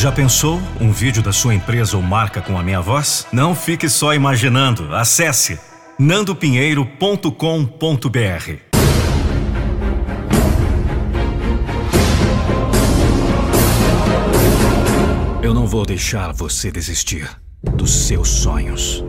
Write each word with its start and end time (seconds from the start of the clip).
Já 0.00 0.12
pensou 0.12 0.62
um 0.80 0.92
vídeo 0.92 1.20
da 1.20 1.32
sua 1.32 1.56
empresa 1.56 1.96
ou 1.96 2.02
marca 2.04 2.40
com 2.40 2.56
a 2.56 2.62
minha 2.62 2.80
voz? 2.80 3.26
Não 3.32 3.52
fique 3.52 3.88
só 3.88 4.14
imaginando. 4.14 4.94
Acesse 4.94 5.58
nandopinheiro.com.br. 5.98 7.32
Eu 15.42 15.52
não 15.52 15.66
vou 15.66 15.84
deixar 15.84 16.32
você 16.32 16.70
desistir 16.70 17.28
dos 17.60 18.06
seus 18.06 18.28
sonhos. 18.28 19.04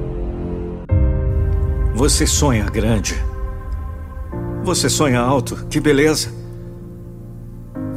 Você 1.94 2.26
sonha 2.26 2.66
grande. 2.66 3.14
Você 4.64 4.90
sonha 4.90 5.20
alto. 5.20 5.68
Que 5.68 5.80
beleza. 5.80 6.34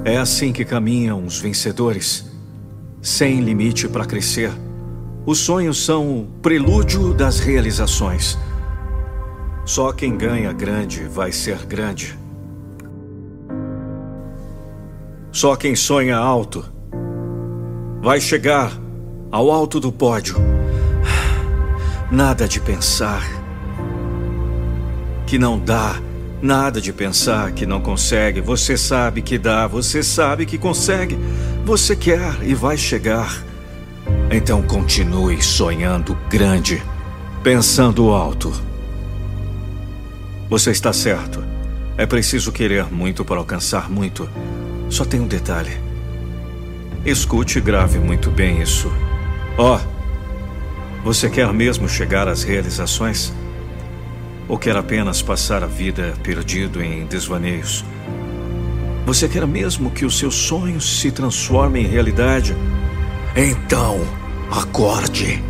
É 0.04 0.18
assim 0.18 0.52
que 0.52 0.62
caminham 0.62 1.24
os 1.24 1.40
vencedores, 1.40 2.30
sem 3.02 3.41
limite 3.41 3.88
para 3.88 4.06
crescer. 4.06 4.52
Os 5.27 5.38
sonhos 5.38 5.84
são 5.84 6.20
o 6.20 6.27
prelúdio 6.41 7.12
das 7.12 7.41
realizações. 7.41 8.38
Só 9.65 9.93
quem 9.93 10.16
ganha 10.16 10.52
grande 10.52 11.05
vai 11.05 11.33
ser 11.33 11.66
grande. 11.66 12.16
Só 15.33 15.57
quem 15.57 15.74
sonha 15.74 16.16
alto 16.16 16.65
vai 18.01 18.20
chegar 18.20 18.73
ao 19.30 19.51
alto 19.51 19.80
do 19.80 19.91
pódio. 19.91 20.37
Nada 22.10 22.46
de 22.46 22.60
pensar 22.60 23.23
que 25.27 25.38
não 25.38 25.59
dá 25.59 25.96
Nada 26.42 26.80
de 26.80 26.92
pensar 26.92 27.52
que 27.52 27.64
não 27.64 27.80
consegue. 27.80 28.41
Você 28.41 28.77
sabe 28.77 29.23
que 29.23 29.38
dá, 29.38 29.69
você 29.69 30.02
sabe 30.02 30.45
que 30.45 30.59
consegue. 30.59 31.16
Você 31.65 31.95
quer 31.95 32.42
e 32.42 32.52
vai 32.52 32.77
chegar. 32.77 33.32
Então 34.29 34.60
continue 34.60 35.40
sonhando 35.40 36.18
grande, 36.29 36.82
pensando 37.45 38.10
alto. 38.10 38.52
Você 40.51 40.73
está 40.73 40.93
certo. 40.93 41.45
É 41.96 42.07
preciso 42.07 42.51
querer 42.51 42.93
muito 42.93 43.24
para 43.24 43.37
alcançar 43.37 43.88
muito. 43.88 44.29
Só 44.90 45.04
tem 45.04 45.20
um 45.20 45.29
detalhe. 45.29 45.80
Escute 47.07 47.59
e 47.59 47.60
grave 47.60 48.01
muito 48.01 48.32
bem 48.32 48.60
isso. 48.60 48.90
Ó, 49.57 49.76
oh, 49.76 51.04
você 51.04 51.30
quer 51.30 51.52
mesmo 51.52 51.88
chegar 51.88 52.26
às 52.26 52.43
realizações? 52.43 53.32
Ou 54.52 54.58
quer 54.58 54.76
apenas 54.76 55.22
passar 55.22 55.64
a 55.64 55.66
vida 55.66 56.12
perdido 56.22 56.82
em 56.82 57.06
desvaneios? 57.06 57.82
Você 59.06 59.26
quer 59.26 59.46
mesmo 59.46 59.90
que 59.90 60.04
os 60.04 60.18
seus 60.18 60.34
sonhos 60.34 61.00
se 61.00 61.10
transformem 61.10 61.86
em 61.86 61.88
realidade? 61.88 62.54
Então, 63.34 63.98
acorde. 64.50 65.42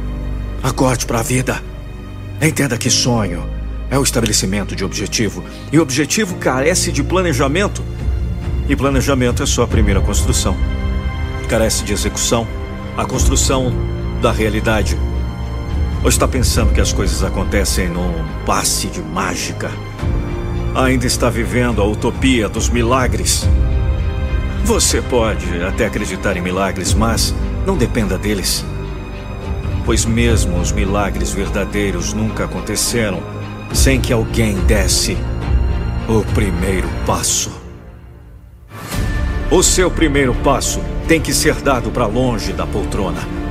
Acorde 0.62 1.05
para 1.05 1.19
a 1.19 1.23
vida. 1.25 1.61
Entenda 2.41 2.78
que 2.78 2.89
sonho 2.89 3.45
é 3.91 3.98
o 3.98 4.05
estabelecimento 4.05 4.77
de 4.77 4.84
objetivo. 4.84 5.42
E 5.73 5.80
objetivo 5.80 6.36
carece 6.36 6.92
de 6.92 7.03
planejamento. 7.03 7.83
E 8.69 8.77
planejamento 8.77 9.42
é 9.42 9.47
só 9.47 9.64
a 9.64 9.67
primeira 9.67 10.00
construção. 10.00 10.56
Carece 11.48 11.83
de 11.83 11.92
execução, 11.92 12.47
a 12.97 13.05
construção 13.05 13.73
da 14.23 14.30
realidade. 14.30 14.97
Ou 16.03 16.08
está 16.08 16.27
pensando 16.27 16.72
que 16.72 16.81
as 16.81 16.92
coisas 16.92 17.22
acontecem 17.22 17.89
num 17.89 18.12
passe 18.45 18.89
de 18.89 19.00
mágica? 19.00 19.70
Ainda 20.75 21.06
está 21.06 21.31
vivendo 21.31 21.81
a 21.81 21.84
utopia 21.84 22.48
dos 22.48 22.69
milagres? 22.69 23.48
Você 24.64 25.00
pode 25.00 25.62
até 25.62 25.86
acreditar 25.86 26.36
em 26.36 26.41
milagres, 26.41 26.92
mas 26.92 27.33
não 27.64 27.77
dependa 27.77 28.19
deles. 28.19 28.64
Pois 29.84 30.05
mesmo 30.05 30.58
os 30.58 30.73
milagres 30.73 31.30
verdadeiros 31.30 32.12
nunca 32.12 32.46
aconteceram 32.46 33.23
sem 33.73 34.01
que 34.01 34.12
alguém 34.12 34.57
desse 34.64 35.17
o 36.08 36.24
primeiro 36.35 36.89
passo. 37.07 37.52
O 39.52 39.62
seu 39.62 39.89
primeiro 39.89 40.35
passo 40.35 40.80
tem 41.07 41.20
que 41.20 41.33
ser 41.33 41.55
dado 41.57 41.92
para 41.92 42.07
longe 42.07 42.52
da 42.52 42.67
poltrona 42.67 43.42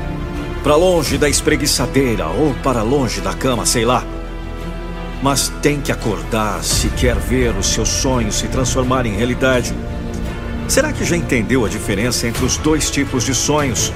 para 0.64 0.76
longe 0.76 1.18
da 1.18 1.28
espreguiçadeira 1.28 2.28
ou 2.28 2.54
para 2.64 2.84
longe 2.84 3.20
da 3.22 3.34
cama, 3.34 3.66
sei 3.66 3.84
lá. 3.84 4.04
Mas 5.22 5.50
tem 5.62 5.82
que 5.82 5.92
acordar 5.92 6.64
se 6.64 6.90
quer 6.90 7.16
ver 7.16 7.56
os 7.56 7.68
seus 7.68 7.90
sonhos 7.90 8.36
se 8.36 8.48
transformar 8.48 9.06
em 9.06 9.16
realidade. 9.16 9.74
Será 10.68 10.94
que 10.94 11.04
já 11.04 11.18
entendeu 11.18 11.66
a 11.66 11.70
diferença 11.70 12.28
entre 12.28 12.46
os 12.46 12.58
dois 12.58 12.90
tipos 12.90 13.26
de 13.26 13.34
sonhos? 13.34 13.92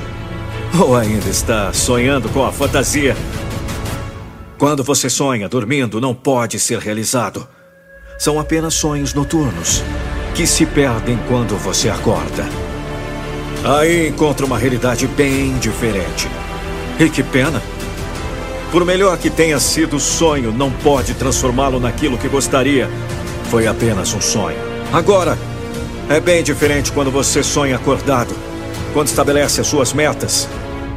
Ou 0.79 0.95
ainda 0.95 1.29
está 1.29 1.71
sonhando 1.71 2.29
com 2.29 2.45
a 2.45 2.51
fantasia? 2.51 3.15
Quando 4.57 4.83
você 4.83 5.09
sonha 5.09 5.47
dormindo, 5.47 6.01
não 6.01 6.13
pode 6.13 6.59
ser 6.59 6.79
realizado. 6.79 7.47
São 8.17 8.39
apenas 8.39 8.73
sonhos 8.73 9.13
noturnos 9.13 9.83
que 10.33 10.45
se 10.45 10.65
perdem 10.65 11.17
quando 11.27 11.57
você 11.57 11.89
acorda. 11.89 12.45
Aí 13.63 14.09
encontra 14.09 14.45
uma 14.45 14.57
realidade 14.57 15.07
bem 15.07 15.57
diferente. 15.59 16.29
E 16.97 17.09
que 17.09 17.22
pena. 17.22 17.61
Por 18.72 18.85
melhor 18.85 19.17
que 19.17 19.29
tenha 19.29 19.59
sido 19.59 19.97
o 19.97 20.00
sonho, 20.00 20.51
não 20.51 20.72
pode 20.72 21.13
transformá-lo 21.13 21.78
naquilo 21.78 22.17
que 22.17 22.29
gostaria. 22.29 22.89
Foi 23.51 23.67
apenas 23.67 24.13
um 24.13 24.22
sonho. 24.22 24.57
Agora, 24.94 25.38
é 26.09 26.22
bem 26.22 26.41
diferente 26.41 26.94
quando 26.94 27.11
você 27.11 27.44
sonha 27.44 27.75
acordado, 27.75 28.33
quando 28.94 29.07
estabelece 29.07 29.59
as 29.59 29.67
suas 29.67 29.91
metas, 29.91 30.47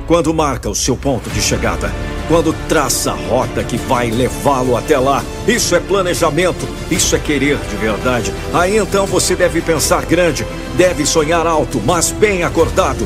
quando 0.06 0.32
marca 0.32 0.70
o 0.70 0.74
seu 0.74 0.96
ponto 0.96 1.28
de 1.30 1.42
chegada, 1.42 1.90
quando 2.28 2.54
traça 2.68 3.10
a 3.10 3.14
rota 3.14 3.64
que 3.64 3.76
vai 3.76 4.08
levá-lo 4.08 4.76
até 4.76 4.96
lá. 4.98 5.24
Isso 5.48 5.74
é 5.74 5.80
planejamento, 5.80 6.64
isso 6.92 7.16
é 7.16 7.18
querer 7.18 7.56
de 7.56 7.76
verdade. 7.76 8.32
Aí 8.54 8.76
então 8.76 9.04
você 9.04 9.34
deve 9.34 9.60
pensar 9.60 10.06
grande, 10.06 10.46
deve 10.76 11.04
sonhar 11.04 11.44
alto, 11.44 11.82
mas 11.84 12.12
bem 12.12 12.44
acordado 12.44 13.04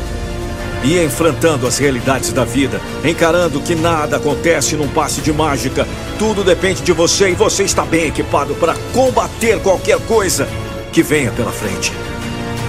e 0.83 1.03
enfrentando 1.03 1.67
as 1.67 1.79
realidades 1.79 2.33
da 2.33 2.45
vida, 2.45 2.81
encarando 3.05 3.61
que 3.61 3.75
nada 3.75 4.17
acontece 4.17 4.77
num 4.77 4.89
passe 4.89 5.21
de 5.21 5.33
mágica. 5.33 5.87
Tudo 6.19 6.43
depende 6.43 6.83
de 6.83 6.93
você 6.93 7.31
e 7.31 7.35
você 7.35 7.65
está 7.65 7.85
bem 7.85 8.07
equipado 8.07 8.55
para 8.55 8.75
combater 8.93 9.61
qualquer 9.61 9.99
coisa 10.01 10.49
que 10.93 11.03
venha 11.03 11.31
pela 11.31 11.53
frente. 11.53 11.93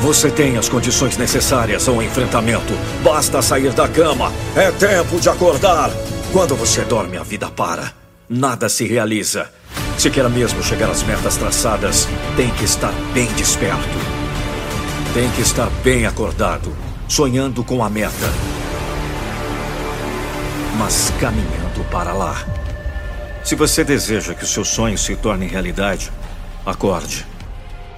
Você 0.02 0.30
tem 0.30 0.58
as 0.58 0.68
condições 0.68 1.18
necessárias 1.18 1.88
ao 1.88 2.02
enfrentamento. 2.02 2.74
Basta 3.04 3.42
sair 3.42 3.72
da 3.72 3.88
cama. 3.88 4.32
É 4.56 4.70
tempo 4.72 5.20
de 5.20 5.30
acordar. 5.30 5.90
Quando 6.32 6.56
você 6.56 6.82
dorme, 6.82 7.18
a 7.18 7.24
vida 7.24 7.50
para. 7.50 7.94
Nada 8.30 8.68
se 8.68 8.86
realiza. 8.86 9.50
Se 9.98 10.10
quer 10.10 10.28
mesmo 10.30 10.62
chegar 10.62 10.90
às 10.90 11.04
metas 11.04 11.38
traçadas, 11.38 12.08
tem 12.36 12.50
que 12.52 12.66
estar 12.66 12.94
bem 13.14 13.28
desperto. 13.34 13.98
Tem 15.14 15.30
que 15.32 15.42
estar 15.42 15.70
bem 15.84 16.06
acordado 16.06 16.76
sonhando 17.14 17.64
com 17.64 17.84
a 17.84 17.92
meta, 17.92 18.28
mas 20.80 21.12
caminhando 21.20 21.88
para 21.92 22.12
lá. 22.12 22.44
Se 23.46 23.54
você 23.54 23.84
deseja 23.84 24.34
que 24.34 24.44
o 24.44 24.48
seu 24.48 24.66
sonho 24.66 24.98
se 24.98 25.16
torne 25.16 25.46
realidade, 25.46 26.12
acorde. 26.66 27.24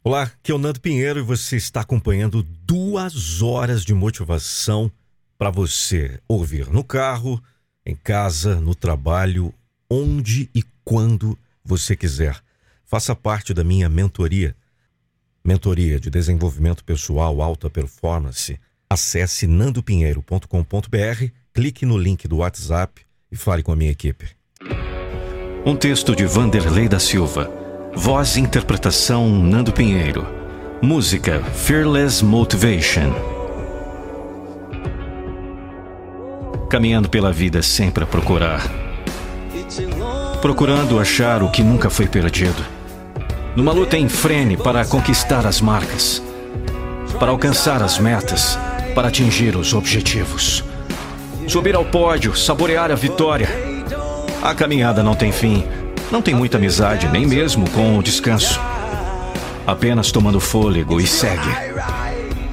Olá, 0.03 0.23
aqui 0.23 0.51
é 0.51 0.53
o 0.53 0.57
Nando 0.57 0.81
Pinheiro 0.81 1.21
e 1.21 1.23
você 1.23 1.55
está 1.55 1.79
acompanhando 1.79 2.43
duas 2.43 3.41
horas 3.41 3.85
de 3.85 3.93
motivação 3.93 4.91
para 5.37 5.49
você 5.49 6.19
ouvir 6.27 6.69
no 6.69 6.83
carro, 6.83 7.41
em 7.85 7.95
casa, 7.95 8.59
no 8.59 8.75
trabalho, 8.75 9.53
onde 9.89 10.49
e 10.53 10.61
quando 10.83 11.39
você 11.63 11.95
quiser. 11.95 12.37
Faça 12.83 13.15
parte 13.15 13.53
da 13.53 13.63
minha 13.63 13.87
mentoria. 13.87 14.53
Mentoria 15.41 16.01
de 16.01 16.09
desenvolvimento 16.09 16.83
pessoal, 16.83 17.41
alta 17.41 17.69
performance 17.69 18.59
Acesse 18.95 19.45
nandopinheiro.com.br, 19.45 21.25
clique 21.53 21.85
no 21.85 21.97
link 21.97 22.29
do 22.29 22.37
WhatsApp 22.37 23.01
e 23.29 23.35
fale 23.35 23.61
com 23.61 23.73
a 23.73 23.75
minha 23.75 23.91
equipe. 23.91 24.25
Um 25.65 25.75
texto 25.75 26.15
de 26.15 26.25
Vanderlei 26.25 26.87
da 26.87 26.97
Silva. 26.97 27.51
Voz 27.93 28.37
e 28.37 28.39
interpretação 28.39 29.27
Nando 29.27 29.73
Pinheiro. 29.73 30.25
Música 30.81 31.43
Fearless 31.43 32.23
Motivation. 32.23 33.11
Caminhando 36.69 37.09
pela 37.09 37.33
vida 37.33 37.61
sempre 37.61 38.05
a 38.05 38.07
procurar. 38.07 38.61
Procurando 40.41 41.01
achar 41.01 41.43
o 41.43 41.51
que 41.51 41.61
nunca 41.61 41.89
foi 41.89 42.07
perdido. 42.07 42.65
Numa 43.57 43.73
luta 43.73 43.97
em 43.97 44.07
frene 44.07 44.55
para 44.55 44.85
conquistar 44.85 45.45
as 45.45 45.59
marcas. 45.59 46.23
Para 47.19 47.31
alcançar 47.31 47.83
as 47.83 47.99
metas 47.99 48.57
para 48.95 49.09
atingir 49.09 49.57
os 49.57 49.73
objetivos. 49.73 50.63
Subir 51.47 51.75
ao 51.75 51.83
pódio, 51.83 52.33
saborear 52.35 52.89
a 52.89 52.95
vitória. 52.95 53.49
A 54.41 54.55
caminhada 54.55 55.03
não 55.03 55.13
tem 55.13 55.33
fim, 55.33 55.65
não 56.09 56.21
tem 56.21 56.33
muita 56.33 56.57
amizade, 56.57 57.09
nem 57.09 57.27
mesmo 57.27 57.69
com 57.71 57.97
o 57.97 58.01
descanso. 58.01 58.59
Apenas 59.67 60.11
tomando 60.11 60.39
fôlego 60.39 60.99
e 60.99 61.05
segue. 61.05 61.49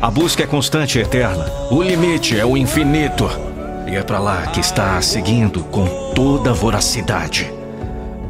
A 0.00 0.10
busca 0.10 0.42
é 0.42 0.46
constante 0.46 0.98
e 0.98 1.02
eterna. 1.02 1.46
O 1.70 1.80
limite 1.80 2.38
é 2.38 2.44
o 2.44 2.56
infinito. 2.56 3.30
E 3.86 3.94
é 3.94 4.02
para 4.02 4.18
lá 4.18 4.48
que 4.48 4.58
está 4.58 5.00
seguindo 5.00 5.62
com 5.64 5.86
toda 6.12 6.52
voracidade. 6.52 7.52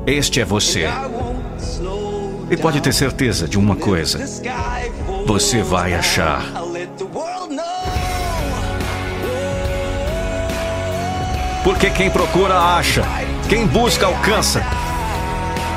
Este 0.06 0.40
é 0.40 0.44
você. 0.44 0.86
E 2.50 2.56
pode 2.56 2.80
ter 2.82 2.92
certeza 2.92 3.48
de 3.48 3.58
uma 3.58 3.76
coisa: 3.76 4.18
você 5.24 5.62
vai 5.62 5.94
achar. 5.94 6.61
Porque 11.62 11.90
quem 11.90 12.10
procura, 12.10 12.58
acha. 12.58 13.04
Quem 13.48 13.66
busca, 13.66 14.06
alcança. 14.06 14.64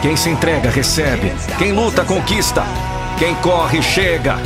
Quem 0.01 0.15
se 0.15 0.29
entrega, 0.29 0.69
recebe. 0.69 1.33
Quem 1.57 1.71
luta, 1.71 2.03
conquista. 2.03 2.63
Quem 3.17 3.35
corre, 3.35 3.81
chega. 3.81 4.37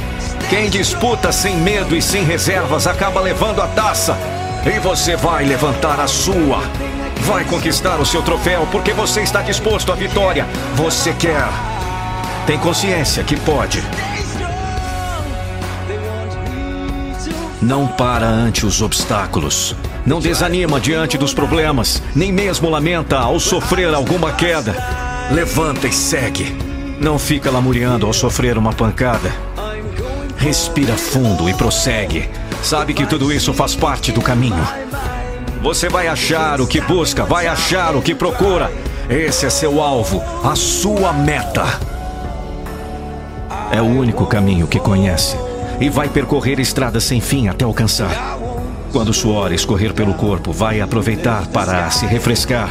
Quem 0.49 0.69
disputa 0.69 1.31
sem 1.31 1.55
medo 1.57 1.95
e 1.95 2.01
sem 2.01 2.23
reservas 2.23 2.87
acaba 2.87 3.21
levando 3.21 3.61
a 3.61 3.67
taça. 3.67 4.17
E 4.65 4.79
você 4.79 5.15
vai 5.15 5.45
levantar 5.45 5.99
a 5.99 6.07
sua. 6.07 6.61
Vai 7.21 7.45
conquistar 7.45 7.99
o 7.99 8.05
seu 8.05 8.21
troféu 8.21 8.67
porque 8.71 8.91
você 8.93 9.21
está 9.21 9.41
disposto 9.41 9.91
à 9.91 9.95
vitória. 9.95 10.45
Você 10.75 11.13
quer. 11.13 11.47
Tem 12.45 12.57
consciência 12.57 13.23
que 13.23 13.37
pode. 13.37 13.83
Não 17.61 17.87
para 17.87 18.25
ante 18.25 18.65
os 18.65 18.81
obstáculos. 18.81 19.75
Não 20.05 20.19
desanima 20.19 20.79
diante 20.79 21.17
dos 21.17 21.33
problemas, 21.33 22.01
nem 22.15 22.31
mesmo 22.31 22.69
lamenta 22.69 23.17
ao 23.19 23.39
sofrer 23.39 23.93
alguma 23.93 24.31
queda. 24.31 24.75
Levanta 25.31 25.87
e 25.87 25.93
segue. 25.93 26.55
Não 26.99 27.19
fica 27.19 27.51
lamuriando 27.51 28.05
ao 28.05 28.13
sofrer 28.13 28.57
uma 28.57 28.73
pancada. 28.73 29.31
Respira 30.37 30.95
fundo 30.95 31.49
e 31.49 31.53
prossegue. 31.53 32.29
Sabe 32.63 32.93
que 32.93 33.05
tudo 33.05 33.31
isso 33.31 33.53
faz 33.53 33.75
parte 33.75 34.11
do 34.11 34.21
caminho. 34.21 34.67
Você 35.61 35.89
vai 35.89 36.07
achar 36.07 36.61
o 36.61 36.67
que 36.67 36.79
busca, 36.79 37.25
vai 37.25 37.47
achar 37.47 37.95
o 37.95 38.01
que 38.01 38.15
procura. 38.15 38.71
Esse 39.09 39.45
é 39.45 39.49
seu 39.49 39.81
alvo, 39.81 40.23
a 40.43 40.55
sua 40.55 41.11
meta. 41.11 41.65
É 43.71 43.81
o 43.81 43.85
único 43.85 44.25
caminho 44.25 44.67
que 44.67 44.79
conhece 44.79 45.37
e 45.79 45.89
vai 45.89 46.09
percorrer 46.09 46.59
estradas 46.59 47.03
sem 47.03 47.21
fim 47.21 47.47
até 47.47 47.65
alcançar. 47.65 48.37
Quando 48.91 49.09
o 49.09 49.13
suor 49.13 49.51
escorrer 49.51 49.93
pelo 49.93 50.13
corpo, 50.13 50.51
vai 50.51 50.81
aproveitar 50.81 51.47
para 51.47 51.89
se 51.91 52.05
refrescar. 52.05 52.69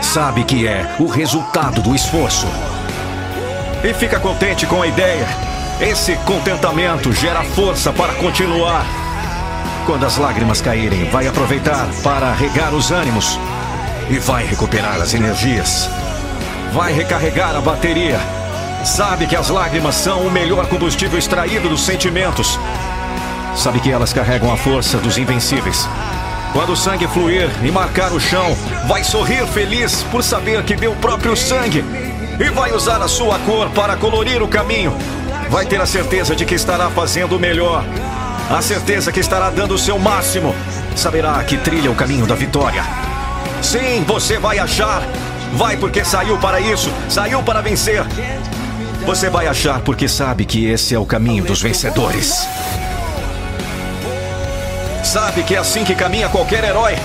Sabe 0.00 0.44
que 0.44 0.66
é 0.66 0.96
o 0.98 1.06
resultado 1.06 1.82
do 1.82 1.94
esforço. 1.94 2.46
E 3.84 3.92
fica 3.94 4.18
contente 4.18 4.66
com 4.66 4.82
a 4.82 4.86
ideia. 4.86 5.26
Esse 5.80 6.16
contentamento 6.26 7.12
gera 7.12 7.42
força 7.42 7.92
para 7.92 8.14
continuar. 8.14 8.84
Quando 9.86 10.04
as 10.06 10.16
lágrimas 10.16 10.60
caírem, 10.60 11.04
vai 11.10 11.26
aproveitar 11.26 11.88
para 12.02 12.32
regar 12.32 12.74
os 12.74 12.90
ânimos 12.90 13.38
e 14.08 14.18
vai 14.18 14.44
recuperar 14.46 15.00
as 15.00 15.14
energias. 15.14 15.88
Vai 16.72 16.92
recarregar 16.92 17.56
a 17.56 17.60
bateria 17.60 18.18
Sabe 18.84 19.26
que 19.26 19.36
as 19.36 19.50
lágrimas 19.50 19.94
são 19.94 20.26
o 20.26 20.30
melhor 20.30 20.66
combustível 20.66 21.18
extraído 21.18 21.68
dos 21.68 21.82
sentimentos. 21.82 22.58
Sabe 23.56 23.80
que 23.80 23.90
elas 23.90 24.12
carregam 24.12 24.52
a 24.52 24.56
força 24.56 24.98
dos 24.98 25.18
invencíveis. 25.18 25.88
Quando 26.52 26.72
o 26.72 26.76
sangue 26.76 27.06
fluir 27.06 27.48
e 27.62 27.70
marcar 27.70 28.12
o 28.12 28.20
chão, 28.20 28.56
vai 28.88 29.04
sorrir 29.04 29.46
feliz 29.46 30.02
por 30.10 30.22
saber 30.22 30.62
que 30.64 30.74
deu 30.74 30.92
o 30.92 30.96
próprio 30.96 31.36
sangue 31.36 31.84
e 32.40 32.50
vai 32.50 32.72
usar 32.72 33.02
a 33.02 33.08
sua 33.08 33.38
cor 33.40 33.68
para 33.70 33.96
colorir 33.96 34.42
o 34.42 34.48
caminho. 34.48 34.96
Vai 35.48 35.66
ter 35.66 35.80
a 35.80 35.86
certeza 35.86 36.34
de 36.34 36.44
que 36.44 36.54
estará 36.54 36.90
fazendo 36.90 37.36
o 37.36 37.40
melhor, 37.40 37.84
a 38.50 38.60
certeza 38.62 39.12
que 39.12 39.20
estará 39.20 39.50
dando 39.50 39.74
o 39.74 39.78
seu 39.78 39.98
máximo. 39.98 40.54
Saberá 40.96 41.42
que 41.44 41.56
trilha 41.56 41.90
o 41.90 41.94
caminho 41.94 42.26
da 42.26 42.34
vitória. 42.34 42.84
Sim, 43.62 44.04
você 44.06 44.38
vai 44.38 44.58
achar. 44.58 45.02
Vai 45.52 45.76
porque 45.76 46.04
saiu 46.04 46.38
para 46.38 46.60
isso, 46.60 46.90
saiu 47.08 47.42
para 47.42 47.60
vencer. 47.60 48.04
Você 49.04 49.28
vai 49.28 49.46
achar 49.46 49.80
porque 49.80 50.08
sabe 50.08 50.44
que 50.44 50.66
esse 50.66 50.94
é 50.94 50.98
o 50.98 51.06
caminho 51.06 51.44
dos 51.44 51.60
vencedores. 51.60 52.46
Sabe 55.02 55.42
que 55.42 55.54
é 55.54 55.58
assim 55.58 55.84
que 55.84 55.94
caminha 55.94 56.28
qualquer 56.28 56.64
herói. 56.64 56.96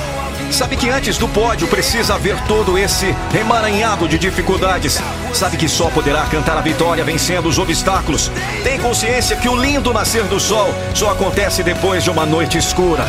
Sabe 0.52 0.76
que 0.76 0.90
antes 0.90 1.18
do 1.18 1.28
pódio 1.28 1.68
precisa 1.68 2.16
haver 2.16 2.40
todo 2.44 2.78
esse 2.78 3.16
emaranhado 3.34 4.08
de 4.08 4.18
dificuldades. 4.18 5.02
Sabe 5.34 5.58
que 5.58 5.68
só 5.68 5.90
poderá 5.90 6.26
cantar 6.26 6.58
a 6.58 6.62
vitória 6.62 7.04
vencendo 7.04 7.48
os 7.48 7.58
obstáculos. 7.58 8.32
Tem 8.64 8.80
consciência 8.80 9.36
que 9.36 9.50
o 9.50 9.56
lindo 9.56 9.92
nascer 9.92 10.24
do 10.24 10.40
sol 10.40 10.74
só 10.94 11.12
acontece 11.12 11.64
depois 11.64 12.04
de 12.04 12.10
uma 12.10 12.26
noite 12.26 12.58
escura. 12.58 13.06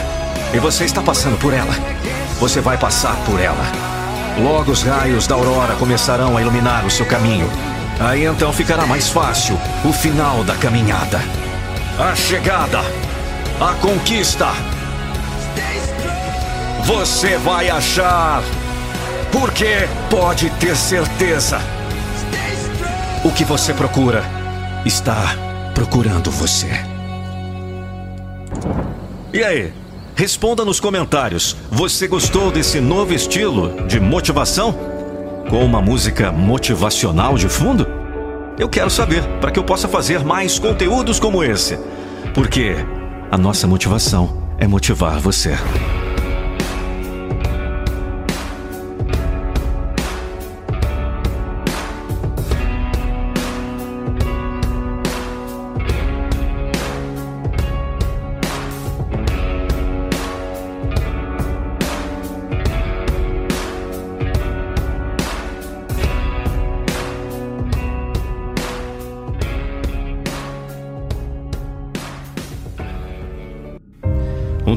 E 0.53 0.59
você 0.59 0.85
está 0.85 1.03
passando 1.03 1.38
por 1.38 1.53
ela. 1.53 1.75
Você 2.41 2.61
vai 2.61 2.79
passar 2.79 3.17
por 3.27 3.41
ela. 3.41 3.65
Logo 4.38 4.71
os 4.71 4.83
raios 4.83 5.27
da 5.27 5.35
aurora 5.35 5.75
começarão 5.77 6.37
a 6.37 6.41
iluminar 6.41 6.85
o 6.85 6.91
seu 6.91 7.06
caminho. 7.06 7.50
Aí 8.00 8.25
então 8.25 8.53
ficará 8.53 8.87
mais 8.87 9.09
fácil 9.09 9.59
o 9.85 9.93
final 9.93 10.44
da 10.44 10.55
caminhada. 10.55 11.21
A 11.99 12.15
chegada. 12.15 12.81
A 13.61 13.73
conquista. 13.81 14.49
Você 16.87 17.37
vai 17.38 17.69
achar. 17.69 18.43
Porque 19.31 19.88
pode 20.09 20.50
ter 20.50 20.75
certeza. 20.77 21.61
O 23.25 23.31
que 23.31 23.44
você 23.44 23.75
procura 23.75 24.25
está 24.85 25.37
procurando 25.75 26.31
você. 26.31 26.71
E 29.33 29.43
aí? 29.43 29.73
Responda 30.15 30.65
nos 30.65 30.81
comentários. 30.81 31.56
Você 31.71 32.09
gostou 32.09 32.50
desse 32.50 32.81
novo 32.81 33.12
estilo 33.12 33.87
de 33.87 34.00
motivação? 34.00 34.97
com 35.49 35.65
uma 35.65 35.81
música 35.81 36.33
motivacional 36.33 37.37
de 37.37 37.49
fundo? 37.49 37.87
Eu 38.59 38.69
quero 38.69 38.91
saber 38.91 39.23
para 39.41 39.50
que 39.50 39.59
eu 39.59 39.65
possa 39.65 39.87
fazer 39.87 40.25
mais 40.25 40.59
conteúdos 40.59 41.21
como 41.21 41.43
esse. 41.44 41.79
Porque 42.35 42.75
a 43.31 43.37
nossa 43.37 43.67
motivação 43.67 44.43
é 44.59 44.67
motivar 44.67 45.21
você. 45.21 45.56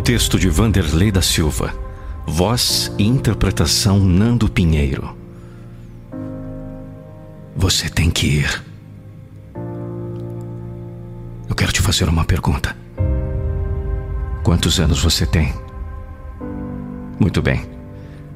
Texto 0.10 0.39
de 0.39 0.50
Vanderlei 0.50 1.12
da 1.12 1.22
Silva. 1.22 1.72
Voz 2.25 2.92
e 2.98 3.06
interpretação 3.06 4.00
Nando 4.00 4.50
Pinheiro. 4.50 5.16
Você 7.56 7.88
tem 7.88 8.10
que 8.10 8.39
ir. 8.39 8.63
Eu 11.48 11.54
quero 11.54 11.72
te 11.72 11.80
fazer 11.80 12.10
uma 12.10 12.25
pergunta. 12.25 12.75
Quantos 14.44 14.80
anos 14.80 15.00
você 15.00 15.28
tem? 15.28 15.54
Muito 17.20 17.39
bem. 17.39 17.70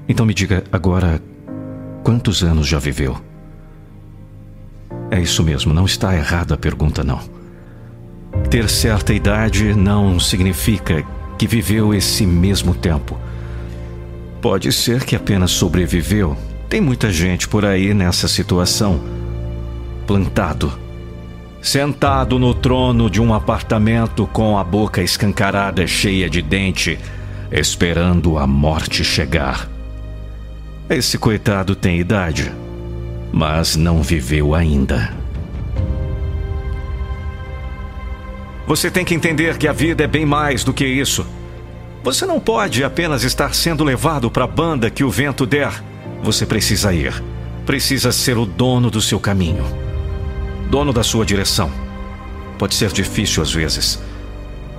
Então 0.07 0.27
me 0.27 0.33
diga 0.35 0.63
agora 0.71 1.19
quantos 2.03 2.43
anos 2.43 2.67
já 2.67 2.77
viveu? 2.77 3.19
É 5.09 5.19
isso 5.19 5.41
mesmo, 5.41 5.73
não 5.73 5.87
está 5.87 6.15
errada 6.15 6.53
a 6.53 6.57
pergunta, 6.57 7.03
não. 7.03 7.19
Ter 8.51 8.69
certa 8.69 9.11
idade 9.11 9.73
não 9.73 10.19
significa 10.19 11.03
que 11.37 11.47
viveu 11.47 11.93
esse 11.93 12.25
mesmo 12.25 12.73
tempo. 12.73 13.19
Pode 14.41 14.71
ser 14.71 15.05
que 15.05 15.15
apenas 15.15 15.51
sobreviveu. 15.51 16.37
Tem 16.67 16.81
muita 16.81 17.11
gente 17.11 17.47
por 17.47 17.65
aí 17.65 17.93
nessa 17.93 18.27
situação. 18.27 18.99
Plantado. 20.05 20.73
Sentado 21.61 22.37
no 22.37 22.53
trono 22.53 23.09
de 23.09 23.21
um 23.21 23.33
apartamento 23.33 24.27
com 24.27 24.57
a 24.57 24.63
boca 24.63 25.01
escancarada, 25.01 25.87
cheia 25.87 26.29
de 26.29 26.41
dente, 26.41 26.99
esperando 27.51 28.37
a 28.37 28.45
morte 28.45 29.03
chegar. 29.03 29.69
Esse 30.89 31.17
coitado 31.17 31.73
tem 31.73 31.97
idade, 31.97 32.51
mas 33.31 33.77
não 33.77 34.03
viveu 34.03 34.53
ainda. 34.53 35.22
Você 38.65 38.89
tem 38.89 39.03
que 39.03 39.13
entender 39.13 39.57
que 39.57 39.67
a 39.67 39.73
vida 39.73 40.03
é 40.03 40.07
bem 40.07 40.25
mais 40.25 40.63
do 40.63 40.73
que 40.73 40.85
isso. 40.85 41.25
Você 42.03 42.25
não 42.25 42.39
pode 42.39 42.83
apenas 42.83 43.23
estar 43.23 43.53
sendo 43.53 43.83
levado 43.83 44.31
para 44.31 44.45
a 44.45 44.47
banda 44.47 44.89
que 44.89 45.03
o 45.03 45.09
vento 45.09 45.45
der. 45.45 45.83
Você 46.21 46.45
precisa 46.45 46.93
ir. 46.93 47.21
Precisa 47.65 48.11
ser 48.11 48.37
o 48.37 48.45
dono 48.45 48.89
do 48.89 49.01
seu 49.01 49.19
caminho. 49.19 49.65
Dono 50.69 50.93
da 50.93 51.03
sua 51.03 51.25
direção. 51.25 51.71
Pode 52.57 52.75
ser 52.75 52.91
difícil 52.91 53.43
às 53.43 53.51
vezes. 53.51 54.01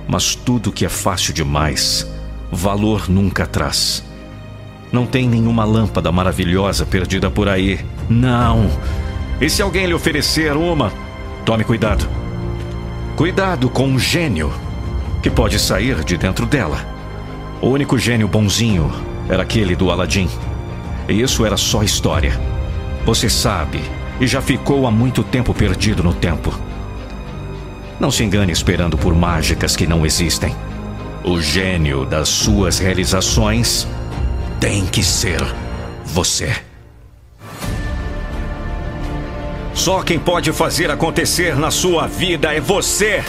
Mas 0.07 0.35
tudo 0.35 0.71
que 0.71 0.85
é 0.85 0.89
fácil 0.89 1.33
demais, 1.33 2.07
valor 2.51 3.09
nunca 3.09 3.45
traz. 3.45 4.03
Não 4.91 5.05
tem 5.05 5.27
nenhuma 5.27 5.65
lâmpada 5.65 6.11
maravilhosa 6.11 6.85
perdida 6.85 7.29
por 7.29 7.49
aí. 7.49 7.83
Não. 8.09 8.69
E 9.41 9.49
se 9.49 9.61
alguém 9.61 9.85
lhe 9.85 9.93
oferecer 9.93 10.55
uma, 10.55 10.91
tome 11.43 11.63
cuidado. 11.63 12.24
Cuidado 13.15 13.69
com 13.69 13.87
um 13.87 13.97
gênio 13.97 14.51
que 15.23 15.29
pode 15.29 15.57
sair 15.57 16.03
de 16.03 16.17
dentro 16.17 16.45
dela. 16.45 16.85
O 17.61 17.69
único 17.69 17.97
gênio 17.97 18.27
bonzinho 18.27 18.91
era 19.29 19.43
aquele 19.43 19.73
do 19.73 19.89
Aladim. 19.89 20.27
E 21.07 21.21
isso 21.21 21.45
era 21.45 21.55
só 21.55 21.81
história. 21.81 22.37
Você 23.05 23.29
sabe, 23.29 23.79
e 24.19 24.27
já 24.27 24.41
ficou 24.41 24.85
há 24.85 24.91
muito 24.91 25.23
tempo 25.23 25.53
perdido 25.53 26.03
no 26.03 26.13
tempo. 26.13 26.53
Não 28.01 28.11
se 28.11 28.21
engane 28.21 28.51
esperando 28.51 28.97
por 28.97 29.15
mágicas 29.15 29.77
que 29.77 29.87
não 29.87 30.05
existem. 30.05 30.53
O 31.23 31.39
gênio 31.39 32.05
das 32.05 32.27
suas 32.27 32.79
realizações 32.79 33.87
tem 34.59 34.85
que 34.85 35.01
ser 35.01 35.39
você. 36.03 36.64
Só 39.75 40.01
quem 40.01 40.17
pode 40.17 40.53
fazer 40.53 40.89
acontecer 40.89 41.57
na 41.57 41.69
sua 41.69 42.07
vida 42.07 42.55
é 42.55 42.61
você. 42.61 43.21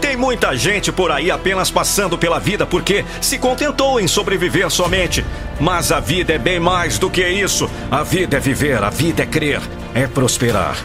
Tem 0.00 0.16
muita 0.16 0.56
gente 0.56 0.90
por 0.90 1.12
aí 1.12 1.30
apenas 1.30 1.70
passando 1.70 2.16
pela 2.16 2.40
vida 2.40 2.66
porque 2.66 3.04
se 3.20 3.38
contentou 3.38 4.00
em 4.00 4.08
sobreviver 4.08 4.70
somente. 4.70 5.24
Mas 5.60 5.92
a 5.92 6.00
vida 6.00 6.32
é 6.32 6.38
bem 6.38 6.58
mais 6.58 6.98
do 6.98 7.10
que 7.10 7.26
isso. 7.28 7.70
A 7.90 8.02
vida 8.02 8.38
é 8.38 8.40
viver, 8.40 8.82
a 8.82 8.88
vida 8.88 9.22
é 9.22 9.26
crer, 9.26 9.60
é 9.94 10.06
prosperar. 10.06 10.76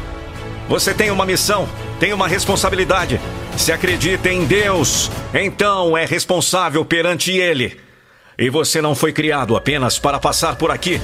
Você 0.68 0.94
tem 0.94 1.12
uma 1.12 1.26
missão, 1.26 1.68
tem 1.98 2.12
uma 2.12 2.28
responsabilidade. 2.28 3.22
Se 3.56 3.72
acredita 3.72 4.30
em 4.30 4.44
Deus, 4.46 5.10
então 5.34 5.98
é 5.98 6.06
responsável 6.06 6.84
perante 6.84 7.32
Ele. 7.32 7.80
E 8.38 8.50
você 8.50 8.82
não 8.82 8.96
foi 8.96 9.14
criado 9.14 9.56
apenas 9.56 9.98
para 9.98 10.20
passar 10.20 10.56
por 10.58 10.72
aqui. 10.72 11.00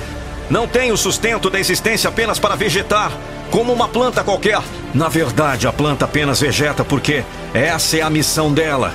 Não 0.49 0.67
tem 0.67 0.91
o 0.91 0.97
sustento 0.97 1.49
da 1.49 1.59
existência 1.59 2.09
apenas 2.09 2.39
para 2.39 2.55
vegetar, 2.55 3.11
como 3.51 3.73
uma 3.73 3.87
planta 3.87 4.23
qualquer. 4.23 4.61
Na 4.93 5.07
verdade, 5.07 5.67
a 5.67 5.73
planta 5.73 6.05
apenas 6.05 6.41
vegeta 6.41 6.83
porque 6.83 7.23
essa 7.53 7.97
é 7.97 8.01
a 8.01 8.09
missão 8.09 8.53
dela. 8.53 8.93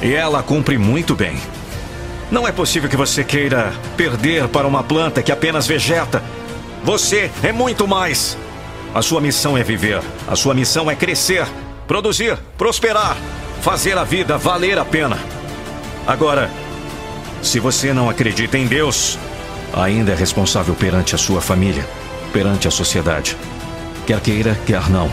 E 0.00 0.12
ela 0.12 0.42
cumpre 0.42 0.78
muito 0.78 1.14
bem. 1.14 1.36
Não 2.30 2.46
é 2.48 2.52
possível 2.52 2.88
que 2.88 2.96
você 2.96 3.22
queira 3.22 3.72
perder 3.96 4.48
para 4.48 4.66
uma 4.66 4.82
planta 4.82 5.22
que 5.22 5.30
apenas 5.30 5.66
vegeta. 5.66 6.22
Você 6.82 7.30
é 7.42 7.52
muito 7.52 7.86
mais. 7.86 8.36
A 8.94 9.02
sua 9.02 9.20
missão 9.20 9.56
é 9.56 9.62
viver. 9.62 10.00
A 10.26 10.34
sua 10.34 10.54
missão 10.54 10.90
é 10.90 10.94
crescer, 10.94 11.46
produzir, 11.86 12.36
prosperar, 12.58 13.16
fazer 13.60 13.96
a 13.96 14.04
vida 14.04 14.36
valer 14.36 14.78
a 14.78 14.84
pena. 14.84 15.18
Agora, 16.06 16.50
se 17.42 17.60
você 17.60 17.92
não 17.92 18.10
acredita 18.10 18.58
em 18.58 18.66
Deus, 18.66 19.18
ainda 19.72 20.12
é 20.12 20.14
responsável 20.14 20.74
perante 20.74 21.14
a 21.14 21.18
sua 21.18 21.40
família, 21.40 21.86
perante 22.32 22.66
a 22.66 22.70
sociedade. 22.70 23.36
Quer 24.06 24.20
queira, 24.20 24.58
quer 24.66 24.90
não. 24.90 25.10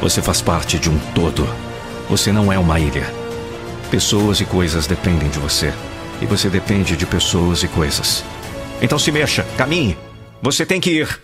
Você 0.00 0.20
faz 0.20 0.42
parte 0.42 0.78
de 0.78 0.90
um 0.90 0.98
todo. 1.14 1.48
Você 2.08 2.32
não 2.32 2.52
é 2.52 2.58
uma 2.58 2.78
ilha. 2.80 3.06
Pessoas 3.90 4.40
e 4.40 4.44
coisas 4.44 4.86
dependem 4.86 5.28
de 5.28 5.38
você. 5.38 5.72
E 6.20 6.26
você 6.26 6.48
depende 6.48 6.96
de 6.96 7.06
pessoas 7.06 7.62
e 7.62 7.68
coisas. 7.68 8.24
Então 8.80 8.98
se 8.98 9.12
mexa, 9.12 9.44
caminhe. 9.56 9.96
Você 10.42 10.66
tem 10.66 10.80
que 10.80 10.90
ir. 10.90 11.20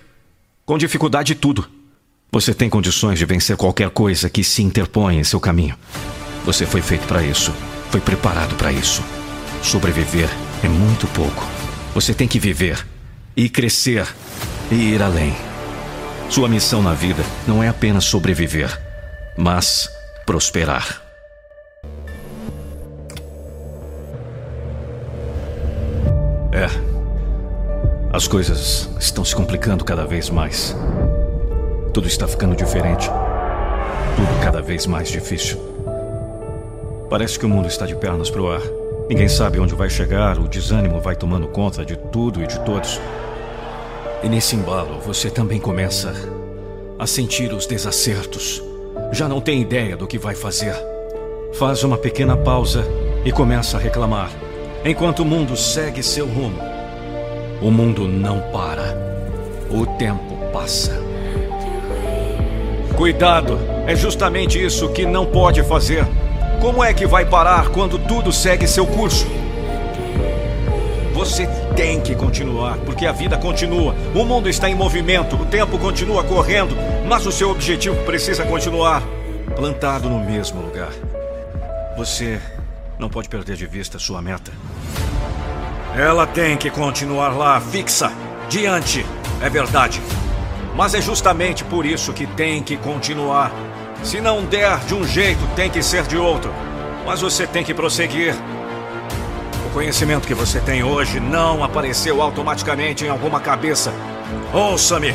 Com 0.65 0.79
dificuldade 0.79 1.35
tudo. 1.35 1.69
Você 2.31 2.55
tem 2.55 2.71
condições 2.71 3.19
de 3.19 3.27
vencer 3.27 3.57
qualquer 3.57 3.91
coisa 3.91 4.31
que 4.31 4.43
se 4.43 4.63
interpõe 4.63 5.19
em 5.19 5.25
seu 5.25 5.41
caminho. 5.41 5.77
Você 6.45 6.65
foi 6.65 6.81
feito 6.81 7.07
para 7.07 7.23
isso. 7.23 7.53
Foi 7.91 8.01
preparado 8.01 8.55
para 8.55 8.73
isso. 8.73 9.03
Sobreviver 9.63 10.31
é 10.63 10.69
muito 10.69 11.07
pouco. 11.09 11.47
Você 11.95 12.15
tem 12.15 12.27
que 12.27 12.39
viver 12.39 12.87
e 13.37 13.49
crescer 13.49 14.07
e 14.71 14.95
ir 14.95 15.03
além. 15.03 15.52
Sua 16.29 16.49
missão 16.49 16.83
na 16.83 16.95
vida 16.95 17.23
não 17.47 17.63
é 17.63 17.69
apenas 17.69 18.05
sobreviver, 18.05 18.81
mas 19.37 19.91
prosperar. 20.25 21.03
É. 26.53 26.67
As 28.13 28.29
coisas 28.29 28.91
estão 29.01 29.25
se 29.25 29.35
complicando 29.35 29.85
cada 29.85 30.05
vez 30.05 30.29
mais. 30.29 30.77
Tudo 31.95 32.07
está 32.07 32.29
ficando 32.29 32.55
diferente. 32.55 33.09
Tudo 34.17 34.43
cada 34.43 34.61
vez 34.61 34.87
mais 34.87 35.09
difícil. 35.09 35.59
Parece 37.09 37.39
que 37.39 37.47
o 37.47 37.49
mundo 37.49 37.69
está 37.69 37.87
de 37.87 37.95
pernas 37.95 38.31
para 38.31 38.43
o 38.43 38.51
ar. 38.51 38.63
Ninguém 39.09 39.29
sabe 39.29 39.59
onde 39.59 39.75
vai 39.75 39.91
chegar, 39.91 40.39
o 40.39 40.49
desânimo 40.49 41.01
vai 41.01 41.17
tomando 41.17 41.49
conta 41.49 41.85
de 41.85 41.97
tudo 41.97 42.43
e 42.43 42.47
de 42.47 42.59
todos. 42.61 43.01
E 44.23 44.29
nesse 44.29 44.55
embalo, 44.55 45.01
você 45.01 45.29
também 45.29 45.59
começa 45.59 46.15
a 46.97 47.07
sentir 47.09 47.53
os 47.53 47.67
desacertos. 47.67 48.63
Já 49.11 49.29
não 49.29 49.41
tem 49.41 49.61
ideia 49.61 49.97
do 49.97 50.07
que 50.07 50.17
vai 50.17 50.37
fazer. 50.37 50.75
Faz 51.55 51.83
uma 51.83 51.99
pequena 51.99 52.37
pausa 52.37 52.87
e 53.25 53.33
começa 53.33 53.77
a 53.77 53.81
reclamar, 53.81 54.31
enquanto 54.85 55.21
o 55.21 55.25
mundo 55.25 55.57
segue 55.57 56.05
seu 56.05 56.27
rumo. 56.27 56.61
O 57.61 57.71
mundo 57.71 58.07
não 58.07 58.41
para. 58.53 58.97
O 59.69 59.85
tempo 59.99 60.37
passa. 60.53 61.03
Cuidado, 62.97 63.59
é 63.89 63.97
justamente 63.97 64.65
isso 64.65 64.89
que 64.91 65.05
não 65.05 65.27
pode 65.27 65.65
fazer. 65.65 66.07
Como 66.61 66.85
é 66.85 66.95
que 66.95 67.07
vai 67.09 67.25
parar 67.25 67.71
quando 67.71 67.99
tudo 67.99 68.33
segue 68.33 68.69
seu 68.69 68.87
curso? 68.87 69.27
Você 71.13 71.47
tem 71.77 72.01
que 72.01 72.15
continuar, 72.15 72.79
porque 72.79 73.07
a 73.07 73.13
vida 73.13 73.37
continua. 73.37 73.95
O 74.15 74.25
mundo 74.25 74.49
está 74.49 74.69
em 74.69 74.75
movimento, 74.75 75.37
o 75.37 75.45
tempo 75.45 75.79
continua 75.79 76.25
correndo, 76.25 76.75
mas 77.07 77.27
o 77.27 77.33
seu 77.33 77.51
objetivo 77.51 77.97
precisa 78.05 78.45
continuar 78.45 79.03
plantado 79.55 80.09
no 80.09 80.19
mesmo 80.19 80.63
lugar. 80.63 80.91
Você 81.97 82.41
não 82.99 83.09
pode 83.09 83.29
perder 83.29 83.57
de 83.57 83.67
vista 83.67 83.99
sua 83.99 84.23
meta. 84.23 84.51
Ela 85.97 86.27
tem 86.27 86.57
que 86.57 86.71
continuar 86.71 87.37
lá, 87.37 87.61
fixa, 87.61 88.11
diante. 88.49 89.05
É 89.43 89.51
verdade. 89.51 90.01
Mas 90.75 90.95
é 90.95 91.01
justamente 91.03 91.65
por 91.65 91.85
isso 91.85 92.13
que 92.13 92.27
tem 92.27 92.63
que 92.63 92.77
continuar. 92.79 93.53
Se 94.03 94.21
não 94.21 94.45
der 94.45 94.79
de 94.87 94.95
um 94.95 95.07
jeito, 95.07 95.47
tem 95.55 95.69
que 95.69 95.83
ser 95.83 96.05
de 96.05 96.17
outro. 96.17 96.53
Mas 97.05 97.21
você 97.21 97.47
tem 97.47 97.63
que 97.63 97.75
prosseguir. 97.75 98.35
Conhecimento 99.73 100.29
que 100.29 100.35
você 100.35 100.61
tem 100.61 100.85
hoje 100.85 101.19
não 101.19 101.65
apareceu 101.65 102.21
automaticamente 102.21 103.07
em 103.07 103.09
alguma 103.09 103.41
cabeça. 103.41 103.91
Ouça-me! 104.53 105.15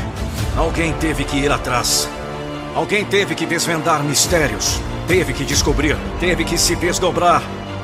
Alguém 0.57 0.93
teve 0.93 1.23
que 1.23 1.37
ir 1.37 1.51
atrás. 1.51 2.09
Alguém 2.73 3.05
teve 3.05 3.35
que 3.35 3.45
desvendar 3.45 4.03
mistérios. 4.03 4.81
Teve 5.07 5.31
que 5.31 5.45
descobrir. 5.45 5.95
Teve 6.19 6.43
que 6.43 6.57
se 6.57 6.75
desdobrar. 6.75 7.43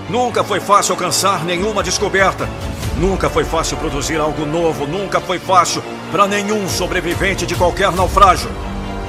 Nunca 0.10 0.44
foi 0.44 0.60
fácil 0.60 0.94
alcançar 0.94 1.46
nenhuma 1.46 1.84
descoberta. 1.84 2.50
Nunca 2.98 3.30
foi 3.30 3.44
fácil 3.44 3.78
produzir 3.78 4.20
algo 4.20 4.44
novo. 4.44 4.88
Nunca 4.88 5.22
foi 5.22 5.38
fácil 5.38 5.84
para 6.12 6.26
nenhum 6.26 6.68
sobrevivente 6.68 7.46
de 7.46 7.54
qualquer 7.54 7.92
naufrágio. 7.92 8.50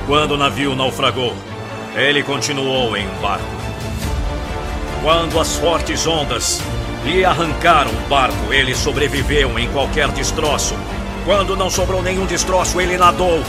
Quando 0.06 0.32
o 0.32 0.36
navio 0.36 0.76
naufragou, 0.76 1.34
ele 1.96 2.22
continuou 2.22 2.94
em 2.94 3.08
barco. 3.22 3.44
Quando 5.02 5.40
as 5.40 5.56
fortes 5.56 6.06
ondas 6.06 6.60
lhe 7.04 7.24
arrancaram 7.24 7.90
o 7.90 8.08
barco, 8.08 8.52
ele 8.52 8.74
sobreviveu 8.74 9.58
em 9.58 9.68
qualquer 9.68 10.08
destroço. 10.08 10.74
Quando 11.24 11.56
não 11.56 11.70
sobrou 11.70 12.02
nenhum 12.02 12.26
destroço, 12.26 12.80
ele 12.80 12.96
nadou. 12.96 13.42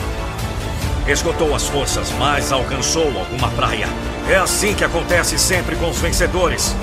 Esgotou 1.07 1.55
as 1.55 1.67
forças, 1.67 2.11
mas 2.19 2.51
alcançou 2.51 3.05
alguma 3.17 3.49
praia. 3.49 3.87
É 4.29 4.35
assim 4.35 4.73
que 4.73 4.83
acontece 4.83 5.37
sempre 5.39 5.75
com 5.75 5.89
os 5.89 5.99
vencedores. 5.99 6.75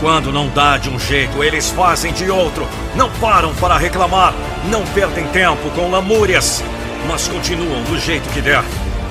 Quando 0.00 0.32
não 0.32 0.48
dá 0.48 0.78
de 0.78 0.90
um 0.90 0.98
jeito, 0.98 1.44
eles 1.44 1.70
fazem 1.70 2.12
de 2.12 2.28
outro. 2.30 2.66
Não 2.96 3.10
param 3.12 3.54
para 3.54 3.76
reclamar, 3.76 4.34
não 4.68 4.84
perdem 4.86 5.26
tempo 5.28 5.70
com 5.70 5.90
lamúrias, 5.90 6.62
mas 7.06 7.28
continuam 7.28 7.82
do 7.84 7.98
jeito 7.98 8.28
que 8.30 8.40
der. 8.40 8.64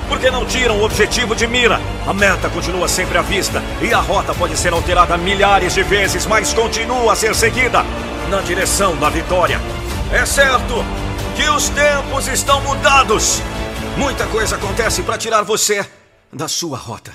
Porque 0.08 0.30
não 0.30 0.44
tiram 0.44 0.78
o 0.78 0.84
objetivo 0.84 1.34
de 1.34 1.46
mira. 1.46 1.80
A 2.06 2.12
meta 2.12 2.48
continua 2.48 2.88
sempre 2.88 3.18
à 3.18 3.22
vista 3.22 3.62
e 3.80 3.92
a 3.92 3.98
rota 3.98 4.34
pode 4.34 4.56
ser 4.56 4.72
alterada 4.72 5.16
milhares 5.16 5.74
de 5.74 5.82
vezes, 5.82 6.26
mas 6.26 6.52
continua 6.52 7.12
a 7.12 7.16
ser 7.16 7.34
seguida 7.34 7.84
na 8.28 8.40
direção 8.40 8.96
da 8.96 9.08
vitória. 9.08 9.60
É 10.12 10.26
certo 10.26 10.84
que 11.36 11.48
os 11.48 11.68
tempos 11.70 12.28
estão 12.28 12.60
mudados. 12.60 13.40
Muita 13.96 14.26
coisa 14.26 14.56
acontece 14.56 15.02
para 15.02 15.18
tirar 15.18 15.42
você 15.42 15.84
da 16.32 16.48
sua 16.48 16.76
rota. 16.76 17.12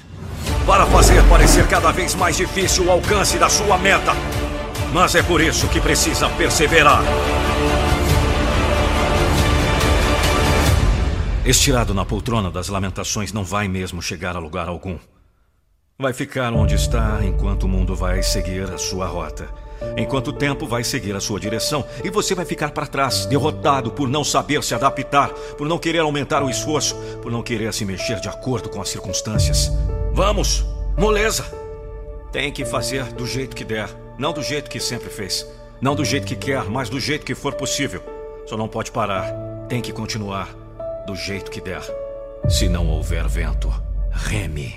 Para 0.66 0.86
fazer 0.86 1.24
parecer 1.24 1.68
cada 1.68 1.92
vez 1.92 2.14
mais 2.14 2.38
difícil 2.38 2.86
o 2.86 2.92
alcance 2.92 3.38
da 3.38 3.50
sua 3.50 3.78
meta. 3.78 4.14
Mas 4.94 5.16
é 5.16 5.24
por 5.24 5.42
isso 5.42 5.68
que 5.68 5.80
precisa 5.80 6.30
perseverar. 6.30 7.02
Estirado 11.48 11.94
na 11.94 12.04
poltrona 12.04 12.52
das 12.52 12.68
lamentações 12.68 13.32
não 13.32 13.42
vai 13.42 13.70
mesmo 13.70 14.02
chegar 14.02 14.36
a 14.36 14.40
lugar 14.40 14.68
algum. 14.68 15.00
Vai 15.98 16.12
ficar 16.12 16.52
onde 16.52 16.76
está 16.76 17.24
enquanto 17.24 17.64
o 17.64 17.68
mundo 17.70 17.96
vai 17.96 18.22
seguir 18.22 18.70
a 18.70 18.78
sua 18.78 19.08
rota. 19.08 19.48
Enquanto 19.96 20.28
o 20.28 20.34
tempo 20.34 20.68
vai 20.68 20.84
seguir 20.84 21.16
a 21.16 21.22
sua 21.22 21.40
direção 21.40 21.86
e 22.04 22.10
você 22.10 22.36
vai 22.36 22.44
ficar 22.44 22.72
para 22.72 22.86
trás, 22.86 23.26
derrotado 23.28 23.92
por 23.92 24.10
não 24.10 24.26
saber 24.26 24.62
se 24.62 24.76
adaptar, 24.76 25.30
por 25.58 25.70
não 25.70 25.80
querer 25.80 26.00
aumentar 26.00 26.44
o 26.44 26.50
esforço, 26.50 26.98
por 27.22 27.32
não 27.32 27.42
querer 27.42 27.74
se 27.74 27.86
mexer 27.86 28.20
de 28.20 28.28
acordo 28.28 28.68
com 28.68 28.82
as 28.82 28.90
circunstâncias. 28.90 29.72
Vamos, 30.12 30.66
moleza! 30.98 31.46
Tem 32.30 32.52
que 32.52 32.66
fazer 32.66 33.06
do 33.14 33.26
jeito 33.26 33.56
que 33.56 33.64
der, 33.64 33.88
não 34.20 34.34
do 34.34 34.44
jeito 34.44 34.70
que 34.70 34.82
sempre 34.82 35.10
fez. 35.10 35.48
Não 35.80 35.96
do 35.96 36.04
jeito 36.04 36.28
que 36.28 36.36
quer, 36.36 36.66
mas 36.66 36.90
do 36.90 37.00
jeito 37.00 37.26
que 37.26 37.34
for 37.34 37.54
possível. 37.54 38.04
Só 38.46 38.58
não 38.58 38.68
pode 38.68 38.92
parar. 38.92 39.32
Tem 39.70 39.82
que 39.82 39.94
continuar 39.94 40.67
do 41.08 41.16
jeito 41.16 41.50
que 41.50 41.62
der. 41.62 41.82
Se 42.50 42.68
não 42.68 42.86
houver 42.90 43.26
vento, 43.30 43.74
reme. 44.12 44.76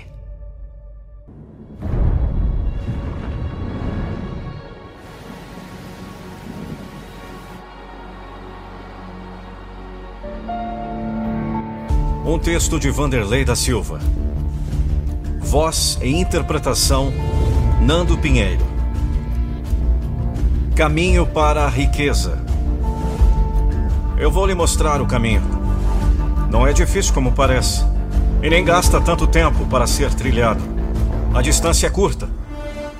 Um 12.25 12.39
texto 12.39 12.79
de 12.79 12.89
Vanderlei 12.89 13.43
da 13.43 13.57
Silva. 13.57 13.99
Voz 15.41 15.99
e 16.01 16.15
interpretação 16.15 17.11
Nando 17.81 18.17
Pinheiro. 18.17 18.65
Caminho 20.77 21.27
para 21.27 21.65
a 21.65 21.69
riqueza. 21.69 22.41
Eu 24.17 24.31
vou 24.31 24.45
lhe 24.45 24.55
mostrar 24.55 25.01
o 25.01 25.05
caminho. 25.05 25.60
Não 26.51 26.67
é 26.67 26.73
difícil 26.73 27.13
como 27.13 27.31
parece. 27.31 27.81
E 28.43 28.49
nem 28.49 28.65
gasta 28.65 28.99
tanto 28.99 29.25
tempo 29.25 29.65
para 29.67 29.87
ser 29.87 30.13
trilhado. 30.13 30.61
A 31.33 31.41
distância 31.41 31.87
é 31.87 31.89
curta. 31.89 32.27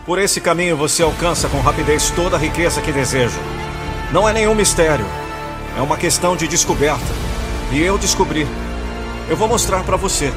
Por 0.05 0.17
esse 0.17 0.39
caminho 0.39 0.77
você 0.77 1.03
alcança 1.03 1.49
com 1.49 1.59
rapidez 1.59 2.09
toda 2.11 2.37
a 2.37 2.39
riqueza 2.39 2.81
que 2.81 2.93
deseja. 2.93 3.37
Não 4.13 4.27
é 4.27 4.31
nenhum 4.31 4.55
mistério. 4.55 5.05
É 5.77 5.81
uma 5.81 5.97
questão 5.97 6.37
de 6.37 6.47
descoberta. 6.47 7.13
E 7.73 7.81
eu 7.81 7.97
descobri. 7.97 8.47
Eu 9.27 9.35
vou 9.35 9.49
mostrar 9.49 9.83
para 9.83 9.97
você. 9.97 10.31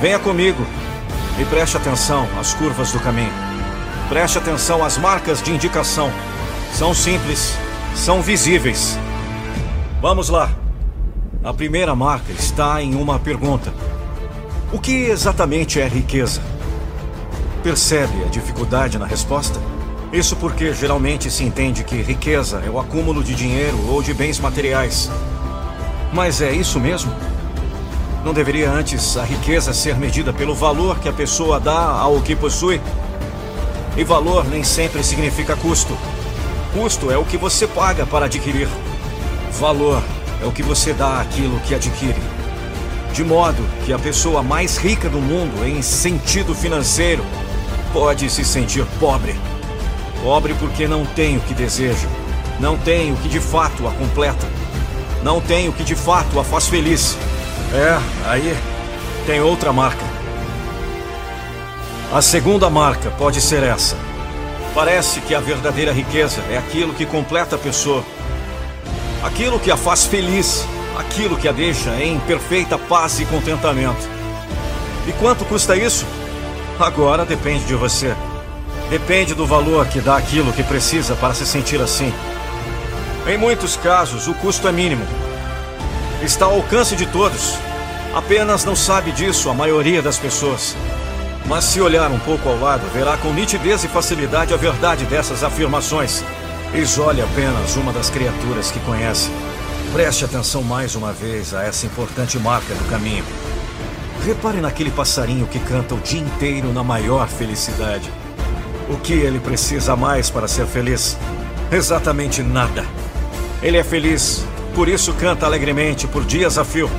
Venha 0.00 0.18
comigo 0.18 0.66
e 1.38 1.44
preste 1.44 1.76
atenção 1.76 2.28
às 2.40 2.54
curvas 2.54 2.90
do 2.90 2.98
caminho. 2.98 3.32
Preste 4.08 4.36
atenção 4.36 4.84
às 4.84 4.98
marcas 4.98 5.40
de 5.40 5.52
indicação. 5.52 6.10
São 6.72 6.92
simples, 6.92 7.56
são 7.94 8.20
visíveis. 8.20 8.98
Vamos 10.02 10.28
lá. 10.28 10.63
A 11.44 11.52
primeira 11.52 11.94
marca 11.94 12.32
está 12.32 12.80
em 12.80 12.94
uma 12.94 13.18
pergunta: 13.18 13.70
O 14.72 14.78
que 14.78 15.04
exatamente 15.04 15.78
é 15.78 15.86
riqueza? 15.86 16.40
Percebe 17.62 18.24
a 18.24 18.30
dificuldade 18.30 18.98
na 18.98 19.04
resposta? 19.04 19.60
Isso 20.10 20.36
porque 20.36 20.72
geralmente 20.72 21.30
se 21.30 21.44
entende 21.44 21.84
que 21.84 21.96
riqueza 21.96 22.62
é 22.64 22.70
o 22.70 22.80
acúmulo 22.80 23.22
de 23.22 23.34
dinheiro 23.34 23.78
ou 23.90 24.02
de 24.02 24.14
bens 24.14 24.40
materiais. 24.40 25.10
Mas 26.14 26.40
é 26.40 26.50
isso 26.50 26.80
mesmo? 26.80 27.12
Não 28.24 28.32
deveria 28.32 28.70
antes 28.70 29.18
a 29.18 29.22
riqueza 29.22 29.74
ser 29.74 29.98
medida 29.98 30.32
pelo 30.32 30.54
valor 30.54 30.98
que 30.98 31.10
a 31.10 31.12
pessoa 31.12 31.60
dá 31.60 31.90
ao 31.90 32.22
que 32.22 32.34
possui? 32.34 32.80
E 33.98 34.02
valor 34.02 34.46
nem 34.46 34.64
sempre 34.64 35.04
significa 35.04 35.54
custo. 35.56 35.94
Custo 36.72 37.10
é 37.10 37.18
o 37.18 37.24
que 37.24 37.36
você 37.36 37.66
paga 37.66 38.06
para 38.06 38.24
adquirir. 38.24 38.68
Valor 39.60 40.02
é 40.44 40.46
o 40.46 40.52
que 40.52 40.62
você 40.62 40.92
dá 40.92 41.20
àquilo 41.20 41.58
que 41.60 41.74
adquire. 41.74 42.20
De 43.14 43.24
modo 43.24 43.64
que 43.86 43.92
a 43.92 43.98
pessoa 43.98 44.42
mais 44.42 44.76
rica 44.76 45.08
do 45.08 45.18
mundo, 45.18 45.64
em 45.66 45.80
sentido 45.80 46.54
financeiro, 46.54 47.24
pode 47.94 48.28
se 48.28 48.44
sentir 48.44 48.84
pobre. 49.00 49.34
Pobre 50.22 50.52
porque 50.54 50.86
não 50.86 51.06
tem 51.06 51.38
o 51.38 51.40
que 51.40 51.54
deseja, 51.54 52.06
não 52.60 52.76
tem 52.76 53.12
o 53.12 53.16
que 53.16 53.28
de 53.28 53.40
fato 53.40 53.88
a 53.88 53.92
completa, 53.92 54.46
não 55.22 55.40
tem 55.40 55.68
o 55.68 55.72
que 55.72 55.82
de 55.82 55.94
fato 55.94 56.38
a 56.38 56.44
faz 56.44 56.68
feliz. 56.68 57.16
É, 57.72 58.28
aí 58.28 58.56
tem 59.26 59.40
outra 59.40 59.72
marca. 59.72 60.04
A 62.12 62.20
segunda 62.20 62.68
marca 62.68 63.10
pode 63.12 63.40
ser 63.40 63.62
essa. 63.62 63.96
Parece 64.74 65.20
que 65.20 65.34
a 65.34 65.40
verdadeira 65.40 65.92
riqueza 65.92 66.42
é 66.50 66.58
aquilo 66.58 66.92
que 66.92 67.06
completa 67.06 67.56
a 67.56 67.58
pessoa, 67.58 68.04
aquilo 69.24 69.58
que 69.58 69.70
a 69.70 69.76
faz 69.76 70.04
feliz, 70.04 70.64
aquilo 70.96 71.36
que 71.36 71.48
a 71.48 71.52
deixa 71.52 71.90
em 72.00 72.20
perfeita 72.20 72.78
paz 72.78 73.18
e 73.18 73.24
contentamento. 73.24 74.08
E 75.08 75.12
quanto 75.14 75.44
custa 75.44 75.76
isso? 75.76 76.06
Agora 76.78 77.24
depende 77.24 77.64
de 77.64 77.74
você. 77.74 78.14
Depende 78.88 79.34
do 79.34 79.46
valor 79.46 79.86
que 79.88 80.00
dá 80.00 80.16
aquilo 80.16 80.52
que 80.52 80.62
precisa 80.62 81.16
para 81.16 81.34
se 81.34 81.44
sentir 81.44 81.80
assim. 81.80 82.12
Em 83.26 83.36
muitos 83.36 83.76
casos, 83.76 84.28
o 84.28 84.34
custo 84.34 84.68
é 84.68 84.72
mínimo 84.72 85.04
está 86.24 86.46
ao 86.46 86.54
alcance 86.54 86.96
de 86.96 87.06
todos. 87.06 87.58
Apenas 88.14 88.64
não 88.64 88.76
sabe 88.76 89.12
disso 89.12 89.50
a 89.50 89.54
maioria 89.54 90.00
das 90.00 90.18
pessoas. 90.18 90.76
Mas 91.46 91.64
se 91.64 91.80
olhar 91.80 92.10
um 92.10 92.18
pouco 92.20 92.48
ao 92.48 92.58
lado, 92.58 92.82
verá 92.92 93.16
com 93.16 93.32
nitidez 93.32 93.84
e 93.84 93.88
facilidade 93.88 94.54
a 94.54 94.56
verdade 94.56 95.04
dessas 95.04 95.44
afirmações. 95.44 96.24
Isole 96.74 97.22
apenas 97.22 97.76
uma 97.76 97.92
das 97.92 98.10
criaturas 98.10 98.72
que 98.72 98.80
conhece. 98.80 99.30
Preste 99.92 100.24
atenção 100.24 100.60
mais 100.60 100.96
uma 100.96 101.12
vez 101.12 101.54
a 101.54 101.62
essa 101.62 101.86
importante 101.86 102.36
marca 102.36 102.74
do 102.74 102.90
caminho. 102.90 103.24
Repare 104.26 104.60
naquele 104.60 104.90
passarinho 104.90 105.46
que 105.46 105.60
canta 105.60 105.94
o 105.94 106.00
dia 106.00 106.20
inteiro 106.20 106.72
na 106.72 106.82
maior 106.82 107.28
felicidade. 107.28 108.10
O 108.90 108.96
que 108.96 109.12
ele 109.12 109.38
precisa 109.38 109.94
mais 109.94 110.30
para 110.30 110.48
ser 110.48 110.66
feliz? 110.66 111.16
Exatamente 111.70 112.42
nada. 112.42 112.84
Ele 113.62 113.76
é 113.76 113.84
feliz 113.84 114.44
por 114.74 114.88
isso 114.88 115.12
canta 115.12 115.46
alegremente 115.46 116.08
por 116.08 116.24
dias 116.24 116.58
a 116.58 116.64
fio. 116.64 116.90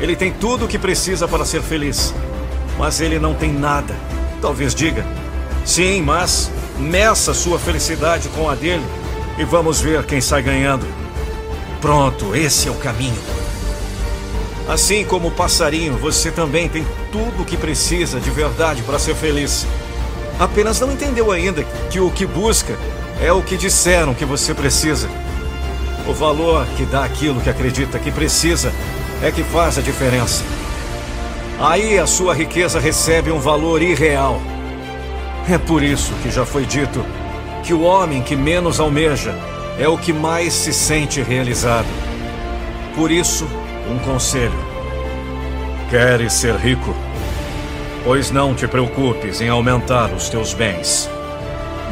Ele 0.00 0.16
tem 0.16 0.32
tudo 0.32 0.64
o 0.64 0.68
que 0.68 0.78
precisa 0.78 1.28
para 1.28 1.44
ser 1.44 1.60
feliz. 1.60 2.14
Mas 2.78 3.02
ele 3.02 3.18
não 3.18 3.34
tem 3.34 3.52
nada. 3.52 3.94
Talvez 4.40 4.74
diga: 4.74 5.04
Sim, 5.62 6.00
mas 6.00 6.50
meça 6.78 7.34
sua 7.34 7.58
felicidade 7.58 8.28
com 8.30 8.48
a 8.48 8.54
dele 8.54 8.84
e 9.38 9.44
vamos 9.44 9.80
ver 9.80 10.04
quem 10.04 10.20
sai 10.20 10.42
ganhando. 10.42 10.86
Pronto, 11.80 12.34
esse 12.34 12.68
é 12.68 12.70
o 12.70 12.74
caminho. 12.74 13.18
Assim 14.68 15.04
como 15.04 15.28
o 15.28 15.30
passarinho, 15.30 15.98
você 15.98 16.30
também 16.30 16.68
tem 16.68 16.86
tudo 17.12 17.42
o 17.42 17.44
que 17.44 17.56
precisa 17.56 18.18
de 18.18 18.30
verdade 18.30 18.82
para 18.82 18.98
ser 18.98 19.14
feliz. 19.14 19.66
Apenas 20.38 20.80
não 20.80 20.90
entendeu 20.90 21.30
ainda 21.30 21.62
que 21.90 22.00
o 22.00 22.10
que 22.10 22.26
busca 22.26 22.76
é 23.20 23.30
o 23.30 23.42
que 23.42 23.56
disseram 23.56 24.14
que 24.14 24.24
você 24.24 24.54
precisa. 24.54 25.08
O 26.08 26.12
valor 26.12 26.66
que 26.76 26.84
dá 26.84 27.04
aquilo 27.04 27.40
que 27.40 27.50
acredita 27.50 27.98
que 27.98 28.10
precisa 28.10 28.72
é 29.22 29.30
que 29.30 29.44
faz 29.44 29.78
a 29.78 29.82
diferença. 29.82 30.42
Aí 31.60 31.98
a 31.98 32.06
sua 32.06 32.34
riqueza 32.34 32.80
recebe 32.80 33.30
um 33.30 33.38
valor 33.38 33.80
irreal. 33.80 34.40
É 35.48 35.58
por 35.58 35.82
isso 35.82 36.12
que 36.22 36.30
já 36.30 36.46
foi 36.46 36.64
dito 36.64 37.04
que 37.62 37.74
o 37.74 37.82
homem 37.82 38.22
que 38.22 38.34
menos 38.34 38.80
almeja 38.80 39.34
é 39.78 39.86
o 39.86 39.98
que 39.98 40.12
mais 40.12 40.54
se 40.54 40.72
sente 40.72 41.20
realizado. 41.20 41.86
Por 42.94 43.10
isso, 43.10 43.46
um 43.90 43.98
conselho: 43.98 44.58
Queres 45.90 46.32
ser 46.32 46.54
rico? 46.56 46.94
Pois 48.04 48.30
não 48.30 48.54
te 48.54 48.66
preocupes 48.66 49.40
em 49.40 49.48
aumentar 49.48 50.12
os 50.12 50.28
teus 50.28 50.54
bens, 50.54 51.10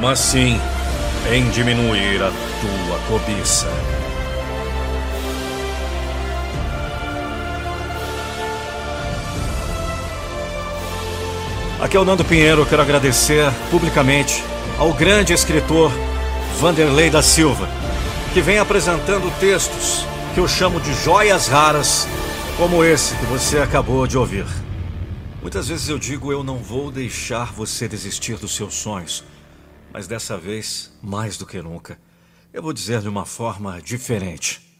mas 0.01 0.19
sim 0.19 0.59
em 1.31 1.49
diminuir 1.51 2.23
a 2.23 2.31
tua 2.31 2.99
cobiça. 3.09 3.69
Aqui 11.83 11.97
é 11.97 12.01
o 12.01 12.05
Nando 12.05 12.25
Pinheiro, 12.25 12.64
quero 12.64 12.81
agradecer 12.81 13.42
publicamente 13.68 14.40
ao 14.79 14.95
grande 14.95 15.33
escritor 15.33 15.90
Vanderlei 16.61 17.11
da 17.11 17.21
Silva, 17.21 17.68
que 18.33 18.40
vem 18.40 18.57
apresentando 18.57 19.29
textos 19.40 20.07
que 20.33 20.38
eu 20.38 20.47
chamo 20.47 20.81
de 20.81 20.95
joias 21.03 21.49
raras, 21.49 22.07
como 22.57 22.85
esse 22.85 23.16
que 23.16 23.25
você 23.25 23.59
acabou 23.59 24.07
de 24.07 24.16
ouvir. 24.16 24.47
Muitas 25.40 25.66
vezes 25.66 25.88
eu 25.88 25.99
digo 25.99 26.31
eu 26.31 26.45
não 26.45 26.59
vou 26.59 26.88
deixar 26.88 27.53
você 27.53 27.88
desistir 27.88 28.37
dos 28.37 28.55
seus 28.55 28.77
sonhos, 28.77 29.25
mas 29.92 30.07
dessa 30.07 30.38
vez, 30.38 30.92
mais 31.03 31.37
do 31.37 31.45
que 31.45 31.61
nunca, 31.61 31.99
eu 32.53 32.62
vou 32.62 32.73
dizer 32.73 33.01
de 33.01 33.09
uma 33.09 33.25
forma 33.25 33.83
diferente. 33.83 34.71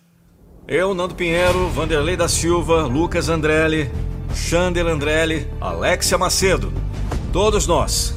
Eu, 0.67 0.95
Nando 0.95 1.15
Pinheiro, 1.15 1.69
Vanderlei 1.71 2.17
da 2.17 2.29
Silva, 2.29 2.87
Lucas 2.87 3.29
Andrelli, 3.29 3.91
Xander 4.33 4.87
Andrelli, 4.87 5.49
Alexia 5.61 6.17
Macedo, 6.17 6.73
todos 7.33 7.67
nós 7.67 8.15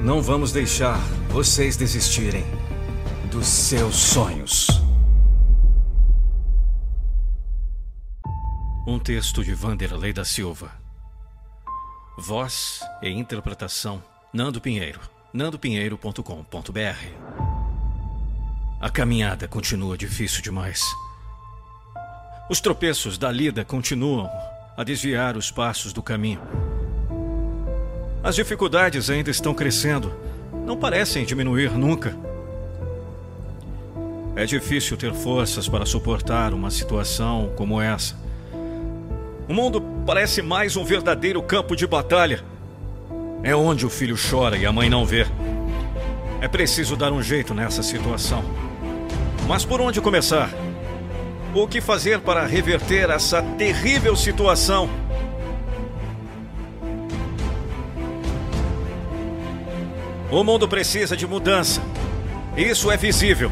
não 0.00 0.22
vamos 0.22 0.52
deixar 0.52 0.96
vocês 1.28 1.76
desistirem 1.76 2.44
dos 3.32 3.46
seus 3.46 3.96
sonhos. 3.96 4.68
Um 8.86 8.98
texto 8.98 9.44
de 9.44 9.52
Vanderlei 9.52 10.12
da 10.12 10.24
Silva. 10.24 10.70
Voz 12.16 12.80
e 13.02 13.10
interpretação 13.10 14.02
Nando 14.32 14.60
Pinheiro. 14.60 15.00
nandopinheiro.com.br. 15.32 17.28
A 18.80 18.88
caminhada 18.88 19.48
continua 19.48 19.98
difícil 19.98 20.40
demais. 20.40 20.80
Os 22.48 22.62
tropeços 22.62 23.18
da 23.18 23.30
lida 23.30 23.62
continuam 23.62 24.30
a 24.74 24.82
desviar 24.82 25.36
os 25.36 25.50
passos 25.50 25.92
do 25.92 26.02
caminho. 26.02 26.40
As 28.22 28.34
dificuldades 28.34 29.10
ainda 29.10 29.30
estão 29.30 29.52
crescendo, 29.52 30.14
não 30.64 30.74
parecem 30.74 31.26
diminuir 31.26 31.70
nunca. 31.72 32.16
É 34.34 34.46
difícil 34.46 34.96
ter 34.96 35.12
forças 35.12 35.68
para 35.68 35.84
suportar 35.84 36.54
uma 36.54 36.70
situação 36.70 37.52
como 37.54 37.82
essa. 37.82 38.16
O 39.46 39.52
mundo 39.52 39.82
parece 40.06 40.40
mais 40.40 40.74
um 40.74 40.84
verdadeiro 40.84 41.42
campo 41.42 41.76
de 41.76 41.86
batalha. 41.86 42.42
É 43.42 43.54
onde 43.54 43.84
o 43.84 43.90
filho 43.90 44.16
chora 44.16 44.56
e 44.56 44.64
a 44.64 44.72
mãe 44.72 44.88
não 44.88 45.04
vê. 45.04 45.26
É 46.40 46.48
preciso 46.48 46.96
dar 46.96 47.12
um 47.12 47.22
jeito 47.22 47.52
nessa 47.52 47.82
situação. 47.82 48.42
Mas 49.46 49.66
por 49.66 49.82
onde 49.82 50.00
começar? 50.00 50.50
O 51.58 51.66
que 51.66 51.80
fazer 51.80 52.20
para 52.20 52.46
reverter 52.46 53.10
essa 53.10 53.42
terrível 53.42 54.14
situação? 54.14 54.88
O 60.30 60.44
mundo 60.44 60.68
precisa 60.68 61.16
de 61.16 61.26
mudança. 61.26 61.82
Isso 62.56 62.92
é 62.92 62.96
visível. 62.96 63.50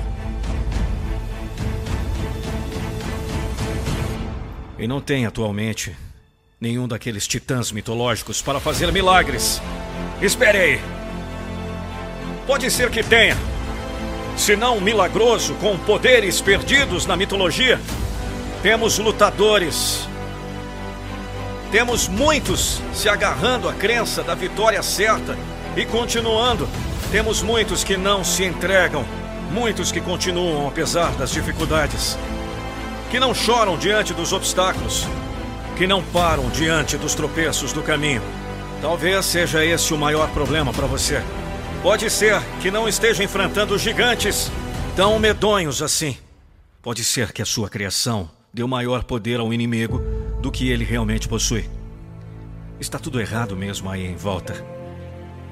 E 4.78 4.86
não 4.86 5.00
tem 5.00 5.26
atualmente 5.26 5.96
nenhum 6.60 6.86
daqueles 6.86 7.26
titãs 7.26 7.72
mitológicos 7.72 8.40
para 8.40 8.60
fazer 8.60 8.92
milagres. 8.92 9.60
Espere 10.22 10.58
aí. 10.58 10.80
Pode 12.46 12.70
ser 12.70 12.88
que 12.88 13.02
tenha. 13.02 13.36
Se 14.36 14.54
não 14.54 14.80
milagroso, 14.80 15.54
com 15.54 15.78
poderes 15.78 16.40
perdidos 16.40 17.06
na 17.06 17.16
mitologia, 17.16 17.80
temos 18.62 18.98
lutadores. 18.98 20.08
Temos 21.72 22.08
muitos 22.08 22.80
se 22.94 23.08
agarrando 23.08 23.68
à 23.68 23.72
crença 23.72 24.22
da 24.22 24.34
vitória 24.34 24.82
certa 24.82 25.36
e 25.76 25.84
continuando. 25.84 26.68
Temos 27.10 27.42
muitos 27.42 27.82
que 27.82 27.96
não 27.96 28.22
se 28.22 28.44
entregam, 28.44 29.04
muitos 29.50 29.90
que 29.90 30.00
continuam 30.00 30.68
apesar 30.68 31.12
das 31.12 31.30
dificuldades 31.30 32.16
que 33.10 33.20
não 33.20 33.34
choram 33.34 33.78
diante 33.78 34.12
dos 34.12 34.32
obstáculos, 34.32 35.06
que 35.76 35.86
não 35.86 36.02
param 36.02 36.48
diante 36.50 36.96
dos 36.96 37.14
tropeços 37.14 37.72
do 37.72 37.82
caminho. 37.82 38.22
Talvez 38.82 39.24
seja 39.24 39.64
esse 39.64 39.94
o 39.94 39.98
maior 39.98 40.28
problema 40.30 40.72
para 40.72 40.86
você. 40.86 41.22
Pode 41.82 42.10
ser 42.10 42.40
que 42.60 42.70
não 42.70 42.88
esteja 42.88 43.22
enfrentando 43.22 43.78
gigantes 43.78 44.50
tão 44.96 45.18
medonhos 45.18 45.82
assim. 45.82 46.16
Pode 46.82 47.04
ser 47.04 47.32
que 47.32 47.42
a 47.42 47.46
sua 47.46 47.68
criação 47.68 48.30
deu 48.52 48.66
maior 48.66 49.04
poder 49.04 49.40
ao 49.40 49.52
inimigo 49.52 50.00
do 50.40 50.50
que 50.50 50.68
ele 50.70 50.84
realmente 50.84 51.28
possui. 51.28 51.68
Está 52.80 52.98
tudo 52.98 53.20
errado 53.20 53.56
mesmo 53.56 53.90
aí 53.90 54.06
em 54.06 54.16
volta. 54.16 54.54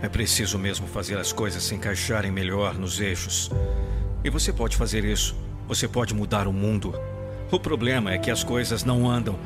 É 0.02 0.08
preciso 0.08 0.58
mesmo 0.58 0.86
fazer 0.86 1.18
as 1.18 1.32
coisas 1.32 1.62
se 1.62 1.74
encaixarem 1.74 2.30
melhor 2.30 2.74
nos 2.74 3.00
eixos. 3.00 3.50
E 4.22 4.30
você 4.30 4.52
pode 4.52 4.76
fazer 4.76 5.04
isso. 5.04 5.36
Você 5.66 5.88
pode 5.88 6.14
mudar 6.14 6.46
o 6.46 6.52
mundo 6.52 6.94
o 7.54 7.60
problema 7.60 8.12
é 8.12 8.18
que 8.18 8.32
as 8.32 8.42
coisas 8.42 8.82
não 8.82 9.08
andam. 9.08 9.38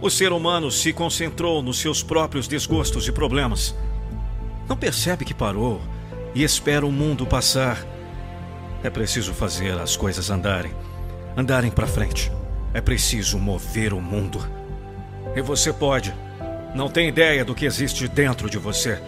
O 0.00 0.08
ser 0.08 0.30
humano 0.32 0.70
se 0.70 0.92
concentrou 0.92 1.60
nos 1.60 1.78
seus 1.78 2.04
próprios 2.04 2.46
desgostos 2.46 3.08
e 3.08 3.12
problemas. 3.12 3.74
Não 4.68 4.76
percebe 4.76 5.24
que 5.24 5.34
parou 5.34 5.80
e 6.38 6.44
espera 6.44 6.86
o 6.86 6.92
mundo 6.92 7.26
passar. 7.26 7.84
É 8.84 8.88
preciso 8.88 9.34
fazer 9.34 9.72
as 9.72 9.96
coisas 9.96 10.30
andarem, 10.30 10.70
andarem 11.36 11.68
para 11.68 11.84
frente. 11.84 12.30
É 12.72 12.80
preciso 12.80 13.40
mover 13.40 13.92
o 13.92 14.00
mundo. 14.00 14.40
E 15.34 15.42
você 15.42 15.72
pode. 15.72 16.14
Não 16.76 16.88
tem 16.88 17.08
ideia 17.08 17.44
do 17.44 17.56
que 17.56 17.66
existe 17.66 18.06
dentro 18.06 18.48
de 18.48 18.56
você. 18.56 19.02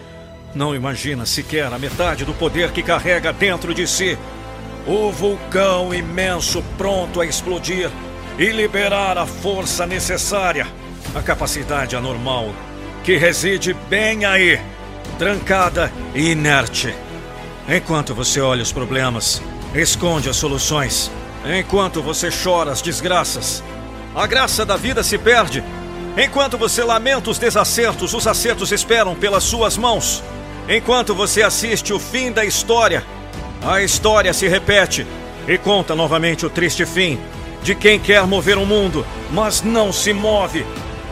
Não 0.53 0.75
imagina 0.75 1.25
sequer 1.25 1.71
a 1.71 1.79
metade 1.79 2.25
do 2.25 2.33
poder 2.33 2.71
que 2.71 2.83
carrega 2.83 3.31
dentro 3.31 3.73
de 3.73 3.87
si. 3.87 4.17
O 4.85 5.09
vulcão 5.09 5.93
imenso 5.93 6.61
pronto 6.77 7.21
a 7.21 7.25
explodir 7.25 7.89
e 8.37 8.51
liberar 8.51 9.17
a 9.17 9.25
força 9.25 9.87
necessária, 9.87 10.67
a 11.15 11.21
capacidade 11.21 11.95
anormal 11.95 12.49
que 13.05 13.15
reside 13.15 13.73
bem 13.89 14.25
aí, 14.25 14.59
trancada 15.17 15.89
e 16.13 16.31
inerte. 16.31 16.93
Enquanto 17.67 18.15
você 18.15 18.41
olha 18.41 18.63
os 18.63 18.71
problemas, 18.71 19.41
esconde 19.73 20.29
as 20.29 20.35
soluções. 20.35 21.11
Enquanto 21.45 22.01
você 22.01 22.29
chora 22.31 22.71
as 22.71 22.81
desgraças, 22.81 23.63
a 24.15 24.27
graça 24.27 24.65
da 24.65 24.75
vida 24.75 25.03
se 25.03 25.17
perde. 25.17 25.63
Enquanto 26.17 26.57
você 26.57 26.83
lamenta 26.83 27.29
os 27.29 27.37
desacertos, 27.37 28.13
os 28.13 28.27
acertos 28.27 28.71
esperam 28.71 29.15
pelas 29.15 29.43
suas 29.43 29.77
mãos. 29.77 30.23
Enquanto 30.67 31.15
você 31.15 31.41
assiste 31.41 31.93
o 31.93 31.99
fim 31.99 32.31
da 32.31 32.43
história, 32.43 33.05
a 33.63 33.81
história 33.81 34.33
se 34.33 34.47
repete 34.47 35.05
e 35.47 35.57
conta 35.57 35.95
novamente 35.95 36.45
o 36.45 36.49
triste 36.49 36.85
fim 36.85 37.19
de 37.63 37.75
quem 37.75 37.99
quer 37.99 38.25
mover 38.25 38.57
o 38.57 38.65
mundo, 38.65 39.05
mas 39.31 39.61
não 39.61 39.93
se 39.93 40.13
move. 40.13 40.65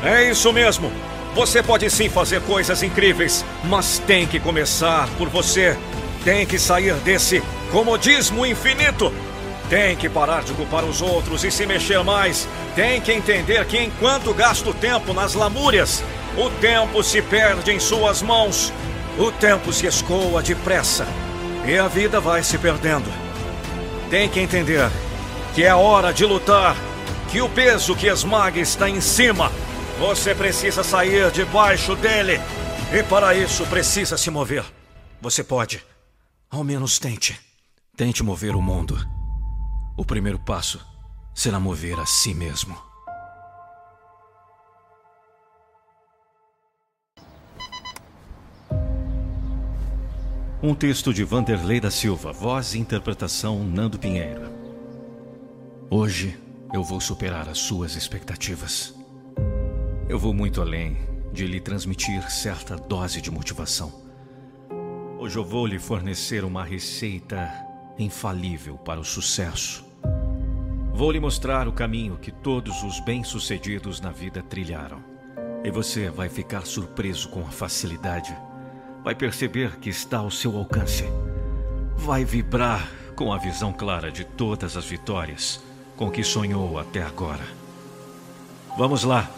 É 0.04 0.30
isso 0.30 0.52
mesmo. 0.52 0.92
Você 1.36 1.62
pode 1.62 1.90
sim 1.90 2.10
fazer 2.10 2.42
coisas 2.42 2.82
incríveis, 2.82 3.46
mas 3.64 4.00
tem 4.00 4.26
que 4.26 4.40
começar 4.40 5.08
por 5.18 5.30
você. 5.30 5.78
Tem 6.24 6.46
que 6.46 6.60
sair 6.60 6.94
desse 6.96 7.42
comodismo 7.72 8.46
infinito. 8.46 9.14
Tem 9.70 9.96
que 9.96 10.10
parar 10.10 10.44
de 10.44 10.54
culpar 10.54 10.84
os 10.84 11.02
outros 11.02 11.44
e 11.44 11.52
se 11.52 11.66
mexer 11.66 12.04
mais. 12.04 12.48
Tem 12.76 13.00
que 13.00 13.12
entender 13.12 13.64
que 13.66 13.78
enquanto 13.78 14.34
gasta 14.34 14.70
o 14.70 14.74
tempo 14.74 15.14
nas 15.14 15.34
lamúrias, 15.34 16.04
o 16.38 16.50
tempo 16.62 17.04
se 17.04 17.22
perde 17.22 17.72
em 17.72 17.80
suas 17.80 18.22
mãos. 18.22 18.74
O 19.18 19.32
tempo 19.32 19.72
se 19.72 19.86
escoa 19.86 20.42
depressa 20.42 21.06
e 21.66 21.78
a 21.78 21.88
vida 21.88 22.20
vai 22.20 22.44
se 22.44 22.58
perdendo. 22.58 23.12
Tem 24.10 24.28
que 24.28 24.40
entender 24.40 24.90
que 25.54 25.64
é 25.64 25.74
hora 25.74 26.12
de 26.12 26.26
lutar, 26.26 26.76
que 27.30 27.42
o 27.42 27.50
peso 27.50 27.96
que 27.96 28.08
esmaga 28.08 28.60
está 28.60 28.90
em 28.90 29.02
cima. 29.02 29.52
Você 30.00 30.34
precisa 30.34 30.84
sair 30.84 31.30
debaixo 31.32 31.96
dele. 31.96 32.40
E 32.92 33.04
para 33.04 33.36
isso 33.36 33.66
precisa 33.66 34.18
se 34.18 34.32
mover. 34.32 34.64
Você 35.22 35.44
pode. 35.44 35.84
Ao 36.52 36.64
menos 36.64 36.98
tente. 36.98 37.40
Tente 37.96 38.24
mover 38.24 38.56
o 38.56 38.62
mundo. 38.62 38.98
O 39.96 40.04
primeiro 40.04 40.40
passo 40.40 40.84
será 41.32 41.60
mover 41.60 42.00
a 42.00 42.08
si 42.08 42.34
mesmo. 42.34 42.76
Um 50.64 50.74
texto 50.74 51.14
de 51.14 51.24
Vanderlei 51.24 51.80
da 51.80 51.92
Silva, 51.92 52.34
voz 52.34 52.74
e 52.74 52.80
interpretação 52.80 53.64
Nando 53.64 54.00
Pinheiro. 54.00 54.50
Hoje 55.88 56.36
eu 56.74 56.84
vou 56.84 57.00
superar 57.00 57.48
as 57.48 57.60
suas 57.60 57.96
expectativas. 57.96 58.96
Eu 60.10 60.18
vou 60.18 60.34
muito 60.34 60.62
além 60.62 60.98
de 61.32 61.46
lhe 61.46 61.60
transmitir 61.60 62.28
certa 62.32 62.76
dose 62.76 63.22
de 63.22 63.30
motivação. 63.30 64.09
Hoje 65.22 65.38
eu 65.38 65.44
vou 65.44 65.68
lhe 65.68 65.78
fornecer 65.78 66.46
uma 66.46 66.64
receita 66.64 67.52
infalível 67.98 68.78
para 68.78 69.02
o 69.02 69.04
sucesso. 69.04 69.86
Vou 70.94 71.12
lhe 71.12 71.20
mostrar 71.20 71.68
o 71.68 71.74
caminho 71.74 72.18
que 72.18 72.32
todos 72.32 72.84
os 72.84 73.02
bem-sucedidos 73.02 74.00
na 74.00 74.12
vida 74.12 74.42
trilharam. 74.42 75.04
E 75.62 75.70
você 75.70 76.10
vai 76.10 76.30
ficar 76.30 76.66
surpreso 76.66 77.28
com 77.28 77.42
a 77.42 77.52
facilidade. 77.52 78.34
Vai 79.04 79.14
perceber 79.14 79.78
que 79.80 79.90
está 79.90 80.20
ao 80.20 80.32
seu 80.32 80.56
alcance. 80.56 81.04
Vai 81.98 82.24
vibrar 82.24 82.90
com 83.14 83.34
a 83.34 83.38
visão 83.38 83.74
clara 83.74 84.10
de 84.10 84.24
todas 84.24 84.78
as 84.78 84.86
vitórias 84.86 85.62
com 85.98 86.10
que 86.10 86.24
sonhou 86.24 86.80
até 86.80 87.04
agora. 87.04 87.46
Vamos 88.78 89.04
lá. 89.04 89.30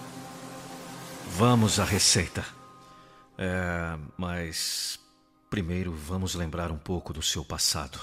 Vamos 1.36 1.80
à 1.80 1.84
receita. 1.84 2.46
É, 3.36 3.98
mas 4.16 5.01
primeiro 5.52 5.94
vamos 5.94 6.34
lembrar 6.34 6.72
um 6.72 6.78
pouco 6.78 7.14
do 7.14 7.22
seu 7.22 7.46
passado. 7.46 8.00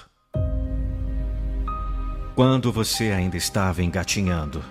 Quando 2.37 2.71
você 2.71 3.11
ainda 3.11 3.37
estava 3.37 3.83
engatinhando, 3.83 4.63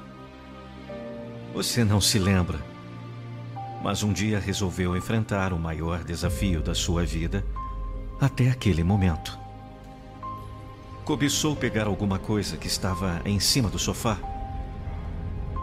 você 1.54 1.84
não 1.84 2.00
se 2.00 2.18
lembra, 2.18 2.60
mas 3.84 4.02
um 4.02 4.14
dia 4.14 4.40
resolveu 4.40 4.96
enfrentar 4.96 5.52
o 5.52 5.60
maior 5.60 6.06
desafio 6.06 6.62
da 6.62 6.74
sua 6.74 7.04
vida 7.04 7.46
até 8.22 8.50
aquele 8.50 8.84
momento 8.84 9.38
cobiçou 11.08 11.56
pegar 11.56 11.88
alguma 11.88 12.20
coisa 12.20 12.58
que 12.58 12.68
estava 12.68 13.22
em 13.24 13.40
cima 13.40 13.70
do 13.70 13.80
sofá. 13.80 14.18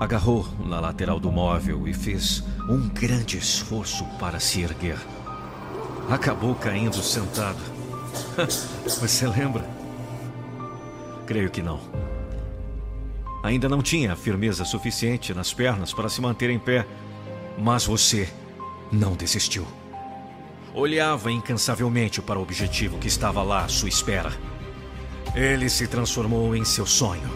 Agarrou 0.00 0.48
na 0.64 0.81
lateral 0.81 1.20
do 1.20 1.31
móvel 1.31 1.87
e 1.87 1.92
fez 1.92 2.42
um 2.66 2.88
grande 2.88 3.37
esforço 3.37 4.07
para 4.18 4.40
se 4.40 4.62
erguer. 4.62 4.96
Acabou 6.08 6.54
caindo 6.54 7.02
sentado. 7.02 7.58
Você 8.84 9.26
lembra? 9.26 9.68
Creio 11.26 11.50
que 11.50 11.62
não. 11.62 11.80
Ainda 13.42 13.68
não 13.68 13.82
tinha 13.82 14.16
firmeza 14.16 14.64
suficiente 14.64 15.34
nas 15.34 15.52
pernas 15.52 15.92
para 15.92 16.08
se 16.08 16.20
manter 16.20 16.50
em 16.50 16.58
pé, 16.58 16.86
mas 17.58 17.84
você 17.84 18.28
não 18.90 19.14
desistiu. 19.14 19.66
Olhava 20.74 21.30
incansavelmente 21.30 22.22
para 22.22 22.38
o 22.38 22.42
objetivo 22.42 22.98
que 22.98 23.06
estava 23.06 23.42
lá 23.42 23.64
à 23.64 23.68
sua 23.68 23.88
espera. 23.88 24.32
Ele 25.34 25.68
se 25.68 25.86
transformou 25.86 26.56
em 26.56 26.64
seu 26.64 26.86
sonho. 26.86 27.30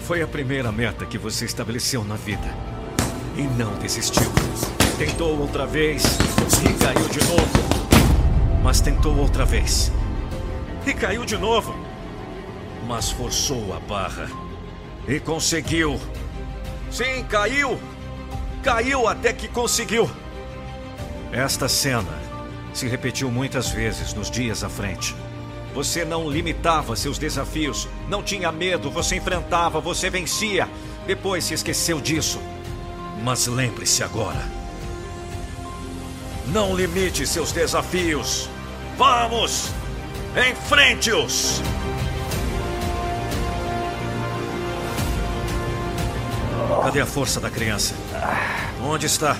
Foi 0.00 0.22
a 0.22 0.26
primeira 0.26 0.70
meta 0.70 1.06
que 1.06 1.18
você 1.18 1.44
estabeleceu 1.44 2.04
na 2.04 2.16
vida. 2.16 2.75
E 3.36 3.42
não 3.42 3.74
desistiu. 3.74 4.32
Tentou 4.96 5.38
outra 5.38 5.66
vez 5.66 6.02
e 6.64 6.72
caiu 6.82 7.06
de 7.06 7.22
novo. 7.26 8.62
Mas 8.62 8.80
tentou 8.80 9.14
outra 9.14 9.44
vez. 9.44 9.92
E 10.86 10.94
caiu 10.94 11.22
de 11.22 11.36
novo. 11.36 11.74
Mas 12.86 13.10
forçou 13.10 13.74
a 13.74 13.80
barra. 13.80 14.30
E 15.06 15.20
conseguiu. 15.20 16.00
Sim, 16.90 17.24
caiu. 17.28 17.78
Caiu 18.62 19.06
até 19.06 19.34
que 19.34 19.48
conseguiu. 19.48 20.10
Esta 21.30 21.68
cena 21.68 22.18
se 22.72 22.88
repetiu 22.88 23.30
muitas 23.30 23.68
vezes 23.68 24.14
nos 24.14 24.30
dias 24.30 24.64
à 24.64 24.70
frente. 24.70 25.14
Você 25.74 26.06
não 26.06 26.30
limitava 26.30 26.96
seus 26.96 27.18
desafios, 27.18 27.86
não 28.08 28.22
tinha 28.22 28.50
medo, 28.50 28.90
você 28.90 29.16
enfrentava, 29.16 29.78
você 29.78 30.08
vencia. 30.08 30.66
Depois 31.06 31.44
se 31.44 31.52
esqueceu 31.52 32.00
disso. 32.00 32.40
Mas 33.22 33.46
lembre-se 33.46 34.02
agora. 34.02 34.44
Não 36.46 36.74
limite 36.74 37.26
seus 37.26 37.52
desafios. 37.52 38.48
Vamos! 38.96 39.70
Enfrente-os! 40.50 41.60
Cadê 46.84 47.00
a 47.00 47.06
força 47.06 47.40
da 47.40 47.50
criança? 47.50 47.94
Onde 48.80 49.06
está? 49.06 49.36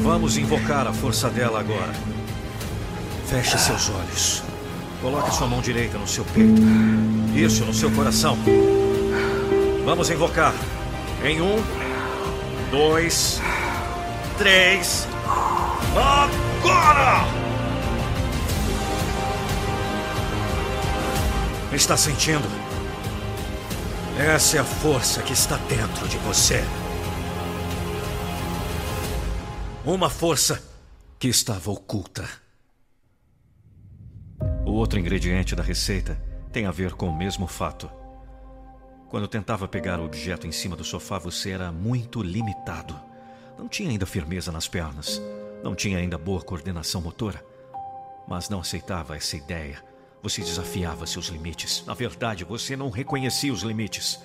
Vamos 0.00 0.38
invocar 0.38 0.86
a 0.86 0.92
força 0.92 1.28
dela 1.28 1.60
agora. 1.60 1.92
Feche 3.26 3.58
seus 3.58 3.90
olhos. 3.90 4.42
Coloque 5.02 5.34
sua 5.34 5.46
mão 5.46 5.60
direita 5.60 5.98
no 5.98 6.06
seu 6.06 6.24
peito. 6.24 6.62
Isso, 7.34 7.64
no 7.64 7.74
seu 7.74 7.90
coração. 7.90 8.38
Vamos 9.84 10.08
invocar. 10.08 10.54
Em 11.22 11.40
um, 11.42 11.56
dois, 12.70 13.40
três. 14.38 15.06
Agora! 15.94 17.24
Está 21.72 21.96
sentindo? 21.96 22.48
Essa 24.18 24.56
é 24.56 24.60
a 24.60 24.64
força 24.64 25.22
que 25.22 25.32
está 25.32 25.56
dentro 25.56 26.08
de 26.08 26.16
você. 26.18 26.64
Uma 29.84 30.08
força 30.08 30.62
que 31.18 31.28
estava 31.28 31.70
oculta. 31.70 32.28
O 34.64 34.72
outro 34.72 34.98
ingrediente 34.98 35.54
da 35.54 35.62
receita 35.62 36.20
tem 36.52 36.66
a 36.66 36.70
ver 36.70 36.94
com 36.94 37.08
o 37.08 37.16
mesmo 37.16 37.46
fato. 37.46 37.90
Quando 39.08 39.28
tentava 39.28 39.68
pegar 39.68 40.00
o 40.00 40.04
objeto 40.04 40.46
em 40.46 40.52
cima 40.52 40.76
do 40.76 40.84
sofá, 40.84 41.18
você 41.18 41.50
era 41.50 41.70
muito 41.70 42.22
limitado. 42.22 42.98
Não 43.58 43.68
tinha 43.68 43.90
ainda 43.90 44.06
firmeza 44.06 44.50
nas 44.52 44.68
pernas, 44.68 45.22
não 45.62 45.74
tinha 45.74 45.98
ainda 45.98 46.18
boa 46.18 46.42
coordenação 46.42 47.00
motora. 47.00 47.44
Mas 48.28 48.48
não 48.48 48.60
aceitava 48.60 49.16
essa 49.16 49.36
ideia. 49.36 49.82
Você 50.22 50.42
desafiava 50.42 51.06
seus 51.06 51.26
limites. 51.26 51.84
Na 51.86 51.94
verdade, 51.94 52.44
você 52.44 52.76
não 52.76 52.90
reconhecia 52.90 53.52
os 53.52 53.62
limites. 53.62 54.18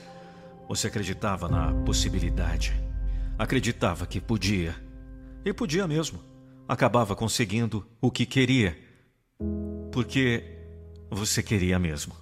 Você 0.67 0.87
acreditava 0.87 1.47
na 1.47 1.71
possibilidade. 1.85 2.73
Acreditava 3.37 4.07
que 4.07 4.19
podia. 4.19 4.75
E 5.45 5.53
podia 5.53 5.87
mesmo. 5.87 6.19
Acabava 6.67 7.15
conseguindo 7.15 7.85
o 8.01 8.09
que 8.09 8.25
queria 8.25 8.75
porque 9.91 10.43
você 11.09 11.43
queria 11.43 11.77
mesmo. 11.77 12.15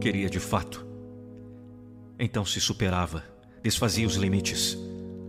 Queria 0.00 0.30
de 0.30 0.38
fato. 0.38 0.85
Então 2.18 2.44
se 2.44 2.60
superava, 2.60 3.22
desfazia 3.62 4.06
os 4.06 4.14
limites, 4.14 4.76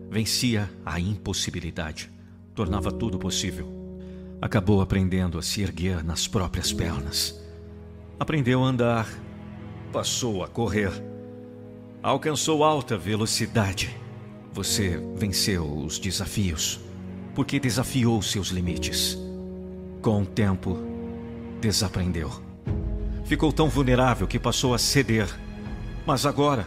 vencia 0.10 0.70
a 0.86 1.00
impossibilidade, 1.00 2.10
tornava 2.56 2.92
tudo 2.92 3.20
possível. 3.20 3.72
Acabou 4.42 4.82
aprendendo 4.82 5.38
a 5.38 5.42
se 5.42 5.62
erguer 5.62 6.04
nas 6.04 6.28
próprias 6.28 6.72
pernas. 6.72 7.42
Aprendeu 8.20 8.64
a 8.64 8.68
andar, 8.68 9.08
passou 9.92 10.44
a 10.44 10.48
correr, 10.48 10.92
alcançou 12.02 12.64
alta 12.64 12.98
velocidade. 12.98 13.96
Você 14.54 14.98
venceu 15.16 15.66
os 15.66 16.00
desafios, 16.00 16.80
porque 17.36 17.60
desafiou 17.60 18.22
seus 18.22 18.48
limites. 18.48 19.18
Com 20.02 20.22
o 20.22 20.26
tempo, 20.26 20.78
desaprendeu. 21.60 22.32
Ficou 23.26 23.52
tão 23.52 23.68
vulnerável 23.68 24.26
que 24.26 24.40
passou 24.40 24.74
a 24.74 24.78
ceder. 24.78 25.28
Mas 26.08 26.26
agora, 26.26 26.66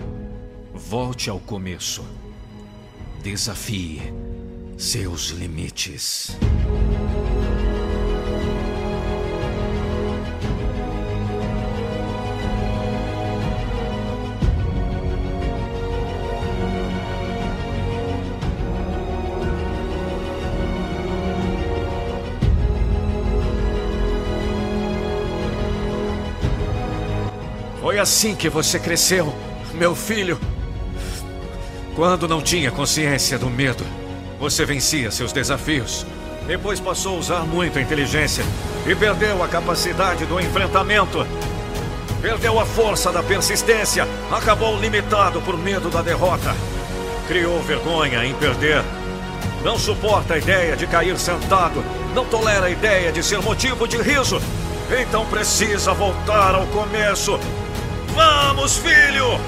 volte 0.74 1.31
ao 1.31 1.40
começo. 1.40 2.05
Desafie 3.22 4.03
seus 4.76 5.31
limites. 5.31 6.37
Assim 28.00 28.34
que 28.34 28.48
você 28.48 28.78
cresceu, 28.78 29.32
meu 29.74 29.94
filho. 29.94 30.38
Quando 31.94 32.26
não 32.26 32.40
tinha 32.40 32.70
consciência 32.70 33.38
do 33.38 33.50
medo, 33.50 33.84
você 34.38 34.64
vencia 34.64 35.10
seus 35.10 35.32
desafios. 35.32 36.06
Depois 36.46 36.80
passou 36.80 37.16
a 37.16 37.18
usar 37.18 37.40
muito 37.40 37.78
a 37.78 37.82
inteligência 37.82 38.44
e 38.86 38.94
perdeu 38.94 39.42
a 39.42 39.48
capacidade 39.48 40.24
do 40.24 40.40
enfrentamento. 40.40 41.26
Perdeu 42.22 42.58
a 42.58 42.66
força 42.66 43.12
da 43.12 43.22
persistência, 43.22 44.06
acabou 44.30 44.78
limitado 44.78 45.40
por 45.42 45.56
medo 45.58 45.90
da 45.90 46.02
derrota. 46.02 46.54
Criou 47.28 47.60
vergonha 47.62 48.24
em 48.24 48.34
perder. 48.34 48.82
Não 49.62 49.78
suporta 49.78 50.34
a 50.34 50.38
ideia 50.38 50.76
de 50.76 50.86
cair 50.86 51.18
sentado, 51.18 51.84
não 52.14 52.24
tolera 52.24 52.66
a 52.66 52.70
ideia 52.70 53.12
de 53.12 53.22
ser 53.22 53.40
motivo 53.42 53.86
de 53.86 53.98
riso. 53.98 54.40
Então 54.90 55.26
precisa 55.26 55.92
voltar 55.92 56.54
ao 56.54 56.66
começo 56.68 57.38
Vamos, 58.14 58.76
filho! 58.78 59.40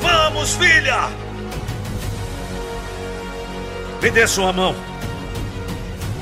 Vamos, 0.00 0.54
filha! 0.54 1.08
Me 4.02 4.10
dê 4.10 4.26
sua 4.26 4.52
mão. 4.52 4.74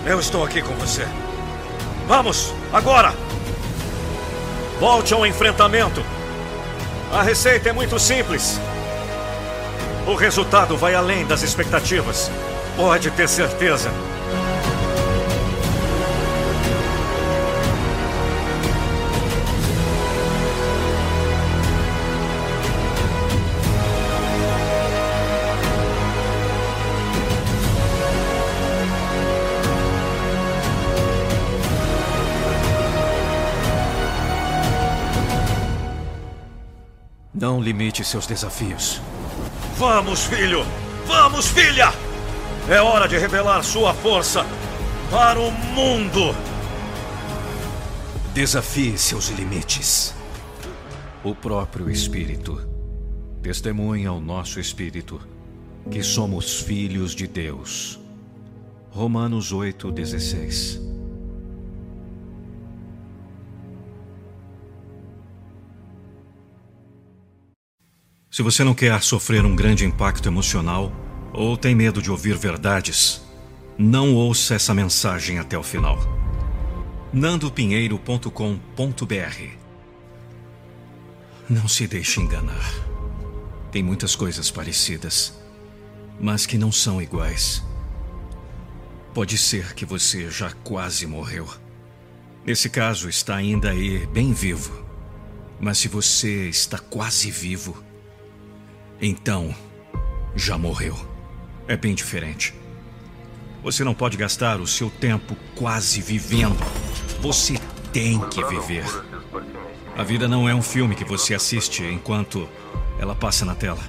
Eu 0.04 0.18
estou 0.18 0.44
aqui 0.44 0.62
com 0.62 0.74
você. 0.74 1.06
Vamos, 2.06 2.52
agora! 2.72 3.14
Volte 4.80 5.12
ao 5.12 5.26
enfrentamento. 5.26 6.04
A 7.12 7.22
receita 7.22 7.68
é 7.68 7.72
muito 7.72 7.98
simples. 7.98 8.60
O 10.06 10.14
resultado 10.14 10.76
vai 10.76 10.94
além 10.94 11.26
das 11.26 11.42
expectativas. 11.42 12.30
Pode 12.76 13.10
ter 13.10 13.28
certeza. 13.28 13.90
Não 37.58 37.64
limite 37.64 38.04
seus 38.04 38.24
desafios. 38.24 39.00
Vamos, 39.76 40.26
filho! 40.26 40.64
Vamos, 41.08 41.48
filha! 41.48 41.92
É 42.68 42.80
hora 42.80 43.08
de 43.08 43.18
revelar 43.18 43.64
sua 43.64 43.92
força 43.92 44.46
para 45.10 45.40
o 45.40 45.50
mundo! 45.50 46.32
Desafie 48.32 48.96
seus 48.96 49.30
limites. 49.30 50.14
O 51.24 51.34
próprio 51.34 51.90
Espírito 51.90 52.64
testemunha 53.42 54.10
ao 54.10 54.20
nosso 54.20 54.60
espírito 54.60 55.20
que 55.90 56.00
somos 56.00 56.60
filhos 56.60 57.12
de 57.12 57.26
Deus. 57.26 57.98
Romanos 58.92 59.52
8,16 59.52 60.87
Se 68.38 68.42
você 68.44 68.62
não 68.62 68.72
quer 68.72 69.02
sofrer 69.02 69.44
um 69.44 69.56
grande 69.56 69.84
impacto 69.84 70.28
emocional 70.28 70.92
ou 71.32 71.56
tem 71.56 71.74
medo 71.74 72.00
de 72.00 72.08
ouvir 72.08 72.36
verdades, 72.36 73.20
não 73.76 74.14
ouça 74.14 74.54
essa 74.54 74.72
mensagem 74.72 75.40
até 75.40 75.58
o 75.58 75.62
final. 75.64 75.98
nandopinheiro.com.br 77.12 79.42
Não 81.50 81.66
se 81.66 81.88
deixe 81.88 82.20
enganar. 82.20 82.72
Tem 83.72 83.82
muitas 83.82 84.14
coisas 84.14 84.52
parecidas, 84.52 85.36
mas 86.20 86.46
que 86.46 86.56
não 86.56 86.70
são 86.70 87.02
iguais. 87.02 87.64
Pode 89.12 89.36
ser 89.36 89.74
que 89.74 89.84
você 89.84 90.30
já 90.30 90.52
quase 90.62 91.08
morreu. 91.08 91.48
Nesse 92.46 92.70
caso, 92.70 93.08
está 93.08 93.34
ainda 93.34 93.70
aí 93.70 94.06
bem 94.06 94.32
vivo. 94.32 94.86
Mas 95.58 95.78
se 95.78 95.88
você 95.88 96.48
está 96.48 96.78
quase 96.78 97.32
vivo, 97.32 97.87
então 99.00 99.54
já 100.34 100.56
morreu. 100.58 100.96
É 101.66 101.76
bem 101.76 101.94
diferente. 101.94 102.54
Você 103.62 103.84
não 103.84 103.94
pode 103.94 104.16
gastar 104.16 104.60
o 104.60 104.66
seu 104.66 104.88
tempo 104.88 105.36
quase 105.54 106.00
vivendo. 106.00 106.56
Você 107.20 107.58
tem 107.92 108.20
que 108.28 108.42
viver. 108.44 108.84
A 109.96 110.02
vida 110.02 110.28
não 110.28 110.48
é 110.48 110.54
um 110.54 110.62
filme 110.62 110.94
que 110.94 111.04
você 111.04 111.34
assiste 111.34 111.82
enquanto 111.82 112.48
ela 112.98 113.14
passa 113.14 113.44
na 113.44 113.54
tela. 113.54 113.82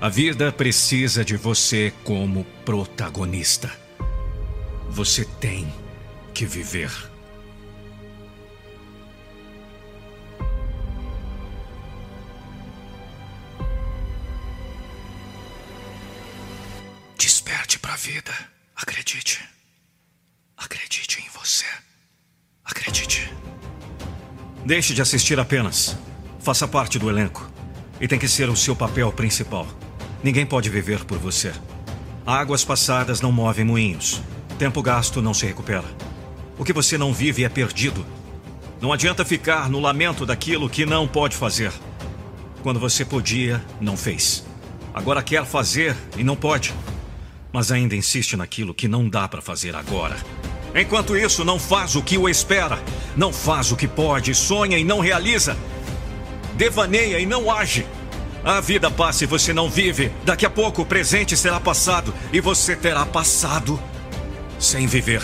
A 0.00 0.08
vida 0.08 0.52
precisa 0.52 1.24
de 1.24 1.36
você 1.36 1.92
como 2.04 2.44
protagonista. 2.64 3.72
Você 4.90 5.24
tem 5.24 5.66
que 6.34 6.44
viver. 6.44 7.13
Vida. 17.96 18.32
Acredite. 18.74 19.40
Acredite 20.56 21.22
em 21.22 21.28
você. 21.38 21.64
Acredite. 22.64 23.32
Deixe 24.66 24.92
de 24.92 25.00
assistir 25.00 25.38
apenas. 25.38 25.96
Faça 26.40 26.66
parte 26.66 26.98
do 26.98 27.08
elenco. 27.08 27.48
E 28.00 28.08
tem 28.08 28.18
que 28.18 28.26
ser 28.26 28.48
o 28.50 28.56
seu 28.56 28.74
papel 28.74 29.12
principal. 29.12 29.66
Ninguém 30.22 30.44
pode 30.44 30.68
viver 30.68 31.04
por 31.04 31.18
você. 31.18 31.52
Águas 32.26 32.64
passadas 32.64 33.20
não 33.20 33.30
movem 33.30 33.64
moinhos. 33.64 34.20
Tempo 34.58 34.82
gasto 34.82 35.22
não 35.22 35.32
se 35.32 35.46
recupera. 35.46 35.84
O 36.58 36.64
que 36.64 36.72
você 36.72 36.98
não 36.98 37.14
vive 37.14 37.44
é 37.44 37.48
perdido. 37.48 38.04
Não 38.80 38.92
adianta 38.92 39.24
ficar 39.24 39.70
no 39.70 39.80
lamento 39.80 40.26
daquilo 40.26 40.68
que 40.68 40.84
não 40.84 41.06
pode 41.06 41.36
fazer. 41.36 41.72
Quando 42.62 42.80
você 42.80 43.04
podia, 43.04 43.64
não 43.80 43.96
fez. 43.96 44.44
Agora 44.92 45.22
quer 45.22 45.46
fazer 45.46 45.96
e 46.16 46.24
não 46.24 46.34
pode. 46.34 46.74
Mas 47.54 47.70
ainda 47.70 47.94
insiste 47.94 48.36
naquilo 48.36 48.74
que 48.74 48.88
não 48.88 49.08
dá 49.08 49.28
para 49.28 49.40
fazer 49.40 49.76
agora. 49.76 50.16
Enquanto 50.74 51.16
isso, 51.16 51.44
não 51.44 51.56
faz 51.56 51.94
o 51.94 52.02
que 52.02 52.18
o 52.18 52.28
espera. 52.28 52.82
Não 53.16 53.32
faz 53.32 53.70
o 53.70 53.76
que 53.76 53.86
pode, 53.86 54.34
sonha 54.34 54.76
e 54.76 54.82
não 54.82 54.98
realiza. 54.98 55.56
Devaneia 56.56 57.20
e 57.20 57.24
não 57.24 57.48
age. 57.48 57.86
A 58.42 58.60
vida 58.60 58.90
passa 58.90 59.22
e 59.22 59.28
você 59.28 59.52
não 59.52 59.70
vive. 59.70 60.10
Daqui 60.24 60.44
a 60.44 60.50
pouco 60.50 60.82
o 60.82 60.84
presente 60.84 61.36
será 61.36 61.60
passado 61.60 62.12
e 62.32 62.40
você 62.40 62.74
terá 62.74 63.06
passado 63.06 63.80
sem 64.58 64.88
viver. 64.88 65.22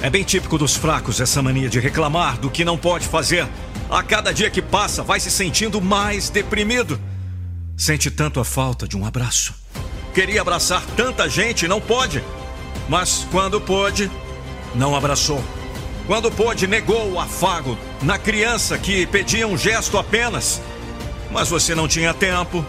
É 0.00 0.10
bem 0.10 0.24
típico 0.24 0.58
dos 0.58 0.74
fracos 0.74 1.20
essa 1.20 1.40
mania 1.40 1.68
de 1.68 1.78
reclamar 1.78 2.36
do 2.36 2.50
que 2.50 2.64
não 2.64 2.76
pode 2.76 3.06
fazer. 3.06 3.46
A 3.88 4.02
cada 4.02 4.34
dia 4.34 4.50
que 4.50 4.60
passa, 4.60 5.04
vai 5.04 5.20
se 5.20 5.30
sentindo 5.30 5.80
mais 5.80 6.30
deprimido. 6.30 7.00
Sente 7.76 8.10
tanto 8.10 8.40
a 8.40 8.44
falta 8.44 8.88
de 8.88 8.96
um 8.96 9.06
abraço. 9.06 9.61
Queria 10.14 10.42
abraçar 10.42 10.84
tanta 10.96 11.28
gente 11.28 11.66
não 11.66 11.80
pode. 11.80 12.22
Mas 12.88 13.26
quando 13.30 13.60
pôde, 13.60 14.10
não 14.74 14.94
abraçou. 14.94 15.42
Quando 16.06 16.30
pôde, 16.30 16.66
negou 16.66 17.12
o 17.12 17.20
afago 17.20 17.78
na 18.02 18.18
criança 18.18 18.76
que 18.76 19.06
pedia 19.06 19.46
um 19.46 19.56
gesto 19.56 19.96
apenas. 19.96 20.60
Mas 21.30 21.48
você 21.48 21.74
não 21.74 21.88
tinha 21.88 22.12
tempo. 22.12 22.64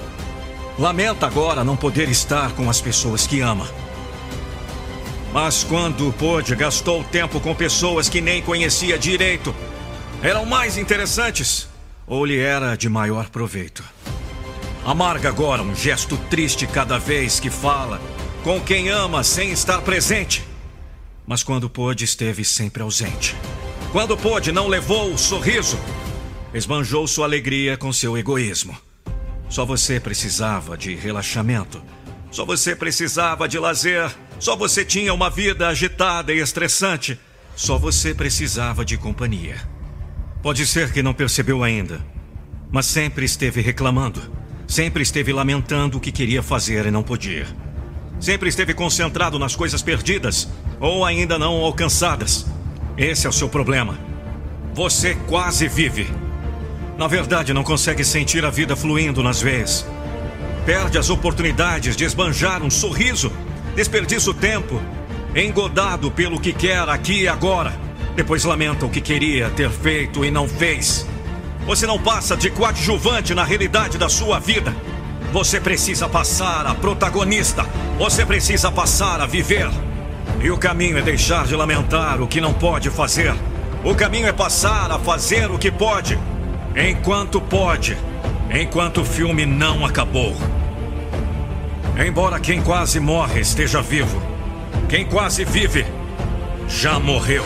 Lamenta 0.79 1.27
agora 1.27 1.63
não 1.63 1.75
poder 1.75 2.09
estar 2.09 2.53
com 2.53 2.69
as 2.69 2.79
pessoas 2.79 3.27
que 3.27 3.41
ama. 3.41 3.67
Mas 5.33 5.63
quando 5.63 6.13
pôde, 6.13 6.55
gastou 6.55 7.03
tempo 7.03 7.39
com 7.39 7.55
pessoas 7.55 8.07
que 8.07 8.21
nem 8.21 8.41
conhecia 8.41 8.97
direito. 8.97 9.53
Eram 10.21 10.45
mais 10.45 10.77
interessantes 10.77 11.67
ou 12.07 12.25
lhe 12.25 12.37
era 12.37 12.75
de 12.75 12.87
maior 12.87 13.29
proveito. 13.29 13.83
Amarga 14.85 15.29
agora 15.29 15.61
um 15.61 15.73
gesto 15.73 16.17
triste 16.29 16.67
cada 16.67 16.97
vez 16.97 17.39
que 17.39 17.49
fala 17.49 18.01
com 18.43 18.59
quem 18.59 18.89
ama 18.89 19.23
sem 19.23 19.49
estar 19.51 19.81
presente. 19.81 20.45
Mas 21.25 21.41
quando 21.41 21.69
pôde, 21.69 22.03
esteve 22.03 22.43
sempre 22.43 22.83
ausente. 22.83 23.33
Quando 23.93 24.17
pôde, 24.17 24.51
não 24.51 24.67
levou 24.67 25.13
o 25.13 25.17
sorriso. 25.17 25.79
Esbanjou 26.53 27.07
sua 27.07 27.25
alegria 27.25 27.77
com 27.77 27.93
seu 27.93 28.17
egoísmo. 28.17 28.77
Só 29.47 29.65
você 29.65 30.01
precisava 30.01 30.77
de 30.77 30.93
relaxamento. 30.95 31.81
Só 32.29 32.43
você 32.43 32.75
precisava 32.75 33.47
de 33.47 33.57
lazer. 33.57 34.13
Só 34.37 34.53
você 34.57 34.83
tinha 34.83 35.13
uma 35.13 35.29
vida 35.29 35.69
agitada 35.69 36.33
e 36.33 36.39
estressante. 36.39 37.17
Só 37.55 37.77
você 37.77 38.13
precisava 38.13 38.83
de 38.83 38.97
companhia. 38.97 39.61
Pode 40.41 40.67
ser 40.67 40.91
que 40.91 41.01
não 41.01 41.13
percebeu 41.13 41.63
ainda, 41.63 42.05
mas 42.69 42.85
sempre 42.85 43.23
esteve 43.23 43.61
reclamando. 43.61 44.42
Sempre 44.67 45.03
esteve 45.03 45.31
lamentando 45.33 45.97
o 45.97 46.01
que 46.01 46.11
queria 46.11 46.41
fazer 46.41 46.85
e 46.85 46.91
não 46.91 47.03
podia. 47.03 47.45
Sempre 48.19 48.49
esteve 48.49 48.73
concentrado 48.73 49.37
nas 49.37 49.55
coisas 49.55 49.81
perdidas 49.81 50.47
ou 50.79 51.05
ainda 51.05 51.37
não 51.37 51.55
alcançadas. 51.55 52.45
Esse 52.97 53.27
é 53.27 53.29
o 53.29 53.33
seu 53.33 53.49
problema. 53.49 53.97
Você 54.73 55.15
quase 55.27 55.67
vive. 55.67 56.07
Na 56.97 57.07
verdade, 57.07 57.53
não 57.53 57.63
consegue 57.63 58.03
sentir 58.03 58.45
a 58.45 58.49
vida 58.49 58.75
fluindo 58.75 59.21
nas 59.21 59.41
veias. 59.41 59.85
Perde 60.65 60.97
as 60.97 61.09
oportunidades 61.09 61.95
de 61.95 62.05
esbanjar 62.05 62.63
um 62.63 62.69
sorriso. 62.69 63.31
Desperdiça 63.75 64.29
o 64.29 64.33
tempo, 64.33 64.79
engodado 65.35 66.09
pelo 66.11 66.39
que 66.39 66.53
quer 66.53 66.87
aqui 66.87 67.23
e 67.23 67.27
agora. 67.27 67.77
Depois 68.15 68.43
lamenta 68.43 68.85
o 68.85 68.89
que 68.89 69.01
queria 69.01 69.49
ter 69.49 69.69
feito 69.69 70.23
e 70.23 70.31
não 70.31 70.47
fez. 70.47 71.05
Você 71.65 71.87
não 71.87 71.97
passa 71.97 72.35
de 72.35 72.49
coadjuvante 72.49 73.33
na 73.33 73.43
realidade 73.43 73.97
da 73.97 74.09
sua 74.09 74.39
vida. 74.39 74.75
Você 75.31 75.59
precisa 75.59 76.09
passar 76.09 76.67
a 76.67 76.75
protagonista. 76.75 77.65
Você 77.97 78.25
precisa 78.25 78.71
passar 78.71 79.21
a 79.21 79.25
viver. 79.25 79.69
E 80.41 80.51
o 80.51 80.57
caminho 80.57 80.97
é 80.97 81.01
deixar 81.01 81.45
de 81.45 81.55
lamentar 81.55 82.21
o 82.21 82.27
que 82.27 82.41
não 82.41 82.53
pode 82.53 82.89
fazer. 82.89 83.33
O 83.83 83.95
caminho 83.95 84.27
é 84.27 84.33
passar 84.33 84.91
a 84.91 84.99
fazer 84.99 85.49
o 85.49 85.57
que 85.57 85.71
pode. 85.71 86.19
Enquanto 86.75 87.39
pode. 87.39 87.97
Enquanto 88.51 89.01
o 89.01 89.05
filme 89.05 89.45
não 89.45 89.85
acabou. 89.85 90.35
Embora 91.97 92.39
quem 92.39 92.61
quase 92.61 92.99
morre 92.99 93.39
esteja 93.39 93.81
vivo, 93.81 94.21
quem 94.89 95.05
quase 95.05 95.45
vive 95.45 95.85
já 96.67 96.99
morreu. 96.99 97.45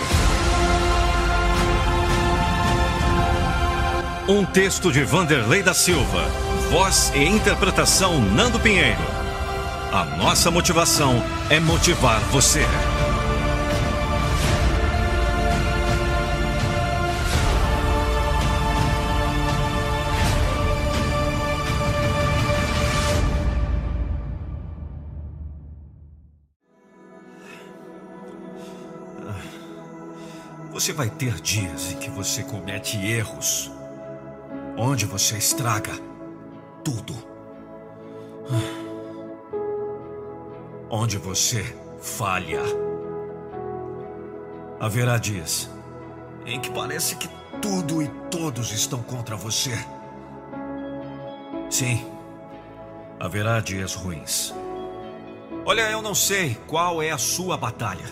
Um 4.30 4.44
texto 4.44 4.92
de 4.92 5.06
Vanderlei 5.06 5.64
da 5.64 5.74
Silva. 5.74 6.26
Voz 6.70 7.14
e 7.16 7.24
interpretação 7.24 8.20
Nando 8.20 8.60
Pinheiro. 8.60 9.00
A 9.90 10.04
nossa 10.04 10.52
motivação 10.52 11.24
é 11.50 11.62
motivar 11.62 12.20
você. 12.24 12.60
Você 30.74 30.92
vai 30.92 31.10
ter 31.10 31.40
dias 31.40 31.94
em 31.94 31.96
que 31.98 32.10
você 32.10 32.44
comete 32.44 32.98
erros 32.98 33.77
onde 34.78 35.06
você 35.06 35.38
estraga 35.38 35.94
tudo. 36.84 37.14
Onde 40.90 41.18
você 41.18 41.64
falha. 42.00 42.62
Haverá 44.80 45.18
dias 45.18 45.70
em 46.46 46.62
que 46.62 46.72
parece 46.72 47.16
que 47.16 47.28
tudo 47.62 48.02
e 48.02 48.08
todos 48.30 48.72
estão 48.72 49.02
contra 49.02 49.36
você. 49.36 49.74
Sim, 51.70 52.06
haverá 53.20 53.60
dias 53.60 53.96
ruins. 53.96 54.54
Olha, 55.66 55.90
eu 55.92 56.02
não 56.02 56.16
sei 56.16 56.56
qual 56.68 57.02
é 57.02 57.12
a 57.12 57.18
sua 57.18 57.58
batalha. 57.58 58.06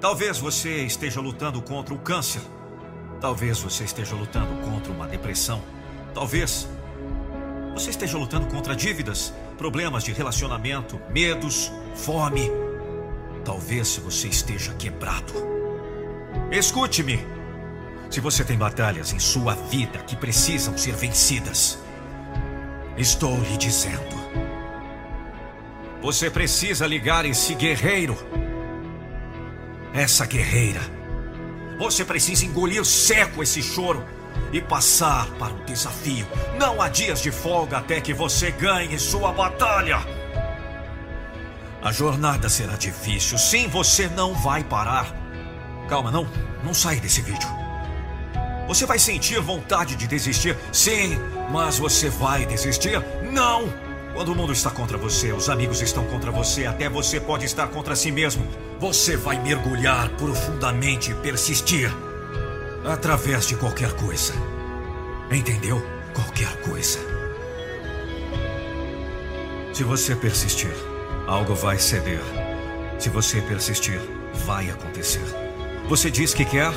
Talvez 0.00 0.38
você 0.38 0.84
esteja 0.84 1.20
lutando 1.20 1.60
contra 1.60 1.92
o 1.92 1.98
câncer. 1.98 2.40
Talvez 3.20 3.60
você 3.60 3.84
esteja 3.84 4.14
lutando 4.14 4.54
contra 4.62 4.92
uma 4.92 5.06
depressão. 5.06 5.62
Talvez 6.14 6.68
você 7.74 7.90
esteja 7.90 8.16
lutando 8.16 8.46
contra 8.46 8.74
dívidas, 8.74 9.32
problemas 9.56 10.04
de 10.04 10.12
relacionamento, 10.12 11.00
medos, 11.10 11.72
fome. 11.94 12.50
Talvez 13.44 13.96
você 13.96 14.28
esteja 14.28 14.72
quebrado. 14.74 15.32
Escute-me. 16.50 17.24
Se 18.10 18.20
você 18.20 18.44
tem 18.44 18.56
batalhas 18.56 19.12
em 19.12 19.18
sua 19.18 19.54
vida 19.54 19.98
que 20.00 20.16
precisam 20.16 20.78
ser 20.78 20.94
vencidas, 20.94 21.78
estou 22.96 23.38
lhe 23.42 23.56
dizendo. 23.56 24.16
Você 26.00 26.30
precisa 26.30 26.86
ligar 26.86 27.26
esse 27.26 27.54
guerreiro. 27.54 28.16
Essa 29.92 30.24
guerreira. 30.24 30.97
Você 31.78 32.04
precisa 32.04 32.44
engolir 32.44 32.84
seco 32.84 33.42
esse 33.42 33.62
choro 33.62 34.04
e 34.52 34.60
passar 34.60 35.26
para 35.38 35.52
o 35.52 35.64
desafio. 35.64 36.26
Não 36.58 36.82
há 36.82 36.88
dias 36.88 37.22
de 37.22 37.30
folga 37.30 37.78
até 37.78 38.00
que 38.00 38.12
você 38.12 38.50
ganhe 38.50 38.98
sua 38.98 39.32
batalha. 39.32 39.98
A 41.80 41.92
jornada 41.92 42.48
será 42.48 42.74
difícil. 42.74 43.38
Sim, 43.38 43.68
você 43.68 44.08
não 44.08 44.34
vai 44.34 44.64
parar. 44.64 45.14
Calma, 45.88 46.10
não, 46.10 46.28
não 46.64 46.74
sai 46.74 46.98
desse 46.98 47.22
vídeo. 47.22 47.48
Você 48.66 48.84
vai 48.84 48.98
sentir 48.98 49.40
vontade 49.40 49.96
de 49.96 50.06
desistir? 50.06 50.56
Sim, 50.72 51.18
mas 51.50 51.78
você 51.78 52.10
vai 52.10 52.44
desistir? 52.44 53.00
Não! 53.32 53.87
Quando 54.18 54.32
o 54.32 54.34
mundo 54.34 54.52
está 54.52 54.68
contra 54.68 54.98
você, 54.98 55.32
os 55.32 55.48
amigos 55.48 55.80
estão 55.80 56.04
contra 56.06 56.32
você, 56.32 56.66
até 56.66 56.88
você 56.88 57.20
pode 57.20 57.44
estar 57.44 57.68
contra 57.68 57.94
si 57.94 58.10
mesmo. 58.10 58.44
Você 58.80 59.16
vai 59.16 59.40
mergulhar 59.40 60.08
profundamente 60.16 61.12
e 61.12 61.14
persistir. 61.14 61.88
Através 62.84 63.46
de 63.46 63.54
qualquer 63.54 63.92
coisa. 63.92 64.32
Entendeu? 65.30 65.80
Qualquer 66.12 66.52
coisa. 66.62 66.98
Se 69.72 69.84
você 69.84 70.16
persistir, 70.16 70.74
algo 71.28 71.54
vai 71.54 71.78
ceder. 71.78 72.20
Se 72.98 73.08
você 73.10 73.40
persistir, 73.40 74.00
vai 74.44 74.68
acontecer. 74.68 75.22
Você 75.88 76.10
diz 76.10 76.34
que 76.34 76.44
quer? 76.44 76.72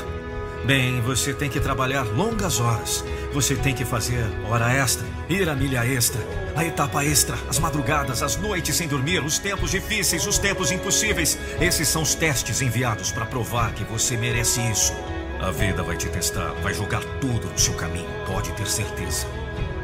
Bem, 0.64 1.02
você 1.02 1.34
tem 1.34 1.50
que 1.50 1.60
trabalhar 1.60 2.04
longas 2.04 2.60
horas. 2.60 3.04
Você 3.34 3.56
tem 3.56 3.74
que 3.74 3.86
fazer 3.86 4.26
hora 4.50 4.72
extra, 4.74 5.08
ir 5.30 5.48
a 5.48 5.56
milha 5.56 5.86
extra, 5.86 6.22
a 6.56 6.66
etapa 6.66 7.06
extra, 7.06 7.38
as 7.50 7.60
madrugadas, 7.60 8.22
as 8.22 8.36
noites 8.36 8.76
sem 8.76 8.88
dormir, 8.88 9.24
os 9.24 9.40
tempos 9.40 9.72
difíceis, 9.72 10.28
os 10.28 10.38
tempos 10.38 10.70
impossíveis. 10.72 11.38
Esses 11.60 11.88
são 11.88 12.02
os 12.02 12.14
testes 12.14 12.62
enviados 12.62 13.12
para 13.12 13.26
provar 13.26 13.74
que 13.74 13.86
você 13.86 14.18
merece 14.18 14.60
isso. 14.70 14.94
A 15.40 15.50
vida 15.50 15.82
vai 15.82 15.96
te 15.96 16.10
testar, 16.10 16.52
vai 16.62 16.74
jogar 16.74 17.04
tudo 17.22 17.48
no 17.48 17.58
seu 17.58 17.74
caminho, 17.74 18.10
pode 18.28 18.52
ter 18.52 18.68
certeza. 18.68 19.26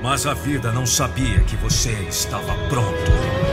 Mas 0.04 0.26
a 0.26 0.34
vida 0.34 0.72
não 0.72 0.86
sabia 0.86 1.40
que 1.40 1.56
você 1.56 1.92
estava 2.10 2.54
pronto. 2.68 3.47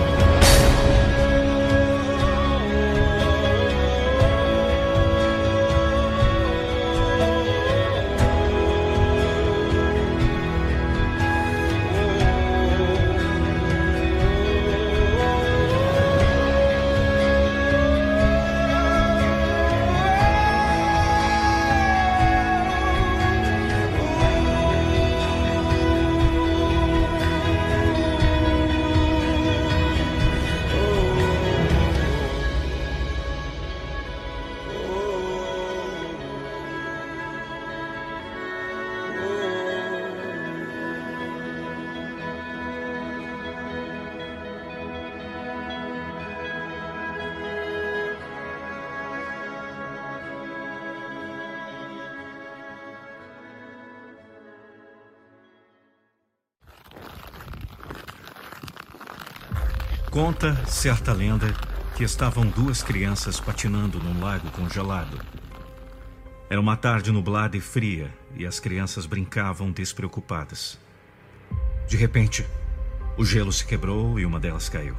Conta 60.15 60.55
certa 60.69 61.13
lenda 61.13 61.53
que 61.97 62.05
estavam 62.05 62.47
duas 62.47 62.85
crianças 62.85 63.41
patinando 63.41 63.99
num 63.99 64.23
lago 64.23 64.49
congelado. 64.53 65.21
Era 66.49 66.61
uma 66.61 66.77
tarde 66.77 67.11
nublada 67.11 67.57
e 67.57 67.61
fria 67.61 68.17
e 68.37 68.47
as 68.47 68.61
crianças 68.61 69.07
brincavam 69.07 69.73
despreocupadas. 69.73 70.79
De 71.89 71.97
repente, 71.97 72.47
o 73.19 73.25
gelo 73.25 73.53
se 73.53 73.67
quebrou 73.67 74.17
e 74.17 74.25
uma 74.25 74.39
delas 74.39 74.69
caiu, 74.69 74.95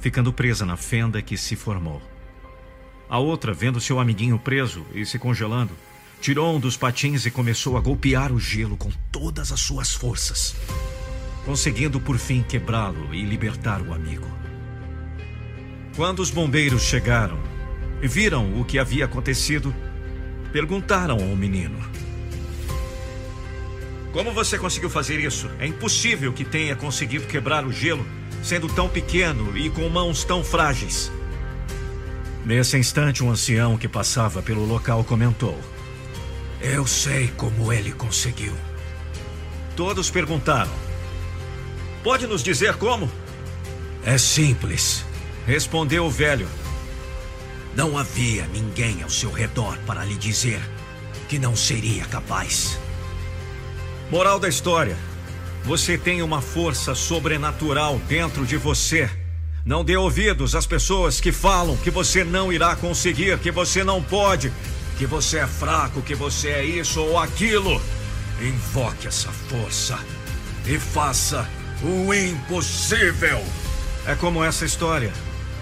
ficando 0.00 0.32
presa 0.32 0.64
na 0.64 0.78
fenda 0.78 1.20
que 1.20 1.36
se 1.36 1.54
formou. 1.54 2.00
A 3.10 3.18
outra, 3.18 3.52
vendo 3.52 3.82
seu 3.82 4.00
amiguinho 4.00 4.38
preso 4.38 4.86
e 4.94 5.04
se 5.04 5.18
congelando, 5.18 5.76
tirou 6.22 6.56
um 6.56 6.58
dos 6.58 6.74
patins 6.74 7.26
e 7.26 7.30
começou 7.30 7.76
a 7.76 7.82
golpear 7.82 8.32
o 8.32 8.40
gelo 8.40 8.78
com 8.78 8.90
todas 9.10 9.52
as 9.52 9.60
suas 9.60 9.92
forças 9.92 10.56
conseguindo 11.44 12.00
por 12.00 12.18
fim 12.18 12.42
quebrá-lo 12.42 13.14
e 13.14 13.22
libertar 13.24 13.80
o 13.82 13.92
amigo. 13.92 14.30
Quando 15.96 16.20
os 16.20 16.30
bombeiros 16.30 16.82
chegaram 16.82 17.38
e 18.00 18.08
viram 18.08 18.60
o 18.60 18.64
que 18.64 18.78
havia 18.78 19.04
acontecido, 19.04 19.74
perguntaram 20.52 21.16
ao 21.16 21.36
menino: 21.36 21.78
Como 24.12 24.32
você 24.32 24.58
conseguiu 24.58 24.88
fazer 24.88 25.20
isso? 25.20 25.50
É 25.58 25.66
impossível 25.66 26.32
que 26.32 26.44
tenha 26.44 26.74
conseguido 26.76 27.26
quebrar 27.26 27.66
o 27.66 27.72
gelo, 27.72 28.06
sendo 28.42 28.68
tão 28.68 28.88
pequeno 28.88 29.56
e 29.56 29.68
com 29.70 29.88
mãos 29.88 30.24
tão 30.24 30.42
frágeis. 30.42 31.12
Nesse 32.44 32.76
instante, 32.76 33.22
um 33.22 33.30
ancião 33.30 33.76
que 33.76 33.86
passava 33.86 34.42
pelo 34.42 34.64
local 34.64 35.04
comentou: 35.04 35.58
Eu 36.60 36.86
sei 36.86 37.28
como 37.36 37.72
ele 37.72 37.92
conseguiu. 37.92 38.54
Todos 39.76 40.10
perguntaram: 40.10 40.81
Pode 42.02 42.26
nos 42.26 42.42
dizer 42.42 42.74
como? 42.76 43.10
É 44.04 44.18
simples, 44.18 45.04
respondeu 45.46 46.04
o 46.06 46.10
velho. 46.10 46.48
Não 47.76 47.96
havia 47.96 48.44
ninguém 48.48 49.02
ao 49.02 49.08
seu 49.08 49.30
redor 49.30 49.78
para 49.86 50.04
lhe 50.04 50.16
dizer 50.16 50.60
que 51.28 51.38
não 51.38 51.54
seria 51.54 52.04
capaz. 52.06 52.76
Moral 54.10 54.40
da 54.40 54.48
história: 54.48 54.96
você 55.64 55.96
tem 55.96 56.22
uma 56.22 56.42
força 56.42 56.94
sobrenatural 56.94 57.98
dentro 58.08 58.44
de 58.44 58.56
você. 58.56 59.08
Não 59.64 59.84
dê 59.84 59.96
ouvidos 59.96 60.56
às 60.56 60.66
pessoas 60.66 61.20
que 61.20 61.30
falam 61.30 61.76
que 61.76 61.90
você 61.90 62.24
não 62.24 62.52
irá 62.52 62.74
conseguir, 62.74 63.38
que 63.38 63.52
você 63.52 63.84
não 63.84 64.02
pode, 64.02 64.52
que 64.98 65.06
você 65.06 65.38
é 65.38 65.46
fraco, 65.46 66.02
que 66.02 66.16
você 66.16 66.48
é 66.48 66.64
isso 66.64 67.00
ou 67.00 67.16
aquilo. 67.16 67.80
Invoque 68.40 69.06
essa 69.06 69.30
força 69.30 69.96
e 70.66 70.76
faça 70.80 71.48
o 71.82 72.14
impossível. 72.14 73.44
É 74.06 74.14
como 74.14 74.42
essa 74.42 74.64
história. 74.64 75.12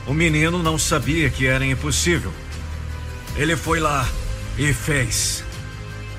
O 0.07 0.13
menino 0.13 0.63
não 0.63 0.79
sabia 0.79 1.31
que 1.31 1.47
era 1.47 1.65
impossível. 1.65 2.33
Ele 3.37 3.57
foi 3.57 3.81
lá 3.81 4.07
e 4.59 4.73
fez. 4.73 5.45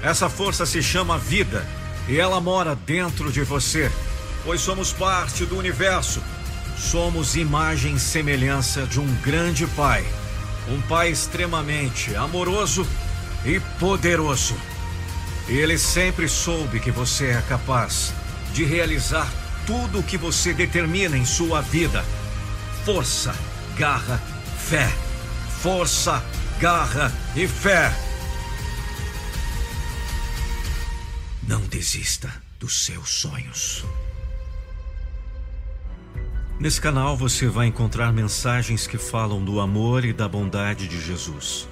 Essa 0.02 0.30
força 0.30 0.66
se 0.66 0.82
chama 0.82 1.18
vida 1.18 1.66
e 2.08 2.20
ela 2.20 2.42
mora 2.42 2.76
dentro 2.76 3.32
de 3.32 3.44
você, 3.44 3.92
pois 4.44 4.62
somos 4.62 4.92
parte 4.92 5.46
do 5.46 5.58
universo. 5.58 6.22
Somos 6.78 7.36
imagem 7.36 7.96
e 7.96 8.00
semelhança 8.00 8.88
de 8.88 9.00
um 9.00 9.16
grande 9.18 9.68
pai. 9.68 10.04
Um 10.68 10.82
pai 10.82 11.10
extremamente 11.10 12.16
amoroso 12.16 12.88
e 13.46 13.60
poderoso. 13.80 14.56
Ele 15.48 15.78
sempre 15.78 16.28
soube 16.28 16.80
que 16.80 16.92
você 16.92 17.28
é 17.28 17.44
capaz 17.48 18.14
de 18.54 18.64
realizar 18.64 19.30
tudo 19.72 20.00
o 20.00 20.04
que 20.04 20.18
você 20.18 20.54
determina 20.54 21.18
em 21.18 21.24
sua 21.24 21.62
vida. 21.62 22.04
Força, 22.84 23.34
garra, 23.78 24.18
fé. 24.58 24.86
Força, 25.62 26.22
garra 26.60 27.10
e 27.38 27.48
fé. 27.48 27.90
Não 31.48 31.62
desista 31.62 32.30
dos 32.60 32.84
seus 32.84 33.10
sonhos. 33.12 33.86
Nesse 36.60 36.82
canal 36.82 37.16
você 37.16 37.48
vai 37.48 37.68
encontrar 37.68 38.12
mensagens 38.12 38.86
que 38.86 38.98
falam 38.98 39.42
do 39.42 39.62
amor 39.62 40.04
e 40.04 40.12
da 40.12 40.28
bondade 40.28 40.86
de 40.86 41.00
Jesus. 41.00 41.66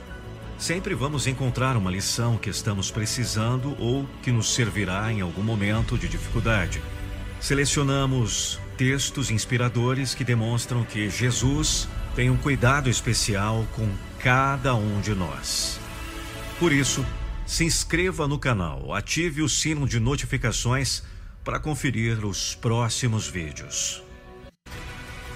Sempre 0.58 0.96
vamos 0.96 1.28
encontrar 1.28 1.76
uma 1.76 1.92
lição 1.92 2.38
que 2.38 2.50
estamos 2.50 2.90
precisando 2.92 3.76
ou 3.78 4.08
que 4.24 4.32
nos 4.32 4.54
servirá 4.54 5.12
em 5.12 5.20
algum 5.20 5.44
momento 5.44 5.98
de 5.98 6.08
dificuldade. 6.08 6.82
Selecionamos 7.40 8.60
textos 8.78 9.32
inspiradores 9.32 10.14
que 10.14 10.24
demonstram 10.24 10.84
que 10.84 11.10
Jesus 11.10 11.88
tem 12.16 12.30
um 12.30 12.38
cuidado 12.38 12.90
especial 12.90 13.66
com 13.76 13.90
cada 14.20 14.76
um 14.76 15.00
de 15.00 15.16
nós. 15.16 15.80
Por 16.60 16.74
isso, 16.74 17.06
se 17.46 17.64
inscreva 17.64 18.28
no 18.28 18.38
canal, 18.38 18.94
ative 18.94 19.42
o 19.42 19.50
sino 19.50 19.88
de 19.88 20.00
notificações 20.00 21.02
para 21.44 21.60
conferir 21.60 22.26
os 22.26 22.56
próximos 22.56 23.28
vídeos. 23.28 24.04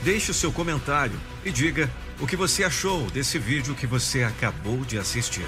Deixe 0.04 0.32
o 0.32 0.34
seu 0.34 0.52
comentário 0.52 1.18
e 1.46 1.52
diga 1.52 1.90
o 2.20 2.28
que 2.28 2.36
você 2.36 2.66
achou 2.66 3.10
desse 3.12 3.40
vídeo 3.40 3.74
que 3.74 3.88
você 3.88 4.24
acabou 4.24 4.84
de 4.84 5.00
assistir. 5.00 5.46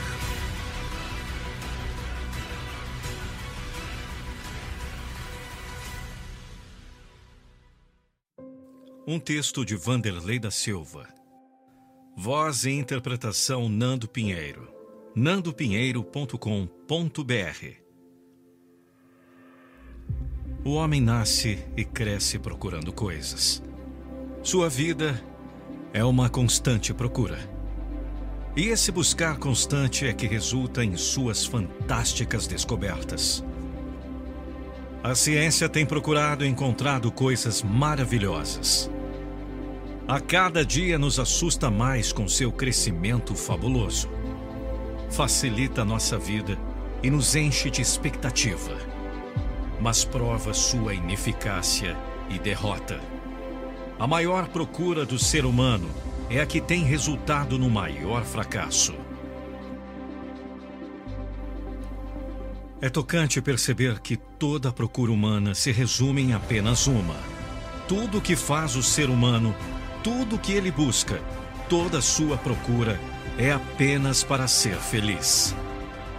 Um 9.07 9.19
texto 9.19 9.63
de 9.63 9.75
Vanderlei 9.75 10.39
da 10.39 10.49
Silva. 10.49 11.07
Voz 12.17 12.63
e 12.63 12.71
interpretação 12.71 13.69
Nando 13.69 14.07
Pinheiro. 14.07 14.67
nandopinheiro.com.br 15.15 17.67
O 20.63 20.71
homem 20.71 20.99
nasce 20.99 21.63
e 21.77 21.85
cresce 21.85 22.39
procurando 22.39 22.91
coisas. 22.91 23.61
Sua 24.41 24.69
vida 24.69 25.23
é 25.93 26.03
uma 26.03 26.27
constante 26.27 26.91
procura. 26.91 27.37
E 28.57 28.69
esse 28.69 28.91
buscar 28.91 29.37
constante 29.37 30.07
é 30.07 30.13
que 30.13 30.25
resulta 30.25 30.83
em 30.83 30.97
suas 30.97 31.45
fantásticas 31.45 32.47
descobertas. 32.47 33.43
A 35.05 35.13
ciência 35.13 35.69
tem 35.69 35.85
procurado 35.85 36.43
e 36.43 36.47
encontrado 36.47 37.11
coisas 37.11 37.61
maravilhosas. 37.61 38.89
A 40.07 40.19
cada 40.19 40.65
dia 40.65 40.97
nos 40.97 41.19
assusta 41.19 41.69
mais 41.69 42.11
com 42.11 42.27
seu 42.27 42.51
crescimento 42.51 43.35
fabuloso. 43.35 44.09
Facilita 45.11 45.85
nossa 45.85 46.17
vida 46.17 46.57
e 47.03 47.11
nos 47.11 47.35
enche 47.35 47.69
de 47.69 47.83
expectativa, 47.83 48.75
mas 49.79 50.03
prova 50.03 50.55
sua 50.55 50.95
ineficácia 50.95 51.95
e 52.27 52.39
derrota. 52.39 52.99
A 53.99 54.07
maior 54.07 54.47
procura 54.47 55.05
do 55.05 55.19
ser 55.19 55.45
humano 55.45 55.87
é 56.31 56.41
a 56.41 56.47
que 56.47 56.59
tem 56.59 56.83
resultado 56.83 57.59
no 57.59 57.69
maior 57.69 58.23
fracasso. 58.23 58.95
É 62.85 62.89
tocante 62.91 63.41
perceber 63.41 63.99
que 63.99 64.15
toda 64.15 64.71
procura 64.71 65.11
humana 65.11 65.55
se 65.55 65.71
resume 65.71 66.21
em 66.21 66.33
apenas 66.33 66.85
uma. 66.85 67.15
Tudo 67.87 68.21
que 68.21 68.35
faz 68.35 68.75
o 68.75 68.83
ser 68.83 69.09
humano, 69.09 69.55
tudo 70.03 70.37
que 70.37 70.51
ele 70.51 70.69
busca, 70.69 71.19
toda 71.67 71.99
sua 71.99 72.37
procura 72.37 73.01
é 73.39 73.51
apenas 73.51 74.23
para 74.23 74.47
ser 74.47 74.75
feliz. 74.75 75.55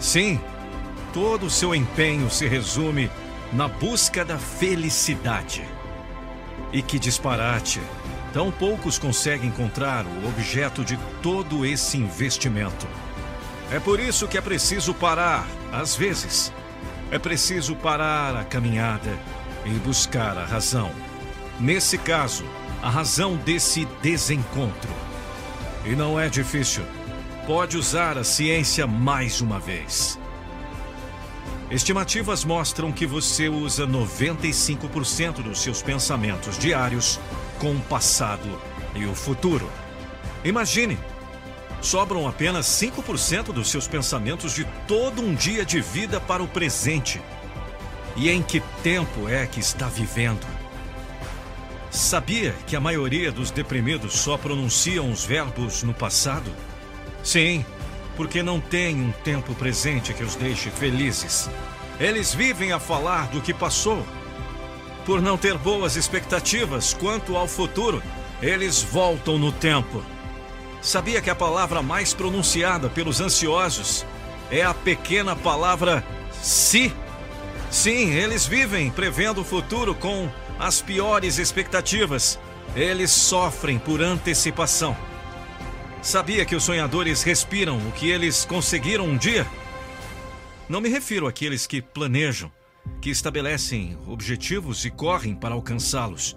Sim, 0.00 0.40
todo 1.14 1.46
o 1.46 1.50
seu 1.50 1.72
empenho 1.72 2.28
se 2.28 2.48
resume 2.48 3.08
na 3.52 3.68
busca 3.68 4.24
da 4.24 4.36
felicidade. 4.36 5.64
E 6.72 6.82
que 6.82 6.98
disparate! 6.98 7.80
Tão 8.32 8.50
poucos 8.50 8.98
conseguem 8.98 9.50
encontrar 9.50 10.04
o 10.04 10.26
objeto 10.26 10.84
de 10.84 10.98
todo 11.22 11.64
esse 11.64 11.96
investimento. 11.96 12.88
É 13.70 13.78
por 13.78 14.00
isso 14.00 14.26
que 14.26 14.36
é 14.36 14.40
preciso 14.40 14.92
parar, 14.92 15.46
às 15.72 15.96
vezes. 15.96 16.52
É 17.10 17.18
preciso 17.18 17.76
parar 17.76 18.36
a 18.36 18.44
caminhada 18.44 19.16
e 19.64 19.70
buscar 19.70 20.36
a 20.36 20.44
razão. 20.44 20.90
Nesse 21.58 21.96
caso, 21.98 22.44
a 22.82 22.90
razão 22.90 23.36
desse 23.36 23.84
desencontro. 24.02 24.90
E 25.84 25.94
não 25.94 26.18
é 26.18 26.28
difícil. 26.28 26.84
Pode 27.46 27.76
usar 27.76 28.18
a 28.18 28.24
ciência 28.24 28.86
mais 28.86 29.40
uma 29.40 29.58
vez. 29.58 30.18
Estimativas 31.70 32.44
mostram 32.44 32.92
que 32.92 33.06
você 33.06 33.48
usa 33.48 33.86
95% 33.86 35.42
dos 35.42 35.60
seus 35.60 35.82
pensamentos 35.82 36.58
diários 36.58 37.18
com 37.58 37.72
o 37.72 37.80
passado 37.80 38.60
e 38.94 39.04
o 39.04 39.14
futuro. 39.14 39.68
Imagine 40.44 40.98
sobram 41.86 42.26
apenas 42.26 42.66
5% 42.66 43.52
dos 43.52 43.70
seus 43.70 43.86
pensamentos 43.86 44.52
de 44.52 44.64
todo 44.88 45.22
um 45.22 45.34
dia 45.34 45.64
de 45.64 45.80
vida 45.80 46.20
para 46.20 46.42
o 46.42 46.48
presente. 46.48 47.22
E 48.16 48.28
em 48.28 48.42
que 48.42 48.60
tempo 48.82 49.28
é 49.28 49.46
que 49.46 49.60
está 49.60 49.86
vivendo? 49.86 50.44
Sabia 51.90 52.54
que 52.66 52.74
a 52.74 52.80
maioria 52.80 53.30
dos 53.30 53.50
deprimidos 53.50 54.14
só 54.14 54.36
pronunciam 54.36 55.10
os 55.10 55.24
verbos 55.24 55.82
no 55.82 55.94
passado? 55.94 56.50
Sim, 57.22 57.64
porque 58.16 58.42
não 58.42 58.60
tem 58.60 59.00
um 59.00 59.12
tempo 59.24 59.54
presente 59.54 60.12
que 60.12 60.24
os 60.24 60.34
deixe 60.34 60.70
felizes. 60.70 61.48
Eles 62.00 62.34
vivem 62.34 62.72
a 62.72 62.80
falar 62.80 63.28
do 63.28 63.40
que 63.40 63.54
passou. 63.54 64.04
Por 65.04 65.22
não 65.22 65.38
ter 65.38 65.56
boas 65.56 65.94
expectativas 65.94 66.92
quanto 66.92 67.36
ao 67.36 67.46
futuro, 67.46 68.02
eles 68.42 68.82
voltam 68.82 69.38
no 69.38 69.52
tempo 69.52 70.02
Sabia 70.86 71.20
que 71.20 71.28
a 71.28 71.34
palavra 71.34 71.82
mais 71.82 72.14
pronunciada 72.14 72.88
pelos 72.88 73.20
ansiosos 73.20 74.06
é 74.52 74.62
a 74.62 74.72
pequena 74.72 75.34
palavra 75.34 76.06
se? 76.40 76.92
Sim, 77.72 78.12
eles 78.12 78.46
vivem 78.46 78.88
prevendo 78.92 79.40
o 79.40 79.44
futuro 79.44 79.96
com 79.96 80.30
as 80.60 80.80
piores 80.80 81.38
expectativas. 81.38 82.38
Eles 82.76 83.10
sofrem 83.10 83.80
por 83.80 84.00
antecipação. 84.00 84.96
Sabia 86.00 86.44
que 86.44 86.54
os 86.54 86.62
sonhadores 86.62 87.24
respiram 87.24 87.78
o 87.78 87.90
que 87.90 88.08
eles 88.08 88.44
conseguiram 88.44 89.06
um 89.06 89.16
dia? 89.16 89.44
Não 90.68 90.80
me 90.80 90.88
refiro 90.88 91.26
àqueles 91.26 91.66
que 91.66 91.82
planejam, 91.82 92.48
que 93.00 93.10
estabelecem 93.10 93.98
objetivos 94.06 94.84
e 94.84 94.90
correm 94.92 95.34
para 95.34 95.52
alcançá-los. 95.52 96.36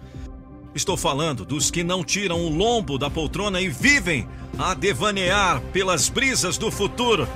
Estou 0.73 0.95
falando 0.95 1.43
dos 1.43 1.71
que 1.71 1.83
não 1.83 2.03
tiram 2.03 2.41
o 2.41 2.49
lombo 2.49 2.97
da 2.97 3.09
poltrona 3.09 3.59
e 3.59 3.69
vivem 3.69 4.27
a 4.57 4.73
devanear 4.73 5.61
pelas 5.73 6.09
brisas 6.09 6.57
do 6.57 6.69
futuro. 6.69 7.27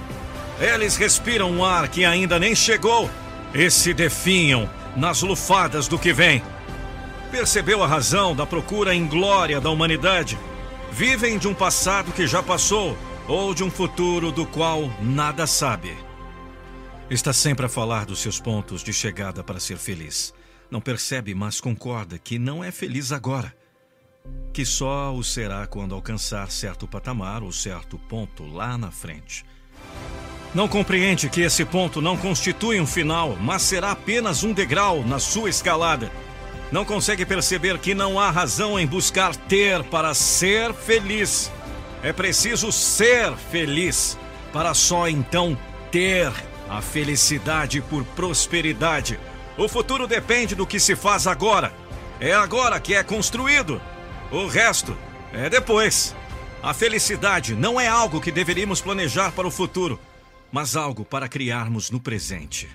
Eles 0.59 0.95
respiram 0.95 1.51
um 1.51 1.65
ar 1.65 1.87
que 1.87 2.05
ainda 2.05 2.37
nem 2.37 2.55
chegou 2.55 3.09
e 3.53 3.69
se 3.71 3.93
definham 3.93 4.69
nas 4.95 5.23
lufadas 5.23 5.87
do 5.87 5.97
que 5.97 6.13
vem. 6.13 6.43
Percebeu 7.31 7.83
a 7.83 7.87
razão 7.87 8.35
da 8.35 8.45
procura 8.45 8.93
em 8.93 9.07
glória 9.07 9.59
da 9.59 9.71
humanidade? 9.71 10.37
Vivem 10.91 11.39
de 11.39 11.47
um 11.47 11.53
passado 11.53 12.11
que 12.11 12.27
já 12.27 12.43
passou 12.43 12.95
ou 13.27 13.53
de 13.53 13.63
um 13.63 13.71
futuro 13.71 14.31
do 14.31 14.45
qual 14.45 14.91
nada 15.01 15.47
sabe. 15.47 15.97
Está 17.09 17.33
sempre 17.33 17.65
a 17.65 17.69
falar 17.69 18.05
dos 18.05 18.19
seus 18.19 18.39
pontos 18.39 18.83
de 18.83 18.93
chegada 18.93 19.43
para 19.43 19.59
ser 19.59 19.77
feliz. 19.77 20.33
Não 20.73 20.81
percebe, 20.81 21.35
mas 21.35 21.61
concorda 21.61 22.17
que 22.17 22.39
não 22.39 22.63
é 22.63 22.71
feliz 22.71 23.11
agora. 23.11 23.55
Que 24.51 24.65
só 24.65 25.13
o 25.13 25.23
será 25.23 25.67
quando 25.67 25.93
alcançar 25.93 26.49
certo 26.49 26.87
patamar 26.87 27.43
ou 27.43 27.51
certo 27.51 27.99
ponto 27.99 28.43
lá 28.47 28.75
na 28.75 28.89
frente. 28.89 29.45
Não 30.51 30.67
compreende 30.67 31.29
que 31.29 31.41
esse 31.41 31.63
ponto 31.63 32.01
não 32.01 32.17
constitui 32.17 32.79
um 32.81 32.87
final, 32.87 33.37
mas 33.39 33.61
será 33.61 33.91
apenas 33.91 34.43
um 34.43 34.51
degrau 34.51 35.05
na 35.05 35.19
sua 35.19 35.47
escalada. 35.47 36.11
Não 36.71 36.83
consegue 36.83 37.23
perceber 37.23 37.77
que 37.77 37.93
não 37.93 38.19
há 38.19 38.31
razão 38.31 38.79
em 38.79 38.87
buscar 38.87 39.35
ter 39.35 39.83
para 39.83 40.11
ser 40.15 40.73
feliz. 40.73 41.51
É 42.01 42.11
preciso 42.11 42.71
ser 42.71 43.37
feliz 43.51 44.17
para 44.51 44.73
só 44.73 45.07
então 45.07 45.55
ter 45.91 46.33
a 46.67 46.81
felicidade 46.81 47.79
por 47.79 48.03
prosperidade 48.03 49.19
o 49.57 49.67
futuro 49.67 50.07
depende 50.07 50.55
do 50.55 50.65
que 50.65 50.79
se 50.79 50.95
faz 50.95 51.27
agora. 51.27 51.73
É 52.19 52.33
agora 52.33 52.79
que 52.79 52.95
é 52.95 53.03
construído. 53.03 53.81
O 54.31 54.47
resto 54.47 54.97
é 55.31 55.49
depois. 55.49 56.15
A 56.61 56.73
felicidade 56.73 57.53
não 57.53 57.79
é 57.79 57.87
algo 57.87 58.21
que 58.21 58.31
deveríamos 58.31 58.81
planejar 58.81 59.31
para 59.33 59.47
o 59.47 59.51
futuro, 59.51 59.99
mas 60.51 60.75
algo 60.75 61.03
para 61.03 61.27
criarmos 61.27 61.91
no 61.91 61.99
presente. 61.99 62.69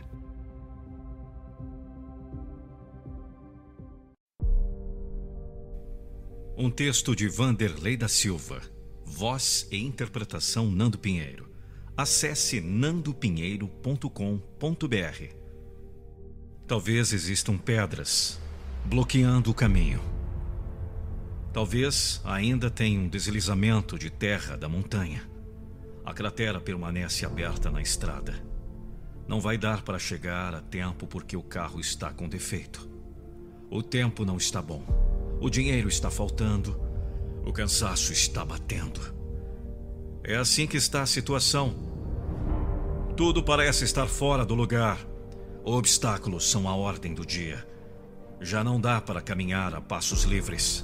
Um 6.56 6.70
texto 6.70 7.14
de 7.14 7.28
Vanderlei 7.28 7.96
da 7.96 8.08
Silva. 8.08 8.60
Voz 9.04 9.66
e 9.70 9.78
interpretação 9.78 10.70
Nando 10.70 10.98
Pinheiro. 10.98 11.48
Acesse 11.96 12.60
nandopinheiro.com.br. 12.60 15.47
Talvez 16.68 17.14
existam 17.14 17.56
pedras 17.56 18.38
bloqueando 18.84 19.50
o 19.50 19.54
caminho. 19.54 20.02
Talvez 21.50 22.20
ainda 22.26 22.68
tenha 22.68 23.00
um 23.00 23.08
deslizamento 23.08 23.98
de 23.98 24.10
terra 24.10 24.54
da 24.54 24.68
montanha. 24.68 25.22
A 26.04 26.12
cratera 26.12 26.60
permanece 26.60 27.24
aberta 27.24 27.70
na 27.70 27.80
estrada. 27.80 28.34
Não 29.26 29.40
vai 29.40 29.56
dar 29.56 29.80
para 29.80 29.98
chegar 29.98 30.54
a 30.54 30.60
tempo 30.60 31.06
porque 31.06 31.38
o 31.38 31.42
carro 31.42 31.80
está 31.80 32.12
com 32.12 32.28
defeito. 32.28 32.86
O 33.70 33.82
tempo 33.82 34.26
não 34.26 34.36
está 34.36 34.60
bom. 34.60 34.84
O 35.40 35.48
dinheiro 35.48 35.88
está 35.88 36.10
faltando. 36.10 36.78
O 37.46 37.52
cansaço 37.52 38.12
está 38.12 38.44
batendo. 38.44 39.00
É 40.22 40.36
assim 40.36 40.66
que 40.66 40.76
está 40.76 41.00
a 41.00 41.06
situação. 41.06 41.74
Tudo 43.16 43.42
parece 43.42 43.84
estar 43.84 44.06
fora 44.06 44.44
do 44.44 44.54
lugar. 44.54 45.07
Obstáculos 45.70 46.50
são 46.50 46.66
a 46.66 46.74
ordem 46.74 47.12
do 47.12 47.26
dia. 47.26 47.62
Já 48.40 48.64
não 48.64 48.80
dá 48.80 49.02
para 49.02 49.20
caminhar 49.20 49.74
a 49.74 49.82
passos 49.82 50.22
livres. 50.22 50.82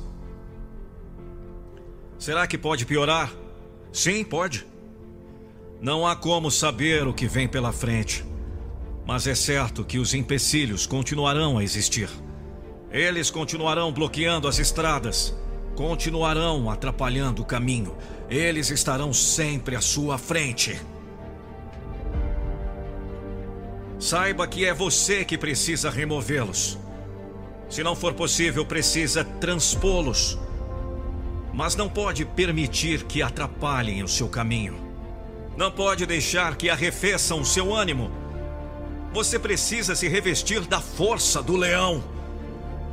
Será 2.18 2.47
que 2.47 2.59
pode 2.59 2.85
piorar? 2.85 3.32
Sim, 3.91 4.22
pode. 4.22 4.66
Não 5.80 6.07
há 6.07 6.14
como 6.14 6.51
saber 6.51 7.09
o 7.09 7.14
que 7.14 7.26
vem 7.26 7.49
pela 7.49 7.72
frente. 7.72 8.26
Mas 9.07 9.26
é 9.26 9.35
certo 9.35 9.87
que 9.87 9.99
os 9.99 10.12
empecilhos 10.12 10.87
continuarão 10.87 11.57
a 11.57 11.64
existir. 11.64 12.11
Eles 12.91 13.30
continuarão 13.30 13.91
bloqueando 13.91 14.47
as 14.47 14.59
estradas, 14.59 15.35
continuarão 15.74 16.70
atrapalhando 16.70 17.41
o 17.41 17.47
caminho. 17.47 17.97
Eles 18.28 18.68
estarão 18.68 19.14
sempre 19.14 19.76
à 19.76 19.80
sua 19.80 20.18
frente. 20.18 20.78
Saiba 24.05 24.46
que 24.46 24.64
é 24.64 24.74
você 24.74 25.24
que 25.24 25.38
precisa 25.38 25.90
removê-los. 25.90 26.78
Se 27.68 27.82
não 27.82 27.96
for 27.96 28.12
possível, 28.12 28.64
precisa 28.66 29.24
transpô-los 29.24 30.38
mas 31.55 31.76
não 31.76 31.88
pode 31.88 32.24
permitir 32.24 33.05
que 33.05 33.22
atrapalhem 33.22 34.02
o 34.02 34.09
seu 34.09 34.28
caminho. 34.28 34.74
Não 35.57 35.70
pode 35.70 36.05
deixar 36.05 36.57
que 36.57 36.68
arrefeçam 36.68 37.40
o 37.40 37.44
seu 37.44 37.72
ânimo. 37.72 38.11
Você 39.12 39.38
precisa 39.38 39.94
se 39.94 40.09
revestir 40.09 40.62
da 40.62 40.80
força 40.80 41.40
do 41.40 41.57
leão. 41.57 42.02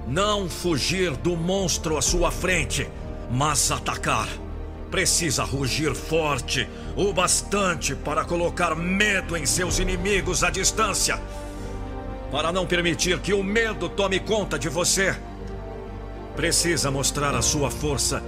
Não 0.08 0.48
fugir 0.48 1.16
do 1.18 1.36
monstro 1.36 1.98
à 1.98 2.04
sua 2.04 2.30
frente, 2.30 2.88
mas 3.32 3.72
atacar. 3.72 4.30
Precisa 4.92 5.46
rugir 5.46 5.96
forte, 5.96 6.68
o 6.98 7.14
bastante 7.14 7.96
para 7.96 8.26
colocar 8.26 8.76
medo 8.76 9.38
em 9.38 9.46
seus 9.46 9.80
inimigos 9.80 10.44
à 10.44 10.50
distância. 10.50 11.18
Para 12.30 12.52
não 12.52 12.68
permitir 12.68 13.18
que 13.20 13.34
o 13.34 13.42
medo 13.42 13.88
tome 13.88 14.20
conta 14.20 14.60
de 14.60 14.68
você. 14.68 15.16
Precisa 16.36 16.92
mostrar 16.92 17.34
a 17.34 17.42
sua 17.42 17.72
força 17.72 18.22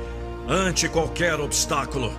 ante 0.47 0.88
qualquer 0.88 1.38
obstáculo. 1.39 2.14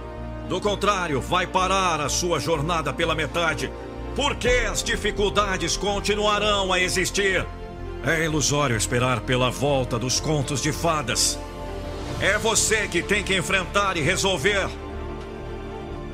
Do 0.46 0.60
contrário, 0.60 1.22
vai 1.22 1.46
parar 1.46 2.02
a 2.02 2.10
sua 2.10 2.38
jornada 2.38 2.92
pela 2.92 3.14
metade, 3.14 3.72
porque 4.14 4.66
as 4.70 4.82
dificuldades 4.82 5.74
continuarão 5.74 6.70
a 6.70 6.78
existir. 6.78 7.46
É 8.04 8.24
ilusório 8.24 8.76
esperar 8.76 9.20
pela 9.22 9.50
volta 9.50 9.98
dos 9.98 10.20
contos 10.20 10.60
de 10.60 10.70
fadas. 10.70 11.38
É 12.20 12.38
você 12.38 12.88
que 12.88 13.02
tem 13.02 13.22
que 13.22 13.36
enfrentar 13.36 13.96
e 13.96 14.00
resolver. 14.00 14.68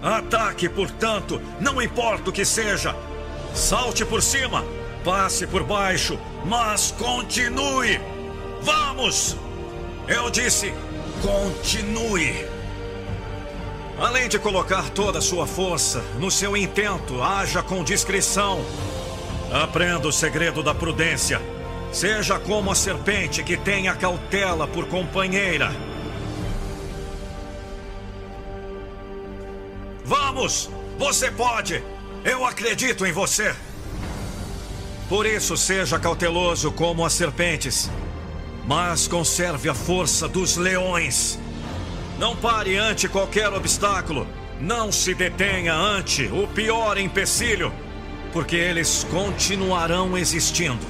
Ataque, 0.03 0.69
portanto, 0.69 1.41
não 1.61 1.81
importa 1.81 2.31
o 2.31 2.33
que 2.33 2.45
seja. 2.45 2.97
Salte 3.55 4.05
por 4.05 4.23
cima, 4.23 4.65
passe 5.05 5.47
por 5.47 5.63
baixo, 5.63 6.19
mas 6.45 6.91
continue. 6.93 8.01
Vamos! 8.63 9.37
Eu 10.09 10.31
disse 10.31 10.73
Continue. 11.23 12.47
Além 13.99 14.29
de 14.29 14.39
colocar 14.39 14.89
toda 14.91 15.19
a 15.19 15.23
sua 15.23 15.47
força 15.47 16.03
no 16.19 16.31
seu 16.31 16.57
intento, 16.57 17.23
haja 17.23 17.63
com 17.63 17.85
discrição. 17.85 18.65
Aprenda 19.53 20.09
o 20.09 20.13
segredo 20.13 20.63
da 20.63 20.75
prudência. 20.75 21.41
Seja 21.93 22.39
como 22.39 22.71
a 22.71 22.75
serpente 22.75 23.43
que 23.43 23.57
tem 23.57 23.89
a 23.89 23.95
cautela 23.95 24.67
por 24.67 24.87
companheira. 24.87 25.73
Vamos! 30.05 30.71
Você 30.99 31.31
pode! 31.31 31.83
Eu 32.25 32.45
acredito 32.45 33.07
em 33.07 33.13
você! 33.13 33.55
Por 35.09 35.27
isso, 35.27 35.57
seja 35.57 35.99
cauteloso 35.99 36.71
como 36.71 37.05
as 37.05 37.13
serpentes 37.13 37.91
mas 38.71 39.09
conserve 39.09 39.69
a 39.69 39.75
força 39.75 40.29
dos 40.29 40.57
leões. 40.57 41.39
Não 42.19 42.37
pare 42.37 42.77
ante 42.77 43.09
qualquer 43.09 43.53
obstáculo. 43.53 44.27
Não 44.61 44.93
se 44.93 45.15
detenha 45.15 45.75
ante 45.75 46.27
o 46.27 46.47
pior 46.47 46.99
empecilho, 46.99 47.73
porque 48.33 48.55
eles 48.55 49.07
continuarão 49.11 50.17
existindo. 50.17 50.87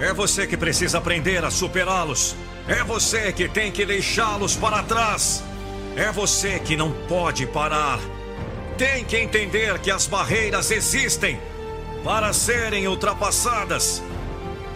É 0.00 0.12
você 0.12 0.46
que 0.46 0.56
precisa 0.56 0.98
aprender 0.98 1.44
a 1.44 1.50
superá-los. 1.50 2.36
É 2.68 2.84
você 2.84 3.32
que 3.32 3.48
tem 3.48 3.72
que 3.72 3.84
deixá-los 3.84 4.54
para 4.54 4.82
trás. 4.84 5.42
É 5.96 6.12
você 6.12 6.60
que 6.60 6.76
não 6.76 6.92
pode 7.08 7.46
parar. 7.46 7.98
Tem 8.76 9.04
que 9.04 9.16
entender 9.16 9.76
que 9.80 9.90
as 9.90 10.06
barreiras 10.06 10.70
existem 10.70 11.40
para 12.04 12.32
serem 12.32 12.86
ultrapassadas. 12.86 14.00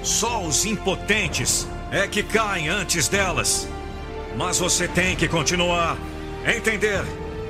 Só 0.03 0.43
os 0.43 0.64
impotentes 0.64 1.68
é 1.93 2.09
que 2.09 2.25
caem 2.25 2.68
antes 2.68 3.07
delas. 3.07 3.68
Mas 4.37 4.59
você 4.59 4.89
tem 4.89 5.14
que 5.14 5.29
continuar. 5.29 5.97
Entender 6.45 7.05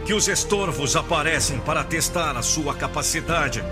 que 0.05 0.13
os 0.13 0.29
estorvos 0.29 0.95
aparecem 0.95 1.59
para 1.61 1.83
testar 1.83 2.37
a 2.37 2.43
sua 2.43 2.75
capacidade. 2.75 3.65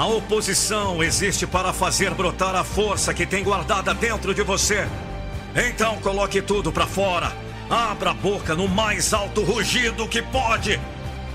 A 0.00 0.06
oposição 0.06 1.02
existe 1.02 1.46
para 1.46 1.74
fazer 1.74 2.14
brotar 2.14 2.54
a 2.54 2.64
força 2.64 3.12
que 3.12 3.26
tem 3.26 3.44
guardada 3.44 3.92
dentro 3.92 4.32
de 4.32 4.42
você. 4.42 4.88
Então 5.54 5.98
coloque 5.98 6.40
tudo 6.40 6.72
para 6.72 6.86
fora. 6.86 7.30
Abra 7.68 8.12
a 8.12 8.14
boca 8.14 8.54
no 8.54 8.66
mais 8.66 9.12
alto 9.12 9.42
rugido 9.42 10.08
que 10.08 10.22
pode. 10.22 10.80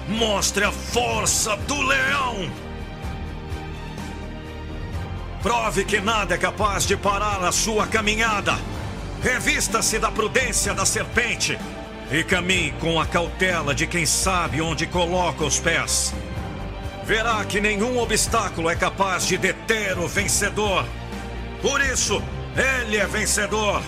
Mostre 0.09 0.63
a 0.63 0.71
força 0.71 1.55
do 1.55 1.79
leão. 1.79 2.51
Prove 5.43 5.85
que 5.85 6.01
nada 6.01 6.33
é 6.33 6.37
capaz 6.39 6.87
de 6.87 6.97
parar 6.97 7.43
a 7.43 7.51
sua 7.51 7.85
caminhada. 7.85 8.57
Revista-se 9.21 9.99
da 9.99 10.09
prudência 10.09 10.73
da 10.73 10.87
serpente 10.87 11.55
e 12.11 12.23
caminhe 12.23 12.71
com 12.79 12.99
a 12.99 13.05
cautela 13.05 13.75
de 13.75 13.85
quem 13.85 14.07
sabe 14.07 14.59
onde 14.59 14.87
coloca 14.87 15.45
os 15.45 15.59
pés. 15.59 16.15
Verá 17.05 17.45
que 17.45 17.61
nenhum 17.61 17.99
obstáculo 17.99 18.67
é 18.67 18.75
capaz 18.75 19.27
de 19.27 19.37
deter 19.37 19.95
o 19.99 20.07
vencedor. 20.07 20.83
Por 21.61 21.79
isso, 21.79 22.19
ele 22.83 22.97
é 22.97 23.05
vencedor. 23.05 23.83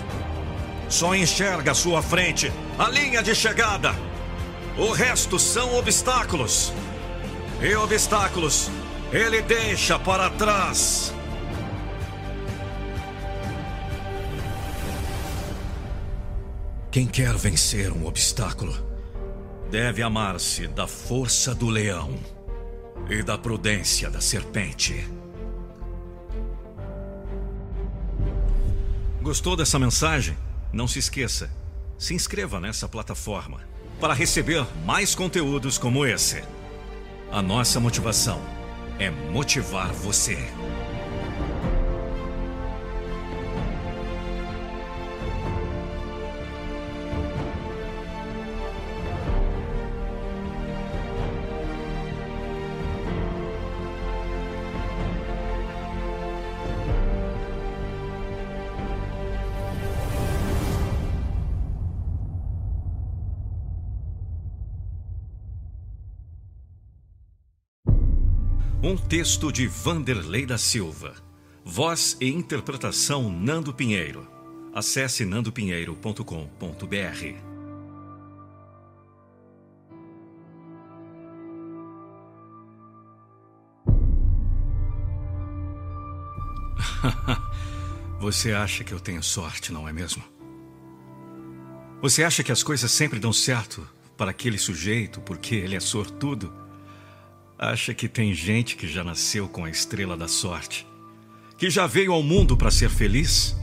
Só 0.87 1.15
enxerga 1.15 1.71
à 1.71 1.75
sua 1.75 2.03
frente 2.03 2.53
a 2.77 2.87
linha 2.89 3.23
de 3.23 3.33
chegada. 3.33 3.95
O 4.77 4.91
resto 4.91 5.39
são 5.39 5.75
obstáculos. 5.75 6.71
E 7.59 7.75
obstáculos 7.75 8.69
ele 9.11 9.41
deixa 9.41 9.97
para 9.97 10.29
trás. 10.29 11.11
Quem 16.91 17.07
quer 17.07 17.33
vencer 17.35 17.91
um 17.91 18.05
obstáculo 18.05 18.75
deve 19.71 20.03
amar-se 20.03 20.67
da 20.67 20.85
força 20.85 21.55
do 21.55 21.67
leão 21.67 22.36
e 23.09 23.23
da 23.23 23.37
prudência 23.37 24.09
da 24.09 24.19
serpente. 24.19 25.07
Gostou 29.21 29.55
dessa 29.55 29.79
mensagem? 29.79 30.37
Não 30.71 30.87
se 30.87 30.99
esqueça, 30.99 31.49
se 31.97 32.13
inscreva 32.13 32.59
nessa 32.59 32.87
plataforma 32.87 33.61
para 33.99 34.13
receber 34.13 34.65
mais 34.85 35.15
conteúdos 35.15 35.77
como 35.77 36.05
esse. 36.05 36.43
A 37.31 37.41
nossa 37.41 37.79
motivação 37.79 38.41
é 38.99 39.09
motivar 39.09 39.91
você. 39.91 40.37
Um 68.87 68.95
texto 68.95 69.51
de 69.51 69.67
Vanderlei 69.67 70.45
da 70.45 70.57
Silva. 70.57 71.13
Voz 71.61 72.15
e 72.21 72.29
interpretação 72.29 73.29
Nando 73.29 73.73
Pinheiro. 73.73 74.25
Acesse 74.73 75.25
nandopinheiro.com.br. 75.25 76.23
Você 88.21 88.53
acha 88.53 88.85
que 88.85 88.93
eu 88.93 89.01
tenho 89.01 89.21
sorte, 89.21 89.73
não 89.73 89.85
é 89.85 89.91
mesmo? 89.91 90.23
Você 92.01 92.23
acha 92.23 92.41
que 92.41 92.53
as 92.53 92.63
coisas 92.63 92.89
sempre 92.89 93.19
dão 93.19 93.33
certo 93.33 93.85
para 94.15 94.31
aquele 94.31 94.57
sujeito 94.57 95.19
porque 95.19 95.55
ele 95.55 95.75
é 95.75 95.81
sortudo? 95.81 96.66
Acha 97.57 97.93
que 97.93 98.07
tem 98.07 98.33
gente 98.33 98.75
que 98.75 98.87
já 98.87 99.03
nasceu 99.03 99.47
com 99.47 99.65
a 99.65 99.69
estrela 99.69 100.15
da 100.15 100.27
sorte? 100.27 100.87
que 101.57 101.69
já 101.69 101.87
veio 101.87 102.13
ao 102.13 102.21
mundo 102.21 102.55
para 102.55 102.69
ser 102.69 102.89
feliz, 102.89 103.55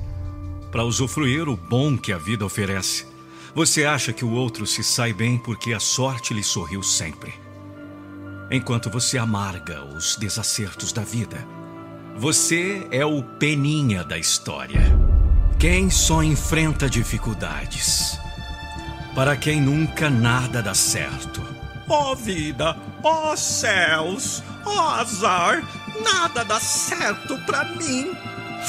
para 0.72 0.84
usufruir 0.84 1.49
o 1.49 1.57
bom 1.57 1.97
que 1.97 2.12
a 2.12 2.18
vida 2.18 2.45
oferece. 2.45 3.07
Você 3.55 3.84
acha 3.84 4.12
que 4.12 4.24
o 4.24 4.32
outro 4.32 4.66
se 4.66 4.82
sai 4.82 5.12
bem 5.12 5.38
porque 5.38 5.72
a 5.72 5.78
sorte 5.78 6.34
lhe 6.34 6.42
sorriu 6.42 6.82
sempre. 6.82 7.32
Enquanto 8.51 8.90
você 8.90 9.16
amarga 9.16 9.84
os 9.84 10.16
desacertos 10.16 10.92
da 10.92 11.03
vida, 11.03 11.47
você 12.16 12.86
é 12.90 13.07
o 13.07 13.22
peninha 13.22 14.03
da 14.03 14.18
história. 14.18 14.82
Quem 15.59 15.88
só 15.88 16.22
enfrenta 16.22 16.90
dificuldades. 16.90 18.18
Para 19.14 19.36
quem 19.36 19.61
nunca 19.61 20.11
nada 20.11 20.61
dá 20.61 20.74
certo. 20.74 21.53
Ó 21.89 22.14
vida, 22.14 22.76
ó 23.03 23.37
céus, 23.37 24.43
ó 24.64 24.95
azar, 24.95 25.62
Nada 26.03 26.45
dá 26.45 26.59
certo 26.59 27.39
para 27.47 27.64
mim. 27.64 28.12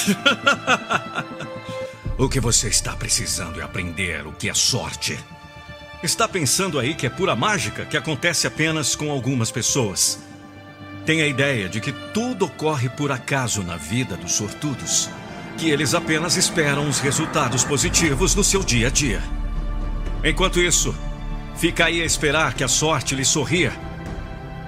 o 2.18 2.30
que 2.30 2.40
você 2.40 2.68
está 2.68 2.96
precisando 2.96 3.60
é 3.60 3.64
aprender 3.64 4.28
o 4.28 4.32
que 4.32 4.50
é 4.50 4.54
sorte. 4.54 5.18
Está 6.04 6.28
pensando 6.28 6.80
aí 6.80 6.94
que 6.94 7.08
é 7.08 7.10
pura 7.10 7.36
mágica 7.36 7.86
que 7.86 7.98
acontece 7.98 8.46
apenas 8.46 8.96
com 8.96 9.10
algumas 9.10 9.50
pessoas. 9.50 10.20
Tem 11.06 11.22
a 11.22 11.28
ideia 11.28 11.68
de 11.68 11.82
que 11.82 11.92
tudo 12.14 12.46
ocorre 12.46 12.90
por 12.90 13.12
acaso 13.12 13.64
na 13.64 13.78
vida 13.78 14.16
dos 14.16 14.34
sortudos, 14.34 15.10
que 15.58 15.70
eles 15.70 15.94
apenas 15.94 16.36
esperam 16.36 16.88
os 16.88 17.00
resultados 17.00 17.64
positivos 17.64 18.36
no 18.36 18.44
seu 18.44 18.64
dia 18.64 18.88
a 18.88 18.92
dia. 18.92 19.22
Enquanto 20.24 20.60
isso, 20.60 20.96
fica 21.58 21.86
aí 21.86 22.02
a 22.02 22.06
esperar 22.06 22.54
que 22.54 22.64
a 22.64 22.68
sorte 22.68 23.16
lhe 23.16 23.26
sorria 23.26 23.74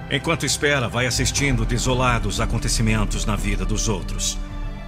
Enquanto 0.09 0.45
espera, 0.45 0.88
vai 0.88 1.05
assistindo 1.05 1.65
desolados 1.65 2.39
acontecimentos 2.39 3.25
na 3.25 3.35
vida 3.35 3.65
dos 3.65 3.89
outros. 3.89 4.38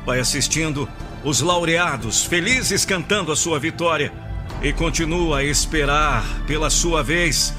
Vai 0.05 0.19
assistindo 0.19 0.87
os 1.25 1.41
laureados 1.41 2.23
felizes 2.23 2.85
cantando 2.85 3.31
a 3.31 3.35
sua 3.35 3.59
vitória 3.59 4.13
e 4.61 4.71
continua 4.71 5.39
a 5.39 5.43
esperar 5.43 6.23
pela 6.47 6.69
sua 6.69 7.03
vez. 7.03 7.53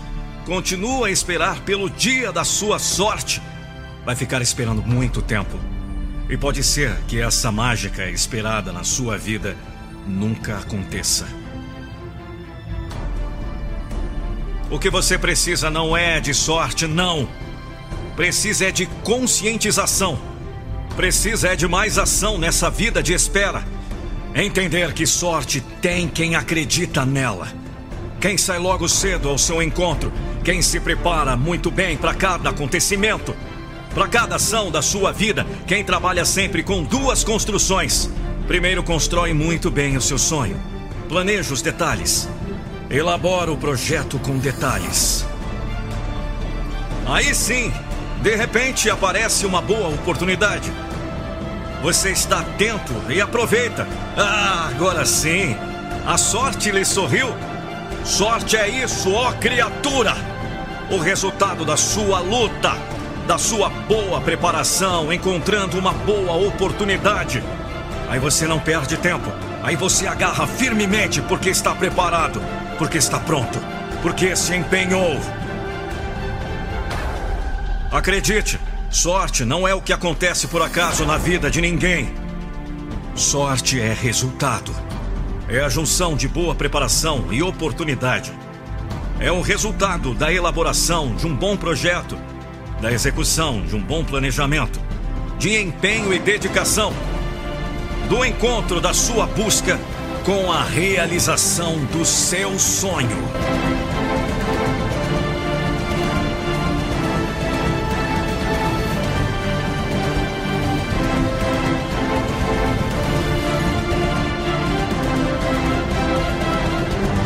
Continua 0.46 1.08
a 1.08 1.10
esperar 1.10 1.60
pelo 1.60 1.90
dia 1.90 2.32
da 2.32 2.44
sua 2.44 2.78
sorte. 2.78 3.42
Vai 4.06 4.16
ficar 4.16 4.40
esperando 4.40 4.82
muito 4.82 5.20
tempo. 5.20 5.60
E 6.30 6.38
pode 6.38 6.64
ser 6.64 6.96
que 7.06 7.20
essa 7.20 7.52
mágica 7.52 8.08
esperada 8.08 8.72
na 8.72 8.84
sua 8.84 9.18
vida 9.18 9.54
nunca 10.06 10.56
aconteça. 10.56 11.26
O 14.70 14.78
que 14.78 14.88
você 14.88 15.18
precisa 15.18 15.68
não 15.68 15.96
é 15.96 16.20
de 16.20 16.32
sorte, 16.32 16.86
não. 16.86 17.28
Precisa 18.14 18.66
é 18.66 18.70
de 18.70 18.86
conscientização. 19.02 20.16
Precisa 20.94 21.48
é 21.48 21.56
de 21.56 21.66
mais 21.66 21.98
ação 21.98 22.38
nessa 22.38 22.70
vida 22.70 23.02
de 23.02 23.12
espera. 23.12 23.64
Entender 24.32 24.92
que 24.92 25.04
sorte 25.08 25.60
tem 25.82 26.06
quem 26.06 26.36
acredita 26.36 27.04
nela. 27.04 27.48
Quem 28.20 28.38
sai 28.38 28.60
logo 28.60 28.88
cedo 28.88 29.28
ao 29.28 29.36
seu 29.36 29.60
encontro. 29.60 30.12
Quem 30.44 30.62
se 30.62 30.78
prepara 30.78 31.36
muito 31.36 31.68
bem 31.68 31.96
para 31.96 32.14
cada 32.14 32.50
acontecimento. 32.50 33.34
Para 33.92 34.06
cada 34.06 34.36
ação 34.36 34.70
da 34.70 34.80
sua 34.80 35.10
vida. 35.10 35.44
Quem 35.66 35.82
trabalha 35.82 36.24
sempre 36.24 36.62
com 36.62 36.84
duas 36.84 37.24
construções. 37.24 38.08
Primeiro, 38.46 38.84
constrói 38.84 39.32
muito 39.32 39.68
bem 39.68 39.96
o 39.96 40.00
seu 40.00 40.18
sonho. 40.18 40.60
Planeja 41.08 41.52
os 41.52 41.60
detalhes. 41.60 42.28
Elabora 42.90 43.52
o 43.52 43.56
projeto 43.56 44.18
com 44.18 44.36
detalhes. 44.38 45.24
Aí 47.06 47.32
sim, 47.32 47.72
de 48.20 48.34
repente 48.34 48.90
aparece 48.90 49.46
uma 49.46 49.62
boa 49.62 49.90
oportunidade. 49.90 50.72
Você 51.84 52.10
está 52.10 52.40
atento 52.40 52.92
e 53.08 53.20
aproveita. 53.20 53.86
Ah, 54.16 54.68
agora 54.74 55.06
sim. 55.06 55.56
A 56.04 56.18
sorte 56.18 56.72
lhe 56.72 56.84
sorriu. 56.84 57.28
Sorte 58.04 58.56
é 58.56 58.68
isso, 58.68 59.12
ó 59.12 59.30
criatura. 59.34 60.16
O 60.90 60.98
resultado 60.98 61.64
da 61.64 61.76
sua 61.76 62.18
luta, 62.18 62.76
da 63.24 63.38
sua 63.38 63.68
boa 63.68 64.20
preparação, 64.20 65.12
encontrando 65.12 65.78
uma 65.78 65.92
boa 65.92 66.32
oportunidade. 66.32 67.40
Aí 68.08 68.18
você 68.18 68.48
não 68.48 68.58
perde 68.58 68.96
tempo. 68.96 69.30
Aí 69.62 69.76
você 69.76 70.08
agarra 70.08 70.44
firmemente 70.44 71.22
porque 71.22 71.50
está 71.50 71.72
preparado, 71.72 72.42
porque 72.80 72.96
está 72.96 73.20
pronto, 73.20 73.60
porque 74.00 74.34
se 74.34 74.56
empenhou. 74.56 75.20
Acredite, 77.92 78.58
sorte 78.88 79.44
não 79.44 79.68
é 79.68 79.74
o 79.74 79.82
que 79.82 79.92
acontece 79.92 80.48
por 80.48 80.62
acaso 80.62 81.04
na 81.04 81.18
vida 81.18 81.50
de 81.50 81.60
ninguém. 81.60 82.10
Sorte 83.14 83.78
é 83.78 83.92
resultado. 83.92 84.74
É 85.46 85.60
a 85.60 85.68
junção 85.68 86.16
de 86.16 86.26
boa 86.26 86.54
preparação 86.54 87.26
e 87.30 87.42
oportunidade. 87.42 88.32
É 89.18 89.30
o 89.30 89.42
resultado 89.42 90.14
da 90.14 90.32
elaboração 90.32 91.14
de 91.14 91.26
um 91.26 91.36
bom 91.36 91.58
projeto, 91.58 92.16
da 92.80 92.90
execução 92.90 93.60
de 93.60 93.76
um 93.76 93.82
bom 93.82 94.02
planejamento, 94.02 94.80
de 95.38 95.60
empenho 95.60 96.14
e 96.14 96.18
dedicação, 96.18 96.94
do 98.08 98.24
encontro 98.24 98.80
da 98.80 98.94
sua 98.94 99.26
busca 99.26 99.78
com 100.24 100.52
a 100.52 100.62
realização 100.62 101.84
do 101.86 102.04
seu 102.04 102.58
sonho. 102.58 103.08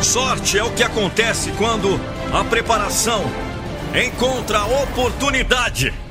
Sorte 0.01 0.57
é 0.57 0.63
o 0.63 0.71
que 0.71 0.83
acontece 0.83 1.51
quando 1.53 1.99
a 2.31 2.43
preparação 2.43 3.23
encontra 3.93 4.59
a 4.59 4.65
oportunidade. 4.83 6.04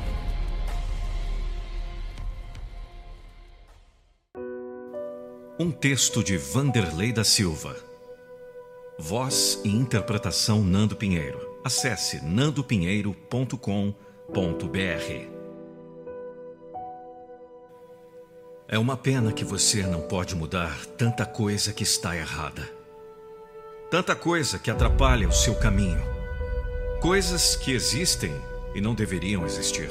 Um 5.57 5.71
texto 5.71 6.21
de 6.25 6.37
Vanderlei 6.37 7.13
da 7.13 7.23
Silva. 7.23 7.77
Voz 8.99 9.61
e 9.63 9.69
interpretação 9.69 10.65
Nando 10.65 10.97
Pinheiro. 10.97 11.61
Acesse 11.63 12.25
nandopinheiro.com.br. 12.25 13.95
É 18.67 18.77
uma 18.77 18.97
pena 18.97 19.33
que 19.33 19.45
você 19.45 19.85
não 19.85 20.01
pode 20.01 20.35
mudar 20.35 20.85
tanta 20.99 21.25
coisa 21.25 21.73
que 21.73 21.85
está 21.85 22.17
errada. 22.17 22.69
Tanta 23.89 24.17
coisa 24.17 24.59
que 24.59 24.73
atrapalha 24.73 25.29
o 25.29 25.33
seu 25.33 25.55
caminho. 25.55 26.03
Coisas 27.01 27.55
que 27.55 27.71
existem 27.71 28.35
e 28.75 28.81
não 28.81 28.93
deveriam 28.93 29.47
existir. 29.47 29.89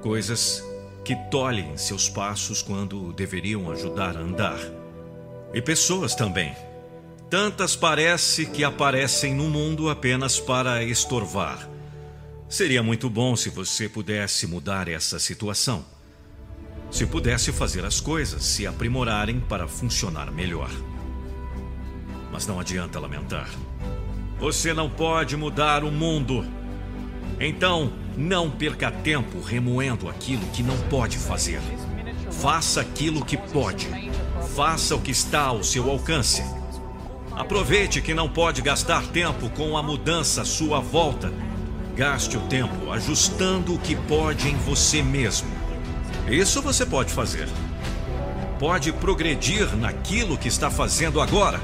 Coisas 0.00 0.71
que 1.04 1.16
tolhem 1.30 1.76
seus 1.76 2.08
passos 2.08 2.62
quando 2.62 3.12
deveriam 3.12 3.70
ajudar 3.70 4.16
a 4.16 4.20
andar. 4.20 4.58
E 5.52 5.60
pessoas 5.60 6.14
também. 6.14 6.54
Tantas 7.28 7.74
parece 7.74 8.46
que 8.46 8.62
aparecem 8.62 9.34
no 9.34 9.48
mundo 9.48 9.88
apenas 9.88 10.38
para 10.38 10.84
estorvar. 10.84 11.68
Seria 12.48 12.82
muito 12.82 13.08
bom 13.08 13.34
se 13.34 13.48
você 13.48 13.88
pudesse 13.88 14.46
mudar 14.46 14.88
essa 14.88 15.18
situação. 15.18 15.84
Se 16.90 17.06
pudesse 17.06 17.52
fazer 17.52 17.84
as 17.84 18.00
coisas 18.00 18.44
se 18.44 18.66
aprimorarem 18.66 19.40
para 19.40 19.66
funcionar 19.66 20.30
melhor 20.30 20.70
mas 22.32 22.46
não 22.46 22.58
adianta 22.58 22.98
lamentar. 22.98 23.48
Você 24.40 24.72
não 24.72 24.88
pode 24.88 25.36
mudar 25.36 25.84
o 25.84 25.92
mundo. 25.92 26.44
Então, 27.40 27.92
não 28.16 28.50
perca 28.50 28.90
tempo 28.90 29.40
remoendo 29.40 30.08
aquilo 30.08 30.46
que 30.48 30.62
não 30.62 30.76
pode 30.88 31.18
fazer. 31.18 31.60
Faça 32.30 32.80
aquilo 32.80 33.24
que 33.24 33.36
pode. 33.36 33.88
Faça 34.54 34.94
o 34.94 35.00
que 35.00 35.10
está 35.10 35.42
ao 35.42 35.62
seu 35.62 35.90
alcance. 35.90 36.42
Aproveite 37.36 38.00
que 38.02 38.12
não 38.12 38.28
pode 38.28 38.60
gastar 38.60 39.06
tempo 39.08 39.48
com 39.50 39.76
a 39.76 39.82
mudança 39.82 40.42
à 40.42 40.44
sua 40.44 40.80
volta. 40.80 41.32
Gaste 41.96 42.36
o 42.36 42.40
tempo 42.42 42.90
ajustando 42.90 43.74
o 43.74 43.78
que 43.78 43.96
pode 43.96 44.48
em 44.48 44.56
você 44.56 45.02
mesmo. 45.02 45.48
Isso 46.28 46.62
você 46.62 46.86
pode 46.86 47.12
fazer. 47.12 47.48
pode 48.58 48.92
progredir 48.92 49.76
naquilo 49.76 50.38
que 50.38 50.46
está 50.46 50.70
fazendo 50.70 51.20
agora. 51.20 51.60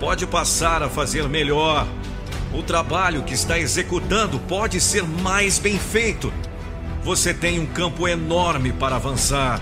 Pode 0.00 0.26
passar 0.26 0.82
a 0.82 0.88
fazer 0.88 1.28
melhor. 1.28 1.86
O 2.54 2.62
trabalho 2.62 3.24
que 3.24 3.34
está 3.34 3.58
executando 3.58 4.38
pode 4.38 4.80
ser 4.80 5.02
mais 5.02 5.58
bem 5.58 5.76
feito. 5.76 6.32
Você 7.02 7.34
tem 7.34 7.58
um 7.58 7.66
campo 7.66 8.06
enorme 8.06 8.72
para 8.72 8.94
avançar. 8.94 9.60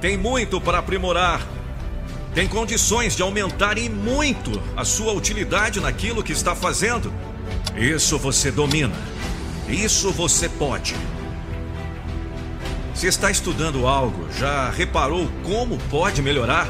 Tem 0.00 0.16
muito 0.16 0.60
para 0.60 0.78
aprimorar. 0.78 1.44
Tem 2.32 2.46
condições 2.46 3.16
de 3.16 3.22
aumentar 3.22 3.76
e 3.78 3.88
muito 3.88 4.62
a 4.76 4.84
sua 4.84 5.12
utilidade 5.12 5.80
naquilo 5.80 6.22
que 6.22 6.32
está 6.32 6.54
fazendo. 6.54 7.12
Isso 7.76 8.16
você 8.16 8.52
domina. 8.52 8.94
Isso 9.68 10.12
você 10.12 10.48
pode. 10.48 10.94
Se 12.94 13.08
está 13.08 13.28
estudando 13.28 13.88
algo, 13.88 14.28
já 14.38 14.70
reparou 14.70 15.28
como 15.42 15.78
pode 15.90 16.22
melhorar? 16.22 16.68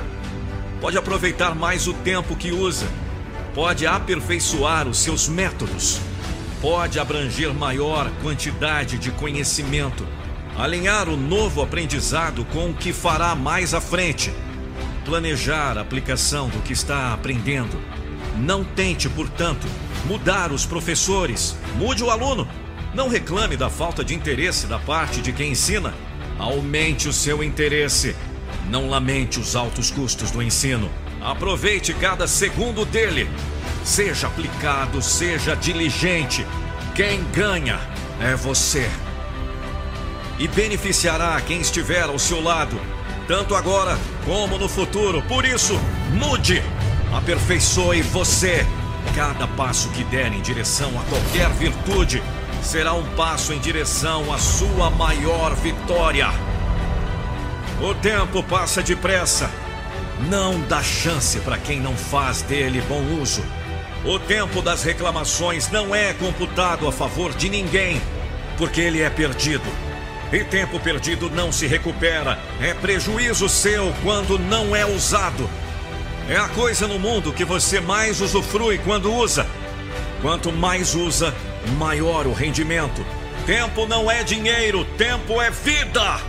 Pode 0.81 0.97
aproveitar 0.97 1.55
mais 1.55 1.87
o 1.87 1.93
tempo 1.93 2.35
que 2.35 2.51
usa. 2.51 2.87
Pode 3.55 3.85
aperfeiçoar 3.85 4.87
os 4.87 4.99
seus 4.99 5.29
métodos. 5.29 6.01
Pode 6.61 7.01
abranger 7.01 7.53
maior 7.53 8.09
quantidade 8.23 8.97
de 8.97 9.11
conhecimento. 9.11 10.07
Alinhar 10.57 11.09
o 11.09 11.17
novo 11.17 11.61
aprendizado 11.61 12.45
com 12.45 12.71
o 12.71 12.75
que 12.75 12.93
fará 12.93 13.35
mais 13.35 13.75
à 13.75 13.81
frente. 13.81 14.33
Planejar 15.05 15.77
a 15.77 15.81
aplicação 15.81 16.49
do 16.49 16.61
que 16.61 16.73
está 16.73 17.13
aprendendo. 17.13 17.77
Não 18.37 18.63
tente, 18.63 19.09
portanto, 19.09 19.67
mudar 20.05 20.53
os 20.53 20.65
professores. 20.65 21.57
Mude 21.75 22.05
o 22.05 22.11
aluno. 22.11 22.47
Não 22.95 23.09
reclame 23.09 23.57
da 23.57 23.69
falta 23.69 24.05
de 24.05 24.15
interesse 24.15 24.69
da 24.69 24.79
parte 24.79 25.21
de 25.21 25.33
quem 25.33 25.53
ensina. 25.53 25.93
Aumente 26.39 27.09
o 27.09 27.13
seu 27.13 27.43
interesse. 27.43 28.15
Não 28.69 28.89
lamente 28.89 29.41
os 29.41 29.57
altos 29.57 29.91
custos 29.91 30.31
do 30.31 30.41
ensino. 30.41 30.89
Aproveite 31.21 31.93
cada 31.93 32.27
segundo 32.27 32.85
dele. 32.85 33.29
Seja 33.85 34.27
aplicado, 34.27 35.03
seja 35.03 35.55
diligente. 35.55 36.47
Quem 36.95 37.23
ganha 37.25 37.79
é 38.21 38.35
você. 38.35 38.91
E 40.39 40.49
beneficiará 40.49 41.39
quem 41.43 41.61
estiver 41.61 42.05
ao 42.05 42.19
seu 42.19 42.43
lado, 42.43 42.81
tanto 43.29 43.55
agora 43.55 43.99
como 44.25 44.57
no 44.57 44.69
futuro. 44.69 45.23
Por 45.23 45.45
isso, 45.45 45.79
mude, 46.13 46.63
aperfeiçoe 47.13 48.01
você. 48.01 48.67
Cada 49.15 49.47
passo 49.47 49.91
que 49.91 50.05
der 50.05 50.33
em 50.33 50.41
direção 50.41 50.91
a 50.99 51.03
qualquer 51.05 51.51
virtude 51.51 52.23
será 52.63 52.95
um 52.95 53.05
passo 53.15 53.53
em 53.53 53.59
direção 53.59 54.33
à 54.33 54.39
sua 54.39 54.89
maior 54.91 55.55
vitória. 55.55 56.29
O 57.83 57.95
tempo 57.95 58.43
passa 58.43 58.83
depressa. 58.83 59.51
Não 60.29 60.61
dá 60.61 60.83
chance 60.83 61.41
para 61.41 61.57
quem 61.57 61.81
não 61.81 61.97
faz 61.97 62.43
dele 62.43 62.83
bom 62.83 63.03
uso. 63.21 63.43
O 64.05 64.19
tempo 64.19 64.61
das 64.61 64.83
reclamações 64.83 65.71
não 65.71 65.95
é 65.95 66.13
computado 66.15 66.87
a 66.87 66.93
favor 66.93 67.35
de 67.35 67.49
ninguém, 67.49 68.01
porque 68.59 68.81
ele 68.81 69.01
é 69.01 69.09
perdido. 69.09 69.65
E 70.33 70.45
tempo 70.45 70.79
perdido 70.79 71.29
não 71.31 71.51
se 71.51 71.67
recupera. 71.67 72.39
É 72.61 72.73
prejuízo 72.75 73.49
seu 73.49 73.93
quando 74.03 74.39
não 74.39 74.77
é 74.77 74.87
usado. 74.87 75.49
É 76.29 76.37
a 76.37 76.49
coisa 76.49 76.87
no 76.87 76.99
mundo 76.99 77.33
que 77.33 77.45
você 77.45 77.81
mais 77.81 78.21
usufrui 78.21 78.79
quando 78.79 79.13
usa. 79.13 79.47
Quanto 80.23 80.53
mais 80.53 80.95
usa, 80.95 81.35
maior 81.79 82.27
o 82.27 82.33
rendimento. 82.33 83.05
Tempo 83.47 83.87
não 83.87 84.11
é 84.11 84.23
dinheiro, 84.23 84.85
tempo 84.97 85.41
é 85.41 85.51
vida. 85.51 86.21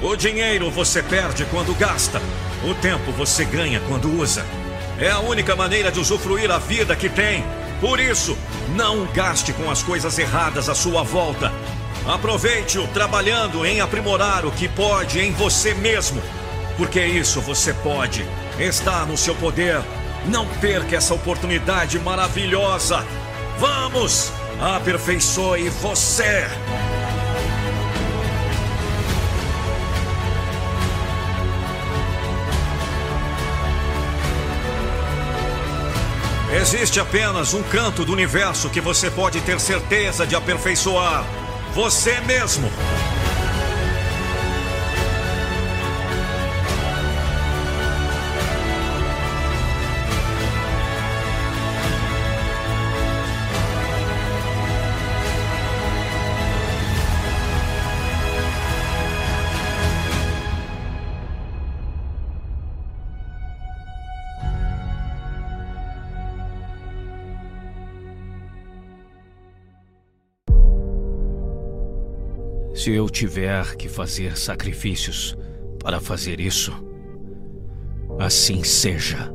O 0.00 0.16
dinheiro 0.16 0.70
você 0.70 1.02
perde 1.02 1.44
quando 1.46 1.74
gasta, 1.74 2.20
o 2.68 2.74
tempo 2.74 3.12
você 3.12 3.44
ganha 3.44 3.80
quando 3.88 4.10
usa. 4.18 4.44
É 4.98 5.10
a 5.10 5.20
única 5.20 5.54
maneira 5.56 5.90
de 5.90 6.00
usufruir 6.00 6.50
a 6.50 6.58
vida 6.58 6.94
que 6.94 7.08
tem. 7.08 7.44
Por 7.80 8.00
isso, 8.00 8.36
não 8.74 9.06
gaste 9.06 9.52
com 9.52 9.70
as 9.70 9.82
coisas 9.82 10.18
erradas 10.18 10.68
à 10.68 10.74
sua 10.74 11.02
volta. 11.02 11.52
Aproveite-o 12.06 12.86
trabalhando 12.88 13.64
em 13.66 13.80
aprimorar 13.80 14.46
o 14.46 14.50
que 14.50 14.68
pode 14.68 15.20
em 15.20 15.32
você 15.32 15.74
mesmo. 15.74 16.22
Porque 16.76 17.04
isso 17.04 17.40
você 17.40 17.72
pode. 17.72 18.24
Está 18.58 19.04
no 19.04 19.16
seu 19.16 19.34
poder. 19.34 19.82
Não 20.26 20.46
perca 20.46 20.96
essa 20.96 21.14
oportunidade 21.14 21.98
maravilhosa. 21.98 23.04
Vamos! 23.58 24.32
Aperfeiçoe 24.60 25.68
você! 25.68 26.46
Existe 36.66 36.98
apenas 36.98 37.52
um 37.52 37.62
canto 37.62 38.06
do 38.06 38.12
universo 38.14 38.70
que 38.70 38.80
você 38.80 39.10
pode 39.10 39.38
ter 39.42 39.60
certeza 39.60 40.26
de 40.26 40.34
aperfeiçoar: 40.34 41.22
você 41.74 42.18
mesmo. 42.20 42.72
Se 72.84 72.92
eu 72.92 73.08
tiver 73.08 73.76
que 73.76 73.88
fazer 73.88 74.36
sacrifícios 74.36 75.34
para 75.82 76.00
fazer 76.00 76.38
isso, 76.38 76.70
assim 78.18 78.62
seja. 78.62 79.32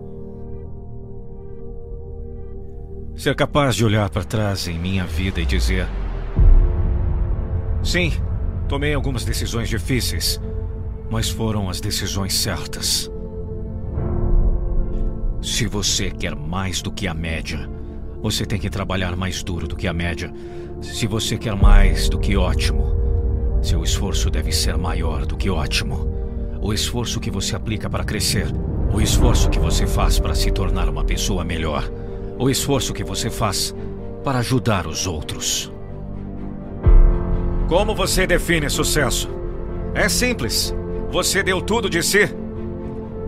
Ser 3.16 3.36
capaz 3.36 3.76
de 3.76 3.84
olhar 3.84 4.08
para 4.12 4.24
trás 4.24 4.68
em 4.68 4.78
minha 4.78 5.04
vida 5.04 5.42
e 5.42 5.48
dizer: 5.48 5.88
Sim, 7.82 8.12
tomei 8.68 8.94
algumas 8.94 9.26
decisões 9.26 9.68
difíceis, 9.68 10.40
mas 11.10 11.28
foram 11.28 11.72
as 11.72 11.82
decisões 11.82 12.36
certas. 12.36 13.10
Se 15.42 15.66
você 15.66 16.12
quer 16.12 16.36
mais 16.36 16.84
do 16.84 16.92
que 16.92 17.08
a 17.08 17.16
média, 17.16 17.68
você 18.22 18.46
tem 18.46 18.60
que 18.60 18.70
trabalhar 18.70 19.16
mais 19.16 19.42
duro 19.42 19.68
do 19.68 19.76
que 19.76 19.88
a 19.88 19.94
média. 19.94 20.32
Se 20.84 21.08
você 21.08 21.36
quer 21.36 21.56
mais 21.56 22.10
do 22.10 22.20
que 22.20 22.38
ótimo, 22.38 23.09
seu 23.62 23.84
esforço 23.84 24.30
deve 24.30 24.52
ser 24.52 24.78
maior 24.78 25.26
do 25.26 25.36
que 25.36 25.50
ótimo. 25.50 26.08
O 26.62 26.74
esforço 26.74 27.20
que 27.20 27.30
você 27.30 27.56
aplica 27.56 27.90
para 27.90 28.04
crescer. 28.04 28.48
O 28.94 29.02
esforço 29.02 29.50
que 29.50 29.60
você 29.60 29.86
faz 29.86 30.20
para 30.20 30.34
se 30.34 30.52
tornar 30.52 30.90
uma 30.90 31.04
pessoa 31.04 31.44
melhor. 31.44 31.90
O 32.38 32.50
esforço 32.50 32.94
que 32.94 33.04
você 33.04 33.30
faz 33.30 33.76
para 34.24 34.40
ajudar 34.40 34.88
os 34.88 35.06
outros. 35.06 35.72
Como 37.68 37.94
você 37.94 38.26
define 38.26 38.70
sucesso? 38.70 39.30
É 39.94 40.08
simples. 40.08 40.74
Você 41.12 41.44
deu 41.44 41.62
tudo 41.62 41.90
de 41.90 42.02
si. 42.02 42.30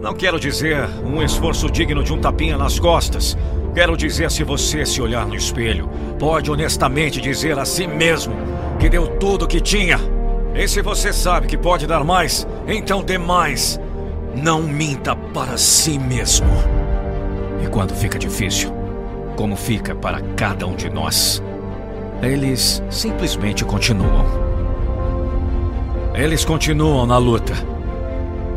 Não 0.02 0.14
quero 0.14 0.40
dizer 0.40 0.90
um 1.06 1.22
esforço 1.22 1.70
digno 1.70 2.04
de 2.04 2.12
um 2.14 2.20
tapinha 2.20 2.58
nas 2.58 2.80
costas. 2.80 3.38
Quero 3.74 3.96
dizer 3.96 4.32
se 4.32 4.44
você 4.44 4.86
se 4.86 5.02
olhar 5.02 5.26
no 5.28 5.36
espelho, 5.36 5.90
pode 6.18 6.50
honestamente 6.50 7.22
dizer 7.22 7.58
a 7.60 7.66
si 7.66 7.88
mesmo 7.88 8.34
que 8.80 8.90
deu 8.90 9.08
tudo 9.18 9.48
que 9.48 9.62
tinha. 9.62 10.21
E 10.54 10.68
se 10.68 10.82
você 10.82 11.14
sabe 11.14 11.48
que 11.48 11.58
pode 11.58 11.88
dar 11.88 12.04
mais, 12.04 12.46
então 12.68 13.02
dê 13.02 13.18
mais. 13.18 13.80
Não 14.36 14.62
minta 14.62 15.16
para 15.16 15.58
si 15.58 15.98
mesmo. 15.98 16.48
E 17.64 17.68
quando 17.68 17.94
fica 17.94 18.20
difícil, 18.20 18.72
como 19.36 19.56
fica 19.56 19.96
para 19.96 20.22
cada 20.36 20.66
um 20.68 20.76
de 20.76 20.90
nós, 20.90 21.42
eles 22.22 22.84
simplesmente 22.90 23.64
continuam. 23.66 24.26
Eles 26.14 26.44
continuam 26.44 27.06
na 27.06 27.18
luta. 27.18 27.54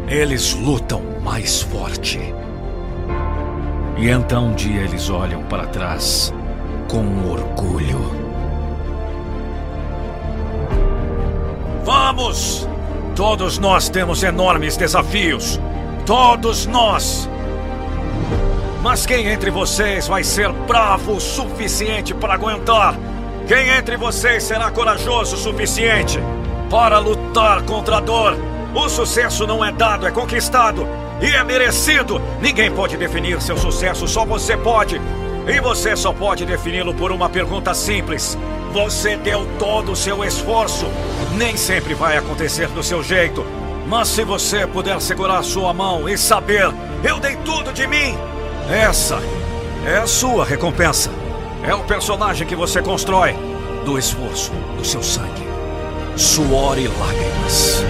Eles 0.08 0.52
lutam 0.54 1.00
mais 1.22 1.62
forte. 1.62 2.20
E 3.96 4.08
então 4.08 4.48
um 4.48 4.54
dia 4.54 4.82
eles 4.82 5.08
olham 5.08 5.42
para 5.44 5.66
trás 5.66 6.34
com 6.88 7.30
orgulho. 7.30 8.23
Vamos! 11.84 12.66
Todos 13.14 13.58
nós 13.58 13.90
temos 13.90 14.22
enormes 14.22 14.76
desafios. 14.76 15.60
Todos 16.06 16.64
nós! 16.64 17.28
Mas 18.82 19.04
quem 19.04 19.28
entre 19.28 19.50
vocês 19.50 20.08
vai 20.08 20.24
ser 20.24 20.50
bravo 20.50 21.16
o 21.16 21.20
suficiente 21.20 22.14
para 22.14 22.34
aguentar? 22.34 22.96
Quem 23.46 23.68
entre 23.68 23.98
vocês 23.98 24.42
será 24.44 24.70
corajoso 24.70 25.36
o 25.36 25.38
suficiente 25.38 26.18
para 26.70 26.98
lutar 26.98 27.62
contra 27.62 27.98
a 27.98 28.00
dor? 28.00 28.34
O 28.74 28.88
sucesso 28.88 29.46
não 29.46 29.62
é 29.62 29.70
dado, 29.70 30.06
é 30.06 30.10
conquistado. 30.10 30.88
E 31.20 31.26
é 31.26 31.44
merecido! 31.44 32.20
Ninguém 32.40 32.70
pode 32.70 32.96
definir 32.96 33.40
seu 33.42 33.58
sucesso, 33.58 34.08
só 34.08 34.24
você 34.24 34.56
pode! 34.56 35.00
E 35.46 35.60
você 35.60 35.94
só 35.94 36.12
pode 36.14 36.46
defini-lo 36.46 36.94
por 36.94 37.12
uma 37.12 37.28
pergunta 37.28 37.74
simples. 37.74 38.38
Você 38.74 39.16
deu 39.16 39.46
todo 39.56 39.92
o 39.92 39.96
seu 39.96 40.24
esforço. 40.24 40.86
Nem 41.36 41.56
sempre 41.56 41.94
vai 41.94 42.16
acontecer 42.16 42.66
do 42.70 42.82
seu 42.82 43.04
jeito. 43.04 43.46
Mas 43.86 44.08
se 44.08 44.24
você 44.24 44.66
puder 44.66 45.00
segurar 45.00 45.44
sua 45.44 45.72
mão 45.72 46.08
e 46.08 46.18
saber, 46.18 46.74
eu 47.04 47.20
dei 47.20 47.36
tudo 47.36 47.72
de 47.72 47.86
mim, 47.86 48.18
essa 48.68 49.22
é 49.86 49.98
a 49.98 50.08
sua 50.08 50.44
recompensa. 50.44 51.08
É 51.62 51.72
o 51.72 51.84
personagem 51.84 52.48
que 52.48 52.56
você 52.56 52.82
constrói 52.82 53.36
do 53.84 53.96
esforço, 53.96 54.50
do 54.76 54.84
seu 54.84 55.04
sangue, 55.04 55.46
suor 56.16 56.76
e 56.76 56.88
lágrimas. 56.88 57.84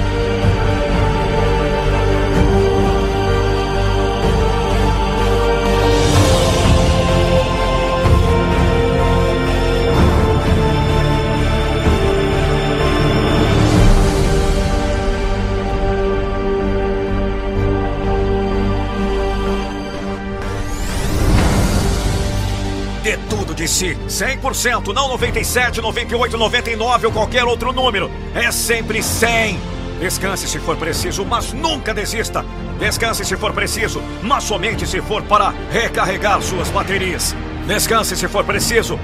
Si. 23.69 23.97
100%, 24.09 24.93
não 24.95 25.09
97, 25.09 25.81
98, 25.81 26.37
99 26.37 27.07
ou 27.07 27.13
qualquer 27.13 27.45
outro 27.45 27.73
número. 27.73 28.11
É 28.35 28.51
sempre 28.51 29.03
100. 29.03 29.59
Descanse 30.01 30.49
se 30.49 30.59
for 30.59 30.77
preciso, 30.77 31.25
mas 31.25 31.53
nunca 31.53 31.95
desista. 31.95 32.45
Descanse 32.79 33.25
se 33.25 33.37
for 33.37 33.53
preciso, 33.53 34.03
mas 34.23 34.45
somente 34.45 34.87
se 34.87 35.01
for 35.01 35.23
para 35.23 35.55
recarregar 35.71 36.43
suas 36.43 36.69
baterias. 36.69 37.35
Descanse 37.67 38.17
se 38.17 38.29
for 38.29 38.45
preciso, 38.45 38.99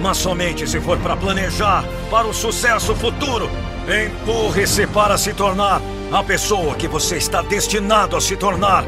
mas 0.00 0.16
somente 0.16 0.68
se 0.68 0.80
for 0.80 0.98
para 0.98 1.16
planejar 1.16 1.84
para 2.10 2.26
o 2.26 2.34
sucesso 2.34 2.94
futuro. 2.94 3.48
Empurre-se 3.86 4.86
para 4.86 5.16
se 5.16 5.32
tornar 5.32 5.80
a 6.12 6.22
pessoa 6.22 6.74
que 6.74 6.86
você 6.86 7.16
está 7.16 7.40
destinado 7.42 8.16
a 8.16 8.20
se 8.20 8.36
tornar. 8.36 8.84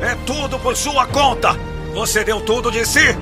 É 0.00 0.14
tudo 0.26 0.58
por 0.58 0.76
sua 0.76 1.06
conta. 1.06 1.56
Você 1.94 2.22
deu 2.22 2.40
tudo 2.40 2.70
de 2.70 2.86
si. 2.86 3.16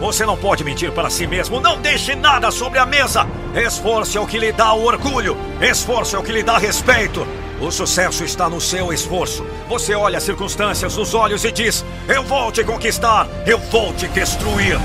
Você 0.00 0.26
não 0.26 0.36
pode 0.36 0.62
mentir 0.62 0.92
para 0.92 1.08
si 1.08 1.26
mesmo. 1.26 1.60
Não 1.60 1.80
deixe 1.80 2.14
nada 2.14 2.50
sobre 2.50 2.78
a 2.78 2.86
mesa. 2.86 3.26
Esforço 3.54 4.18
é 4.18 4.20
o 4.20 4.26
que 4.26 4.38
lhe 4.38 4.52
dá 4.52 4.74
o 4.74 4.84
orgulho. 4.84 5.36
Esforço 5.60 6.16
é 6.16 6.18
o 6.18 6.22
que 6.22 6.32
lhe 6.32 6.42
dá 6.42 6.58
respeito. 6.58 7.26
O 7.60 7.70
sucesso 7.70 8.22
está 8.22 8.50
no 8.50 8.60
seu 8.60 8.92
esforço. 8.92 9.46
Você 9.68 9.94
olha 9.94 10.18
as 10.18 10.24
circunstâncias 10.24 10.96
nos 10.96 11.14
olhos 11.14 11.44
e 11.44 11.50
diz: 11.50 11.84
Eu 12.06 12.22
vou 12.22 12.52
te 12.52 12.62
conquistar. 12.62 13.26
Eu 13.46 13.58
vou 13.58 13.94
te 13.94 14.06
destruir. 14.08 14.78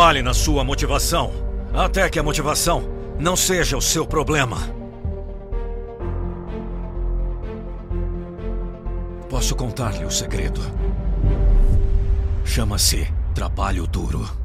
Trabalhe 0.00 0.22
na 0.22 0.32
sua 0.32 0.64
motivação, 0.64 1.30
até 1.74 2.08
que 2.08 2.18
a 2.18 2.22
motivação 2.22 2.84
não 3.18 3.36
seja 3.36 3.76
o 3.76 3.82
seu 3.82 4.06
problema. 4.06 4.56
Posso 9.28 9.54
contar-lhe 9.54 10.06
o 10.06 10.10
segredo. 10.10 10.62
Chama-se 12.46 13.12
trabalho 13.34 13.86
duro. 13.86 14.39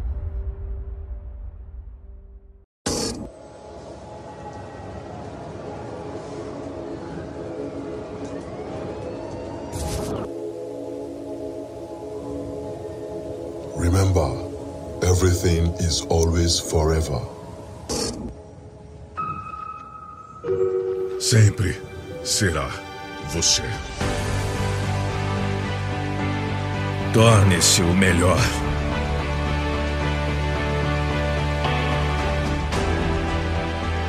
Is 16.46 16.60
forever. 16.60 17.20
Sempre 21.20 21.82
será 22.24 22.70
você. 23.30 23.64
Torne-se 27.14 27.82
o 27.82 27.94
melhor. 27.94 28.38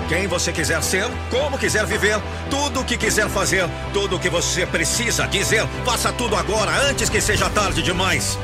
Quem 0.08 0.26
você 0.28 0.52
quiser 0.52 0.82
ser, 0.82 1.06
como 1.30 1.58
quiser 1.58 1.86
viver, 1.86 2.20
tudo 2.50 2.80
o 2.80 2.84
que 2.84 2.96
quiser 2.96 3.28
fazer, 3.28 3.66
tudo 3.92 4.16
o 4.16 4.20
que 4.20 4.28
você 4.28 4.66
precisa 4.66 5.26
dizer, 5.26 5.66
faça 5.84 6.12
tudo 6.12 6.36
agora, 6.36 6.70
antes 6.88 7.08
que 7.08 7.20
seja 7.20 7.48
tarde 7.50 7.82
demais. 7.82 8.38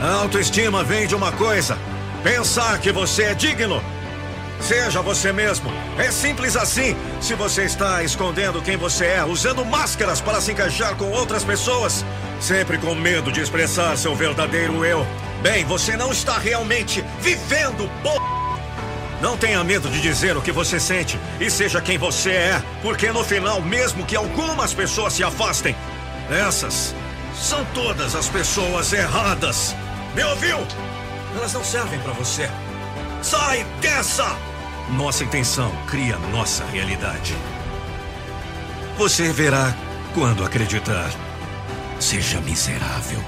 A 0.00 0.22
autoestima 0.22 0.82
vem 0.82 1.06
de 1.06 1.14
uma 1.14 1.30
coisa: 1.32 1.78
pensar 2.24 2.80
que 2.80 2.90
você 2.90 3.24
é 3.24 3.34
digno. 3.34 3.82
Seja 4.58 5.02
você 5.02 5.30
mesmo. 5.30 5.70
É 5.98 6.10
simples 6.10 6.56
assim. 6.56 6.96
Se 7.20 7.34
você 7.34 7.64
está 7.64 8.02
escondendo 8.02 8.62
quem 8.62 8.78
você 8.78 9.04
é, 9.04 9.24
usando 9.24 9.62
máscaras 9.64 10.22
para 10.22 10.40
se 10.40 10.52
encaixar 10.52 10.96
com 10.96 11.10
outras 11.10 11.44
pessoas, 11.44 12.02
sempre 12.40 12.78
com 12.78 12.94
medo 12.94 13.30
de 13.30 13.40
expressar 13.40 13.96
seu 13.98 14.16
verdadeiro 14.16 14.84
eu, 14.84 15.06
bem, 15.42 15.66
você 15.66 15.96
não 15.98 16.10
está 16.10 16.38
realmente 16.38 17.04
vivendo, 17.20 17.88
p. 18.02 18.08
Não 19.20 19.36
tenha 19.36 19.62
medo 19.62 19.88
de 19.90 20.00
dizer 20.00 20.36
o 20.36 20.42
que 20.42 20.50
você 20.50 20.80
sente 20.80 21.18
e 21.38 21.50
seja 21.50 21.80
quem 21.80 21.98
você 21.98 22.30
é, 22.30 22.62
porque 22.82 23.12
no 23.12 23.22
final, 23.22 23.60
mesmo 23.60 24.04
que 24.04 24.16
algumas 24.16 24.72
pessoas 24.72 25.12
se 25.12 25.22
afastem, 25.22 25.76
essas 26.30 26.94
são 27.34 27.64
todas 27.74 28.14
as 28.14 28.28
pessoas 28.28 28.92
erradas. 28.92 29.76
Me 30.14 30.22
ouviu? 30.24 30.58
Elas 31.34 31.52
não 31.52 31.64
servem 31.64 31.98
para 32.00 32.12
você. 32.12 32.48
Sai 33.22 33.64
dessa! 33.80 34.36
Nossa 34.90 35.24
intenção 35.24 35.72
cria 35.86 36.18
nossa 36.30 36.64
realidade. 36.66 37.34
Você 38.96 39.32
verá 39.32 39.74
quando 40.12 40.44
acreditar. 40.44 41.10
Seja 41.98 42.40
miserável 42.40 43.18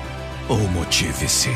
ou 0.49 0.59
motive-se. 0.69 1.51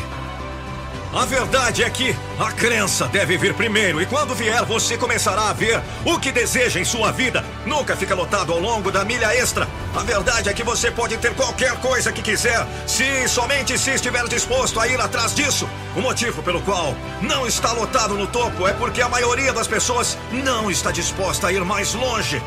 A 1.12 1.24
verdade 1.24 1.82
é 1.82 1.90
que 1.90 2.14
a 2.38 2.52
crença 2.52 3.08
deve 3.08 3.36
vir 3.36 3.52
primeiro 3.54 4.00
e 4.00 4.06
quando 4.06 4.32
vier 4.32 4.64
você 4.64 4.96
começará 4.96 5.50
a 5.50 5.52
ver 5.52 5.82
o 6.04 6.20
que 6.20 6.30
deseja 6.30 6.78
em 6.78 6.84
sua 6.84 7.10
vida. 7.10 7.44
Nunca 7.66 7.96
fica 7.96 8.14
lotado 8.14 8.52
ao 8.52 8.60
longo 8.60 8.92
da 8.92 9.04
milha 9.04 9.34
extra. 9.34 9.66
A 9.92 10.04
verdade 10.04 10.48
é 10.48 10.52
que 10.52 10.62
você 10.62 10.88
pode 10.88 11.16
ter 11.16 11.34
qualquer 11.34 11.76
coisa 11.80 12.12
que 12.12 12.22
quiser, 12.22 12.64
se 12.86 13.26
somente 13.26 13.76
se 13.76 13.90
estiver 13.90 14.28
disposto 14.28 14.78
a 14.78 14.86
ir 14.86 15.00
atrás 15.00 15.34
disso. 15.34 15.68
O 15.96 16.00
motivo 16.00 16.44
pelo 16.44 16.62
qual 16.62 16.94
não 17.20 17.44
está 17.44 17.72
lotado 17.72 18.14
no 18.14 18.28
topo 18.28 18.68
é 18.68 18.72
porque 18.72 19.02
a 19.02 19.08
maioria 19.08 19.52
das 19.52 19.66
pessoas 19.66 20.16
não 20.30 20.70
está 20.70 20.92
disposta 20.92 21.48
a 21.48 21.52
ir 21.52 21.64
mais 21.64 21.92
longe. 21.92 22.40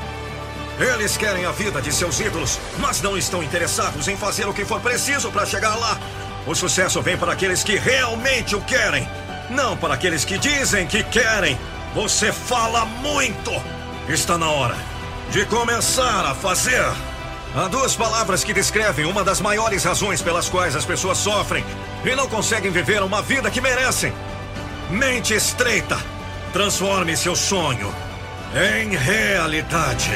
Eles 0.79 1.17
querem 1.17 1.45
a 1.45 1.51
vida 1.51 1.81
de 1.81 1.91
seus 1.91 2.19
ídolos, 2.19 2.57
mas 2.79 3.01
não 3.01 3.17
estão 3.17 3.43
interessados 3.43 4.07
em 4.07 4.15
fazer 4.15 4.47
o 4.47 4.53
que 4.53 4.65
for 4.65 4.79
preciso 4.79 5.29
para 5.31 5.45
chegar 5.45 5.75
lá. 5.75 5.99
O 6.45 6.53
sucesso 6.53 7.01
vem 7.01 7.17
para 7.17 7.31
aqueles 7.31 7.63
que 7.63 7.77
realmente 7.77 8.55
o 8.55 8.61
querem, 8.61 9.07
não 9.49 9.77
para 9.77 9.93
aqueles 9.93 10.25
que 10.25 10.37
dizem 10.37 10.85
que 10.85 11.03
querem. 11.03 11.57
Você 11.95 12.31
fala 12.31 12.85
muito. 12.85 13.51
Está 14.09 14.37
na 14.37 14.49
hora 14.49 14.75
de 15.29 15.45
começar 15.45 16.25
a 16.25 16.35
fazer. 16.35 16.85
Há 17.55 17.67
duas 17.67 17.95
palavras 17.95 18.43
que 18.43 18.53
descrevem 18.53 19.05
uma 19.05 19.23
das 19.23 19.39
maiores 19.39 19.83
razões 19.83 20.21
pelas 20.21 20.49
quais 20.49 20.75
as 20.75 20.85
pessoas 20.85 21.17
sofrem 21.17 21.63
e 22.03 22.15
não 22.15 22.27
conseguem 22.27 22.71
viver 22.71 23.01
uma 23.01 23.21
vida 23.21 23.49
que 23.49 23.61
merecem: 23.61 24.11
Mente 24.89 25.33
estreita, 25.33 25.97
transforme 26.51 27.15
seu 27.15 27.35
sonho 27.35 27.93
em 28.53 28.95
realidade. 28.95 30.11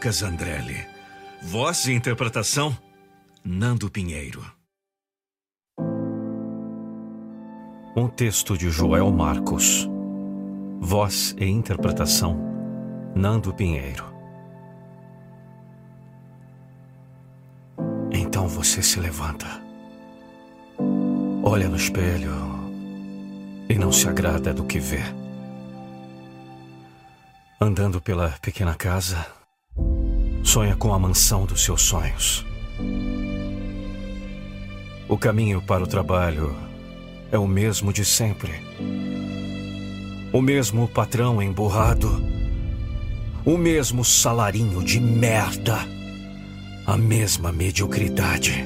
Lucas 0.00 0.22
Andrelli. 0.22 0.86
Voz 1.42 1.84
e 1.84 1.92
interpretação: 1.92 2.74
Nando 3.44 3.90
Pinheiro. 3.90 4.42
Um 7.94 8.08
texto 8.08 8.56
de 8.56 8.70
Joel 8.70 9.10
Marcos. 9.12 9.86
Voz 10.80 11.36
e 11.38 11.44
interpretação: 11.44 12.34
Nando 13.14 13.52
Pinheiro. 13.52 14.06
Então 18.10 18.48
você 18.48 18.82
se 18.82 18.98
levanta, 18.98 19.46
olha 21.42 21.68
no 21.68 21.76
espelho 21.76 22.32
e 23.68 23.74
não 23.74 23.92
se 23.92 24.08
agrada 24.08 24.54
do 24.54 24.64
que 24.64 24.78
vê. 24.78 25.02
Andando 27.60 28.00
pela 28.00 28.30
pequena 28.40 28.74
casa, 28.74 29.39
sonha 30.42 30.74
com 30.76 30.92
a 30.92 30.98
mansão 30.98 31.44
dos 31.44 31.62
seus 31.62 31.82
sonhos. 31.82 32.44
O 35.08 35.18
caminho 35.18 35.60
para 35.60 35.82
o 35.82 35.86
trabalho 35.86 36.56
é 37.32 37.38
o 37.38 37.46
mesmo 37.46 37.92
de 37.92 38.04
sempre. 38.04 38.52
O 40.32 40.40
mesmo 40.40 40.86
patrão 40.88 41.42
emburrado. 41.42 42.22
O 43.44 43.56
mesmo 43.56 44.04
salarinho 44.04 44.84
de 44.84 45.00
merda. 45.00 45.78
A 46.86 46.96
mesma 46.96 47.52
mediocridade. 47.52 48.64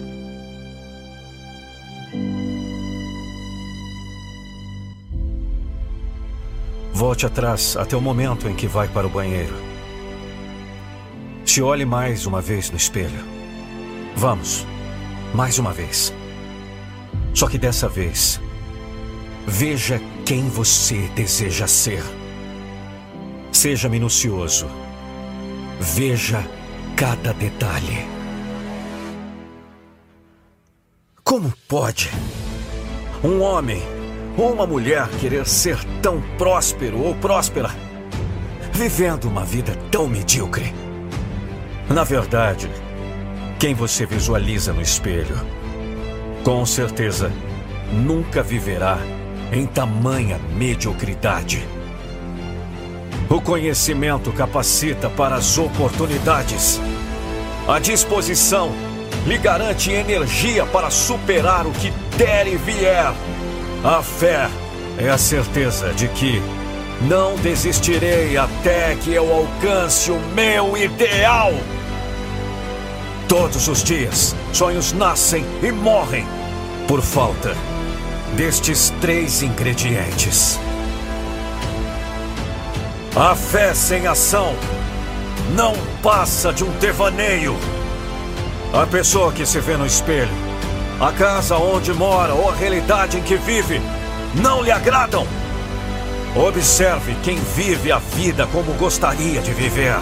Volte 6.93 7.27
atrás 7.27 7.77
até 7.77 7.97
o 7.97 8.01
momento 8.01 8.49
em 8.49 8.55
que 8.55 8.67
vai 8.67 8.89
para 8.89 9.07
o 9.07 9.11
banheiro. 9.11 9.74
Se 11.45 11.63
olhe 11.63 11.85
mais 11.85 12.27
uma 12.27 12.41
vez 12.41 12.71
no 12.71 12.77
espelho. 12.77 13.23
Vamos, 14.17 14.67
mais 15.35 15.59
uma 15.59 15.73
vez. 15.73 16.13
Só 17.35 17.49
que 17.49 17.59
dessa 17.59 17.89
vez, 17.89 18.41
veja 19.47 20.01
quem 20.25 20.49
você 20.49 21.07
deseja 21.15 21.67
ser. 21.67 22.03
Seja 23.53 23.89
minucioso. 23.89 24.67
Veja 25.79 26.43
cada 26.97 27.33
detalhe. 27.35 28.07
Como 31.23 31.53
pode 31.69 32.11
um 33.23 33.43
homem 33.43 33.83
ou 34.37 34.53
uma 34.53 34.67
mulher 34.67 35.09
querer 35.21 35.47
ser 35.47 35.79
tão 36.01 36.23
próspero 36.37 37.01
ou 37.01 37.15
próspera, 37.15 37.71
vivendo 38.73 39.25
uma 39.25 39.45
vida 39.45 39.77
tão 39.91 40.09
medíocre? 40.09 40.84
Na 41.89 42.03
verdade, 42.03 42.71
quem 43.59 43.75
você 43.75 44.07
visualiza 44.07 44.73
no 44.73 44.81
espelho, 44.81 45.37
com 46.43 46.65
certeza 46.65 47.31
nunca 47.93 48.43
viverá 48.43 48.99
em 49.53 49.67
tamanha 49.67 50.39
mediocridade. 50.57 51.67
O 53.29 53.41
conhecimento 53.41 54.33
capacita 54.33 55.11
para 55.11 55.37
as 55.37 55.59
oportunidades. 55.59 56.81
A 57.69 57.79
disposição 57.79 58.73
lhe 59.27 59.39
garante 59.39 59.91
energia 59.91 60.67
para 60.67 60.91
superar 60.91 61.67
o 61.67 61.73
que 61.73 61.91
der 62.17 62.47
e 62.47 62.57
vier. 62.57 63.13
A 63.85 64.03
fé 64.03 64.49
é 64.99 65.09
a 65.11 65.19
certeza 65.19 65.93
de 65.93 66.09
que 66.09 66.43
não 67.03 67.37
desistirei 67.37 68.37
até 68.37 68.95
que 68.97 69.13
eu 69.13 69.33
alcance 69.33 70.11
o 70.11 70.19
meu 70.35 70.77
ideal. 70.77 71.53
Todos 73.29 73.69
os 73.69 73.83
dias, 73.83 74.35
sonhos 74.53 74.93
nascem 74.93 75.45
e 75.63 75.73
morrem 75.73 76.27
por 76.87 77.03
falta 77.03 77.57
destes 78.37 78.93
três 79.01 79.43
ingredientes. 79.43 80.59
A 83.17 83.35
fé 83.35 83.75
sem 83.75 84.07
ação 84.07 84.55
não 85.55 85.75
passa 86.03 86.53
de 86.53 86.65
um 86.65 86.71
devaneio. 86.79 87.57
A 88.73 88.87
pessoa 88.87 89.33
que 89.33 89.47
se 89.47 89.61
vê 89.61 89.77
no 89.77 89.87
espelho, 89.87 90.33
a 91.01 91.13
casa 91.13 91.57
onde 91.57 91.93
mora 91.93 92.35
ou 92.35 92.51
a 92.51 92.55
realidade 92.55 93.19
em 93.19 93.23
que 93.23 93.37
vive 93.37 93.81
não 94.35 94.63
lhe 94.63 94.71
agradam. 94.71 95.27
Observe 96.37 97.15
quem 97.23 97.37
vive 97.37 97.93
a 97.93 97.99
vida 97.99 98.45
como 98.49 98.75
gostaria 98.75 99.41
de 99.41 99.53
viver. 99.53 99.95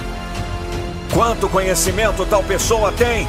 Quanto 1.13 1.47
conhecimento 1.47 2.25
tal 2.25 2.43
pessoa 2.43 2.91
tem? 2.91 3.29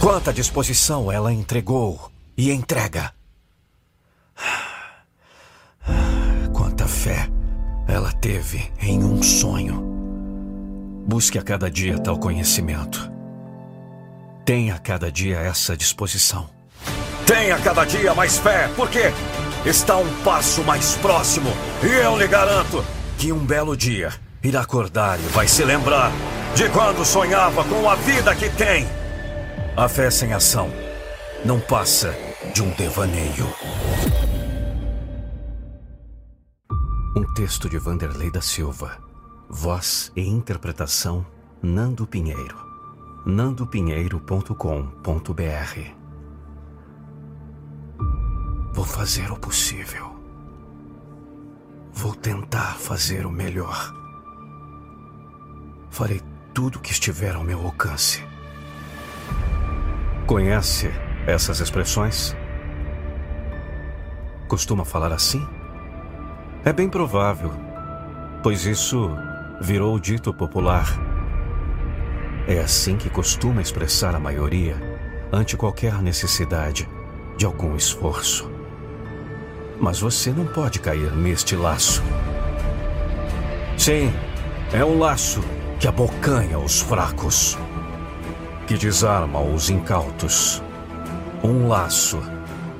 Quanta 0.00 0.32
disposição 0.32 1.12
ela 1.12 1.32
entregou 1.32 2.10
e 2.36 2.50
entrega? 2.50 3.12
Quanta 6.52 6.88
fé 6.88 7.28
ela 7.86 8.10
teve 8.12 8.72
em 8.80 9.04
um 9.04 9.22
sonho. 9.22 9.80
Busque 11.06 11.38
a 11.38 11.42
cada 11.42 11.70
dia 11.70 11.96
tal 11.96 12.18
conhecimento. 12.18 13.08
Tenha 14.44 14.74
a 14.74 14.78
cada 14.80 15.12
dia 15.12 15.38
essa 15.38 15.76
disposição. 15.76 16.50
Tenha 17.24 17.54
a 17.54 17.60
cada 17.60 17.84
dia 17.84 18.12
mais 18.14 18.36
fé, 18.36 18.68
porque 18.74 19.12
está 19.64 19.96
um 19.96 20.22
passo 20.22 20.62
mais 20.64 20.94
próximo. 20.96 21.50
E 21.82 21.86
eu 21.86 22.16
lhe 22.16 22.26
garanto 22.26 22.84
que 23.18 23.32
um 23.32 23.44
belo 23.44 23.76
dia 23.76 24.12
irá 24.42 24.62
acordar 24.62 25.20
e 25.20 25.24
vai 25.24 25.46
se 25.46 25.62
lembrar 25.64 26.10
de 26.54 26.68
quando 26.70 27.04
sonhava 27.04 27.62
com 27.64 27.88
a 27.88 27.94
vida 27.94 28.34
que 28.34 28.48
tem. 28.50 28.86
A 29.76 29.88
fé 29.88 30.10
sem 30.10 30.32
ação 30.32 30.70
não 31.44 31.60
passa 31.60 32.14
de 32.54 32.62
um 32.62 32.70
devaneio. 32.70 33.46
Um 37.16 37.24
texto 37.34 37.68
de 37.68 37.78
Vanderlei 37.78 38.30
da 38.30 38.40
Silva. 38.40 38.98
Voz 39.48 40.12
e 40.16 40.22
interpretação 40.22 41.26
Nando 41.62 42.06
Pinheiro. 42.06 42.56
nandopinheiro.com.br 43.26 45.99
Vou 48.72 48.84
fazer 48.84 49.30
o 49.32 49.36
possível. 49.36 50.14
Vou 51.92 52.14
tentar 52.14 52.76
fazer 52.76 53.26
o 53.26 53.30
melhor. 53.30 53.92
Farei 55.90 56.22
tudo 56.54 56.76
o 56.76 56.80
que 56.80 56.92
estiver 56.92 57.34
ao 57.34 57.42
meu 57.42 57.60
alcance. 57.60 58.24
Conhece 60.26 60.88
essas 61.26 61.58
expressões? 61.58 62.36
Costuma 64.46 64.84
falar 64.84 65.12
assim? 65.12 65.46
É 66.64 66.72
bem 66.72 66.88
provável, 66.88 67.50
pois 68.42 68.66
isso 68.66 69.10
virou 69.60 69.98
dito 69.98 70.32
popular. 70.32 70.86
É 72.46 72.60
assim 72.60 72.96
que 72.96 73.10
costuma 73.10 73.60
expressar 73.60 74.14
a 74.14 74.20
maioria 74.20 74.76
ante 75.32 75.56
qualquer 75.56 76.00
necessidade 76.00 76.88
de 77.36 77.44
algum 77.44 77.74
esforço. 77.74 78.59
Mas 79.80 79.98
você 79.98 80.30
não 80.30 80.46
pode 80.46 80.78
cair 80.78 81.10
neste 81.12 81.56
laço. 81.56 82.02
Sim, 83.78 84.12
é 84.72 84.84
um 84.84 84.98
laço 84.98 85.40
que 85.78 85.88
abocanha 85.88 86.58
os 86.58 86.80
fracos, 86.82 87.56
que 88.66 88.76
desarma 88.76 89.40
os 89.40 89.70
incautos. 89.70 90.62
Um 91.42 91.66
laço 91.66 92.20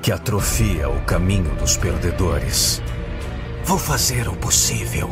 que 0.01 0.11
atrofia 0.11 0.87
o 0.87 1.01
caminho 1.01 1.55
dos 1.55 1.75
perdedores. 1.75 2.83
Vou 3.65 3.79
fazer 3.79 4.27
o 4.27 4.35
possível. 4.35 5.09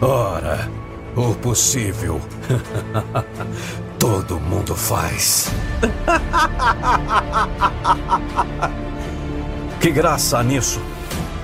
Ora, 0.00 0.66
o 1.14 1.34
possível. 1.34 2.18
Todo 3.98 4.40
mundo 4.40 4.74
faz. 4.74 5.52
que 9.80 9.90
graça 9.90 10.38
há 10.38 10.42
nisso? 10.42 10.80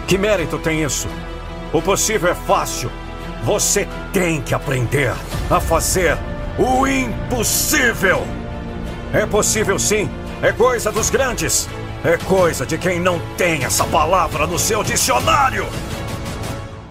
Que 0.06 0.18
mérito 0.18 0.58
tem 0.58 0.84
isso? 0.84 1.08
O 1.72 1.80
possível 1.80 2.30
é 2.30 2.34
fácil. 2.34 2.92
Você 3.42 3.88
tem 4.12 4.42
que 4.42 4.54
aprender 4.54 5.12
a 5.50 5.58
fazer 5.58 6.18
o 6.58 6.86
impossível. 6.86 8.26
É 9.12 9.24
possível 9.24 9.78
sim. 9.78 10.08
É 10.42 10.52
coisa 10.52 10.92
dos 10.92 11.08
grandes. 11.08 11.66
é 12.04 12.18
coisa 12.18 12.66
de 12.66 12.76
quem 12.78 13.00
não 13.00 13.18
tem 13.36 13.64
essa 13.64 13.84
palavra 13.84 14.46
no 14.46 14.58
seu 14.58 14.84
dicionário. 14.84 15.66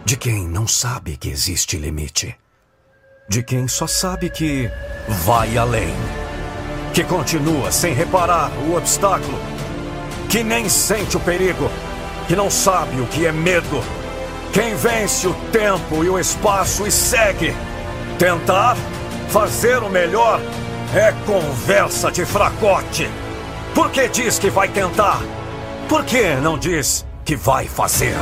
De 0.04 0.18
quem 0.18 0.48
não 0.48 0.68
sabe 0.68 1.16
que 1.16 1.30
existe 1.30 1.78
limite. 1.78 2.36
De 3.30 3.44
quem 3.44 3.68
só 3.68 3.88
sabe 3.88 4.30
que 4.30 4.70
vai 5.08 5.58
além. 5.58 5.94
Que 6.94 7.04
continua 7.04 7.72
sem 7.72 7.94
reparar 7.94 8.52
o 8.68 8.76
obstáculo. 8.76 9.55
Que 10.30 10.44
nem 10.44 10.68
sente 10.70 11.18
o 11.18 11.20
perigo. 11.20 11.70
Que 12.28 12.36
não 12.36 12.50
sabe 12.50 13.00
o 13.00 13.08
que 13.08 13.26
é 13.26 13.32
medo. 13.32 13.84
Quem 14.52 14.76
vence 14.76 15.28
o 15.28 15.34
tempo 15.52 16.04
e 16.04 16.10
o 16.10 16.20
espaço 16.20 16.88
e 16.88 16.92
segue. 16.92 17.56
Tentar 18.18 18.78
fazer 19.30 19.84
o 19.84 19.90
melhor 19.90 20.40
é 20.94 21.14
conversa 21.26 22.12
de 22.12 22.26
fracote. 22.26 23.10
Por 23.74 23.92
que 23.92 24.08
diz 24.08 24.40
que 24.40 24.50
vai 24.50 24.70
tentar? 24.70 25.20
Por 25.90 26.06
que 26.06 26.36
não 26.36 26.58
diz 26.58 27.06
que 27.26 27.36
vai 27.36 27.68
fazer? 27.68 28.16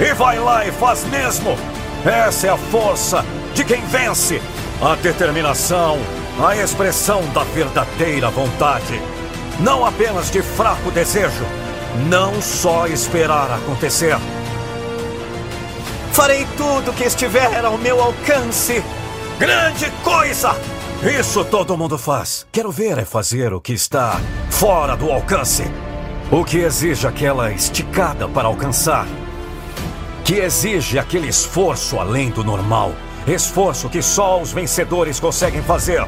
E 0.00 0.12
vai 0.12 0.38
lá 0.40 0.66
e 0.66 0.72
faz 0.72 1.04
mesmo! 1.04 1.56
Essa 2.04 2.48
é 2.48 2.50
a 2.50 2.56
força 2.56 3.24
de 3.54 3.64
quem 3.64 3.80
vence, 3.86 4.42
a 4.82 4.96
determinação, 4.96 5.98
a 6.44 6.56
expressão 6.56 7.22
da 7.32 7.44
verdadeira 7.44 8.28
vontade. 8.28 9.00
Não 9.60 9.86
apenas 9.86 10.30
de 10.30 10.42
fraco 10.42 10.90
desejo, 10.90 11.44
não 12.08 12.40
só 12.42 12.86
esperar 12.86 13.50
acontecer. 13.52 14.16
Farei 16.12 16.46
tudo 16.56 16.92
que 16.92 17.04
estiver 17.04 17.64
ao 17.64 17.78
meu 17.78 18.00
alcance. 18.00 18.82
Grande 19.38 19.90
coisa! 20.02 20.54
Isso 21.02 21.44
todo 21.44 21.76
mundo 21.76 21.98
faz. 21.98 22.46
Quero 22.50 22.70
ver 22.70 22.98
é 22.98 23.04
fazer 23.04 23.52
o 23.52 23.60
que 23.60 23.72
está 23.72 24.20
fora 24.48 24.96
do 24.96 25.10
alcance. 25.10 25.64
O 26.30 26.44
que 26.44 26.58
exige 26.58 27.06
aquela 27.06 27.52
esticada 27.52 28.26
para 28.28 28.48
alcançar. 28.48 29.06
Que 30.24 30.36
exige 30.36 30.98
aquele 30.98 31.28
esforço 31.28 31.98
além 32.00 32.30
do 32.30 32.42
normal. 32.42 32.92
Esforço 33.26 33.88
que 33.88 34.00
só 34.00 34.40
os 34.40 34.52
vencedores 34.52 35.20
conseguem 35.20 35.62
fazer. 35.62 36.06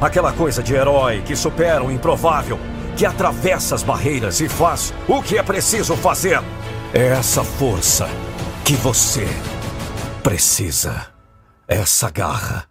Aquela 0.00 0.32
coisa 0.32 0.62
de 0.62 0.74
herói 0.74 1.22
que 1.26 1.36
supera 1.36 1.82
o 1.82 1.90
improvável, 1.90 2.58
que 2.98 3.06
atravessa 3.06 3.74
as 3.74 3.82
barreiras 3.82 4.42
e 4.42 4.48
faz 4.48 4.92
o 5.08 5.22
que 5.22 5.38
é 5.38 5.42
preciso 5.42 5.96
fazer. 5.96 6.42
É 6.92 7.06
essa 7.06 7.42
força 7.42 8.06
que 8.62 8.74
você 8.74 9.26
precisa. 10.22 11.06
Essa 11.66 12.10
garra 12.10 12.68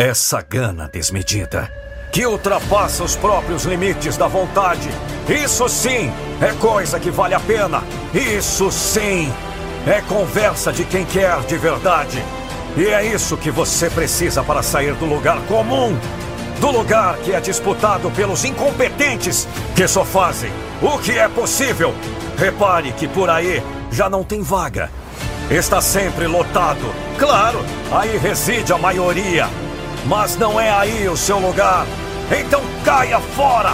essa 0.00 0.40
gana 0.40 0.88
desmedida, 0.88 1.70
que 2.10 2.24
ultrapassa 2.24 3.04
os 3.04 3.16
próprios 3.16 3.64
limites 3.64 4.16
da 4.16 4.26
vontade. 4.26 4.88
Isso 5.28 5.68
sim 5.68 6.10
é 6.40 6.54
coisa 6.58 6.98
que 6.98 7.10
vale 7.10 7.34
a 7.34 7.40
pena. 7.40 7.82
Isso 8.14 8.72
sim 8.72 9.30
é 9.86 10.00
conversa 10.00 10.72
de 10.72 10.86
quem 10.86 11.04
quer 11.04 11.38
de 11.42 11.58
verdade. 11.58 12.24
E 12.78 12.86
é 12.86 13.04
isso 13.04 13.36
que 13.36 13.50
você 13.50 13.90
precisa 13.90 14.42
para 14.42 14.62
sair 14.62 14.94
do 14.94 15.04
lugar 15.04 15.38
comum. 15.42 15.94
Do 16.60 16.70
lugar 16.70 17.16
que 17.18 17.32
é 17.32 17.40
disputado 17.40 18.10
pelos 18.10 18.44
incompetentes 18.44 19.48
que 19.74 19.88
só 19.88 20.04
fazem 20.04 20.50
o 20.82 20.98
que 20.98 21.18
é 21.18 21.28
possível. 21.28 21.94
Repare 22.36 22.92
que 22.92 23.08
por 23.08 23.30
aí 23.30 23.62
já 23.90 24.08
não 24.08 24.22
tem 24.22 24.42
vaga. 24.42 24.90
Está 25.50 25.80
sempre 25.80 26.26
lotado. 26.26 26.94
Claro, 27.18 27.64
aí 27.90 28.16
reside 28.18 28.72
a 28.72 28.78
maioria 28.78 29.48
mas 30.06 30.36
não 30.36 30.60
é 30.60 30.70
aí 30.70 31.08
o 31.08 31.16
seu 31.16 31.38
lugar. 31.38 31.86
Então 32.30 32.62
caia 32.84 33.20
fora! 33.20 33.72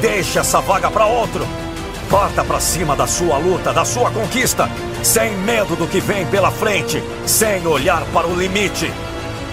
Deixe 0.00 0.38
essa 0.38 0.60
vaga 0.60 0.90
para 0.90 1.06
outro. 1.06 1.46
Parta 2.10 2.44
para 2.44 2.60
cima 2.60 2.96
da 2.96 3.06
sua 3.06 3.38
luta, 3.38 3.72
da 3.72 3.84
sua 3.84 4.10
conquista, 4.10 4.68
sem 5.02 5.34
medo 5.38 5.76
do 5.76 5.86
que 5.86 6.00
vem 6.00 6.26
pela 6.26 6.50
frente, 6.50 7.02
sem 7.26 7.66
olhar 7.66 8.02
para 8.12 8.26
o 8.26 8.34
limite. 8.34 8.92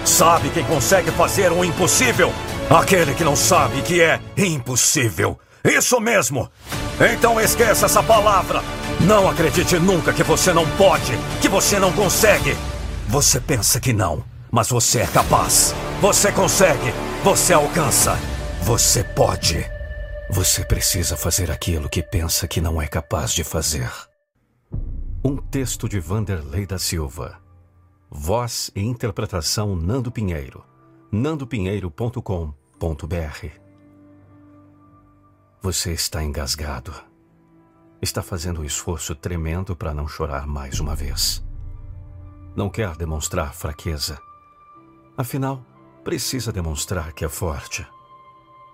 Sabe 0.04 0.50
quem 0.50 0.64
consegue 0.64 1.10
fazer 1.10 1.52
o 1.52 1.64
impossível? 1.64 2.32
Aquele 2.70 3.14
que 3.16 3.24
não 3.24 3.34
sabe 3.34 3.82
que 3.82 4.00
é 4.00 4.20
impossível. 4.38 5.36
Isso 5.64 5.98
mesmo! 5.98 6.48
Então 7.12 7.40
esqueça 7.40 7.86
essa 7.86 8.00
palavra. 8.00 8.62
Não 9.00 9.28
acredite 9.28 9.76
nunca 9.76 10.12
que 10.12 10.22
você 10.22 10.52
não 10.52 10.64
pode, 10.76 11.12
que 11.42 11.48
você 11.48 11.80
não 11.80 11.92
consegue. 11.92 12.56
Você 13.08 13.40
pensa 13.40 13.80
que 13.80 13.92
não, 13.92 14.22
mas 14.52 14.68
você 14.68 15.00
é 15.00 15.06
capaz. 15.08 15.74
Você 16.00 16.30
consegue. 16.30 16.92
Você 17.24 17.52
alcança. 17.52 18.16
Você 18.62 19.02
pode. 19.02 19.68
Você 20.30 20.64
precisa 20.64 21.16
fazer 21.16 21.50
aquilo 21.50 21.88
que 21.88 22.04
pensa 22.04 22.46
que 22.46 22.60
não 22.60 22.80
é 22.80 22.86
capaz 22.86 23.32
de 23.32 23.42
fazer. 23.42 23.90
Um 25.24 25.38
texto 25.38 25.88
de 25.88 25.98
Vanderlei 25.98 26.66
da 26.66 26.78
Silva. 26.78 27.36
Voz 28.08 28.70
e 28.76 28.80
interpretação 28.80 29.74
Nando 29.74 30.12
Pinheiro. 30.12 30.64
nandopinheiro.com.br 32.80 33.46
Você 35.60 35.92
está 35.92 36.22
engasgado. 36.24 36.92
Está 38.00 38.22
fazendo 38.22 38.62
um 38.62 38.64
esforço 38.64 39.14
tremendo 39.14 39.76
para 39.76 39.92
não 39.92 40.08
chorar 40.08 40.46
mais 40.46 40.80
uma 40.80 40.96
vez. 40.96 41.44
Não 42.56 42.70
quer 42.70 42.96
demonstrar 42.96 43.54
fraqueza 43.54 44.18
Afinal, 45.16 45.62
precisa 46.02 46.50
demonstrar 46.50 47.12
que 47.12 47.26
é 47.26 47.28
forte. 47.28 47.86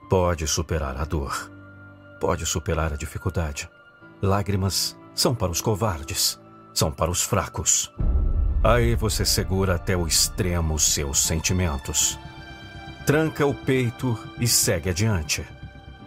Pode 0.08 0.46
superar 0.46 0.96
a 0.96 1.04
dor. 1.04 1.50
Pode 2.20 2.46
superar 2.46 2.92
a 2.92 2.96
dificuldade. 2.96 3.68
Lágrimas 4.22 4.96
são 5.12 5.34
para 5.34 5.50
os 5.50 5.60
covardes, 5.60 6.40
são 6.72 6.92
para 6.92 7.10
os 7.10 7.22
fracos. 7.22 7.92
Aí 8.62 8.94
você 8.94 9.24
segura 9.24 9.74
até 9.74 9.96
o 9.96 10.06
extremo 10.06 10.78
seus 10.78 11.18
sentimentos. 11.18 12.16
Tranca 13.06 13.46
o 13.46 13.54
peito 13.54 14.18
e 14.36 14.48
segue 14.48 14.90
adiante, 14.90 15.46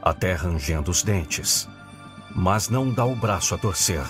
até 0.02 0.34
rangendo 0.34 0.92
os 0.92 1.02
dentes. 1.02 1.66
Mas 2.36 2.68
não 2.68 2.92
dá 2.92 3.06
o 3.06 3.16
braço 3.16 3.56
a 3.56 3.58
torcer. 3.58 4.04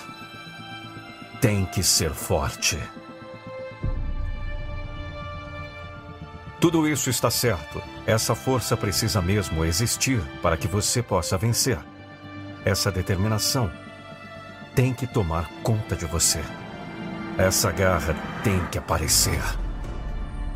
Tem 1.40 1.64
que 1.66 1.84
ser 1.84 2.10
forte. 2.10 2.76
Tudo 6.60 6.88
isso 6.88 7.08
está 7.08 7.30
certo. 7.30 7.80
Essa 8.04 8.34
força 8.34 8.76
precisa 8.76 9.22
mesmo 9.22 9.64
existir 9.64 10.20
para 10.42 10.56
que 10.56 10.66
você 10.66 11.00
possa 11.00 11.38
vencer. 11.38 11.78
Essa 12.64 12.90
determinação 12.90 13.70
tem 14.74 14.92
que 14.92 15.06
tomar 15.06 15.48
conta 15.62 15.94
de 15.94 16.06
você. 16.06 16.42
Essa 17.38 17.70
garra 17.70 18.16
tem 18.42 18.66
que 18.66 18.78
aparecer. 18.78 19.40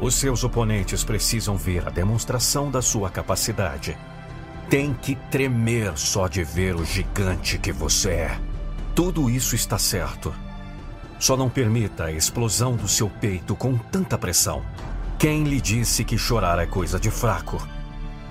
Os 0.01 0.15
seus 0.15 0.43
oponentes 0.43 1.05
precisam 1.05 1.57
ver 1.57 1.87
a 1.87 1.91
demonstração 1.91 2.71
da 2.71 2.83
sua 2.83 3.11
capacidade. 3.11 3.97
Tem 4.69 4.93
que 4.93 5.15
tremer 5.31 5.97
só 5.97 6.27
de 6.27 6.43
ver 6.43 6.75
o 6.75 6.85
gigante 6.85 7.59
que 7.59 7.73
você 7.73 8.11
é. 8.11 8.41
Tudo 8.95 9.31
isso 9.31 9.55
está 9.55 9.79
certo. 9.79 10.35
Só 11.19 11.37
não 11.37 11.49
permita 11.49 12.05
a 12.05 12.13
explosão 12.13 12.75
do 12.75 12.89
seu 12.89 13.09
peito 13.09 13.55
com 13.55 13.77
tanta 13.77 14.19
pressão. 14.19 14.63
Quem 15.19 15.45
lhe 15.45 15.61
disse 15.61 16.05
que 16.05 16.19
chorar 16.19 16.59
é 16.59 16.67
coisa 16.67 16.99
de 16.99 17.11
fraco? 17.11 17.67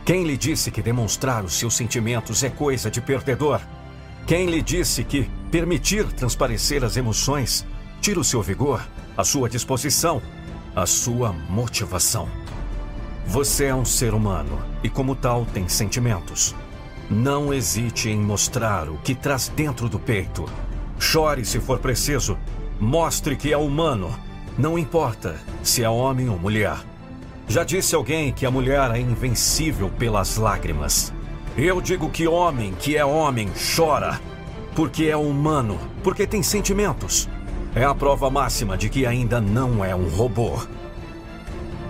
Quem 0.05 0.25
lhe 0.25 0.35
disse 0.35 0.69
que 0.69 0.81
demonstrar 0.81 1.45
os 1.45 1.53
seus 1.53 1.75
sentimentos 1.75 2.43
é 2.43 2.49
coisa 2.49 2.91
de 2.91 2.99
perdedor? 2.99 3.61
Quem 4.27 4.49
lhe 4.49 4.61
disse 4.61 5.03
que 5.03 5.29
permitir 5.49 6.05
transparecer 6.13 6.83
as 6.83 6.97
emoções 6.97 7.65
tira 8.01 8.19
o 8.19 8.23
seu 8.23 8.41
vigor, 8.41 8.85
a 9.17 9.23
sua 9.23 9.49
disposição, 9.49 10.21
a 10.75 10.85
sua 10.85 11.33
motivação? 11.49 12.27
Você 13.25 13.65
é 13.65 13.75
um 13.75 13.85
ser 13.85 14.13
humano 14.13 14.59
e, 14.83 14.89
como 14.89 15.15
tal, 15.15 15.45
tem 15.45 15.67
sentimentos. 15.67 16.55
Não 17.09 17.53
hesite 17.53 18.09
em 18.09 18.19
mostrar 18.19 18.89
o 18.89 18.97
que 18.97 19.15
traz 19.15 19.49
dentro 19.49 19.87
do 19.87 19.99
peito. 19.99 20.45
Chore 20.99 21.45
se 21.45 21.59
for 21.59 21.79
preciso. 21.79 22.37
Mostre 22.79 23.35
que 23.35 23.53
é 23.53 23.57
humano 23.57 24.13
não 24.57 24.77
importa 24.77 25.35
se 25.63 25.83
é 25.83 25.89
homem 25.89 26.29
ou 26.29 26.37
mulher. 26.37 26.77
Já 27.47 27.63
disse 27.63 27.95
alguém 27.95 28.31
que 28.31 28.45
a 28.45 28.51
mulher 28.51 28.91
é 28.91 28.99
invencível 28.99 29.89
pelas 29.89 30.37
lágrimas. 30.37 31.11
Eu 31.57 31.81
digo 31.81 32.09
que 32.09 32.27
homem 32.27 32.73
que 32.79 32.95
é 32.95 33.03
homem 33.03 33.49
chora, 33.75 34.21
porque 34.75 35.05
é 35.05 35.17
humano, 35.17 35.79
porque 36.03 36.27
tem 36.27 36.43
sentimentos. 36.43 37.27
É 37.75 37.83
a 37.83 37.95
prova 37.95 38.29
máxima 38.29 38.77
de 38.77 38.87
que 38.87 39.03
ainda 39.03 39.41
não 39.41 39.83
é 39.83 39.95
um 39.95 40.07
robô. 40.07 40.59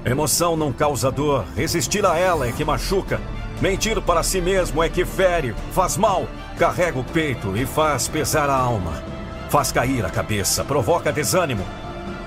Emoção 0.05 0.55
não 0.55 0.72
causa 0.72 1.11
dor, 1.11 1.43
resistir 1.57 2.05
a 2.05 2.18
ela 2.18 2.47
é 2.47 2.53
que 2.53 2.64
machuca. 2.64 3.19
Mentir 3.61 4.01
para 4.01 4.23
si 4.23 4.39
mesmo 4.39 4.81
é 4.81 4.88
que 4.88 5.03
fere, 5.03 5.53
faz 5.73 5.97
mal, 5.97 6.26
carrega 6.57 6.99
o 6.99 7.03
peito 7.03 7.57
e 7.57 7.65
faz 7.65 8.07
pesar 8.07 8.49
a 8.49 8.55
alma. 8.55 9.03
Faz 9.49 9.73
cair 9.73 10.05
a 10.05 10.10
cabeça, 10.10 10.64
provoca 10.64 11.11
desânimo, 11.11 11.65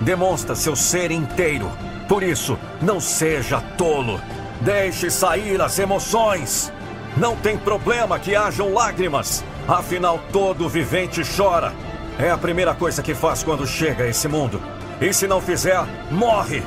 demonstra 0.02 0.54
seu 0.54 0.76
ser 0.76 1.10
inteiro. 1.10 1.70
Por 2.06 2.22
isso, 2.22 2.58
não 2.80 3.00
seja 3.00 3.60
tolo. 3.78 4.20
Deixe 4.60 5.10
sair 5.10 5.60
as 5.60 5.78
emoções. 5.78 6.72
Não 7.16 7.34
tem 7.36 7.56
problema 7.56 8.18
que 8.18 8.36
hajam 8.36 8.72
lágrimas. 8.72 9.42
Afinal, 9.66 10.20
todo 10.30 10.68
vivente 10.68 11.22
chora. 11.36 11.72
É 12.18 12.30
a 12.30 12.38
primeira 12.38 12.74
coisa 12.74 13.02
que 13.02 13.14
faz 13.14 13.42
quando 13.42 13.66
chega 13.66 14.04
a 14.04 14.08
esse 14.08 14.26
mundo. 14.26 14.60
E 15.00 15.12
se 15.12 15.26
não 15.26 15.40
fizer, 15.40 15.84
morre. 16.10 16.62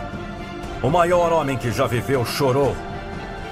O 0.84 0.90
maior 0.90 1.34
homem 1.34 1.58
que 1.58 1.72
já 1.72 1.88
viveu 1.88 2.24
chorou. 2.24 2.76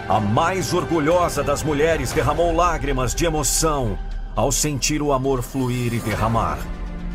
A 0.07 0.19
mais 0.19 0.73
orgulhosa 0.73 1.43
das 1.43 1.63
mulheres 1.63 2.11
derramou 2.11 2.55
lágrimas 2.55 3.15
de 3.15 3.25
emoção 3.25 3.97
ao 4.35 4.51
sentir 4.51 5.01
o 5.01 5.11
amor 5.11 5.41
fluir 5.41 5.91
e 5.93 5.99
derramar. 5.99 6.59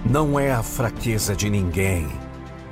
Não 0.05 0.39
é 0.39 0.51
a 0.51 0.65
fraqueza 0.65 1.37
de 1.37 1.49
ninguém. 1.49 2.09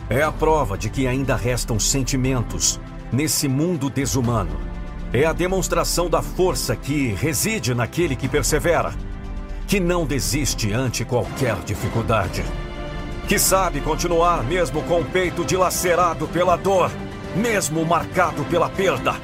É 0.09 0.21
a 0.21 0.33
prova 0.33 0.77
de 0.77 0.91
que 0.91 1.07
ainda 1.07 1.37
restam 1.37 1.79
sentimentos 1.79 2.81
nesse 3.13 3.47
mundo 3.47 3.89
desumano. 3.89 4.59
É 5.13 5.25
a 5.25 5.33
demonstração 5.33 6.11
da 6.11 6.21
força 6.21 6.75
que 6.75 7.15
reside 7.15 7.73
naquele 7.73 8.17
que 8.17 8.29
persevera, 8.29 8.93
que 9.71 9.79
não 9.79 10.05
desiste 10.05 10.73
ante 10.73 11.05
qualquer 11.05 11.55
dificuldade, 11.65 12.45
que 13.29 13.39
sabe 13.39 13.81
continuar 13.81 14.43
mesmo 14.43 14.83
com 14.83 15.01
o 15.01 15.05
peito 15.05 15.45
dilacerado 15.45 16.27
pela 16.27 16.57
dor, 16.57 16.91
mesmo 17.37 17.87
marcado 17.87 18.45
pela 18.47 18.69
perda, 18.69 19.15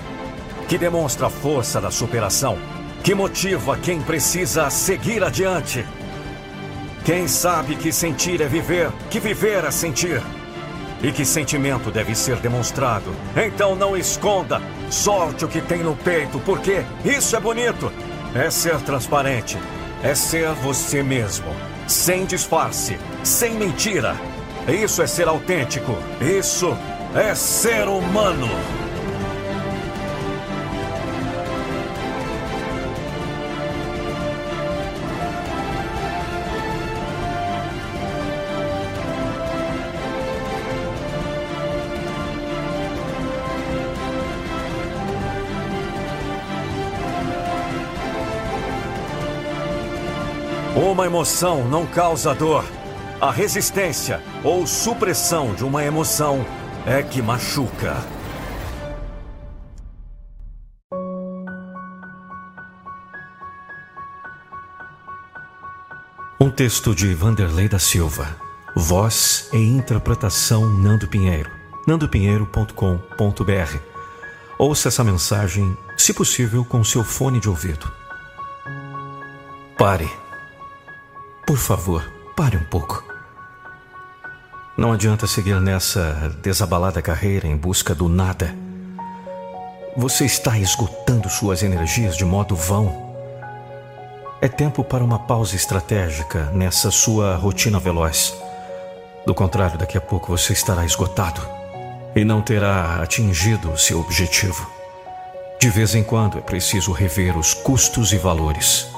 que 0.68 0.78
demonstra 0.78 1.27
a 1.27 1.31
força 1.31 1.81
da 1.81 1.90
superação, 1.90 2.56
que 3.02 3.12
motiva 3.12 3.77
quem 3.77 4.01
precisa 4.01 4.70
seguir 4.70 5.24
adiante. 5.24 5.85
Quem 7.05 7.27
sabe 7.27 7.74
que 7.74 7.90
sentir 7.90 8.40
é 8.40 8.47
viver, 8.47 8.93
que 9.10 9.18
viver 9.18 9.64
é 9.64 9.73
sentir 9.73 10.23
e 11.02 11.10
que 11.10 11.24
sentimento 11.24 11.90
deve 11.90 12.14
ser 12.14 12.36
demonstrado. 12.36 13.12
Então 13.35 13.74
não 13.74 13.97
esconda, 13.97 14.62
solte 14.90 15.44
o 15.44 15.48
que 15.48 15.60
tem 15.60 15.82
no 15.82 15.97
peito, 15.97 16.39
porque 16.39 16.85
isso 17.05 17.35
é 17.35 17.40
bonito. 17.40 17.93
É 18.32 18.48
ser 18.48 18.77
transparente, 18.82 19.59
é 20.07 20.15
ser 20.15 20.53
você 20.53 21.03
mesmo, 21.03 21.47
sem 21.89 22.24
disfarce, 22.27 22.97
sem 23.24 23.55
mentira. 23.55 24.15
Isso 24.69 25.03
é 25.03 25.07
ser 25.07 25.27
autêntico, 25.27 25.99
isso 26.20 26.78
é 27.12 27.35
ser 27.35 27.89
humano. 27.89 28.49
Uma 50.97 51.05
emoção 51.05 51.68
não 51.68 51.85
causa 51.85 52.35
dor. 52.35 52.64
A 53.20 53.31
resistência 53.31 54.23
ou 54.43 54.66
supressão 54.66 55.55
de 55.55 55.62
uma 55.62 55.85
emoção 55.85 56.43
é 56.86 57.02
que 57.02 57.20
machuca. 57.20 58.02
Um 66.40 66.51
texto 66.51 66.94
de 66.94 67.12
Vanderlei 67.12 67.68
da 67.68 67.78
Silva. 67.78 68.35
Voz 68.74 69.51
e 69.52 69.59
interpretação 69.59 70.66
Nando 70.66 71.06
Pinheiro. 71.06 71.51
nandopinheiro.com.br. 71.86 73.77
Ouça 74.59 74.89
essa 74.89 75.05
mensagem, 75.05 75.77
se 75.94 76.14
possível, 76.14 76.64
com 76.64 76.82
seu 76.82 77.05
fone 77.05 77.39
de 77.39 77.51
ouvido. 77.51 77.93
Pare. 79.77 80.26
Por 81.47 81.59
favor, 81.59 82.02
pare 82.35 82.56
um 82.56 82.64
pouco. 82.64 83.05
Não 84.77 84.93
adianta 84.93 85.28
seguir 85.28 85.60
nessa 85.60 86.35
desabalada 86.43 87.01
carreira 87.01 87.47
em 87.47 87.56
busca 87.56 87.94
do 87.94 88.09
nada. 88.09 88.52
Você 89.97 90.24
está 90.24 90.59
esgotando 90.59 91.31
suas 91.31 91.62
energias 91.62 92.16
de 92.16 92.24
modo 92.24 92.56
vão. 92.56 93.14
É 94.40 94.48
tempo 94.48 94.82
para 94.82 95.05
uma 95.05 95.20
pausa 95.20 95.55
estratégica 95.55 96.51
nessa 96.52 96.90
sua 96.90 97.36
rotina 97.36 97.78
veloz. 97.78 98.35
Do 99.24 99.32
contrário, 99.32 99.78
daqui 99.78 99.97
a 99.97 100.01
pouco 100.01 100.36
você 100.36 100.52
estará 100.52 100.85
esgotado 100.85 101.40
e 102.16 102.24
não 102.24 102.43
terá 102.43 103.01
atingido 103.01 103.70
o 103.70 103.78
seu 103.78 104.01
objetivo. 104.01 104.68
De 105.60 105.70
vez 105.70 105.94
em 105.94 106.02
quando 106.02 106.39
é 106.39 106.40
preciso 106.40 106.90
rever 106.90 107.39
os 107.39 107.55
custos 107.55 108.12
e 108.12 108.18
valores. 108.18 108.95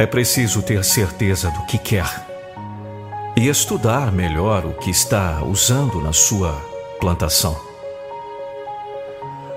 É 0.00 0.06
preciso 0.06 0.62
ter 0.62 0.82
certeza 0.82 1.50
do 1.50 1.66
que 1.66 1.76
quer 1.76 2.08
e 3.36 3.48
estudar 3.48 4.10
melhor 4.10 4.64
o 4.64 4.72
que 4.72 4.88
está 4.88 5.42
usando 5.44 6.00
na 6.00 6.10
sua 6.10 6.52
plantação. 6.98 7.54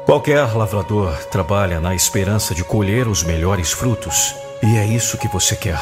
Qualquer 0.06 0.54
lavrador 0.54 1.16
trabalha 1.28 1.80
na 1.80 1.96
esperança 1.96 2.54
de 2.54 2.62
colher 2.62 3.08
os 3.08 3.24
melhores 3.24 3.72
frutos, 3.72 4.36
e 4.62 4.76
é 4.76 4.86
isso 4.86 5.18
que 5.18 5.30
você 5.30 5.56
quer. 5.56 5.80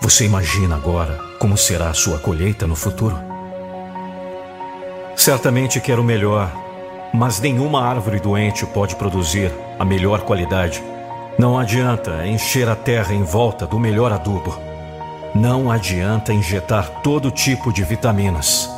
Você 0.00 0.24
imagina 0.24 0.74
agora 0.74 1.16
como 1.38 1.56
será 1.56 1.88
a 1.88 1.94
sua 1.94 2.18
colheita 2.18 2.66
no 2.66 2.74
futuro? 2.74 3.16
Certamente 5.14 5.80
quer 5.80 6.00
o 6.00 6.04
melhor, 6.04 6.50
mas 7.14 7.38
nenhuma 7.38 7.86
árvore 7.86 8.18
doente 8.18 8.66
pode 8.66 8.96
produzir 8.96 9.52
a 9.78 9.84
melhor 9.84 10.22
qualidade 10.22 10.82
não 11.36 11.58
adianta 11.58 12.24
encher 12.26 12.68
a 12.68 12.76
terra 12.76 13.12
em 13.12 13.24
volta 13.24 13.66
do 13.66 13.78
melhor 13.78 14.12
adubo. 14.12 14.56
Não 15.34 15.68
adianta 15.68 16.32
injetar 16.32 17.02
todo 17.02 17.30
tipo 17.30 17.72
de 17.72 17.82
vitaminas. 17.82 18.70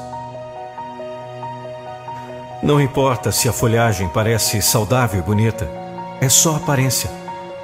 Não 2.62 2.80
importa 2.80 3.30
se 3.30 3.46
a 3.46 3.52
folhagem 3.52 4.08
parece 4.08 4.62
saudável 4.62 5.20
e 5.20 5.22
bonita, 5.22 5.68
é 6.18 6.30
só 6.30 6.56
aparência. 6.56 7.10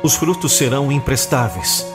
Os 0.03 0.15
frutos 0.15 0.53
serão 0.53 0.93
imprestáveis. 0.93 1.87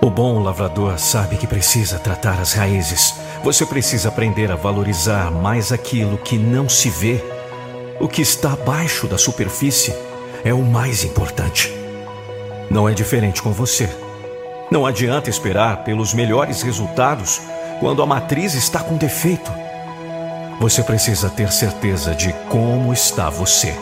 O 0.00 0.08
bom 0.08 0.42
lavrador 0.42 0.98
sabe 0.98 1.36
que 1.36 1.46
precisa 1.46 1.98
tratar 1.98 2.40
as 2.40 2.54
raízes. 2.54 3.16
Você 3.44 3.66
precisa 3.66 4.08
aprender 4.08 4.50
a 4.50 4.56
valorizar 4.56 5.30
mais 5.30 5.72
aquilo 5.72 6.16
que 6.16 6.38
não 6.38 6.70
se 6.70 6.88
vê. 6.88 7.22
O 8.00 8.08
que 8.08 8.22
está 8.22 8.54
abaixo 8.54 9.06
da 9.06 9.18
superfície 9.18 9.94
é 10.42 10.54
o 10.54 10.62
mais 10.62 11.04
importante. 11.04 11.79
Não 12.70 12.88
é 12.88 12.94
diferente 12.94 13.42
com 13.42 13.50
você. 13.50 13.90
Não 14.70 14.86
adianta 14.86 15.28
esperar 15.28 15.82
pelos 15.82 16.14
melhores 16.14 16.62
resultados 16.62 17.42
quando 17.80 18.00
a 18.00 18.06
matriz 18.06 18.54
está 18.54 18.78
com 18.78 18.96
defeito. 18.96 19.50
Você 20.60 20.82
precisa 20.84 21.28
ter 21.28 21.50
certeza 21.50 22.14
de 22.14 22.32
como 22.48 22.92
está 22.92 23.28
você. 23.28 23.74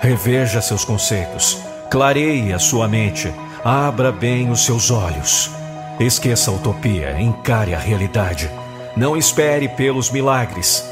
Reveja 0.00 0.62
seus 0.62 0.86
conceitos, 0.86 1.58
clareie 1.90 2.54
a 2.54 2.58
sua 2.58 2.88
mente, 2.88 3.30
abra 3.62 4.10
bem 4.10 4.50
os 4.50 4.64
seus 4.64 4.90
olhos. 4.90 5.50
Esqueça 5.98 6.50
a 6.50 6.54
utopia, 6.54 7.20
encare 7.20 7.74
a 7.74 7.78
realidade. 7.78 8.50
Não 8.96 9.18
espere 9.18 9.68
pelos 9.68 10.10
milagres. 10.10 10.82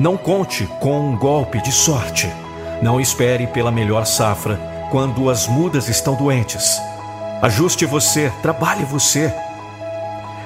Não 0.00 0.16
conte 0.16 0.66
com 0.80 1.10
um 1.10 1.16
golpe 1.16 1.62
de 1.62 1.70
sorte. 1.70 2.28
Não 2.82 3.00
espere 3.00 3.46
pela 3.46 3.70
melhor 3.70 4.04
safra 4.06 4.58
quando 4.90 5.30
as 5.30 5.46
mudas 5.46 5.88
estão 5.88 6.16
doentes. 6.16 6.80
Ajuste 7.42 7.84
você, 7.84 8.32
trabalhe 8.40 8.84
você. 8.84 9.32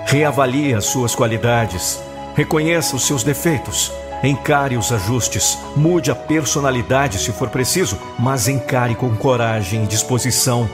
Reavalie 0.07 0.75
as 0.75 0.87
suas 0.87 1.15
qualidades. 1.15 2.01
Reconheça 2.35 2.97
os 2.97 3.07
seus 3.07 3.23
defeitos. 3.23 3.93
Encare 4.25 4.77
os 4.77 4.93
ajustes. 4.93 5.57
Mude 5.77 6.11
a 6.11 6.15
personalidade 6.17 7.19
se 7.19 7.33
for 7.33 7.49
preciso, 7.49 7.97
mas 8.19 8.49
encare 8.49 8.95
com 8.97 9.15
coragem 9.15 9.85
e 9.85 9.87
disposição 9.87 10.69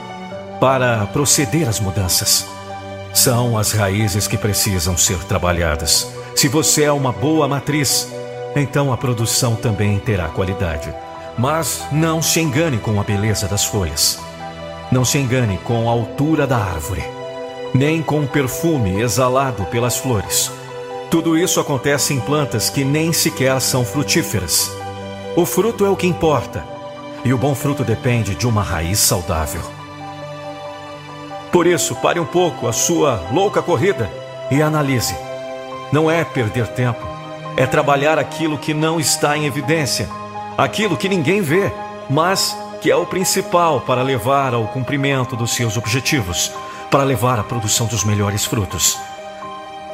para 0.59 1.06
proceder 1.06 1.68
às 1.68 1.78
mudanças. 1.78 2.47
São 3.12 3.56
as 3.56 3.72
raízes 3.72 4.26
que 4.26 4.38
precisam 4.38 4.97
ser 4.97 5.18
trabalhadas. 5.24 6.10
Se 6.34 6.48
você 6.48 6.84
é 6.84 6.93
uma 6.93 7.12
boa 7.12 7.47
matriz, 7.47 8.09
então 8.55 8.93
a 8.93 8.97
produção 8.97 9.55
também 9.55 9.98
terá 9.98 10.28
qualidade. 10.28 10.93
Mas 11.38 11.84
não 11.93 12.22
se 12.22 12.40
engane 12.40 12.78
com 12.78 12.98
a 12.98 13.05
beleza 13.05 13.47
das 13.47 13.64
folhas. 13.64 14.26
Não 14.90 15.04
se 15.04 15.18
engane 15.18 15.58
com 15.58 15.88
a 15.88 15.92
altura 15.92 16.46
da 16.46 16.56
árvore, 16.56 17.04
nem 17.74 18.02
com 18.02 18.20
o 18.20 18.28
perfume 18.28 19.00
exalado 19.00 19.64
pelas 19.66 19.96
flores. 19.96 20.50
Tudo 21.10 21.36
isso 21.36 21.60
acontece 21.60 22.14
em 22.14 22.20
plantas 22.20 22.70
que 22.70 22.84
nem 22.84 23.12
sequer 23.12 23.60
são 23.60 23.84
frutíferas. 23.84 24.70
O 25.36 25.44
fruto 25.44 25.84
é 25.84 25.90
o 25.90 25.96
que 25.96 26.06
importa, 26.06 26.64
e 27.24 27.32
o 27.32 27.38
bom 27.38 27.54
fruto 27.54 27.84
depende 27.84 28.34
de 28.34 28.46
uma 28.46 28.62
raiz 28.62 28.98
saudável. 29.00 29.60
Por 31.50 31.66
isso, 31.66 31.94
pare 31.96 32.20
um 32.20 32.24
pouco 32.24 32.68
a 32.68 32.72
sua 32.72 33.22
louca 33.32 33.62
corrida 33.62 34.10
e 34.50 34.62
analise. 34.62 35.16
Não 35.90 36.10
é 36.10 36.24
perder 36.24 36.68
tempo, 36.68 37.06
é 37.56 37.66
trabalhar 37.66 38.18
aquilo 38.18 38.58
que 38.58 38.74
não 38.74 39.00
está 39.00 39.36
em 39.36 39.46
evidência, 39.46 40.08
aquilo 40.56 40.96
que 40.96 41.08
ninguém 41.08 41.40
vê, 41.40 41.72
mas 42.08 42.56
que 42.81 42.90
é 42.90 42.97
o 42.97 43.07
principal 43.07 43.81
para 43.81 44.03
levar 44.03 44.55
ao 44.55 44.69
cumprimento 44.69 45.36
dos 45.36 45.53
seus 45.53 45.77
objetivos. 45.77 46.53
para 46.90 47.03
levar 47.03 47.39
a 47.39 47.44
produção 47.44 47.86
dos 47.86 48.05
melhores 48.05 48.44
frutos. 48.44 48.97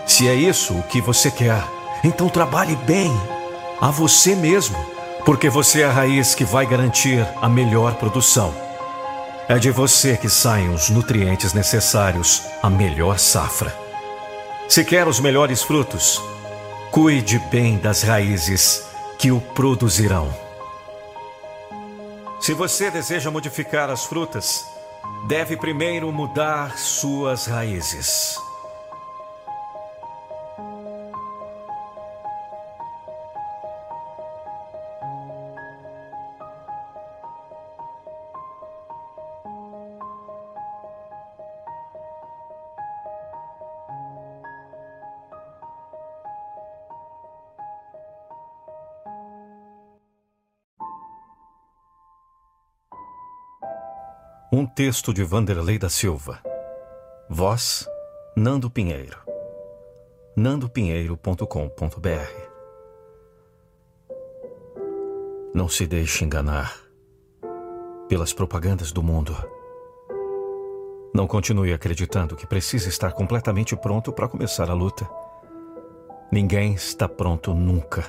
Se 0.07 0.29
é 0.29 0.35
isso 0.35 0.75
o 0.75 0.83
que 0.83 1.01
você 1.01 1.31
quer, 1.31 1.65
então 2.05 2.29
trabalhe 2.29 2.77
bem 2.77 3.11
a 3.81 3.91
você 3.91 4.35
mesmo, 4.35 4.77
porque 5.25 5.49
você 5.49 5.81
é 5.81 5.87
a 5.87 5.91
raiz 5.91 6.35
que 6.35 6.45
vai 6.45 6.67
garantir 6.67 7.27
a 7.41 7.49
melhor 7.49 7.95
produção. 7.95 8.55
É 9.49 9.59
de 9.59 9.71
você 9.71 10.17
que 10.17 10.29
saem 10.29 10.69
os 10.69 10.91
nutrientes 10.91 11.53
necessários 11.53 12.43
à 12.63 12.69
melhor 12.71 13.19
safra. 13.19 13.75
Se 14.69 14.85
quer 14.85 15.09
os 15.09 15.19
melhores 15.19 15.63
frutos, 15.63 16.21
cuide 16.91 17.39
bem 17.51 17.79
das 17.79 18.03
raízes 18.03 18.85
que 19.19 19.33
o 19.33 19.41
produzirão. 19.41 20.33
Se 22.43 22.55
você 22.55 22.90
deseja 22.90 23.31
modificar 23.31 23.89
as 23.89 24.05
frutas, 24.05 24.66
deve 25.28 25.56
primeiro 25.56 26.10
mudar 26.10 26.77
suas 26.77 27.47
raízes. 27.47 28.36
Um 54.55 54.66
texto 54.66 55.15
de 55.15 55.24
Vanderlei 55.24 55.79
da 55.79 55.89
Silva. 55.89 56.39
Voz: 57.27 57.89
Nando 58.37 58.70
Pinheiro. 58.70 59.16
nandopinheiro.com.br. 60.37 61.47
Não 65.55 65.70
se 65.70 65.87
deixe 65.87 66.27
enganar 66.27 66.79
pelas 68.11 68.35
propagandas 68.35 68.93
do 68.93 69.03
mundo. 69.03 69.35
Não 71.15 71.27
continue 71.27 71.73
acreditando 71.73 72.37
que 72.37 72.47
precisa 72.47 72.91
estar 72.91 73.12
completamente 73.12 73.74
pronto 73.74 74.12
para 74.12 74.29
começar 74.29 74.69
a 74.69 74.74
luta. 74.74 75.09
Ninguém 76.31 76.74
está 76.74 77.09
pronto 77.09 77.55
nunca. 77.55 78.05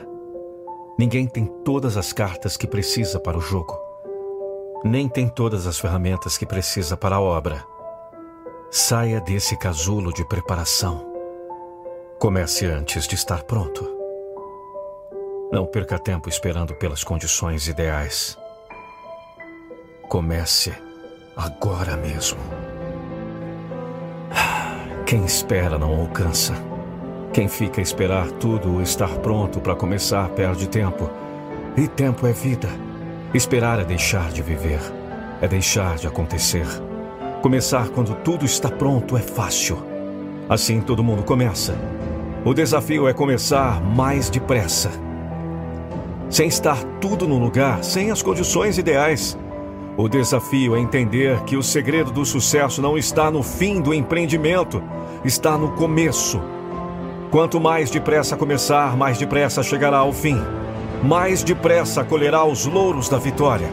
Ninguém 1.00 1.26
tem 1.26 1.46
todas 1.64 1.96
as 1.96 2.12
cartas 2.12 2.58
que 2.58 2.68
precisa 2.68 3.18
para 3.18 3.38
o 3.38 3.42
jogo 3.42 3.83
nem 4.84 5.08
tem 5.08 5.30
todas 5.30 5.66
as 5.66 5.80
ferramentas 5.80 6.38
que 6.38 6.46
precisa 6.46 6.98
para 6.98 7.16
a 7.16 7.22
obra. 7.22 7.64
Saia 8.70 9.22
desse 9.22 9.56
casulo 9.58 10.12
de 10.12 10.26
preparação. 10.26 11.10
Comece 12.20 12.66
antes 12.66 13.08
de 13.08 13.16
estar 13.16 13.44
pronto. 13.44 13.90
Não 15.52 15.66
perca 15.66 15.98
tempo 15.98 16.28
esperando 16.28 16.76
pelas 16.76 17.04
condições 17.04 17.68
ideais. 17.68 18.38
Comece 20.10 20.74
agora 21.38 21.96
mesmo. 21.96 22.40
Quem 25.06 25.24
espera 25.24 25.78
não 25.78 26.02
alcança. 26.02 26.54
Quem 27.32 27.48
fica 27.48 27.80
a 27.80 27.84
esperar 27.84 28.30
tudo 28.32 28.82
estar 28.82 29.20
pronto 29.20 29.62
para 29.62 29.76
começar 29.76 30.28
perde 30.30 30.68
tempo. 30.68 31.10
E 31.78 31.88
tempo 31.88 32.28
é 32.28 32.34
vida. 32.34 32.70
Esperar 33.34 33.80
é 33.80 33.84
deixar 33.84 34.32
de 34.32 34.44
viver, 34.44 34.80
é 35.42 35.48
deixar 35.48 35.96
de 35.96 36.06
acontecer. 36.06 36.68
Começar 37.42 37.90
quando 37.90 38.14
tudo 38.18 38.46
está 38.46 38.70
pronto 38.70 39.18
é 39.18 39.22
fácil. 39.22 39.84
Assim 40.48 40.80
todo 40.80 41.04
mundo 41.04 41.24
começa. 41.24 41.76
O 42.46 42.54
desafio 42.54 43.08
é 43.08 43.14
começar 43.14 43.82
mais 43.82 44.30
depressa. 44.30 44.92
Sem 46.30 46.48
estar 46.48 46.78
tudo 47.02 47.28
no 47.28 47.40
lugar, 47.40 47.84
sem 47.84 48.12
as 48.12 48.22
condições 48.22 48.78
ideais. 48.78 49.36
O 49.98 50.08
desafio 50.08 50.76
é 50.76 50.80
entender 50.80 51.42
que 51.42 51.58
o 51.58 51.64
segredo 51.64 52.12
do 52.12 52.24
sucesso 52.24 52.84
não 52.84 53.00
está 53.00 53.32
no 53.32 53.42
fim 53.42 53.82
do 53.82 53.96
empreendimento, 53.96 54.80
está 55.26 55.58
no 55.58 55.72
começo. 55.72 56.40
Quanto 57.32 57.60
mais 57.60 57.90
depressa 57.90 58.38
começar, 58.38 58.96
mais 58.96 59.18
depressa 59.18 59.64
chegará 59.64 59.98
ao 59.98 60.14
fim 60.14 60.40
mais 61.04 61.44
depressa 61.44 62.02
colherá 62.02 62.46
os 62.46 62.66
louros 62.66 63.10
da 63.10 63.18
vitória. 63.18 63.68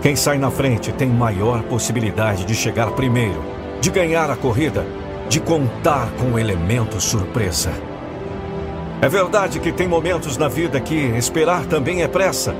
Quem 0.00 0.14
sai 0.14 0.38
na 0.38 0.52
frente 0.52 0.92
tem 0.92 1.08
maior 1.08 1.64
possibilidade 1.64 2.44
de 2.44 2.54
chegar 2.54 2.92
primeiro, 2.92 3.42
de 3.80 3.90
ganhar 3.90 4.30
a 4.30 4.36
corrida, 4.36 4.86
de 5.28 5.40
contar 5.40 6.08
com 6.12 6.34
o 6.34 6.38
elemento 6.38 7.00
surpresa. 7.00 7.72
É 9.02 9.08
verdade 9.08 9.58
que 9.58 9.72
tem 9.72 9.88
momentos 9.88 10.36
na 10.36 10.46
vida 10.46 10.80
que 10.80 10.94
esperar 10.94 11.66
também 11.66 12.02
é 12.02 12.08
pressa, 12.08 12.54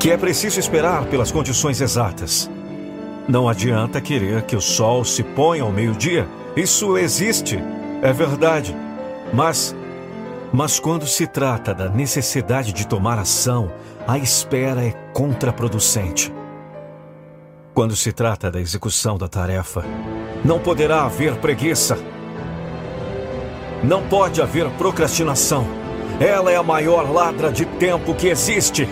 que 0.00 0.10
é 0.10 0.16
preciso 0.16 0.58
esperar 0.58 1.04
pelas 1.04 1.30
condições 1.30 1.80
exatas. 1.80 2.50
Não 3.28 3.48
adianta 3.48 4.00
querer 4.00 4.42
que 4.42 4.56
o 4.56 4.60
sol 4.60 5.04
se 5.04 5.22
ponha 5.22 5.62
ao 5.62 5.70
meio-dia, 5.70 6.26
isso 6.56 6.98
existe, 6.98 7.58
é 8.02 8.12
verdade, 8.12 8.76
mas 9.32 9.74
mas 10.54 10.78
quando 10.78 11.04
se 11.04 11.26
trata 11.26 11.74
da 11.74 11.88
necessidade 11.88 12.72
de 12.72 12.86
tomar 12.86 13.18
ação, 13.18 13.72
a 14.06 14.16
espera 14.16 14.84
é 14.84 14.92
contraproducente. 15.12 16.32
Quando 17.74 17.96
se 17.96 18.12
trata 18.12 18.52
da 18.52 18.60
execução 18.60 19.18
da 19.18 19.26
tarefa, 19.26 19.84
não 20.44 20.60
poderá 20.60 21.06
haver 21.06 21.34
preguiça. 21.38 21.98
Não 23.82 24.06
pode 24.06 24.40
haver 24.40 24.70
procrastinação. 24.78 25.66
Ela 26.20 26.52
é 26.52 26.56
a 26.56 26.62
maior 26.62 27.12
ladra 27.12 27.50
de 27.50 27.64
tempo 27.64 28.14
que 28.14 28.28
existe. 28.28 28.88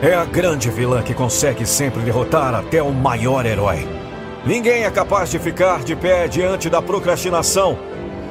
É 0.00 0.14
a 0.14 0.24
grande 0.24 0.70
vilã 0.70 1.02
que 1.02 1.12
consegue 1.12 1.66
sempre 1.66 2.02
derrotar 2.02 2.54
até 2.54 2.80
o 2.80 2.92
maior 2.92 3.44
herói. 3.44 3.84
Ninguém 4.46 4.84
é 4.84 4.90
capaz 4.92 5.28
de 5.28 5.40
ficar 5.40 5.82
de 5.82 5.96
pé 5.96 6.28
diante 6.28 6.70
da 6.70 6.80
procrastinação 6.80 7.76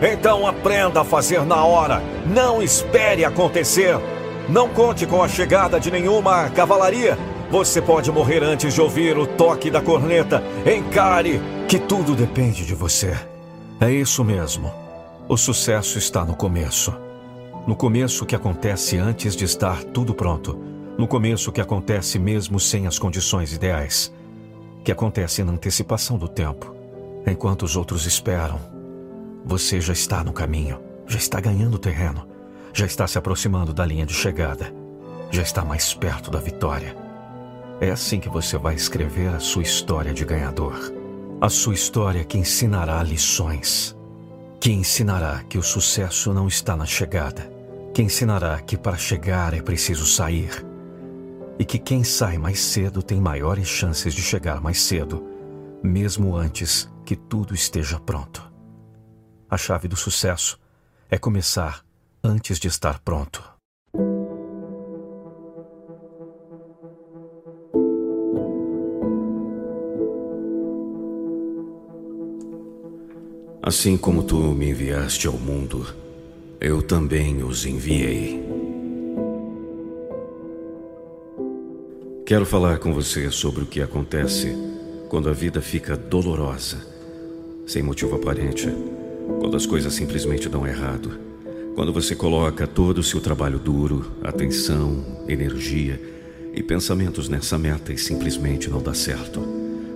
então 0.02 0.48
aprenda 0.48 1.02
a 1.02 1.06
fazer 1.06 1.45
na 1.45 1.64
hora. 1.64 2.02
Não 2.26 2.61
espere 2.61 3.24
acontecer. 3.24 3.98
Não 4.49 4.68
conte 4.68 5.06
com 5.06 5.24
a 5.24 5.28
chegada 5.28 5.80
de 5.80 5.90
nenhuma 5.90 6.49
cavalaria. 6.49 7.18
Você 7.49 7.82
pode 7.82 8.11
morrer 8.11 8.44
antes 8.44 8.74
de 8.74 8.82
ouvir 8.82 9.18
o 9.18 9.26
toque 9.26 9.70
da 9.70 9.82
corneta. 9.82 10.44
Encare 10.65 11.40
que 11.68 11.80
tudo 11.80 12.15
depende 12.15 12.65
de 12.65 12.76
você. 12.76 13.15
É 13.80 13.91
isso 13.91 14.24
mesmo. 14.24 14.72
O 15.30 15.38
sucesso 15.38 15.98
está 15.98 16.26
no 16.26 16.36
começo. 16.36 16.94
No 17.65 17.76
começo 17.76 18.26
que 18.26 18.36
acontece 18.36 18.98
antes 18.98 19.36
de 19.36 19.45
estar 19.45 19.84
tudo 19.86 20.14
pronto. 20.14 20.60
No 20.98 21.07
começo 21.07 21.52
que 21.52 21.61
acontece 21.61 22.20
mesmo 22.20 22.60
sem 22.60 22.88
as 22.88 22.99
condições 22.99 23.53
ideais. 23.53 24.11
Que 24.84 24.91
acontece 24.91 25.44
na 25.44 25.53
antecipação 25.53 26.18
do 26.18 26.28
tempo. 26.28 26.76
Enquanto 27.26 27.64
os 27.64 27.78
outros 27.78 28.06
esperam 28.06 28.73
você 29.45 29.82
já 29.82 29.94
está 29.94 30.24
no 30.24 30.32
caminho, 30.32 30.80
já 31.06 31.18
está 31.18 31.40
ganhando 31.40 31.78
terreno, 31.78 32.28
já 32.74 32.86
está 32.86 33.06
se 33.07 33.18
aproximando 33.18 33.74
da 33.74 33.86
linha 33.86 34.06
de 34.06 34.14
chegada, 34.14 34.74
já 35.30 35.41
está 35.41 35.65
mais 35.65 35.94
perto 35.94 36.32
da 36.32 36.40
vitória. 36.40 36.95
É 37.82 37.91
assim 37.91 38.20
que 38.20 38.30
você 38.30 38.57
vai 38.57 38.76
escrever 38.76 39.30
a 39.30 39.40
sua 39.40 39.64
história 39.64 40.14
de 40.14 40.24
ganhador. 40.24 40.94
A 41.41 41.49
sua 41.49 41.74
história 41.74 42.24
que 42.24 42.38
ensinará 42.38 43.03
lições, 43.03 43.95
que 44.60 44.72
ensinará 44.72 45.44
que 45.49 45.57
o 45.57 45.64
sucesso 45.64 46.34
não 46.34 46.48
está 46.48 46.78
na 46.78 46.86
chegada, 46.86 47.52
que 47.94 48.02
ensinará 48.02 48.61
que 48.61 48.78
para 48.78 48.95
chegar 48.95 49.53
é 49.53 49.61
preciso 49.61 50.06
sair 50.06 50.65
e 51.60 51.65
que 51.65 51.78
quem 51.78 52.03
sai 52.03 52.38
mais 52.38 52.60
cedo 52.60 53.03
tem 53.03 53.20
maiores 53.20 53.68
chances 53.68 54.14
de 54.14 54.22
chegar 54.22 54.61
mais 54.61 54.82
cedo, 54.82 55.24
mesmo 55.84 56.36
antes 56.36 56.90
que 57.06 57.15
tudo 57.15 57.53
esteja 57.53 57.99
pronto. 57.99 58.53
A 59.54 59.58
chave 59.58 59.88
do 59.88 59.96
sucesso 59.96 60.60
é 61.12 61.16
começar 61.16 61.86
antes 62.24 62.58
de 62.58 62.68
estar 62.68 62.98
pronto. 63.02 63.40
Assim 73.62 73.96
como 73.96 74.24
tu 74.24 74.38
me 74.38 74.72
enviaste 74.72 75.28
ao 75.28 75.34
mundo, 75.34 75.86
eu 76.60 76.82
também 76.82 77.44
os 77.44 77.64
enviei. 77.64 78.44
Quero 82.26 82.48
falar 82.48 82.80
com 82.80 82.92
você 82.92 83.30
sobre 83.30 83.62
o 83.62 83.68
que 83.68 83.84
acontece 83.84 84.52
quando 85.10 85.30
a 85.30 85.34
vida 85.34 85.62
fica 85.62 85.96
dolorosa, 85.96 86.84
sem 87.68 87.84
motivo 87.84 88.16
aparente 88.16 88.68
quando 89.40 89.58
as 89.58 89.66
coisas 89.66 89.94
simplesmente 89.94 90.50
dão 90.50 90.66
errado. 90.66 91.20
Quando 91.76 91.91
você 91.91 92.16
coloca 92.16 92.68
todo 92.68 93.00
o 93.00 93.04
seu 93.04 93.20
trabalho 93.20 93.58
duro, 93.58 94.12
atenção, 94.24 95.24
energia 95.28 96.00
e 96.54 96.62
pensamentos 96.62 97.28
nessa 97.28 97.58
meta 97.58 97.91
e 97.91 97.98
simplesmente 97.98 98.70
não 98.70 98.82
dá 98.82 98.94
certo. 98.94 99.41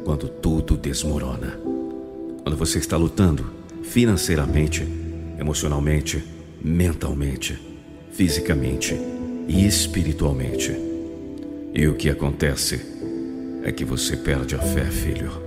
Quando 0.04 0.28
tudo 0.28 0.76
desmorona. 0.76 1.60
Quando 2.44 2.58
você 2.58 2.80
está 2.80 2.98
lutando 2.98 3.46
financeiramente, 3.84 4.88
emocionalmente, 5.40 6.24
mentalmente, 6.64 7.60
fisicamente 8.12 9.00
e 9.48 9.66
espiritualmente. 9.66 10.76
E 11.74 11.88
o 11.88 11.96
que 11.96 12.10
acontece 12.10 12.82
é 13.64 13.72
que 13.72 13.86
você 13.86 14.18
perde 14.18 14.56
a 14.56 14.60
fé, 14.60 14.86
filho. 14.86 15.47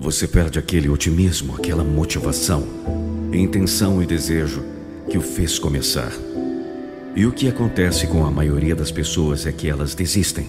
Você 0.00 0.28
perde 0.28 0.60
aquele 0.60 0.88
otimismo, 0.88 1.56
aquela 1.56 1.82
motivação, 1.82 2.64
intenção 3.32 4.00
e 4.00 4.06
desejo 4.06 4.62
que 5.10 5.18
o 5.18 5.20
fez 5.20 5.58
começar. 5.58 6.12
E 7.16 7.26
o 7.26 7.32
que 7.32 7.48
acontece 7.48 8.06
com 8.06 8.24
a 8.24 8.30
maioria 8.30 8.76
das 8.76 8.92
pessoas 8.92 9.44
é 9.44 9.50
que 9.50 9.68
elas 9.68 9.96
desistem. 9.96 10.46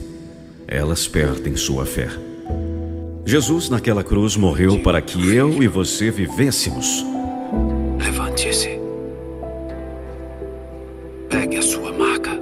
Elas 0.67 1.07
perdem 1.07 1.55
sua 1.55 1.83
fé. 1.83 2.09
Jesus, 3.25 3.69
naquela 3.69 4.03
cruz, 4.03 4.35
morreu 4.35 4.83
para 4.83 5.01
que 5.01 5.33
eu 5.33 5.63
e 5.63 5.67
você 5.67 6.11
vivêssemos. 6.11 7.03
Levante-se. 7.99 8.79
Pegue 11.27 11.57
a 11.57 11.61
sua 11.63 11.91
maca 11.91 12.39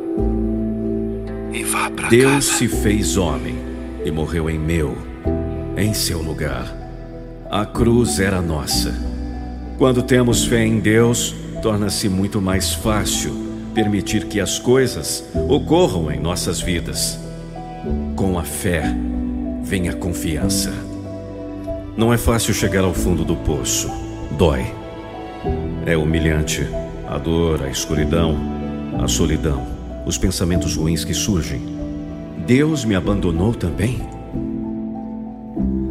e 1.54 1.64
vá 1.64 1.90
para 1.90 2.10
casa. 2.10 2.10
Deus 2.10 2.46
se 2.46 2.68
fez 2.68 3.16
homem 3.16 3.56
e 4.04 4.12
morreu 4.12 4.50
em 4.50 4.60
meu, 4.60 4.98
em 5.78 5.94
seu 5.94 6.22
lugar. 6.22 6.77
A 7.50 7.66
cruz 7.66 8.20
era 8.20 8.42
nossa. 8.42 8.94
Quando 9.78 10.04
temos 10.04 10.44
fé 10.44 10.66
em 10.66 10.82
Deus, 10.82 11.34
torna-se 11.62 12.10
muito 12.10 12.42
mais 12.42 12.74
fácil 12.74 13.34
permitir 13.74 14.26
que 14.26 14.42
as 14.42 14.60
coisas 14.60 15.24
ocorram 15.48 16.12
em 16.12 16.20
nossas 16.20 16.60
vidas. 16.60 17.18
Com 18.18 18.38
a 18.38 18.44
fé 18.44 18.94
vem 19.64 19.88
a 19.88 19.94
confiança. 19.94 20.74
Não 21.96 22.12
é 22.12 22.18
fácil 22.18 22.54
chegar 22.54 22.84
ao 22.84 22.94
fundo 22.94 23.24
do 23.24 23.38
poço. 23.38 23.90
Dói. 24.38 24.66
É 25.86 25.96
humilhante. 25.96 26.68
A 27.08 27.18
dor, 27.18 27.64
a 27.64 27.70
escuridão, 27.70 28.36
a 29.02 29.08
solidão, 29.08 29.66
os 30.06 30.18
pensamentos 30.18 30.76
ruins 30.76 31.06
que 31.06 31.14
surgem. 31.14 31.62
Deus 32.46 32.84
me 32.84 32.94
abandonou 32.94 33.54
também? 33.54 34.17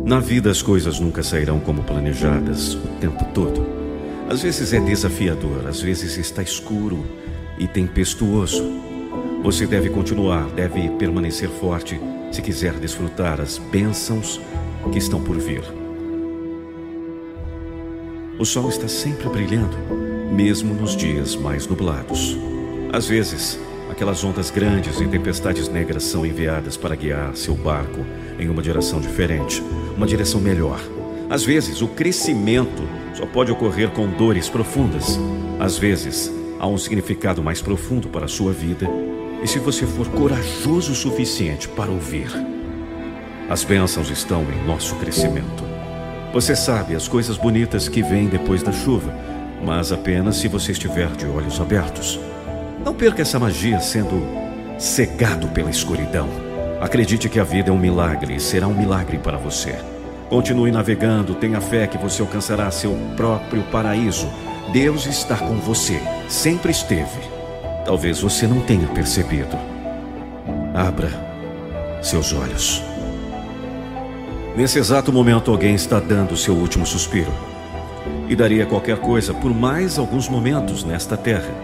Na 0.06 0.20
vida 0.20 0.52
as 0.52 0.62
coisas 0.62 1.00
nunca 1.00 1.20
sairão 1.20 1.58
como 1.58 1.82
planejadas 1.82 2.74
o 2.74 2.86
tempo 3.00 3.24
todo. 3.34 3.66
Às 4.30 4.40
vezes 4.40 4.72
é 4.72 4.78
desafiador, 4.78 5.66
às 5.66 5.80
vezes 5.80 6.16
está 6.16 6.44
escuro 6.44 7.04
e 7.58 7.66
tempestuoso. 7.66 8.62
Você 9.42 9.66
deve 9.66 9.90
continuar, 9.90 10.48
deve 10.50 10.90
permanecer 10.90 11.48
forte 11.48 12.00
se 12.30 12.40
quiser 12.40 12.74
desfrutar 12.74 13.40
as 13.40 13.58
bênçãos 13.58 14.40
que 14.92 14.98
estão 14.98 15.20
por 15.20 15.40
vir. 15.40 15.64
O 18.38 18.44
sol 18.44 18.68
está 18.68 18.86
sempre 18.86 19.28
brilhando, 19.28 19.76
mesmo 20.30 20.72
nos 20.72 20.96
dias 20.96 21.34
mais 21.34 21.66
nublados. 21.66 22.38
Às 22.92 23.08
vezes, 23.08 23.58
aquelas 23.90 24.22
ondas 24.22 24.52
grandes 24.52 25.00
e 25.00 25.08
tempestades 25.08 25.68
negras 25.68 26.04
são 26.04 26.24
enviadas 26.24 26.76
para 26.76 26.94
guiar 26.94 27.34
seu 27.34 27.56
barco 27.56 28.06
em 28.38 28.48
uma 28.48 28.62
direção 28.62 29.00
diferente, 29.00 29.60
uma 29.97 30.06
direção 30.06 30.40
melhor. 30.40 30.81
Às 31.28 31.44
vezes, 31.44 31.82
o 31.82 31.89
crescimento 31.89 32.82
só 33.14 33.27
pode 33.27 33.51
ocorrer 33.51 33.90
com 33.90 34.06
dores 34.06 34.48
profundas. 34.48 35.18
Às 35.59 35.78
vezes, 35.78 36.31
há 36.60 36.66
um 36.66 36.78
significado 36.78 37.43
mais 37.43 37.60
profundo 37.60 38.09
para 38.09 38.27
a 38.27 38.28
sua 38.28 38.52
vida, 38.52 38.86
e 39.43 39.48
se 39.48 39.59
você 39.59 39.86
for 39.86 40.09
corajoso 40.09 40.93
o 40.93 40.94
suficiente 40.94 41.68
para 41.68 41.90
ouvir, 41.90 42.28
as 43.48 43.64
bênçãos 43.64 44.10
estão 44.10 44.43
em 44.43 44.66
nosso 44.66 44.94
crescimento. 44.97 45.64
Você 46.32 46.55
sabe 46.55 46.94
as 46.94 47.09
coisas 47.09 47.36
bonitas 47.36 47.89
que 47.89 48.02
vêm 48.02 48.27
depois 48.27 48.62
da 48.62 48.73
chuva, 48.73 49.14
mas 49.64 49.93
apenas 49.93 50.36
se 50.36 50.48
você 50.48 50.73
estiver 50.73 51.09
de 51.12 51.27
olhos 51.27 51.60
abertos. 51.60 52.20
Não 52.85 52.94
perca 52.94 53.23
essa 53.23 53.39
magia 53.39 53.81
sendo 53.81 54.23
cegado 54.78 55.48
pela 55.48 55.70
escuridão. 55.70 56.45
Acredite 56.81 57.28
que 57.28 57.40
a 57.40 57.44
vida 57.44 57.70
é 57.70 57.73
um 57.73 57.78
milagre 57.78 58.35
e 58.35 58.40
será 58.40 58.66
um 58.66 58.74
milagre 58.74 59.19
para 59.19 59.39
você. 59.39 59.78
Continue 60.28 60.70
navegando, 60.70 61.35
tenha 61.35 61.61
fé 61.61 61.86
que 61.86 61.97
você 61.97 62.20
alcançará 62.20 62.70
seu 62.70 62.97
próprio 63.16 63.62
paraíso. 63.65 64.28
Deus 64.73 65.07
está 65.07 65.36
com 65.36 65.57
você, 65.57 66.01
sempre 66.28 66.70
esteve. 66.70 67.20
Talvez 67.85 68.20
você 68.20 68.47
não 68.47 68.61
tenha 68.61 68.86
percebido. 68.89 69.57
Abra 70.74 71.09
seus 72.03 72.32
olhos. 72.32 72.82
Nesse 74.57 74.78
exato 74.78 75.12
momento, 75.12 75.51
alguém 75.51 75.74
está 75.74 76.01
dando 76.01 76.36
seu 76.36 76.55
último 76.55 76.85
suspiro. 76.85 77.32
E 78.28 78.35
daria 78.35 78.66
qualquer 78.66 78.98
coisa 78.98 79.32
por 79.32 79.55
mais 79.55 79.98
alguns 79.98 80.28
momentos 80.28 80.85
nesta 80.85 81.16
terra. 81.16 81.55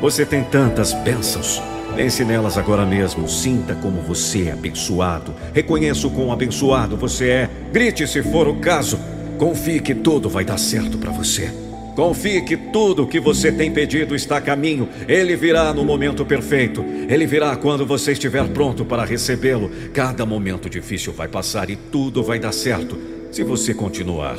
Você 0.00 0.26
tem 0.26 0.44
tantas 0.44 0.92
bênçãos. 0.92 1.62
Pense 1.96 2.24
nelas 2.24 2.56
agora 2.56 2.86
mesmo. 2.86 3.28
Sinta 3.28 3.74
como 3.74 4.00
você 4.00 4.44
é 4.44 4.52
abençoado. 4.52 5.34
Reconheça 5.52 6.06
o 6.06 6.10
quão 6.10 6.32
abençoado 6.32 6.96
você 6.96 7.28
é. 7.28 7.50
Grite 7.72 8.06
se 8.06 8.22
for 8.22 8.48
o 8.48 8.56
caso. 8.56 8.98
Confie 9.38 9.80
que 9.80 9.94
tudo 9.94 10.28
vai 10.28 10.44
dar 10.44 10.58
certo 10.58 10.98
para 10.98 11.10
você. 11.10 11.50
Confie 11.94 12.42
que 12.42 12.56
tudo 12.56 13.02
o 13.02 13.06
que 13.06 13.20
você 13.20 13.50
tem 13.52 13.70
pedido 13.70 14.14
está 14.14 14.38
a 14.38 14.40
caminho. 14.40 14.88
Ele 15.08 15.36
virá 15.36 15.74
no 15.74 15.84
momento 15.84 16.24
perfeito. 16.24 16.84
Ele 17.08 17.26
virá 17.26 17.56
quando 17.56 17.84
você 17.84 18.12
estiver 18.12 18.48
pronto 18.48 18.84
para 18.84 19.04
recebê-lo. 19.04 19.70
Cada 19.92 20.24
momento 20.24 20.70
difícil 20.70 21.12
vai 21.12 21.28
passar 21.28 21.68
e 21.68 21.76
tudo 21.76 22.22
vai 22.22 22.38
dar 22.38 22.52
certo 22.52 22.98
se 23.30 23.42
você 23.42 23.74
continuar. 23.74 24.38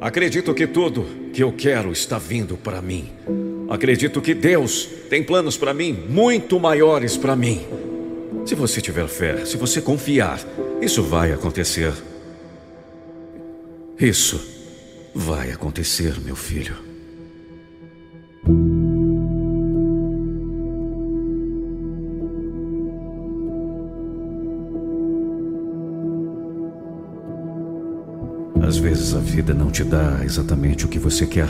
Acredito 0.00 0.54
que 0.54 0.66
tudo 0.66 1.04
que 1.32 1.42
eu 1.42 1.52
quero 1.52 1.90
está 1.90 2.18
vindo 2.18 2.56
para 2.56 2.80
mim. 2.80 3.08
Acredito 3.68 4.22
que 4.22 4.32
Deus 4.32 4.88
tem 5.10 5.22
planos 5.22 5.56
para 5.58 5.74
mim 5.74 5.92
muito 6.08 6.58
maiores 6.58 7.16
para 7.16 7.36
mim. 7.36 7.66
Se 8.46 8.54
você 8.54 8.80
tiver 8.80 9.06
fé, 9.08 9.44
se 9.44 9.58
você 9.58 9.82
confiar, 9.82 10.40
isso 10.80 11.02
vai 11.02 11.32
acontecer. 11.32 11.92
Isso 14.00 14.40
vai 15.14 15.50
acontecer, 15.50 16.18
meu 16.20 16.34
filho. 16.34 16.76
Às 28.62 28.78
vezes 28.78 29.14
a 29.14 29.18
vida 29.18 29.52
não 29.52 29.70
te 29.70 29.84
dá 29.84 30.20
exatamente 30.24 30.86
o 30.86 30.88
que 30.88 30.98
você 30.98 31.26
quer, 31.26 31.48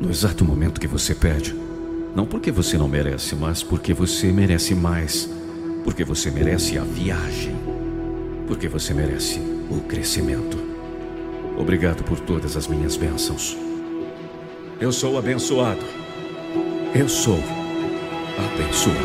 no 0.00 0.10
exato 0.10 0.44
momento 0.44 0.80
que 0.80 0.86
você 0.86 1.14
pede. 1.14 1.54
Não 2.14 2.26
porque 2.26 2.50
você 2.52 2.78
não 2.78 2.88
merece, 2.88 3.34
mas 3.34 3.62
porque 3.62 3.92
você 3.92 4.32
merece 4.32 4.74
mais. 4.74 5.28
Porque 5.82 6.04
você 6.04 6.30
merece 6.30 6.78
a 6.78 6.84
viagem. 6.84 7.54
Porque 8.46 8.68
você 8.68 8.94
merece 8.94 9.40
o 9.70 9.80
crescimento. 9.80 10.56
Obrigado 11.56 12.02
por 12.04 12.20
todas 12.20 12.56
as 12.56 12.66
minhas 12.66 12.96
bênçãos. 12.96 13.56
Eu 14.80 14.92
sou 14.92 15.18
abençoado. 15.18 15.84
Eu 16.94 17.08
sou 17.08 17.38
abençoado. 18.38 19.04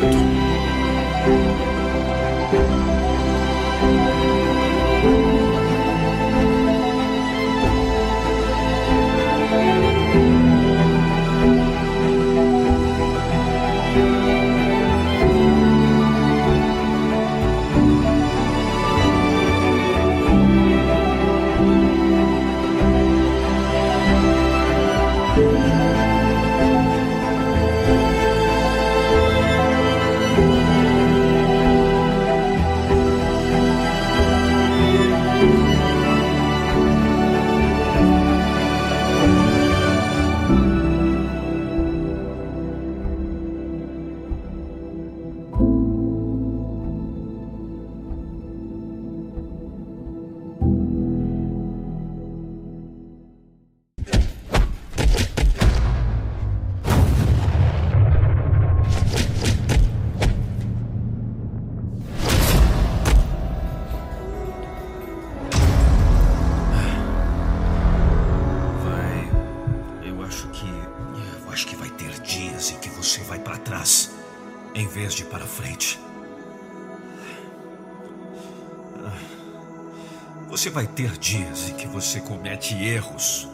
Você 80.60 80.68
vai 80.68 80.86
ter 80.86 81.16
dias 81.16 81.70
em 81.70 81.74
que 81.74 81.86
você 81.86 82.20
comete 82.20 82.74
erros, 82.74 83.48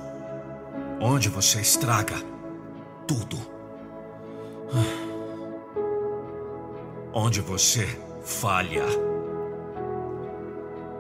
onde 1.00 1.28
você 1.28 1.60
estraga 1.60 2.16
tudo. 3.06 3.38
Onde 7.14 7.40
você 7.40 7.86
falha. 8.24 8.82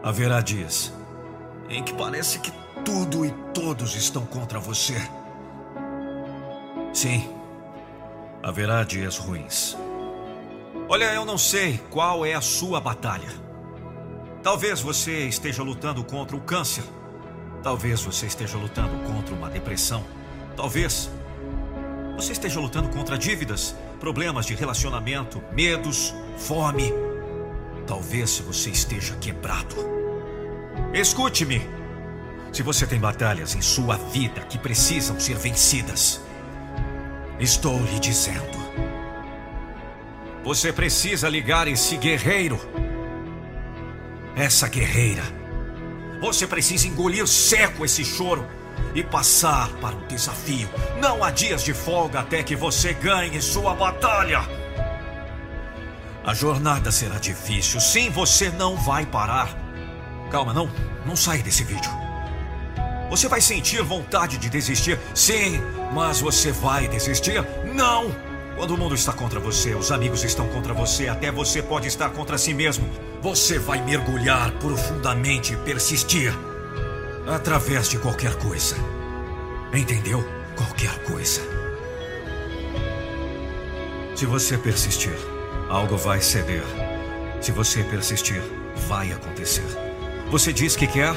Haverá 0.00 0.40
dias 0.40 0.92
em 1.68 1.82
que 1.82 1.92
parece 1.94 2.38
que 2.38 2.52
tudo 2.84 3.26
e 3.26 3.32
todos 3.52 3.96
estão 3.96 4.24
contra 4.24 4.60
você. 4.60 4.94
Sim, 6.94 7.28
haverá 8.44 8.84
dias 8.84 9.18
ruins. 9.18 9.76
Olha, 10.88 11.12
eu 11.12 11.24
não 11.24 11.36
sei 11.36 11.78
qual 11.90 12.24
é 12.24 12.34
a 12.34 12.40
sua 12.40 12.80
batalha. 12.80 13.45
Talvez 14.46 14.80
você 14.80 15.26
esteja 15.26 15.60
lutando 15.64 16.04
contra 16.04 16.36
o 16.36 16.40
câncer. 16.40 16.84
Talvez 17.64 18.00
você 18.02 18.26
esteja 18.26 18.56
lutando 18.56 18.96
contra 18.98 19.34
uma 19.34 19.50
depressão. 19.50 20.04
Talvez 20.56 21.10
você 22.14 22.30
esteja 22.30 22.60
lutando 22.60 22.88
contra 22.90 23.18
dívidas, 23.18 23.74
problemas 23.98 24.46
de 24.46 24.54
relacionamento, 24.54 25.42
medos, 25.50 26.14
fome. 26.38 26.92
Talvez 27.88 28.38
você 28.38 28.70
esteja 28.70 29.16
quebrado. 29.16 29.74
Escute-me. 30.94 31.60
Se 32.52 32.62
você 32.62 32.86
tem 32.86 33.00
batalhas 33.00 33.56
em 33.56 33.60
sua 33.60 33.96
vida 33.96 34.42
que 34.42 34.58
precisam 34.58 35.18
ser 35.18 35.36
vencidas, 35.36 36.20
estou 37.40 37.82
lhe 37.82 37.98
dizendo. 37.98 38.56
Você 40.44 40.72
precisa 40.72 41.28
ligar 41.28 41.66
esse 41.66 41.96
guerreiro. 41.96 42.85
Essa 44.36 44.68
guerreira. 44.68 45.22
Você 46.20 46.46
precisa 46.46 46.86
engolir 46.86 47.26
seco 47.26 47.86
esse 47.86 48.04
choro 48.04 48.46
e 48.94 49.02
passar 49.02 49.70
para 49.80 49.96
o 49.96 50.06
desafio. 50.06 50.68
Não 51.00 51.24
há 51.24 51.30
dias 51.30 51.64
de 51.64 51.72
folga 51.72 52.20
até 52.20 52.42
que 52.42 52.54
você 52.54 52.92
ganhe 52.92 53.40
sua 53.40 53.74
batalha. 53.74 54.42
A 56.22 56.34
jornada 56.34 56.92
será 56.92 57.18
difícil. 57.18 57.80
Sim, 57.80 58.10
você 58.10 58.50
não 58.50 58.76
vai 58.76 59.06
parar. 59.06 59.56
Calma, 60.30 60.52
não. 60.52 60.70
Não 61.06 61.16
sai 61.16 61.42
desse 61.42 61.64
vídeo. 61.64 61.90
Você 63.08 63.28
vai 63.28 63.40
sentir 63.40 63.82
vontade 63.82 64.36
de 64.36 64.50
desistir? 64.50 64.98
Sim, 65.14 65.62
mas 65.94 66.20
você 66.20 66.52
vai 66.52 66.88
desistir? 66.88 67.42
Não! 67.74 68.14
Quando 68.56 68.70
o 68.70 68.78
mundo 68.78 68.94
está 68.94 69.12
contra 69.12 69.38
você, 69.38 69.74
os 69.74 69.92
amigos 69.92 70.24
estão 70.24 70.48
contra 70.48 70.72
você, 70.72 71.08
até 71.08 71.30
você 71.30 71.62
pode 71.62 71.86
estar 71.86 72.08
contra 72.08 72.38
si 72.38 72.54
mesmo. 72.54 72.88
Você 73.20 73.58
vai 73.58 73.84
mergulhar 73.84 74.50
profundamente 74.52 75.52
e 75.52 75.56
persistir. 75.56 76.32
Através 77.26 77.90
de 77.90 77.98
qualquer 77.98 78.34
coisa. 78.36 78.74
Entendeu? 79.74 80.26
Qualquer 80.56 80.98
coisa. 81.02 81.42
Se 84.14 84.24
você 84.24 84.56
persistir, 84.56 85.14
algo 85.68 85.98
vai 85.98 86.22
ceder. 86.22 86.64
Se 87.42 87.52
você 87.52 87.82
persistir, 87.82 88.40
vai 88.88 89.12
acontecer. 89.12 89.66
Você 90.30 90.50
diz 90.50 90.74
que 90.74 90.86
quer, 90.86 91.14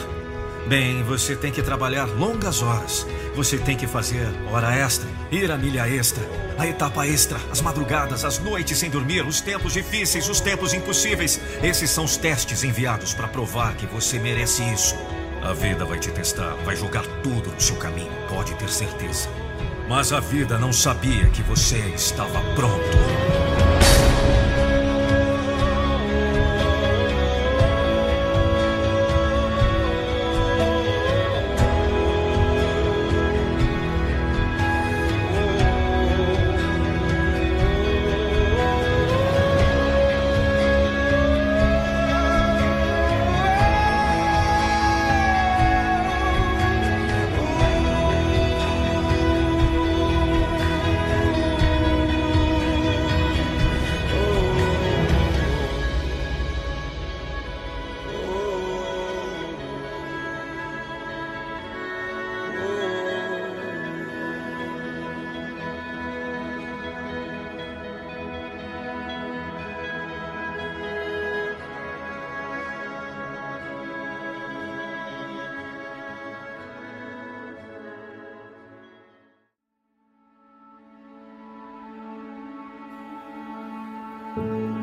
Bem, 0.70 1.02
você 1.02 1.36
tem 1.36 1.52
que 1.52 1.64
trabalhar 1.64 2.06
longas 2.06 2.62
horas. 2.62 3.04
Você 3.36 3.58
tem 3.58 3.76
que 3.76 3.88
fazer 3.88 4.28
hora 4.52 4.72
extra, 4.72 5.10
ir 5.32 5.52
a 5.52 5.58
milha 5.58 5.90
extra, 5.90 6.24
a 6.60 6.68
etapa 6.68 7.08
extra, 7.08 7.40
as 7.52 7.60
madrugadas, 7.60 8.24
as 8.24 8.38
noites 8.38 8.78
sem 8.78 8.88
dormir, 8.88 9.26
os 9.26 9.42
tempos 9.42 9.74
difíceis, 9.74 10.30
os 10.30 10.40
tempos 10.40 10.72
impossíveis. 10.72 11.42
Esses 11.64 11.90
são 11.90 12.04
os 12.04 12.18
testes 12.18 12.64
enviados 12.64 13.16
para 13.16 13.28
provar 13.28 13.74
que 13.78 13.88
você 13.88 14.20
merece 14.20 14.62
isso. 14.72 14.96
A 15.42 15.54
vida 15.54 15.86
vai 15.86 15.98
te 15.98 16.12
testar, 16.12 16.54
vai 16.64 16.76
jogar 16.76 17.04
tudo 17.24 17.50
no 17.50 17.60
seu 17.60 17.78
caminho, 17.78 18.12
pode 18.30 18.54
ter 18.54 18.70
certeza. 18.70 19.28
Mas 19.88 20.14
a 20.14 20.20
vida 20.20 20.60
não 20.60 20.72
sabia 20.72 21.30
que 21.30 21.42
você 21.42 21.80
estava 21.96 22.40
pronto. 22.54 23.39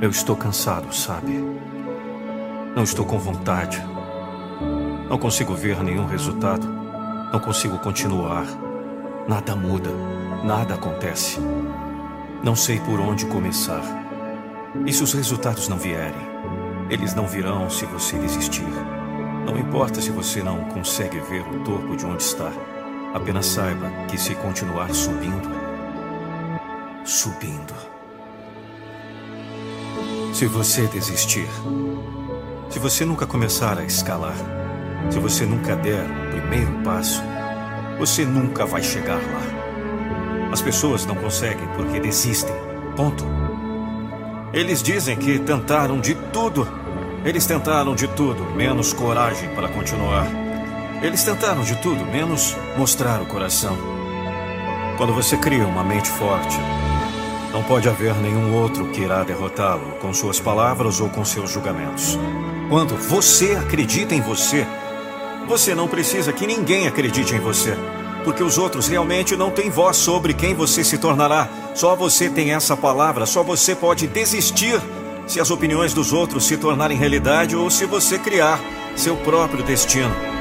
Eu 0.00 0.10
estou 0.10 0.36
cansado, 0.36 0.94
sabe? 0.94 1.32
Não 2.76 2.82
estou 2.82 3.06
com 3.06 3.18
vontade. 3.18 3.82
Não 5.08 5.18
consigo 5.18 5.54
ver 5.54 5.82
nenhum 5.82 6.06
resultado. 6.06 6.66
Não 7.32 7.40
consigo 7.40 7.78
continuar. 7.78 8.46
Nada 9.26 9.56
muda. 9.56 9.90
Nada 10.44 10.74
acontece. 10.74 11.40
Não 12.44 12.54
sei 12.54 12.78
por 12.80 13.00
onde 13.00 13.24
começar. 13.26 13.82
E 14.84 14.92
se 14.92 15.02
os 15.02 15.14
resultados 15.14 15.68
não 15.68 15.78
vierem? 15.78 16.14
Eles 16.90 17.14
não 17.14 17.26
virão 17.26 17.70
se 17.70 17.86
você 17.86 18.18
desistir. 18.18 18.68
Não 19.46 19.58
importa 19.58 20.02
se 20.02 20.10
você 20.10 20.42
não 20.42 20.64
consegue 20.64 21.18
ver 21.20 21.42
o 21.42 21.64
topo 21.64 21.96
de 21.96 22.04
onde 22.04 22.22
está. 22.22 22.52
Apenas 23.14 23.46
saiba 23.46 23.90
que 24.08 24.18
se 24.18 24.34
continuar 24.34 24.92
subindo, 24.92 25.48
subindo 27.04 27.95
se 30.36 30.44
você 30.44 30.86
desistir, 30.86 31.48
se 32.68 32.78
você 32.78 33.06
nunca 33.06 33.26
começar 33.26 33.78
a 33.78 33.84
escalar, 33.84 34.36
se 35.10 35.18
você 35.18 35.46
nunca 35.46 35.74
der 35.74 36.04
o 36.04 36.30
primeiro 36.30 36.72
passo, 36.84 37.22
você 37.98 38.22
nunca 38.26 38.66
vai 38.66 38.82
chegar 38.82 39.14
lá. 39.16 40.50
As 40.52 40.60
pessoas 40.60 41.06
não 41.06 41.14
conseguem 41.14 41.66
porque 41.68 41.98
desistem. 41.98 42.54
Ponto. 42.94 43.24
Eles 44.52 44.82
dizem 44.82 45.16
que 45.16 45.38
tentaram 45.38 45.98
de 45.98 46.14
tudo. 46.14 46.68
Eles 47.24 47.46
tentaram 47.46 47.94
de 47.94 48.06
tudo, 48.06 48.44
menos 48.54 48.92
coragem 48.92 49.48
para 49.54 49.68
continuar. 49.68 50.26
Eles 51.02 51.24
tentaram 51.24 51.62
de 51.62 51.76
tudo, 51.76 52.04
menos 52.04 52.54
mostrar 52.76 53.22
o 53.22 53.26
coração. 53.26 53.74
Quando 54.98 55.14
você 55.14 55.38
cria 55.38 55.66
uma 55.66 55.82
mente 55.82 56.10
forte, 56.10 56.58
não 57.56 57.62
pode 57.62 57.88
haver 57.88 58.14
nenhum 58.16 58.54
outro 58.54 58.86
que 58.88 59.00
irá 59.00 59.24
derrotá-lo 59.24 59.92
com 59.98 60.12
suas 60.12 60.38
palavras 60.38 61.00
ou 61.00 61.08
com 61.08 61.24
seus 61.24 61.50
julgamentos. 61.50 62.18
Quando 62.68 62.94
você 62.96 63.52
acredita 63.52 64.14
em 64.14 64.20
você, 64.20 64.66
você 65.48 65.74
não 65.74 65.88
precisa 65.88 66.34
que 66.34 66.46
ninguém 66.46 66.86
acredite 66.86 67.34
em 67.34 67.40
você, 67.40 67.74
porque 68.24 68.42
os 68.42 68.58
outros 68.58 68.88
realmente 68.88 69.34
não 69.36 69.50
têm 69.50 69.70
voz 69.70 69.96
sobre 69.96 70.34
quem 70.34 70.54
você 70.54 70.84
se 70.84 70.98
tornará. 70.98 71.48
Só 71.74 71.96
você 71.96 72.28
tem 72.28 72.52
essa 72.52 72.76
palavra, 72.76 73.24
só 73.24 73.42
você 73.42 73.74
pode 73.74 74.06
desistir 74.06 74.78
se 75.26 75.40
as 75.40 75.50
opiniões 75.50 75.94
dos 75.94 76.12
outros 76.12 76.44
se 76.44 76.58
tornarem 76.58 76.98
realidade 76.98 77.56
ou 77.56 77.70
se 77.70 77.86
você 77.86 78.18
criar 78.18 78.60
seu 78.94 79.16
próprio 79.16 79.64
destino. 79.64 80.35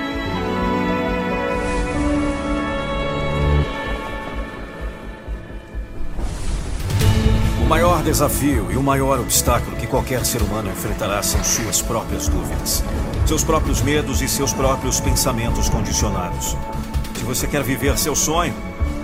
Desafio 8.05 8.71
e 8.71 8.77
o 8.77 8.83
maior 8.83 9.19
obstáculo 9.19 9.75
que 9.75 9.87
qualquer 9.87 10.23
ser 10.23 10.41
humano 10.43 10.69
enfrentará 10.69 11.23
são 11.23 11.43
suas 11.43 11.81
próprias 11.81 12.27
dúvidas, 12.27 12.83
seus 13.25 13.43
próprios 13.43 13.81
medos 13.81 14.21
e 14.21 14.27
seus 14.27 14.53
próprios 14.53 14.99
pensamentos 14.99 15.69
condicionados. 15.69 16.55
Se 17.15 17.23
você 17.23 17.47
quer 17.47 17.63
viver 17.63 17.97
seu 17.97 18.15
sonho, 18.15 18.53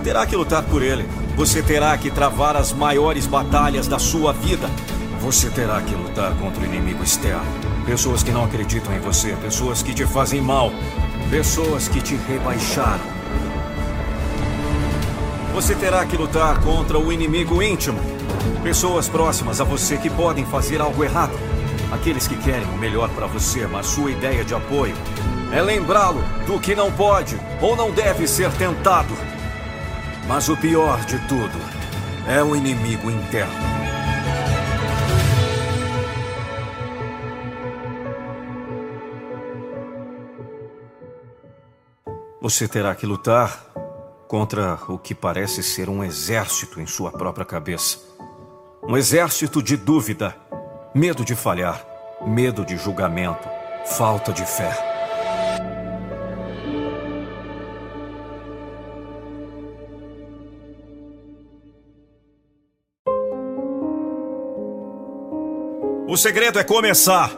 terá 0.04 0.24
que 0.24 0.36
lutar 0.36 0.62
por 0.62 0.82
ele. 0.82 1.04
Você 1.34 1.62
terá 1.62 1.98
que 1.98 2.12
travar 2.12 2.56
as 2.56 2.72
maiores 2.72 3.26
batalhas 3.26 3.88
da 3.88 3.98
sua 3.98 4.32
vida. 4.32 4.70
Você 5.20 5.50
terá 5.50 5.80
que 5.82 5.94
lutar 5.94 6.32
contra 6.36 6.62
o 6.62 6.64
inimigo 6.64 7.02
externo. 7.02 7.42
Pessoas 7.84 8.22
que 8.22 8.30
não 8.30 8.44
acreditam 8.44 8.94
em 8.94 9.00
você, 9.00 9.34
pessoas 9.42 9.82
que 9.82 9.92
te 9.92 10.06
fazem 10.06 10.40
mal, 10.40 10.72
pessoas 11.28 11.88
que 11.88 12.00
te 12.00 12.14
rebaixaram. 12.28 13.04
Você 15.54 15.74
terá 15.74 16.06
que 16.06 16.16
lutar 16.16 16.60
contra 16.60 16.98
o 16.98 17.12
inimigo 17.12 17.60
íntimo. 17.60 18.11
Pessoas 18.62 19.08
próximas 19.08 19.60
a 19.60 19.64
você 19.64 19.96
que 19.96 20.08
podem 20.08 20.46
fazer 20.46 20.80
algo 20.80 21.02
errado. 21.02 21.38
Aqueles 21.92 22.26
que 22.26 22.36
querem 22.36 22.66
o 22.68 22.78
melhor 22.78 23.08
para 23.10 23.26
você, 23.26 23.66
mas 23.66 23.86
sua 23.86 24.10
ideia 24.10 24.44
de 24.44 24.54
apoio 24.54 24.94
é 25.52 25.60
lembrá-lo 25.60 26.22
do 26.46 26.58
que 26.58 26.74
não 26.74 26.90
pode 26.90 27.38
ou 27.60 27.76
não 27.76 27.90
deve 27.90 28.26
ser 28.26 28.50
tentado. 28.52 29.14
Mas 30.26 30.48
o 30.48 30.56
pior 30.56 31.04
de 31.04 31.18
tudo 31.28 31.58
é 32.26 32.42
o 32.42 32.56
inimigo 32.56 33.10
interno. 33.10 33.52
Você 42.40 42.66
terá 42.66 42.94
que 42.94 43.06
lutar 43.06 43.66
contra 44.26 44.78
o 44.88 44.98
que 44.98 45.14
parece 45.14 45.62
ser 45.62 45.88
um 45.88 46.02
exército 46.02 46.80
em 46.80 46.86
sua 46.86 47.12
própria 47.12 47.44
cabeça. 47.44 48.11
Um 48.84 48.96
exército 48.96 49.62
de 49.62 49.76
dúvida, 49.76 50.34
medo 50.92 51.24
de 51.24 51.36
falhar, 51.36 51.86
medo 52.26 52.64
de 52.64 52.76
julgamento, 52.76 53.48
falta 53.86 54.32
de 54.32 54.44
fé. 54.44 54.76
O 66.08 66.16
segredo 66.16 66.58
é 66.58 66.64
começar. 66.64 67.30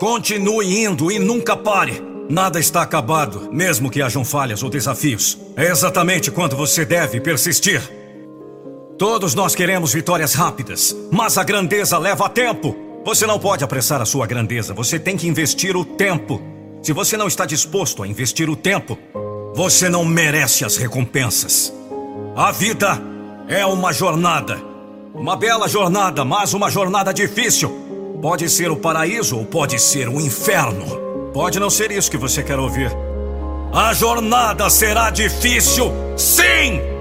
Continue 0.00 0.84
indo 0.84 1.12
e 1.12 1.20
nunca 1.20 1.56
pare. 1.56 2.02
Nada 2.28 2.58
está 2.58 2.82
acabado, 2.82 3.48
mesmo 3.52 3.90
que 3.90 4.02
hajam 4.02 4.24
falhas 4.24 4.62
ou 4.64 4.68
desafios. 4.68 5.38
É 5.56 5.66
exatamente 5.66 6.32
quando 6.32 6.56
você 6.56 6.84
deve 6.84 7.20
persistir. 7.20 7.99
Todos 9.00 9.34
nós 9.34 9.54
queremos 9.54 9.94
vitórias 9.94 10.34
rápidas, 10.34 10.94
mas 11.10 11.38
a 11.38 11.42
grandeza 11.42 11.96
leva 11.96 12.28
tempo. 12.28 12.76
Você 13.02 13.26
não 13.26 13.38
pode 13.38 13.64
apressar 13.64 13.98
a 14.02 14.04
sua 14.04 14.26
grandeza, 14.26 14.74
você 14.74 14.98
tem 14.98 15.16
que 15.16 15.26
investir 15.26 15.74
o 15.74 15.86
tempo. 15.86 16.38
Se 16.82 16.92
você 16.92 17.16
não 17.16 17.26
está 17.26 17.46
disposto 17.46 18.02
a 18.02 18.06
investir 18.06 18.50
o 18.50 18.54
tempo, 18.54 18.98
você 19.54 19.88
não 19.88 20.04
merece 20.04 20.66
as 20.66 20.76
recompensas. 20.76 21.72
A 22.36 22.52
vida 22.52 23.00
é 23.48 23.64
uma 23.64 23.90
jornada. 23.90 24.60
Uma 25.14 25.34
bela 25.34 25.66
jornada, 25.66 26.22
mas 26.22 26.52
uma 26.52 26.68
jornada 26.70 27.10
difícil. 27.10 27.70
Pode 28.20 28.50
ser 28.50 28.70
o 28.70 28.76
paraíso 28.76 29.38
ou 29.38 29.46
pode 29.46 29.78
ser 29.78 30.10
o 30.10 30.20
inferno. 30.20 31.30
Pode 31.32 31.58
não 31.58 31.70
ser 31.70 31.90
isso 31.90 32.10
que 32.10 32.18
você 32.18 32.42
quer 32.42 32.58
ouvir. 32.58 32.94
A 33.72 33.94
jornada 33.94 34.68
será 34.68 35.08
difícil, 35.08 35.90
sim! 36.18 36.99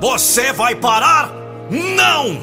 Você 0.00 0.50
vai 0.50 0.74
parar? 0.74 1.30
Não! 1.70 2.40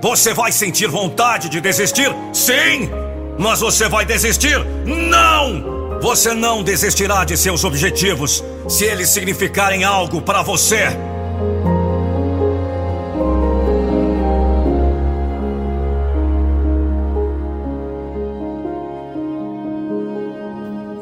Você 0.00 0.32
vai 0.32 0.52
sentir 0.52 0.86
vontade 0.86 1.48
de 1.48 1.60
desistir? 1.60 2.08
Sim! 2.32 2.88
Mas 3.36 3.58
você 3.60 3.88
vai 3.88 4.04
desistir? 4.04 4.64
Não! 4.86 5.98
Você 6.00 6.32
não 6.32 6.62
desistirá 6.62 7.24
de 7.24 7.36
seus 7.36 7.64
objetivos 7.64 8.44
se 8.68 8.84
eles 8.84 9.10
significarem 9.10 9.82
algo 9.82 10.22
para 10.22 10.40
você. 10.42 10.86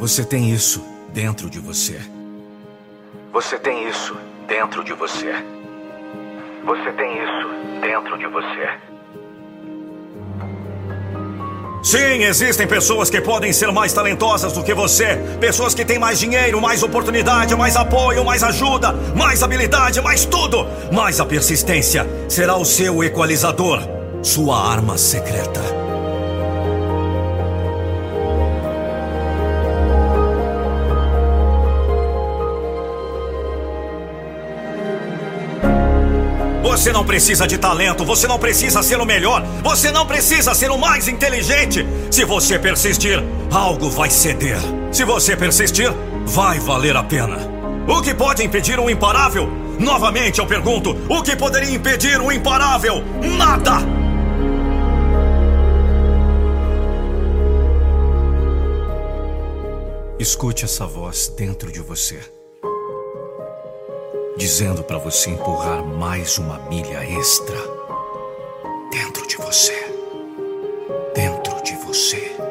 Você 0.01 0.25
tem 0.25 0.51
isso 0.51 0.83
dentro 1.13 1.51
de 1.51 1.61
você. 1.61 2.01
Você 3.31 3.59
tem 3.59 3.87
isso 3.87 4.17
dentro 4.49 4.83
de 4.83 4.95
você. 4.95 5.58
Você 6.69 6.93
tem 6.93 7.17
isso 7.17 7.81
dentro 7.81 8.19
de 8.19 8.27
você. 8.27 8.69
Sim, 11.83 12.25
existem 12.25 12.67
pessoas 12.67 13.09
que 13.09 13.23
podem 13.23 13.55
ser 13.55 13.73
mais 13.73 13.95
talentosas 13.95 14.53
do 14.53 14.63
que 14.63 14.75
você. 14.75 15.17
Pessoas 15.41 15.75
que 15.75 15.83
têm 15.83 15.99
mais 15.99 16.21
dinheiro, 16.21 16.61
mais 16.61 16.83
oportunidade, 16.83 17.57
mais 17.57 17.75
apoio, 17.75 18.23
mais 18.23 18.43
ajuda, 18.43 18.93
mais 19.17 19.43
habilidade, 19.43 20.03
mais 20.03 20.27
tudo. 20.27 20.67
Mas 20.93 21.19
a 21.19 21.25
persistência 21.25 22.07
será 22.29 22.55
o 22.55 22.67
seu 22.67 23.03
equalizador, 23.03 23.81
sua 24.23 24.71
arma 24.71 24.99
secreta. 24.99 25.78
Você 36.79 36.93
não 36.93 37.05
precisa 37.05 37.45
de 37.45 37.59
talento, 37.59 38.05
você 38.05 38.29
não 38.29 38.39
precisa 38.39 38.85
ser 38.85 39.01
o 39.01 39.05
melhor, 39.05 39.43
você 39.65 39.91
não 39.91 40.07
precisa 40.07 40.55
ser 40.55 40.71
o 40.71 40.79
mais 40.79 41.09
inteligente. 41.09 41.85
Se 42.09 42.25
você 42.25 42.57
persistir, 42.57 43.21
algo 43.51 43.91
vai 43.91 44.09
ceder. 44.09 44.61
Se 44.93 45.03
você 45.03 45.37
persistir, 45.37 45.93
vai 46.25 46.61
valer 46.61 46.97
a 46.97 47.03
pena. 47.03 47.37
O 47.89 48.01
que 48.01 48.15
pode 48.15 48.45
impedir 48.45 48.79
um 48.79 48.89
imparável? 48.89 49.49
Novamente 49.77 50.39
eu 50.39 50.47
pergunto: 50.47 50.97
o 51.09 51.21
que 51.21 51.35
poderia 51.35 51.75
impedir 51.75 52.21
um 52.21 52.31
imparável? 52.31 53.03
Nada! 53.37 53.79
Escute 60.17 60.65
essa 60.65 60.87
voz 60.87 61.27
dentro 61.37 61.73
de 61.73 61.81
você 61.81 62.38
dizendo 64.39 64.85
para 64.85 64.99
você 64.99 65.31
empurrar 65.31 65.85
mais 65.85 66.39
uma 66.39 66.61
milha 66.71 67.05
extra 67.05 67.59
dentro 68.93 69.27
de 69.27 69.37
você. 69.37 69.75
Dentro 71.13 71.61
de 71.65 71.75
você. 71.85 72.48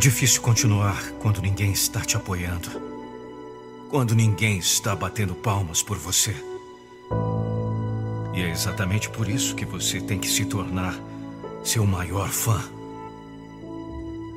Difícil 0.00 0.40
continuar 0.40 0.98
quando 1.20 1.42
ninguém 1.42 1.72
está 1.72 2.00
te 2.00 2.16
apoiando. 2.16 2.70
Quando 3.90 4.14
ninguém 4.14 4.56
está 4.56 4.96
batendo 4.96 5.34
palmas 5.34 5.82
por 5.82 5.98
você. 5.98 6.34
E 8.34 8.40
é 8.40 8.50
exatamente 8.50 9.10
por 9.10 9.28
isso 9.28 9.54
que 9.54 9.66
você 9.66 10.00
tem 10.00 10.18
que 10.18 10.26
se 10.26 10.46
tornar 10.46 10.98
seu 11.62 11.84
maior 11.84 12.30
fã. 12.30 12.62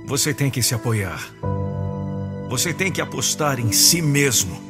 Você 0.05 0.33
tem 0.33 0.51
que 0.51 0.61
se 0.61 0.75
apoiar. 0.75 1.31
Você 2.49 2.73
tem 2.73 2.91
que 2.91 2.99
apostar 2.99 3.57
em 3.57 3.71
si 3.71 4.01
mesmo. 4.01 4.61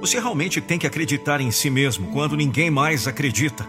Você 0.00 0.18
realmente 0.18 0.60
tem 0.60 0.80
que 0.80 0.86
acreditar 0.86 1.40
em 1.40 1.52
si 1.52 1.70
mesmo 1.70 2.10
quando 2.10 2.36
ninguém 2.36 2.72
mais 2.72 3.06
acredita. 3.06 3.64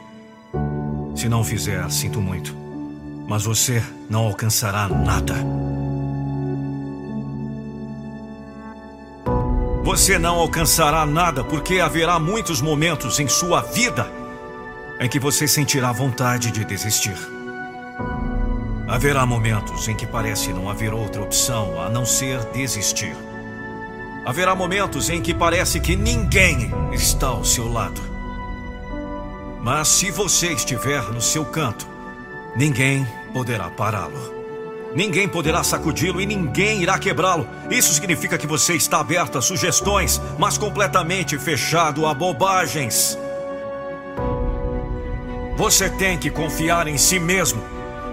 Se 1.15 1.29
não 1.29 1.43
fizer, 1.43 1.87
sinto 1.91 2.19
muito. 2.19 2.55
Mas 3.27 3.43
você 3.43 3.83
não 4.09 4.21
alcançará 4.21 4.89
nada. 4.89 5.70
Você 9.83 10.19
não 10.19 10.35
alcançará 10.35 11.05
nada 11.07 11.43
porque 11.43 11.79
haverá 11.79 12.19
muitos 12.19 12.61
momentos 12.61 13.19
em 13.19 13.27
sua 13.27 13.61
vida 13.61 14.11
em 14.99 15.09
que 15.09 15.19
você 15.19 15.47
sentirá 15.47 15.91
vontade 15.91 16.51
de 16.51 16.63
desistir. 16.63 17.17
Haverá 18.87 19.25
momentos 19.25 19.87
em 19.87 19.95
que 19.95 20.05
parece 20.05 20.53
não 20.53 20.69
haver 20.69 20.93
outra 20.93 21.23
opção 21.23 21.81
a 21.81 21.89
não 21.89 22.05
ser 22.05 22.39
desistir. 22.53 23.15
Haverá 24.23 24.53
momentos 24.53 25.09
em 25.09 25.19
que 25.19 25.33
parece 25.33 25.79
que 25.79 25.95
ninguém 25.95 26.71
está 26.91 27.27
ao 27.27 27.43
seu 27.43 27.67
lado. 27.67 27.99
Mas 29.61 29.87
se 29.87 30.11
você 30.11 30.53
estiver 30.53 31.01
no 31.11 31.21
seu 31.21 31.43
canto, 31.43 31.87
ninguém 32.55 33.07
poderá 33.33 33.69
pará-lo. 33.71 34.40
Ninguém 34.93 35.27
poderá 35.27 35.63
sacudi-lo 35.63 36.19
e 36.19 36.25
ninguém 36.25 36.81
irá 36.81 36.99
quebrá-lo. 36.99 37.47
Isso 37.69 37.93
significa 37.93 38.37
que 38.37 38.45
você 38.45 38.73
está 38.73 38.99
aberto 38.99 39.37
a 39.37 39.41
sugestões, 39.41 40.21
mas 40.37 40.57
completamente 40.57 41.37
fechado 41.37 42.05
a 42.05 42.13
bobagens. 42.13 43.17
Você 45.55 45.89
tem 45.89 46.17
que 46.17 46.29
confiar 46.29 46.87
em 46.87 46.97
si 46.97 47.19
mesmo. 47.19 47.61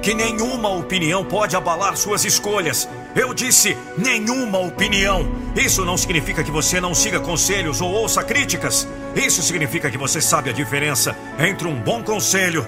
Que 0.00 0.14
nenhuma 0.14 0.68
opinião 0.68 1.24
pode 1.24 1.56
abalar 1.56 1.96
suas 1.96 2.24
escolhas. 2.24 2.88
Eu 3.16 3.34
disse 3.34 3.76
nenhuma 3.96 4.58
opinião. 4.58 5.28
Isso 5.56 5.84
não 5.84 5.96
significa 5.96 6.44
que 6.44 6.50
você 6.52 6.80
não 6.80 6.94
siga 6.94 7.18
conselhos 7.18 7.80
ou 7.80 7.90
ouça 7.90 8.22
críticas. 8.22 8.86
Isso 9.16 9.42
significa 9.42 9.90
que 9.90 9.98
você 9.98 10.20
sabe 10.20 10.50
a 10.50 10.52
diferença 10.52 11.16
entre 11.38 11.66
um 11.66 11.74
bom 11.74 12.04
conselho 12.04 12.64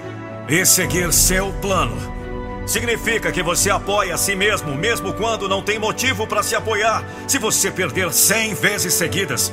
e 0.49 0.65
seguir 0.65 1.13
seu 1.13 1.53
plano. 1.61 2.20
Significa 2.65 3.31
que 3.31 3.41
você 3.41 3.69
apoia 3.69 4.15
a 4.15 4.17
si 4.17 4.35
mesmo, 4.35 4.75
mesmo 4.75 5.13
quando 5.13 5.49
não 5.49 5.61
tem 5.61 5.79
motivo 5.79 6.27
para 6.27 6.43
se 6.43 6.55
apoiar. 6.55 7.03
Se 7.27 7.37
você 7.37 7.71
perder 7.71 8.13
100 8.13 8.53
vezes 8.53 8.93
seguidas, 8.93 9.51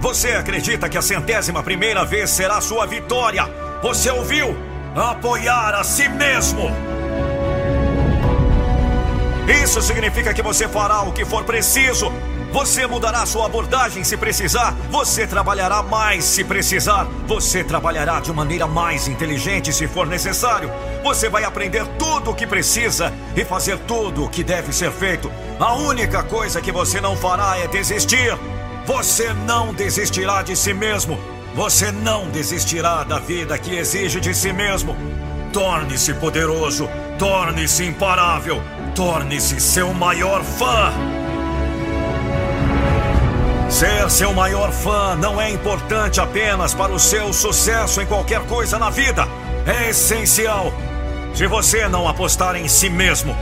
você 0.00 0.32
acredita 0.32 0.88
que 0.88 0.98
a 0.98 1.02
centésima 1.02 1.62
primeira 1.62 2.04
vez 2.04 2.30
será 2.30 2.60
sua 2.60 2.86
vitória. 2.86 3.44
Você 3.82 4.10
ouviu? 4.10 4.56
Apoiar 4.94 5.74
a 5.74 5.84
si 5.84 6.08
mesmo. 6.08 6.70
Isso 9.62 9.80
significa 9.82 10.32
que 10.34 10.42
você 10.42 10.66
fará 10.66 11.02
o 11.02 11.12
que 11.12 11.24
for 11.24 11.44
preciso. 11.44 12.12
Você 12.52 12.86
mudará 12.86 13.26
sua 13.26 13.46
abordagem 13.46 14.04
se 14.04 14.16
precisar. 14.16 14.74
Você 14.90 15.26
trabalhará 15.26 15.82
mais 15.82 16.24
se 16.24 16.44
precisar. 16.44 17.06
Você 17.26 17.62
trabalhará 17.62 18.20
de 18.20 18.32
maneira 18.32 18.66
mais 18.66 19.08
inteligente 19.08 19.72
se 19.72 19.86
for 19.86 20.06
necessário. 20.06 20.70
Você 21.02 21.28
vai 21.28 21.44
aprender 21.44 21.86
tudo 21.98 22.30
o 22.30 22.34
que 22.34 22.46
precisa 22.46 23.12
e 23.36 23.44
fazer 23.44 23.78
tudo 23.80 24.24
o 24.24 24.28
que 24.28 24.42
deve 24.42 24.72
ser 24.72 24.90
feito. 24.90 25.30
A 25.58 25.74
única 25.74 26.22
coisa 26.22 26.60
que 26.60 26.72
você 26.72 27.00
não 27.00 27.16
fará 27.16 27.58
é 27.58 27.66
desistir. 27.66 28.36
Você 28.86 29.32
não 29.32 29.74
desistirá 29.74 30.42
de 30.42 30.56
si 30.56 30.72
mesmo. 30.72 31.18
Você 31.54 31.90
não 31.90 32.28
desistirá 32.28 33.02
da 33.02 33.18
vida 33.18 33.58
que 33.58 33.74
exige 33.74 34.20
de 34.20 34.34
si 34.34 34.52
mesmo. 34.52 34.96
Torne-se 35.52 36.14
poderoso. 36.14 36.88
Torne-se 37.18 37.84
imparável. 37.84 38.62
Torne-se 38.94 39.60
seu 39.60 39.92
maior 39.92 40.42
fã. 40.44 41.15
Ser 43.68 44.10
seu 44.10 44.32
maior 44.32 44.70
fã 44.72 45.16
não 45.16 45.40
é 45.40 45.50
importante 45.50 46.20
apenas 46.20 46.72
para 46.72 46.92
o 46.92 46.98
seu 46.98 47.32
sucesso 47.32 48.00
em 48.00 48.06
qualquer 48.06 48.40
coisa 48.46 48.78
na 48.78 48.90
vida. 48.90 49.26
É 49.66 49.90
essencial. 49.90 50.72
Se 51.34 51.46
você 51.46 51.88
não 51.88 52.08
apostar 52.08 52.56
em 52.56 52.68
si 52.68 52.88
mesmo, 52.88 53.36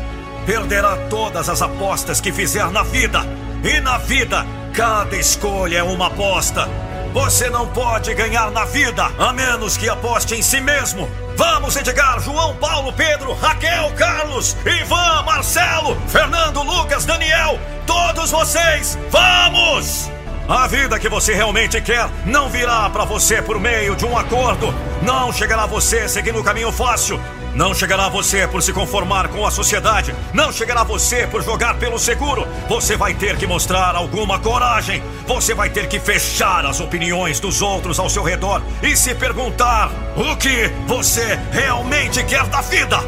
perderá 0.46 0.96
todas 1.08 1.48
as 1.48 1.62
apostas 1.62 2.20
que 2.20 2.32
fizer 2.32 2.68
na 2.70 2.82
vida. 2.82 3.20
E 3.62 3.80
na 3.80 3.98
vida, 3.98 4.44
cada 4.72 5.16
escolha 5.16 5.78
é 5.78 5.82
uma 5.82 6.08
aposta. 6.08 6.68
Você 7.12 7.48
não 7.48 7.68
pode 7.68 8.12
ganhar 8.14 8.50
na 8.50 8.64
vida 8.64 9.04
a 9.16 9.32
menos 9.32 9.76
que 9.76 9.88
aposte 9.88 10.34
em 10.34 10.42
si 10.42 10.60
mesmo. 10.60 11.08
Vamos, 11.36 11.76
Edgar, 11.76 12.18
João, 12.20 12.56
Paulo, 12.56 12.92
Pedro, 12.92 13.34
Raquel, 13.34 13.92
Carlos, 13.96 14.56
Ivan, 14.66 15.22
Marcelo, 15.22 15.96
Fernando, 16.08 16.62
Lucas, 16.62 17.04
Daniel, 17.04 17.58
todos 17.86 18.30
vocês, 18.30 18.98
vamos! 19.10 20.10
A 20.46 20.66
vida 20.66 20.98
que 20.98 21.08
você 21.08 21.32
realmente 21.32 21.80
quer 21.80 22.06
não 22.26 22.50
virá 22.50 22.90
para 22.90 23.04
você 23.04 23.40
por 23.40 23.58
meio 23.58 23.96
de 23.96 24.04
um 24.04 24.16
acordo. 24.16 24.74
Não 25.00 25.32
chegará 25.32 25.62
a 25.62 25.66
você 25.66 26.06
seguindo 26.06 26.38
o 26.38 26.44
caminho 26.44 26.70
fácil. 26.70 27.18
Não 27.54 27.72
chegará 27.72 28.06
a 28.06 28.08
você 28.10 28.46
por 28.46 28.62
se 28.62 28.70
conformar 28.70 29.28
com 29.28 29.46
a 29.46 29.50
sociedade. 29.50 30.14
Não 30.34 30.52
chegará 30.52 30.82
a 30.82 30.84
você 30.84 31.26
por 31.26 31.42
jogar 31.42 31.78
pelo 31.78 31.98
seguro. 31.98 32.46
Você 32.68 32.94
vai 32.94 33.14
ter 33.14 33.38
que 33.38 33.46
mostrar 33.46 33.96
alguma 33.96 34.38
coragem. 34.38 35.02
Você 35.26 35.54
vai 35.54 35.70
ter 35.70 35.88
que 35.88 35.98
fechar 35.98 36.66
as 36.66 36.78
opiniões 36.78 37.40
dos 37.40 37.62
outros 37.62 37.98
ao 37.98 38.10
seu 38.10 38.22
redor 38.22 38.60
e 38.82 38.94
se 38.94 39.14
perguntar 39.14 39.90
o 40.14 40.36
que 40.36 40.70
você 40.86 41.38
realmente 41.52 42.22
quer 42.24 42.44
da 42.48 42.60
vida. 42.60 42.98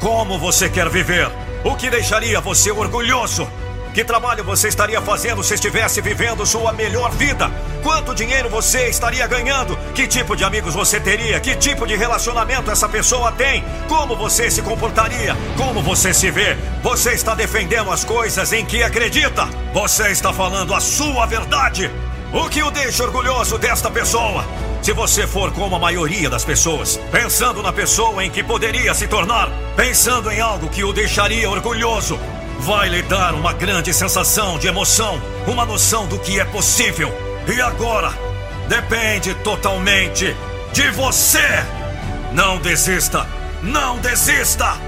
Como 0.00 0.40
você 0.40 0.68
quer 0.68 0.88
viver? 0.88 1.30
O 1.62 1.76
que 1.76 1.88
deixaria 1.88 2.40
você 2.40 2.72
orgulhoso? 2.72 3.48
Que 3.94 4.02
trabalho 4.02 4.42
você 4.42 4.66
estaria 4.66 5.00
fazendo 5.00 5.40
se 5.44 5.54
estivesse 5.54 6.00
vivendo 6.00 6.44
sua 6.44 6.72
melhor 6.72 7.12
vida? 7.12 7.48
Quanto 7.80 8.12
dinheiro 8.12 8.48
você 8.48 8.88
estaria 8.88 9.24
ganhando? 9.28 9.76
Que 9.94 10.08
tipo 10.08 10.34
de 10.34 10.42
amigos 10.42 10.74
você 10.74 10.98
teria? 10.98 11.38
Que 11.38 11.54
tipo 11.54 11.86
de 11.86 11.94
relacionamento 11.94 12.72
essa 12.72 12.88
pessoa 12.88 13.30
tem? 13.30 13.64
Como 13.88 14.16
você 14.16 14.50
se 14.50 14.62
comportaria? 14.62 15.36
Como 15.56 15.80
você 15.80 16.12
se 16.12 16.28
vê? 16.28 16.56
Você 16.82 17.12
está 17.12 17.36
defendendo 17.36 17.88
as 17.92 18.02
coisas 18.04 18.52
em 18.52 18.66
que 18.66 18.82
acredita? 18.82 19.48
Você 19.72 20.08
está 20.08 20.32
falando 20.32 20.74
a 20.74 20.80
sua 20.80 21.24
verdade? 21.24 21.88
O 22.32 22.48
que 22.48 22.64
o 22.64 22.72
deixa 22.72 23.04
orgulhoso 23.04 23.58
desta 23.58 23.92
pessoa? 23.92 24.44
Se 24.82 24.92
você 24.92 25.24
for 25.24 25.52
como 25.52 25.76
a 25.76 25.78
maioria 25.78 26.28
das 26.28 26.44
pessoas, 26.44 26.96
pensando 27.12 27.62
na 27.62 27.72
pessoa 27.72 28.24
em 28.24 28.30
que 28.30 28.42
poderia 28.42 28.92
se 28.92 29.06
tornar, 29.06 29.48
pensando 29.76 30.32
em 30.32 30.40
algo 30.40 30.68
que 30.68 30.82
o 30.82 30.92
deixaria 30.92 31.48
orgulhoso, 31.48 32.18
vai 32.64 32.88
lhe 32.88 33.02
dar 33.02 33.34
uma 33.34 33.52
grande 33.52 33.92
sensação 33.92 34.58
de 34.58 34.66
emoção, 34.66 35.20
uma 35.46 35.66
noção 35.66 36.06
do 36.06 36.18
que 36.18 36.40
é 36.40 36.44
possível. 36.46 37.12
E 37.46 37.60
agora, 37.60 38.10
depende 38.66 39.34
totalmente 39.34 40.34
de 40.72 40.90
você. 40.92 41.46
Não 42.32 42.56
desista, 42.56 43.26
não 43.62 43.98
desista. 43.98 44.78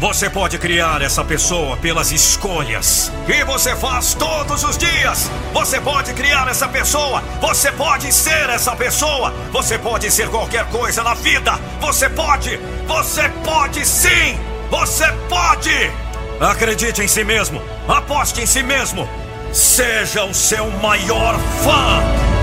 Você 0.00 0.28
pode 0.28 0.58
criar 0.58 1.02
essa 1.02 1.22
pessoa 1.22 1.76
pelas 1.76 2.10
escolhas 2.10 3.12
que 3.26 3.44
você 3.44 3.76
faz 3.76 4.14
todos 4.14 4.64
os 4.64 4.76
dias. 4.76 5.30
Você 5.52 5.80
pode 5.80 6.12
criar 6.14 6.48
essa 6.48 6.66
pessoa. 6.66 7.22
Você 7.40 7.70
pode 7.70 8.12
ser 8.12 8.50
essa 8.50 8.74
pessoa. 8.74 9.32
Você 9.52 9.78
pode 9.78 10.10
ser 10.10 10.28
qualquer 10.30 10.64
coisa 10.68 11.04
na 11.04 11.14
vida. 11.14 11.52
Você 11.80 12.08
pode. 12.08 12.58
Você 12.88 13.28
pode 13.44 13.86
sim. 13.86 14.36
Você 14.68 15.06
pode. 15.28 16.03
Acredite 16.40 17.02
em 17.02 17.08
si 17.08 17.24
mesmo. 17.24 17.62
Aposte 17.88 18.40
em 18.40 18.46
si 18.46 18.62
mesmo. 18.62 19.08
Seja 19.52 20.24
o 20.24 20.34
seu 20.34 20.68
maior 20.70 21.38
fã. 21.62 22.33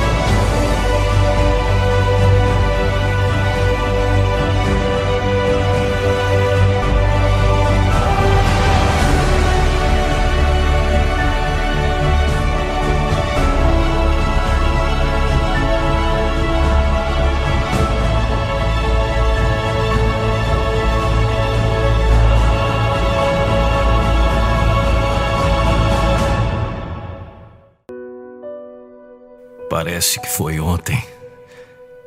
Parece 29.72 30.20
que 30.20 30.28
foi 30.28 30.60
ontem. 30.60 31.02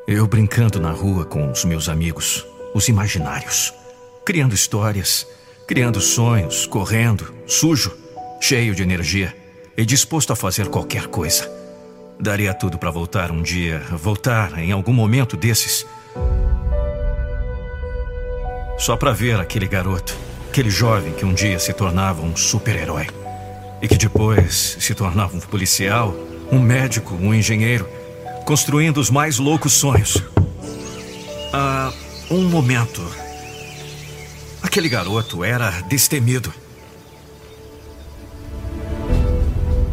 Eu 0.07 0.27
brincando 0.27 0.79
na 0.79 0.91
rua 0.91 1.25
com 1.25 1.51
os 1.51 1.65
meus 1.65 1.89
amigos, 1.89 2.47
os 2.75 2.89
imaginários, 2.89 3.73
criando 4.23 4.55
histórias, 4.55 5.27
criando 5.67 5.99
sonhos, 5.99 6.67
correndo, 6.67 7.33
sujo, 7.47 7.97
cheio 8.39 8.75
de 8.75 8.83
energia 8.83 9.35
e 9.79 9.87
disposto 9.87 10.31
a 10.31 10.37
fazer 10.37 10.69
qualquer 10.69 11.07
coisa. 11.07 11.51
Daria 12.21 12.53
tudo 12.53 12.77
para 12.77 12.91
voltar 12.91 13.31
um 13.31 13.41
dia, 13.41 13.79
voltar 13.93 14.59
em 14.59 14.71
algum 14.71 14.93
momento 14.93 15.35
desses. 15.35 15.87
Só 18.77 18.95
para 18.95 19.13
ver 19.13 19.41
aquele 19.41 19.67
garoto, 19.67 20.15
aquele 20.51 20.69
jovem 20.69 21.15
que 21.15 21.25
um 21.25 21.33
dia 21.33 21.59
se 21.59 21.73
tornava 21.73 22.21
um 22.21 22.37
super-herói 22.37 23.07
e 23.81 23.89
que 23.89 23.97
depois 23.97 24.77
se 24.79 24.95
tornava 24.95 25.35
um 25.35 25.41
policial 25.41 26.15
um 26.51 26.59
médico, 26.59 27.15
um 27.15 27.35
engenheiro, 27.35 27.89
construindo 28.45 28.99
os 28.99 29.11
mais 29.11 29.39
loucos 29.39 29.73
sonhos. 29.73 30.23
Ah, 31.53 31.93
um 32.31 32.49
momento. 32.49 33.03
Aquele 34.63 34.89
garoto 34.89 35.45
era 35.45 35.71
destemido. 35.83 36.53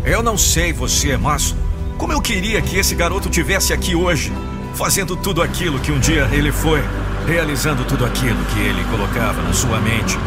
Eu 0.03 0.23
não 0.23 0.37
sei 0.37 0.73
você, 0.73 1.15
mas 1.17 1.55
como 1.97 2.11
eu 2.11 2.21
queria 2.21 2.61
que 2.61 2.77
esse 2.77 2.95
garoto 2.95 3.29
tivesse 3.29 3.73
aqui 3.73 3.95
hoje, 3.95 4.31
fazendo 4.73 5.15
tudo 5.15 5.41
aquilo 5.41 5.79
que 5.79 5.91
um 5.91 5.99
dia 5.99 6.27
ele 6.31 6.51
foi, 6.51 6.83
realizando 7.27 7.85
tudo 7.85 8.05
aquilo 8.05 8.43
que 8.45 8.59
ele 8.59 8.83
colocava 8.85 9.41
na 9.43 9.53
sua 9.53 9.79
mente. 9.79 10.17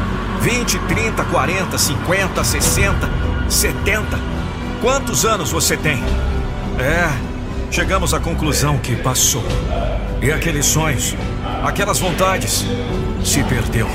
20, 0.40 0.78
30, 0.78 1.24
40, 1.24 1.78
50, 1.78 2.44
60, 2.44 3.10
70. 3.48 4.33
Quantos 4.84 5.24
anos 5.24 5.50
você 5.50 5.78
tem? 5.78 5.96
É, 6.78 7.08
chegamos 7.72 8.12
à 8.12 8.20
conclusão 8.20 8.76
que 8.76 8.94
passou. 8.94 9.42
E 10.20 10.30
aqueles 10.30 10.66
sonhos, 10.66 11.16
aquelas 11.62 11.98
vontades, 11.98 12.66
se 13.24 13.42
perdeu. 13.44 13.88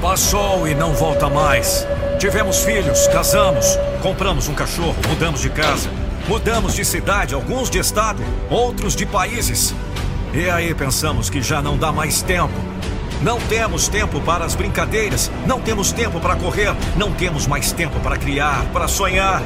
Passou 0.00 0.66
e 0.66 0.74
não 0.74 0.94
volta 0.94 1.28
mais. 1.28 1.86
Tivemos 2.18 2.64
filhos, 2.64 3.06
casamos, 3.08 3.78
compramos 4.00 4.48
um 4.48 4.54
cachorro, 4.54 4.96
mudamos 5.06 5.42
de 5.42 5.50
casa, 5.50 5.90
mudamos 6.26 6.74
de 6.74 6.86
cidade, 6.86 7.34
alguns 7.34 7.68
de 7.68 7.78
estado, 7.78 8.24
outros 8.48 8.96
de 8.96 9.04
países. 9.04 9.74
E 10.32 10.48
aí 10.48 10.74
pensamos 10.74 11.28
que 11.28 11.42
já 11.42 11.60
não 11.60 11.76
dá 11.76 11.92
mais 11.92 12.22
tempo. 12.22 12.54
Não 13.22 13.40
temos 13.40 13.88
tempo 13.88 14.20
para 14.20 14.44
as 14.44 14.54
brincadeiras, 14.54 15.30
não 15.46 15.60
temos 15.60 15.90
tempo 15.90 16.20
para 16.20 16.36
correr, 16.36 16.74
não 16.96 17.12
temos 17.12 17.46
mais 17.46 17.72
tempo 17.72 17.98
para 18.00 18.16
criar, 18.16 18.64
para 18.72 18.86
sonhar. 18.86 19.42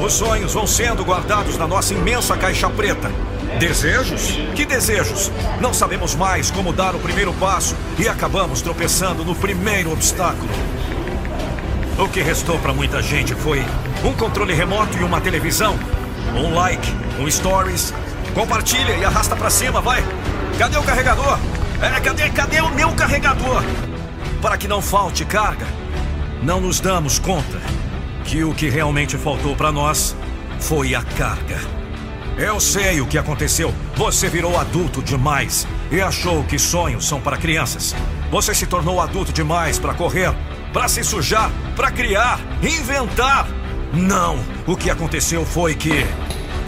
Os 0.00 0.12
sonhos 0.12 0.52
vão 0.52 0.66
sendo 0.66 1.02
guardados 1.02 1.56
na 1.56 1.66
nossa 1.66 1.94
imensa 1.94 2.36
caixa 2.36 2.68
preta. 2.68 3.10
Desejos? 3.58 4.38
Que 4.54 4.66
desejos? 4.66 5.30
Não 5.60 5.72
sabemos 5.72 6.14
mais 6.14 6.50
como 6.50 6.74
dar 6.74 6.94
o 6.94 6.98
primeiro 6.98 7.32
passo 7.34 7.74
e 7.98 8.06
acabamos 8.06 8.60
tropeçando 8.60 9.24
no 9.24 9.34
primeiro 9.34 9.90
obstáculo. 9.92 10.50
O 11.98 12.06
que 12.08 12.20
restou 12.20 12.58
para 12.58 12.74
muita 12.74 13.00
gente 13.00 13.34
foi 13.34 13.64
um 14.04 14.12
controle 14.12 14.52
remoto 14.52 14.98
e 14.98 15.02
uma 15.02 15.22
televisão, 15.22 15.78
um 16.34 16.54
like, 16.54 16.92
um 17.18 17.30
stories. 17.30 17.94
Compartilha 18.34 18.94
e 18.96 19.04
arrasta 19.04 19.34
para 19.34 19.48
cima, 19.48 19.80
vai. 19.80 20.04
Cadê 20.58 20.76
o 20.76 20.82
carregador? 20.82 21.38
É, 21.80 22.00
cadê, 22.00 22.30
cadê 22.30 22.60
o 22.60 22.70
meu 22.70 22.90
carregador? 22.92 23.62
Para 24.40 24.56
que 24.56 24.66
não 24.66 24.80
falte 24.80 25.24
carga, 25.24 25.66
não 26.42 26.60
nos 26.60 26.80
damos 26.80 27.18
conta 27.18 27.60
que 28.24 28.42
o 28.42 28.54
que 28.54 28.68
realmente 28.68 29.18
faltou 29.18 29.54
para 29.54 29.70
nós 29.70 30.16
foi 30.58 30.94
a 30.94 31.02
carga. 31.02 31.60
Eu 32.38 32.58
sei 32.60 33.00
o 33.00 33.06
que 33.06 33.18
aconteceu. 33.18 33.74
Você 33.94 34.28
virou 34.28 34.58
adulto 34.58 35.02
demais 35.02 35.66
e 35.90 36.00
achou 36.00 36.44
que 36.44 36.58
sonhos 36.58 37.06
são 37.06 37.20
para 37.20 37.36
crianças. 37.36 37.94
Você 38.30 38.54
se 38.54 38.66
tornou 38.66 39.00
adulto 39.00 39.32
demais 39.32 39.78
para 39.78 39.94
correr, 39.94 40.34
para 40.72 40.88
se 40.88 41.04
sujar, 41.04 41.50
para 41.74 41.90
criar, 41.90 42.40
inventar. 42.62 43.46
Não, 43.92 44.38
o 44.66 44.76
que 44.76 44.90
aconteceu 44.90 45.44
foi 45.46 45.74
que 45.74 46.06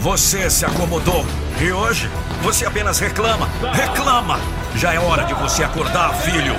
você 0.01 0.49
se 0.49 0.65
acomodou 0.65 1.27
e 1.61 1.73
hoje 1.73 2.09
você 2.43 2.65
apenas 2.65 2.99
reclama, 2.99 3.49
reclama. 3.73 4.58
Já 4.79 4.95
é 4.95 4.99
hora 4.99 5.25
de 5.25 5.35
você 5.35 5.65
acordar, 5.65 6.15
filho. 6.15 6.55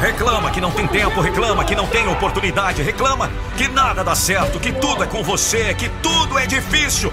Reclama 0.00 0.50
que 0.50 0.60
não 0.60 0.70
tem 0.70 0.86
tempo, 0.86 1.20
reclama 1.20 1.64
que 1.64 1.74
não 1.74 1.86
tem 1.86 2.06
oportunidade, 2.06 2.80
reclama 2.80 3.28
que 3.56 3.66
nada 3.66 4.04
dá 4.04 4.14
certo, 4.14 4.60
que 4.60 4.72
tudo 4.72 5.02
é 5.02 5.06
com 5.06 5.22
você, 5.22 5.74
que 5.74 5.88
tudo 6.00 6.38
é 6.38 6.46
difícil 6.46 7.12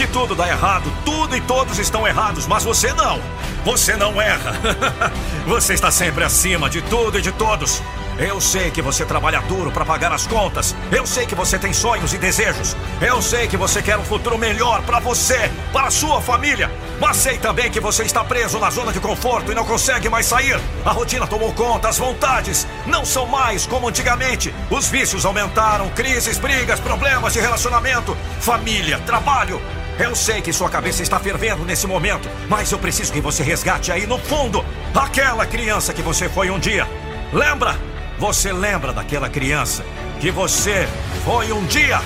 que 0.00 0.06
tudo 0.06 0.34
dá 0.34 0.48
errado, 0.48 0.90
tudo 1.04 1.36
e 1.36 1.42
todos 1.42 1.78
estão 1.78 2.08
errados, 2.08 2.46
mas 2.46 2.64
você 2.64 2.90
não. 2.94 3.20
Você 3.66 3.96
não 3.96 4.18
erra. 4.18 4.54
você 5.46 5.74
está 5.74 5.90
sempre 5.90 6.24
acima 6.24 6.70
de 6.70 6.80
tudo 6.80 7.18
e 7.18 7.22
de 7.22 7.30
todos. 7.32 7.82
Eu 8.20 8.38
sei 8.38 8.70
que 8.70 8.82
você 8.82 9.02
trabalha 9.02 9.40
duro 9.40 9.72
para 9.72 9.82
pagar 9.82 10.12
as 10.12 10.26
contas. 10.26 10.76
Eu 10.92 11.06
sei 11.06 11.24
que 11.24 11.34
você 11.34 11.58
tem 11.58 11.72
sonhos 11.72 12.12
e 12.12 12.18
desejos. 12.18 12.76
Eu 13.00 13.22
sei 13.22 13.48
que 13.48 13.56
você 13.56 13.80
quer 13.80 13.96
um 13.96 14.04
futuro 14.04 14.36
melhor 14.36 14.82
para 14.82 15.00
você, 15.00 15.50
para 15.72 15.90
sua 15.90 16.20
família. 16.20 16.70
Mas 17.00 17.16
sei 17.16 17.38
também 17.38 17.70
que 17.70 17.80
você 17.80 18.02
está 18.02 18.22
preso 18.22 18.58
na 18.58 18.68
zona 18.68 18.92
de 18.92 19.00
conforto 19.00 19.50
e 19.50 19.54
não 19.54 19.64
consegue 19.64 20.10
mais 20.10 20.26
sair. 20.26 20.60
A 20.84 20.90
rotina 20.90 21.26
tomou 21.26 21.50
conta, 21.54 21.88
as 21.88 21.96
vontades 21.96 22.66
não 22.86 23.06
são 23.06 23.24
mais 23.24 23.66
como 23.66 23.88
antigamente. 23.88 24.54
Os 24.70 24.88
vícios 24.88 25.24
aumentaram, 25.24 25.88
crises, 25.88 26.36
brigas, 26.36 26.78
problemas 26.78 27.32
de 27.32 27.40
relacionamento, 27.40 28.14
família, 28.38 28.98
trabalho. 29.06 29.62
Eu 29.98 30.14
sei 30.14 30.42
que 30.42 30.52
sua 30.52 30.68
cabeça 30.68 31.02
está 31.02 31.18
fervendo 31.18 31.64
nesse 31.64 31.86
momento, 31.86 32.28
mas 32.50 32.70
eu 32.70 32.78
preciso 32.78 33.14
que 33.14 33.20
você 33.22 33.42
resgate 33.42 33.90
aí 33.90 34.06
no 34.06 34.18
fundo 34.18 34.62
aquela 34.94 35.46
criança 35.46 35.94
que 35.94 36.02
você 36.02 36.28
foi 36.28 36.50
um 36.50 36.58
dia. 36.58 36.86
Lembra? 37.32 37.89
Você 38.20 38.52
lembra 38.52 38.92
daquela 38.92 39.30
criança 39.30 39.82
que 40.20 40.30
você 40.30 40.86
foi 41.24 41.50
um 41.52 41.64
dia? 41.64 41.98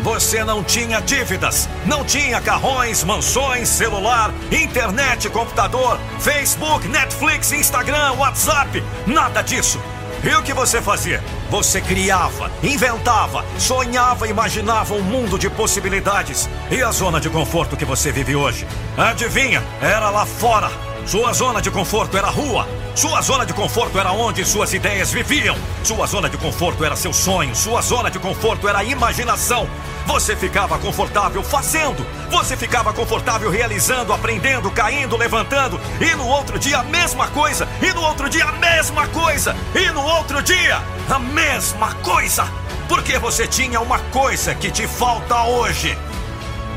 Você 0.00 0.44
não 0.44 0.62
tinha 0.62 1.00
dívidas, 1.00 1.68
não 1.86 2.04
tinha 2.04 2.40
carrões, 2.40 3.02
mansões, 3.02 3.68
celular, 3.68 4.32
internet, 4.52 5.28
computador, 5.28 5.98
Facebook, 6.20 6.86
Netflix, 6.86 7.50
Instagram, 7.50 8.12
WhatsApp, 8.12 8.80
nada 9.08 9.42
disso. 9.42 9.80
E 10.22 10.32
o 10.36 10.42
que 10.44 10.52
você 10.52 10.80
fazia? 10.80 11.20
Você 11.50 11.80
criava, 11.80 12.48
inventava, 12.62 13.44
sonhava, 13.58 14.28
imaginava 14.28 14.94
um 14.94 15.02
mundo 15.02 15.36
de 15.36 15.50
possibilidades. 15.50 16.48
E 16.70 16.80
a 16.80 16.92
zona 16.92 17.20
de 17.20 17.28
conforto 17.28 17.76
que 17.76 17.84
você 17.84 18.12
vive 18.12 18.36
hoje? 18.36 18.68
Adivinha? 18.96 19.64
Era 19.82 20.10
lá 20.10 20.24
fora. 20.24 20.70
Sua 21.04 21.32
zona 21.32 21.60
de 21.60 21.72
conforto 21.72 22.16
era 22.16 22.28
a 22.28 22.30
rua. 22.30 22.68
Sua 22.98 23.22
zona 23.22 23.46
de 23.46 23.52
conforto 23.52 23.96
era 23.96 24.10
onde 24.10 24.44
suas 24.44 24.74
ideias 24.74 25.12
viviam. 25.12 25.56
Sua 25.84 26.04
zona 26.04 26.28
de 26.28 26.36
conforto 26.36 26.84
era 26.84 26.96
seu 26.96 27.12
sonho. 27.12 27.54
Sua 27.54 27.80
zona 27.80 28.10
de 28.10 28.18
conforto 28.18 28.68
era 28.68 28.78
a 28.78 28.82
imaginação. 28.82 29.70
Você 30.04 30.34
ficava 30.34 30.76
confortável 30.80 31.40
fazendo. 31.44 32.04
Você 32.28 32.56
ficava 32.56 32.92
confortável 32.92 33.52
realizando, 33.52 34.12
aprendendo, 34.12 34.68
caindo, 34.72 35.16
levantando. 35.16 35.80
E 36.00 36.12
no 36.16 36.26
outro 36.26 36.58
dia 36.58 36.78
a 36.78 36.82
mesma 36.82 37.28
coisa. 37.28 37.68
E 37.80 37.92
no 37.94 38.02
outro 38.02 38.28
dia 38.28 38.46
a 38.46 38.52
mesma 38.52 39.06
coisa. 39.06 39.54
E 39.76 39.88
no 39.92 40.02
outro 40.02 40.42
dia 40.42 40.82
a 41.08 41.18
mesma 41.20 41.94
coisa. 42.02 42.48
Porque 42.88 43.16
você 43.16 43.46
tinha 43.46 43.80
uma 43.80 44.00
coisa 44.10 44.56
que 44.56 44.72
te 44.72 44.88
falta 44.88 45.44
hoje: 45.44 45.96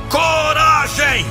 coragem! 0.07 1.25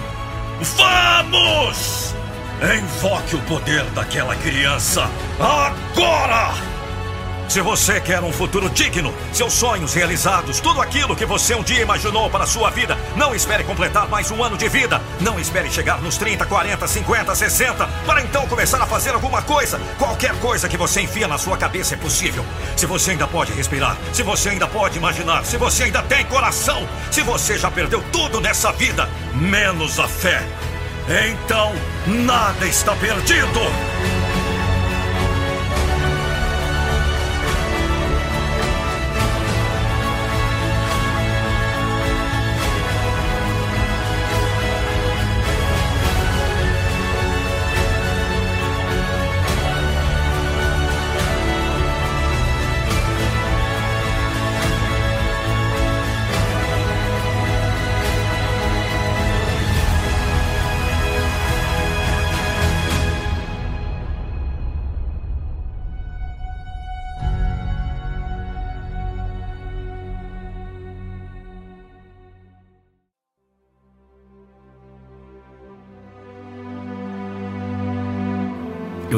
Vamos! 0.61 2.20
Invoque 2.63 3.37
o 3.37 3.43
poder 3.45 3.83
daquela 3.93 4.37
criança 4.37 5.09
agora! 5.39 6.53
Se 7.49 7.63
você 7.63 7.99
quer 8.03 8.23
um 8.23 8.31
futuro 8.31 8.69
digno, 8.69 9.15
seus 9.33 9.55
sonhos 9.55 9.95
realizados, 9.95 10.61
tudo 10.61 10.83
aquilo 10.83 11.17
que 11.17 11.25
você 11.25 11.55
um 11.55 11.63
dia 11.63 11.81
imaginou 11.81 12.29
para 12.29 12.45
a 12.45 12.47
sua 12.47 12.69
vida, 12.69 12.99
não 13.17 13.35
espere 13.35 13.65
completar 13.65 14.07
mais 14.11 14.31
um 14.31 14.45
ano 14.45 14.59
de 14.59 14.69
vida. 14.69 15.01
Não 15.23 15.41
espere 15.41 15.71
chegar 15.71 16.03
nos 16.03 16.19
30, 16.19 16.45
40, 16.45 16.87
50, 16.87 17.35
60 17.35 17.87
para 18.05 18.21
então 18.21 18.47
começar 18.47 18.81
a 18.81 18.87
fazer 18.87 19.15
alguma 19.15 19.41
coisa. 19.41 19.81
Qualquer 19.99 20.39
coisa 20.39 20.69
que 20.69 20.77
você 20.77 21.01
enfia 21.01 21.27
na 21.27 21.39
sua 21.39 21.57
cabeça 21.57 21.95
é 21.95 21.97
possível. 21.97 22.45
Se 22.77 22.85
você 22.85 23.13
ainda 23.13 23.27
pode 23.27 23.55
respirar, 23.55 23.97
se 24.13 24.23
você 24.23 24.51
ainda 24.51 24.69
pode 24.69 24.99
imaginar, 24.99 25.47
se 25.47 25.57
você 25.57 25.85
ainda 25.85 26.03
tem 26.03 26.27
coração, 26.27 26.87
se 27.11 27.23
você 27.23 27.57
já 27.57 27.71
perdeu 27.71 28.05
tudo 28.13 28.39
nessa 28.39 28.71
vida, 28.71 29.09
menos 29.33 29.99
a 29.99 30.07
fé. 30.07 30.47
Então, 31.13 31.73
nada 32.07 32.65
está 32.69 32.95
perdido! 32.95 33.59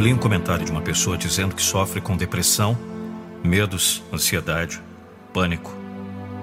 Li 0.02 0.12
um 0.12 0.18
comentário 0.18 0.64
de 0.64 0.72
uma 0.72 0.82
pessoa 0.82 1.16
dizendo 1.16 1.54
que 1.54 1.62
sofre 1.62 2.00
com 2.00 2.16
depressão, 2.16 2.76
medos, 3.42 4.02
ansiedade, 4.12 4.82
pânico, 5.32 5.72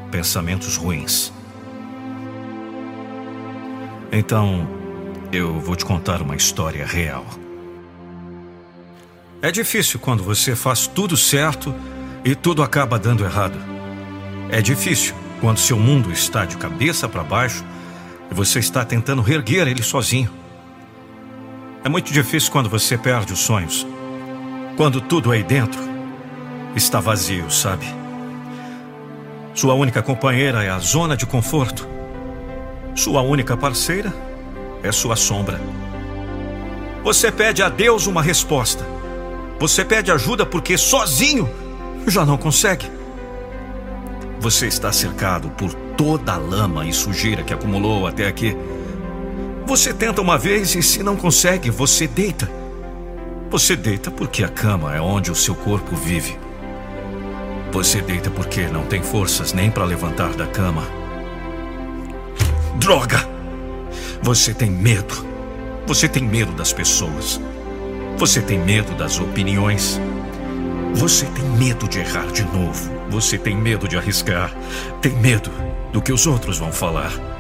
pensamentos 0.10 0.78
ruins. 0.78 1.34
Então, 4.14 4.66
eu 5.30 5.60
vou 5.60 5.76
te 5.76 5.84
contar 5.84 6.22
uma 6.22 6.38
história 6.38 6.86
real. 6.86 7.26
É 9.42 9.52
difícil 9.52 10.00
quando 10.00 10.24
você 10.24 10.56
faz 10.56 10.88
tudo 10.88 11.18
certo 11.18 11.76
e 12.24 12.36
tudo 12.36 12.64
acaba 12.64 12.98
dando 12.98 13.26
errado. 13.26 13.60
É 14.50 14.62
difícil 14.62 15.14
quando 15.42 15.58
seu 15.58 15.78
mundo 15.78 16.12
está 16.14 16.46
de 16.46 16.56
cabeça 16.56 17.10
para 17.10 17.24
baixo 17.24 17.66
e 18.32 18.34
você 18.34 18.60
está 18.60 18.86
tentando 18.86 19.22
reerguer 19.22 19.68
ele 19.68 19.84
sozinho. 19.84 20.39
É 21.84 21.88
muito 21.88 22.12
difícil 22.12 22.52
quando 22.52 22.70
você 22.70 22.98
perde 22.98 23.32
os 23.32 23.40
sonhos. 23.40 23.88
Quando 24.76 25.00
tudo 25.00 25.32
aí 25.32 25.44
dentro 25.44 25.80
está 26.76 27.00
vazio, 27.00 27.50
sabe? 27.50 27.86
Sua 29.54 29.74
única 29.74 30.02
companheira 30.02 30.64
é 30.64 30.70
a 30.70 30.80
zona 30.80 31.16
de 31.16 31.26
conforto. 31.26 31.88
Sua 32.96 33.22
única 33.22 33.56
parceira 33.56 34.14
é 34.84 34.92
sua 34.92 35.16
sombra. 35.16 35.60
Você 37.04 37.32
pede 37.32 37.64
a 37.64 37.70
Deus 37.70 38.08
uma 38.08 38.22
resposta. 38.22 38.86
Você 39.58 39.84
pede 39.86 40.12
ajuda 40.12 40.46
porque 40.46 40.78
sozinho 40.78 41.50
já 42.08 42.26
não 42.26 42.38
consegue. 42.38 42.90
Você 44.40 44.68
está 44.68 44.92
cercado 44.92 45.50
por 45.52 45.74
toda 45.74 46.34
a 46.34 46.38
lama 46.38 46.86
e 46.86 46.94
sujeira 46.94 47.44
que 47.44 47.54
acumulou 47.54 48.06
até 48.06 48.28
aqui. 48.28 48.56
Você 49.70 49.94
tenta 49.94 50.20
uma 50.20 50.36
vez 50.36 50.74
e, 50.74 50.82
se 50.82 51.04
não 51.04 51.16
consegue, 51.16 51.70
você 51.70 52.08
deita. 52.08 52.50
Você 53.52 53.76
deita 53.76 54.10
porque 54.10 54.44
a 54.44 54.50
cama 54.50 54.96
é 54.96 55.00
onde 55.00 55.30
o 55.30 55.36
seu 55.36 55.54
corpo 55.54 55.96
vive. 55.96 56.40
Você 57.72 58.02
deita 58.02 58.32
porque 58.32 58.64
não 58.64 58.86
tem 58.86 59.04
forças 59.04 59.54
nem 59.54 59.70
para 59.70 59.86
levantar 59.86 60.34
da 60.34 60.48
cama. 60.48 60.82
Droga! 62.80 63.30
Você 64.24 64.56
tem 64.56 64.72
medo. 64.72 65.24
Você 65.86 66.08
tem 66.08 66.24
medo 66.24 66.52
das 66.54 66.74
pessoas. 66.74 67.40
Você 68.18 68.42
tem 68.42 68.58
medo 68.58 68.96
das 68.96 69.20
opiniões. 69.20 70.02
Você 70.96 71.28
tem 71.28 71.46
medo 71.46 71.88
de 71.88 72.00
errar 72.00 72.26
de 72.32 72.42
novo. 72.42 72.90
Você 73.12 73.38
tem 73.38 73.56
medo 73.56 73.88
de 73.88 73.96
arriscar. 73.96 74.52
Tem 75.00 75.12
medo 75.12 75.52
do 75.94 76.02
que 76.02 76.12
os 76.12 76.26
outros 76.26 76.58
vão 76.58 76.72
falar. 76.72 77.39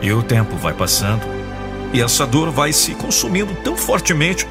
E 0.00 0.12
o 0.12 0.22
tempo 0.22 0.56
vai 0.56 0.72
passando 0.72 1.22
e 1.92 2.00
essa 2.00 2.26
dor 2.26 2.50
vai 2.50 2.72
se 2.72 2.94
consumindo 2.94 3.54
tão 3.62 3.76
fortemente 3.76 4.46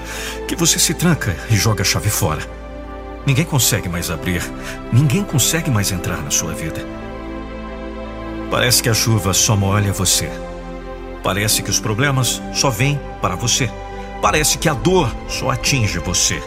que 0.48 0.56
você 0.56 0.78
se 0.78 0.94
tranca 0.94 1.36
e 1.50 1.56
joga 1.56 1.82
a 1.82 1.86
chave 1.86 2.10
fora. 2.10 2.42
Ninguém 3.26 3.46
consegue 3.46 3.88
mais 3.88 4.10
abrir, 4.10 4.44
ninguém 4.92 5.24
consegue 5.24 5.70
mais 5.70 5.92
entrar 5.92 6.18
na 6.18 6.32
sua 6.32 6.54
vida. 6.54 6.86
Parece 8.50 8.82
que 8.82 8.90
a 8.90 8.94
chuva 8.94 9.34
só 9.34 9.56
molha 9.56 9.94
você. 9.94 10.30
Parece 11.24 11.62
que 11.62 11.70
os 11.70 11.80
problemas 11.80 12.42
só 12.54 12.70
vêm 12.70 13.00
para 13.22 13.36
você. 13.36 13.70
Parece 14.22 14.58
que 14.58 14.68
a 14.68 14.74
dor 14.74 15.14
só 15.28 15.52
atinge 15.52 16.00
você. 16.00 16.42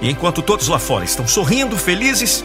E 0.00 0.10
enquanto 0.10 0.42
todos 0.42 0.68
lá 0.68 0.78
fora 0.78 1.04
estão 1.04 1.26
sorrindo, 1.28 1.76
felizes, 1.78 2.44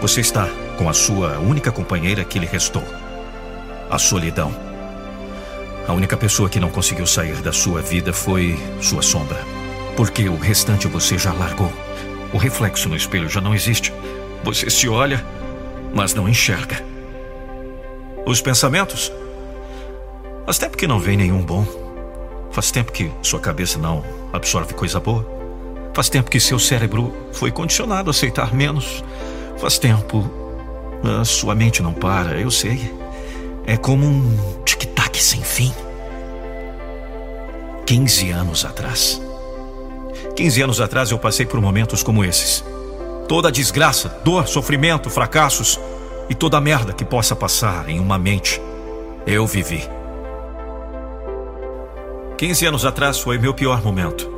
você 0.00 0.20
está 0.20 0.48
com 0.76 0.88
a 0.88 0.92
sua 0.92 1.38
única 1.40 1.72
companheira 1.72 2.24
que 2.24 2.38
lhe 2.38 2.46
restou: 2.46 2.84
a 3.90 3.98
solidão. 3.98 4.54
A 5.86 5.92
única 5.92 6.16
pessoa 6.16 6.48
que 6.48 6.60
não 6.60 6.68
conseguiu 6.68 7.06
sair 7.06 7.36
da 7.36 7.52
sua 7.52 7.80
vida 7.80 8.12
foi 8.12 8.58
sua 8.80 9.00
sombra. 9.00 9.38
Porque 9.96 10.28
o 10.28 10.36
restante 10.36 10.86
você 10.86 11.16
já 11.16 11.32
largou. 11.32 11.72
O 12.32 12.36
reflexo 12.36 12.88
no 12.88 12.96
espelho 12.96 13.28
já 13.28 13.40
não 13.40 13.54
existe. 13.54 13.92
Você 14.44 14.68
se 14.68 14.88
olha, 14.88 15.24
mas 15.94 16.12
não 16.12 16.28
enxerga. 16.28 16.84
Os 18.26 18.42
pensamentos? 18.42 19.10
Faz 20.44 20.58
tempo 20.58 20.76
que 20.76 20.86
não 20.86 21.00
vem 21.00 21.16
nenhum 21.16 21.42
bom. 21.42 21.66
Faz 22.50 22.70
tempo 22.70 22.92
que 22.92 23.10
sua 23.22 23.40
cabeça 23.40 23.78
não 23.78 24.04
absorve 24.32 24.74
coisa 24.74 25.00
boa. 25.00 25.26
Faz 25.94 26.08
tempo 26.08 26.30
que 26.30 26.38
seu 26.38 26.58
cérebro 26.58 27.14
foi 27.32 27.50
condicionado 27.50 28.10
a 28.10 28.12
aceitar 28.12 28.54
menos. 28.54 29.02
Faz 29.56 29.78
tempo. 29.78 30.30
A 31.02 31.24
sua 31.24 31.54
mente 31.54 31.82
não 31.82 31.94
para, 31.94 32.38
eu 32.38 32.50
sei. 32.50 32.92
É 33.68 33.76
como 33.76 34.06
um 34.06 34.62
tic-tac 34.64 35.22
sem 35.22 35.42
fim. 35.42 35.70
15 37.84 38.30
anos 38.30 38.64
atrás. 38.64 39.20
15 40.34 40.62
anos 40.62 40.80
atrás 40.80 41.10
eu 41.10 41.18
passei 41.18 41.44
por 41.44 41.60
momentos 41.60 42.02
como 42.02 42.24
esses. 42.24 42.64
Toda 43.28 43.48
a 43.48 43.50
desgraça, 43.50 44.08
dor, 44.24 44.48
sofrimento, 44.48 45.10
fracassos 45.10 45.78
e 46.30 46.34
toda 46.34 46.56
a 46.56 46.62
merda 46.62 46.94
que 46.94 47.04
possa 47.04 47.36
passar 47.36 47.90
em 47.90 48.00
uma 48.00 48.18
mente, 48.18 48.58
eu 49.26 49.46
vivi. 49.46 49.86
15 52.38 52.64
anos 52.64 52.86
atrás 52.86 53.18
foi 53.18 53.36
meu 53.36 53.52
pior 53.52 53.84
momento. 53.84 54.32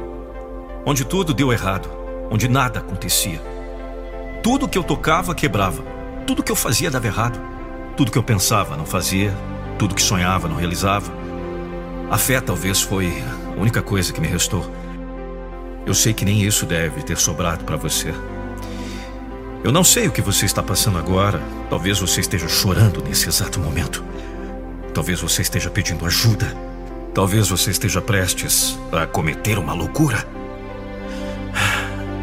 Onde 0.84 1.04
tudo 1.04 1.32
deu 1.32 1.52
errado, 1.52 1.88
onde 2.32 2.48
nada 2.48 2.80
acontecia. 2.80 3.40
Tudo 4.42 4.66
que 4.66 4.76
eu 4.76 4.82
tocava 4.82 5.36
quebrava. 5.36 5.84
Tudo 6.26 6.42
que 6.42 6.50
eu 6.50 6.56
fazia 6.56 6.90
dava 6.90 7.06
errado. 7.06 7.59
Tudo 8.00 8.12
que 8.12 8.16
eu 8.16 8.22
pensava 8.22 8.78
não 8.78 8.86
fazia. 8.86 9.30
Tudo 9.78 9.94
que 9.94 10.00
sonhava 10.00 10.48
não 10.48 10.56
realizava. 10.56 11.12
A 12.10 12.16
fé 12.16 12.40
talvez 12.40 12.80
foi 12.80 13.12
a 13.54 13.60
única 13.60 13.82
coisa 13.82 14.10
que 14.10 14.22
me 14.22 14.26
restou. 14.26 14.64
Eu 15.84 15.92
sei 15.92 16.14
que 16.14 16.24
nem 16.24 16.42
isso 16.42 16.64
deve 16.64 17.02
ter 17.02 17.18
sobrado 17.18 17.62
para 17.62 17.76
você. 17.76 18.14
Eu 19.62 19.70
não 19.70 19.84
sei 19.84 20.08
o 20.08 20.10
que 20.10 20.22
você 20.22 20.46
está 20.46 20.62
passando 20.62 20.96
agora. 20.96 21.42
Talvez 21.68 21.98
você 21.98 22.22
esteja 22.22 22.48
chorando 22.48 23.04
nesse 23.06 23.28
exato 23.28 23.60
momento. 23.60 24.02
Talvez 24.94 25.20
você 25.20 25.42
esteja 25.42 25.68
pedindo 25.68 26.06
ajuda. 26.06 26.56
Talvez 27.12 27.50
você 27.50 27.70
esteja 27.70 28.00
prestes 28.00 28.78
a 28.92 29.06
cometer 29.06 29.58
uma 29.58 29.74
loucura. 29.74 30.26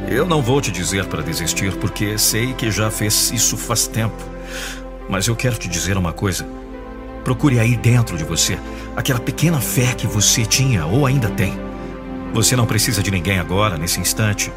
Eu 0.09 0.25
não 0.25 0.41
vou 0.41 0.59
te 0.59 0.71
dizer 0.71 1.05
para 1.05 1.21
desistir, 1.21 1.71
porque 1.75 2.17
sei 2.17 2.53
que 2.53 2.71
já 2.71 2.89
fez 2.89 3.31
isso 3.31 3.55
faz 3.55 3.85
tempo. 3.85 4.37
Mas 5.09 5.27
eu 5.27 5.35
quero 5.35 5.57
te 5.57 5.67
dizer 5.67 5.97
uma 5.97 6.13
coisa. 6.13 6.47
Procure 7.23 7.59
aí 7.59 7.75
dentro 7.75 8.17
de 8.17 8.23
você 8.23 8.57
aquela 8.95 9.19
pequena 9.19 9.59
fé 9.59 9.93
que 9.93 10.07
você 10.07 10.45
tinha 10.45 10.85
ou 10.85 11.05
ainda 11.05 11.29
tem. 11.29 11.53
Você 12.33 12.55
não 12.55 12.65
precisa 12.65 13.01
de 13.03 13.11
ninguém 13.11 13.39
agora, 13.39 13.77
nesse 13.77 13.99
instante. 13.99 14.51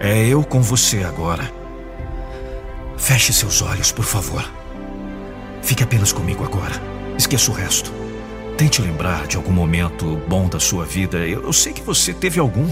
É 0.00 0.26
eu 0.26 0.44
com 0.44 0.60
você 0.60 1.02
agora. 1.02 1.52
Feche 2.96 3.32
seus 3.32 3.62
olhos, 3.62 3.92
por 3.92 4.04
favor. 4.04 4.44
Fique 5.62 5.82
apenas 5.82 6.12
comigo 6.12 6.44
agora. 6.44 6.74
Esqueça 7.16 7.50
o 7.50 7.54
resto. 7.54 7.92
Tente 8.56 8.82
lembrar 8.82 9.26
de 9.26 9.36
algum 9.36 9.52
momento 9.52 10.20
bom 10.28 10.48
da 10.48 10.58
sua 10.58 10.84
vida. 10.84 11.18
Eu, 11.18 11.44
eu 11.44 11.52
sei 11.52 11.72
que 11.72 11.82
você 11.82 12.12
teve 12.12 12.40
algum. 12.40 12.68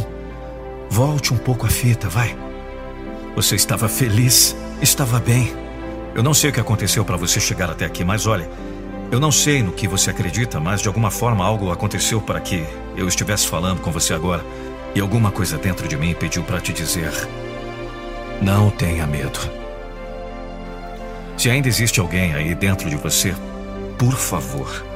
Volte 0.90 1.32
um 1.32 1.36
pouco 1.36 1.66
a 1.66 1.69
fita, 1.69 2.09
vai. 2.09 2.36
Você 3.35 3.55
estava 3.55 3.89
feliz, 3.89 4.57
estava 4.81 5.20
bem. 5.20 5.65
Eu 6.16 6.22
não 6.22 6.32
sei 6.32 6.48
o 6.48 6.52
que 6.52 6.59
aconteceu 6.59 7.05
para 7.05 7.18
você 7.18 7.38
chegar 7.38 7.68
até 7.68 7.84
aqui, 7.84 8.02
mas 8.02 8.26
olha, 8.26 8.48
eu 9.12 9.20
não 9.20 9.30
sei 9.30 9.62
no 9.62 9.70
que 9.70 9.86
você 9.86 10.09
acredita, 10.09 10.59
mas 10.59 10.80
de 10.80 10.88
alguma 10.88 11.10
forma 11.10 11.44
algo 11.44 11.70
aconteceu 11.70 12.22
para 12.22 12.40
que 12.40 12.66
eu 12.97 13.06
estivesse 13.06 13.47
falando 13.47 13.82
com 13.82 13.93
você 13.93 14.14
agora. 14.14 14.43
E 14.94 15.01
alguma 15.01 15.30
coisa 15.30 15.59
dentro 15.59 15.86
de 15.86 15.94
mim 15.94 16.14
pediu 16.14 16.43
para 16.43 16.59
te 16.59 16.72
dizer: 16.72 17.12
não 18.40 18.70
tenha 18.70 19.06
medo. 19.06 19.38
Se 21.36 21.51
ainda 21.51 21.68
existe 21.68 22.01
alguém 22.01 22.32
aí 22.32 22.55
dentro 22.55 22.88
de 22.88 22.97
você, 22.97 23.34
por 23.98 24.14
favor, 24.14 24.86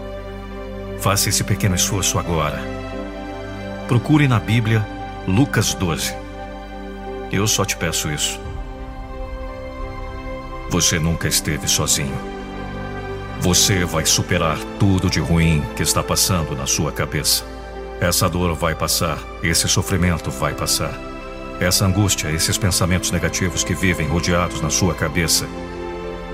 faça 1.00 1.28
esse 1.28 1.44
pequeno 1.44 1.74
esforço 1.74 2.18
agora. 2.18 2.58
Procure 3.86 4.26
na 4.26 4.40
Bíblia 4.40 4.86
Lucas 5.28 5.74
12. 5.74 6.14
Eu 7.30 7.46
só 7.46 7.62
te 7.66 7.76
peço 7.76 8.10
isso. 8.10 8.40
Você 10.70 11.00
nunca 11.00 11.26
esteve 11.26 11.66
sozinho. 11.66 12.16
Você 13.40 13.84
vai 13.84 14.06
superar 14.06 14.56
tudo 14.78 15.10
de 15.10 15.18
ruim 15.18 15.64
que 15.74 15.82
está 15.82 16.00
passando 16.00 16.54
na 16.54 16.64
sua 16.64 16.92
cabeça. 16.92 17.44
Essa 18.00 18.28
dor 18.28 18.54
vai 18.54 18.76
passar, 18.76 19.18
esse 19.42 19.66
sofrimento 19.66 20.30
vai 20.30 20.54
passar. 20.54 20.94
Essa 21.58 21.84
angústia, 21.84 22.30
esses 22.30 22.56
pensamentos 22.56 23.10
negativos 23.10 23.64
que 23.64 23.74
vivem 23.74 24.06
rodeados 24.06 24.60
na 24.60 24.70
sua 24.70 24.94
cabeça. 24.94 25.44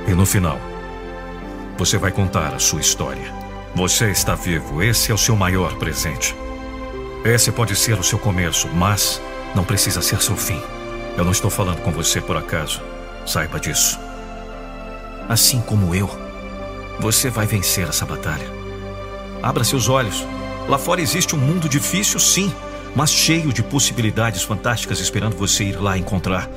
E 0.07 0.11
no 0.11 0.27
final, 0.27 0.61
você 1.79 1.97
vai 1.97 2.13
contar 2.13 2.55
a 2.55 2.59
sua 2.59 2.81
história. 2.81 3.33
Você 3.75 4.11
está 4.11 4.35
vivo, 4.35 4.83
esse 4.83 5.11
é 5.11 5.15
o 5.15 5.19
seu 5.19 5.35
maior 5.35 5.77
presente. 5.77 6.37
Esse 7.25 7.51
pode 7.51 7.75
ser 7.75 7.99
o 7.99 8.05
seu 8.05 8.19
começo, 8.19 8.69
mas 8.69 9.19
não 9.55 9.65
precisa 9.65 10.03
ser 10.03 10.21
seu 10.21 10.37
fim. 10.37 10.61
Eu 11.17 11.25
não 11.25 11.33
estou 11.33 11.51
falando 11.51 11.81
com 11.81 11.91
você 11.91 12.21
por 12.21 12.37
acaso. 12.37 12.83
Saiba 13.25 13.59
disso. 13.59 14.06
Assim 15.29 15.61
como 15.61 15.95
eu, 15.95 16.09
você 17.01 17.31
vai 17.31 17.47
vencer 17.47 17.89
essa 17.89 18.07
batalha. 18.07 18.47
Abra 19.43 19.65
seus 19.65 19.89
olhos. 19.89 20.25
Lá 20.69 20.79
fora 20.79 21.01
existe 21.01 21.35
um 21.35 21.39
mundo 21.39 21.69
difícil, 21.69 22.19
sim, 22.19 22.53
mas 22.95 23.11
cheio 23.11 23.53
de 23.53 23.63
possibilidades 23.63 24.43
fantásticas 24.43 25.01
esperando 25.01 25.37
você 25.37 25.65
ir 25.65 25.81
lá 25.81 25.99
encontrar. 25.99 26.49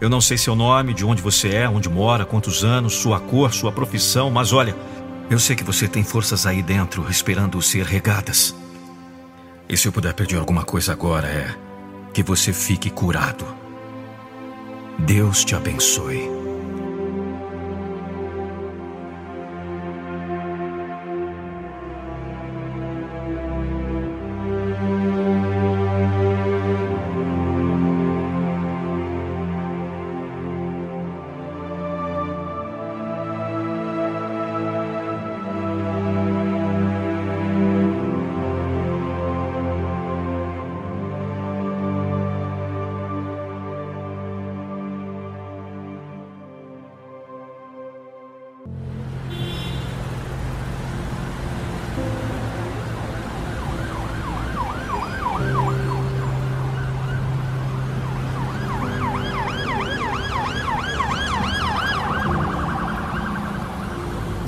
Eu 0.00 0.08
não 0.08 0.20
sei 0.20 0.36
seu 0.36 0.56
nome, 0.56 0.92
de 0.92 1.04
onde 1.04 1.22
você 1.22 1.48
é, 1.50 1.68
onde 1.68 1.88
mora, 1.88 2.24
quantos 2.24 2.64
anos, 2.64 2.94
sua 2.94 3.20
cor, 3.20 3.52
sua 3.54 3.72
profissão, 3.72 4.30
mas 4.30 4.52
olha, 4.52 4.74
eu 5.30 5.38
sei 5.38 5.56
que 5.56 5.64
você 5.64 5.88
tem 5.88 6.02
forças 6.02 6.46
aí 6.46 6.62
dentro 6.62 7.08
esperando 7.08 7.60
ser 7.62 7.84
regadas. 7.84 8.54
E 9.68 9.76
se 9.76 9.88
eu 9.88 9.92
puder 9.92 10.12
pedir 10.12 10.36
alguma 10.36 10.64
coisa 10.64 10.92
agora 10.92 11.26
é 11.26 11.54
que 12.12 12.22
você 12.22 12.52
fique 12.52 12.90
curado. 12.90 13.46
Deus 14.98 15.44
te 15.44 15.54
abençoe. 15.54 16.43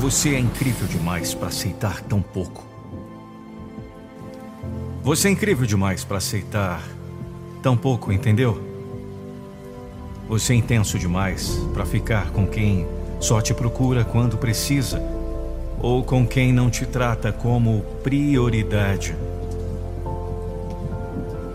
Você 0.06 0.36
é 0.36 0.38
incrível 0.38 0.86
demais 0.86 1.34
para 1.34 1.48
aceitar 1.48 2.00
tão 2.00 2.22
pouco. 2.22 2.64
Você 5.02 5.26
é 5.26 5.32
incrível 5.32 5.66
demais 5.66 6.04
para 6.04 6.18
aceitar 6.18 6.80
tão 7.60 7.76
pouco, 7.76 8.12
entendeu? 8.12 8.62
Você 10.28 10.52
é 10.52 10.56
intenso 10.56 10.96
demais 10.96 11.58
para 11.74 11.84
ficar 11.84 12.30
com 12.30 12.46
quem 12.46 12.86
só 13.18 13.40
te 13.40 13.52
procura 13.52 14.04
quando 14.04 14.38
precisa 14.38 15.02
ou 15.80 16.04
com 16.04 16.24
quem 16.24 16.52
não 16.52 16.70
te 16.70 16.86
trata 16.86 17.32
como 17.32 17.80
prioridade. 18.04 19.12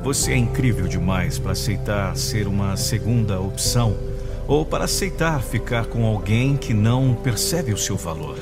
Você 0.03 0.33
é 0.33 0.37
incrível 0.37 0.89
demais 0.89 1.39
para 1.39 1.53
aceitar 1.53 2.17
ser 2.17 2.49
uma 2.49 2.75
segunda 2.75 3.39
opção 3.39 4.10
ou 4.51 4.65
para 4.65 4.83
aceitar 4.83 5.41
ficar 5.41 5.85
com 5.85 6.05
alguém 6.05 6.57
que 6.57 6.73
não 6.73 7.13
percebe 7.13 7.71
o 7.71 7.77
seu 7.77 7.95
valor. 7.95 8.37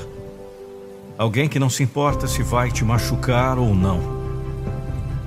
Alguém 1.16 1.48
que 1.48 1.56
não 1.56 1.70
se 1.70 1.84
importa 1.84 2.26
se 2.26 2.42
vai 2.42 2.68
te 2.68 2.84
machucar 2.84 3.56
ou 3.60 3.72
não. 3.72 4.00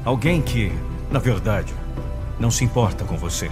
Alguém 0.04 0.42
que, 0.42 0.74
na 1.10 1.20
verdade, 1.20 1.74
não 2.38 2.52
se 2.52 2.66
importa 2.66 3.06
com 3.06 3.16
você. 3.16 3.50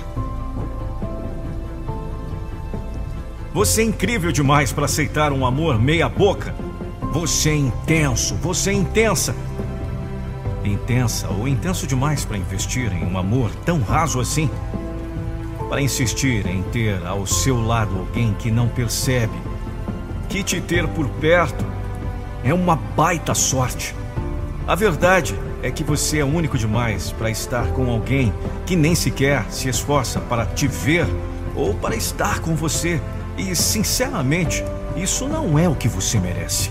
Você 3.54 3.82
é 3.82 3.86
incrível 3.86 4.34
demais 4.34 4.74
para 4.74 4.84
aceitar 4.84 5.32
um 5.32 5.46
amor 5.46 5.80
meia-boca. 5.80 6.54
Você 7.14 7.52
é 7.52 7.56
intenso, 7.56 8.36
você 8.36 8.72
é 8.72 8.74
intensa. 8.74 9.34
Intensa 10.66 11.30
ou 11.30 11.48
intenso 11.48 11.88
demais 11.88 12.26
para 12.26 12.38
investir 12.38 12.92
em 12.92 13.06
um 13.06 13.18
amor 13.18 13.52
tão 13.64 13.80
raso 13.80 14.20
assim. 14.20 14.50
Para 15.72 15.82
insistir 15.82 16.46
em 16.48 16.62
ter 16.64 17.02
ao 17.08 17.26
seu 17.26 17.66
lado 17.66 17.98
alguém 17.98 18.34
que 18.34 18.52
não 18.52 18.68
percebe 18.68 19.32
que 20.28 20.44
te 20.44 20.60
ter 20.60 20.86
por 20.86 21.08
perto 21.08 21.66
é 22.44 22.54
uma 22.54 22.76
baita 22.76 23.34
sorte. 23.34 23.96
A 24.68 24.76
verdade 24.76 25.34
é 25.64 25.72
que 25.72 25.82
você 25.82 26.20
é 26.20 26.26
único 26.26 26.58
demais 26.58 27.14
para 27.14 27.30
estar 27.30 27.68
com 27.68 27.90
alguém 27.90 28.34
que 28.66 28.76
nem 28.76 28.94
sequer 28.94 29.46
se 29.50 29.70
esforça 29.70 30.20
para 30.20 30.46
te 30.46 30.68
ver 30.68 31.08
ou 31.56 31.74
para 31.74 31.96
estar 31.96 32.42
com 32.42 32.54
você. 32.54 33.02
E, 33.38 33.56
sinceramente, 33.56 34.66
isso 34.98 35.26
não 35.26 35.58
é 35.58 35.70
o 35.70 35.76
que 35.76 35.88
você 35.88 36.20
merece. 36.20 36.70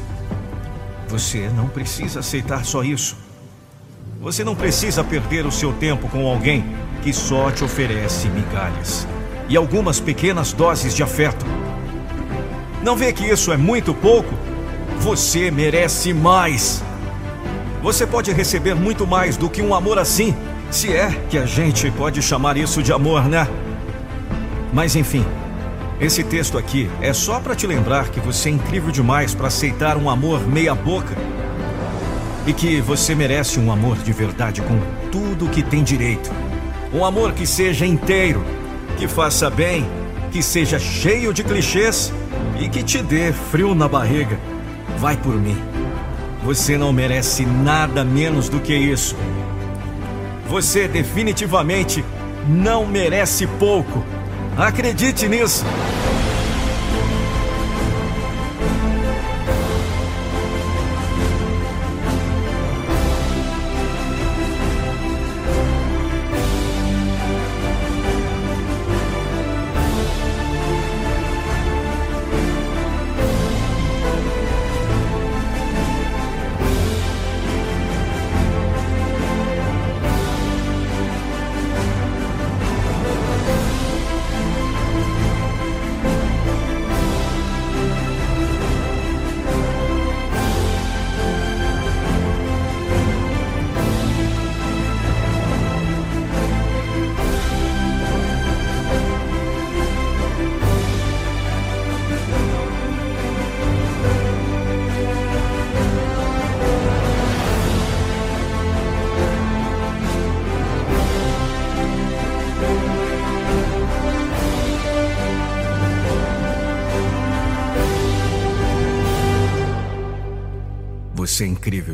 Você 1.09 1.49
não 1.57 1.69
precisa 1.69 2.21
aceitar 2.21 2.67
só 2.67 2.85
isso. 2.85 3.17
Você 4.21 4.45
não 4.45 4.55
precisa 4.55 5.03
perder 5.03 5.47
o 5.47 5.51
seu 5.51 5.73
tempo 5.73 6.07
com 6.07 6.29
alguém 6.29 6.63
que 7.03 7.11
só 7.11 7.51
te 7.51 7.65
oferece 7.65 8.29
migalhas 8.29 9.09
e 9.49 9.57
algumas 9.57 9.99
pequenas 9.99 10.53
doses 10.53 10.95
de 10.95 11.03
afeto. 11.03 11.47
Não 12.83 12.95
vê 12.95 13.15
que 13.15 13.25
isso 13.25 13.51
é 13.51 13.57
muito 13.57 13.95
pouco? 13.95 14.29
Você 14.99 15.51
merece 15.51 16.13
mais. 16.13 16.83
Você 17.83 18.07
pode 18.07 18.31
receber 18.31 18.75
muito 18.75 19.07
mais 19.07 19.39
do 19.39 19.49
que 19.49 19.63
um 19.63 19.75
amor 19.75 19.99
assim, 19.99 20.37
se 20.71 20.93
é 20.93 21.11
que 21.31 21.39
a 21.39 21.47
gente 21.47 21.91
pode 21.91 22.21
chamar 22.21 22.59
isso 22.59 22.83
de 22.83 22.93
amor, 22.93 23.25
né? 23.25 23.49
Mas 24.71 24.97
enfim, 24.97 25.25
esse 25.99 26.23
texto 26.23 26.59
aqui 26.59 26.91
é 27.01 27.15
só 27.15 27.41
para 27.41 27.55
te 27.55 27.67
lembrar 27.67 28.11
que 28.11 28.21
você 28.21 28.51
é 28.51 28.53
incrível 28.53 28.93
demais 28.93 29.35
para 29.35 29.47
aceitar 29.47 29.97
um 29.97 30.11
amor 30.11 30.47
meia-boca. 30.47 31.17
E 32.51 32.53
que 32.53 32.81
você 32.81 33.15
merece 33.15 33.61
um 33.61 33.71
amor 33.71 33.97
de 33.99 34.13
verdade 34.13 34.61
com 34.61 34.77
tudo 35.13 35.49
que 35.49 35.63
tem 35.63 35.85
direito. 35.85 36.33
Um 36.93 37.05
amor 37.05 37.33
que 37.33 37.47
seja 37.47 37.87
inteiro, 37.87 38.45
que 38.99 39.07
faça 39.07 39.49
bem, 39.49 39.89
que 40.33 40.43
seja 40.43 40.77
cheio 40.77 41.33
de 41.33 41.45
clichês 41.45 42.13
e 42.61 42.69
que 42.69 42.83
te 42.83 43.01
dê 43.05 43.33
frio 43.33 43.73
na 43.73 43.87
barriga. 43.87 44.37
Vai 44.99 45.17
por 45.17 45.37
mim. 45.37 45.57
Você 46.43 46.77
não 46.77 46.93
merece 46.93 47.47
nada 47.47 48.03
menos 48.03 48.49
do 48.49 48.59
que 48.59 48.75
isso. 48.75 49.15
Você 50.49 50.89
definitivamente 50.89 52.05
não 52.49 52.85
merece 52.85 53.47
pouco. 53.47 54.05
Acredite 54.59 55.29
nisso. 55.29 55.65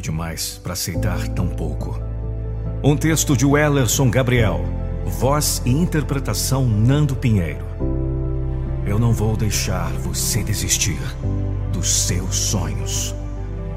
Demais 0.07 0.61
para 0.63 0.73
aceitar 0.73 1.27
tão 1.29 1.49
pouco. 1.49 2.01
Um 2.83 2.97
texto 2.97 3.37
de 3.37 3.45
Wellerson 3.45 4.09
Gabriel. 4.09 4.65
Voz 5.05 5.61
e 5.65 5.71
interpretação 5.71 6.65
Nando 6.65 7.17
Pinheiro. 7.17 7.65
Eu 8.87 9.01
não 9.01 9.13
vou 9.13 9.37
deixar 9.37 9.91
você 9.95 10.45
desistir 10.45 10.99
dos 11.73 11.89
seus 11.89 12.37
sonhos. 12.37 13.15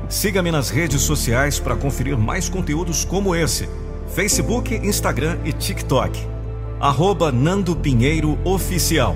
Siga-me 0.07 0.51
nas 0.51 0.69
redes 0.69 1.01
sociais 1.01 1.60
para 1.60 1.76
conferir 1.76 2.15
mais 2.18 2.47
conteúdos 2.47 3.03
como 3.03 3.35
esse: 3.35 3.68
Facebook, 4.07 4.76
Instagram 4.76 5.39
e 5.43 5.51
TikTok. 5.51 6.19
Arroba 6.80 7.31
Nando 7.31 7.76
Pinheiro 7.76 8.38
Oficial. 8.43 9.15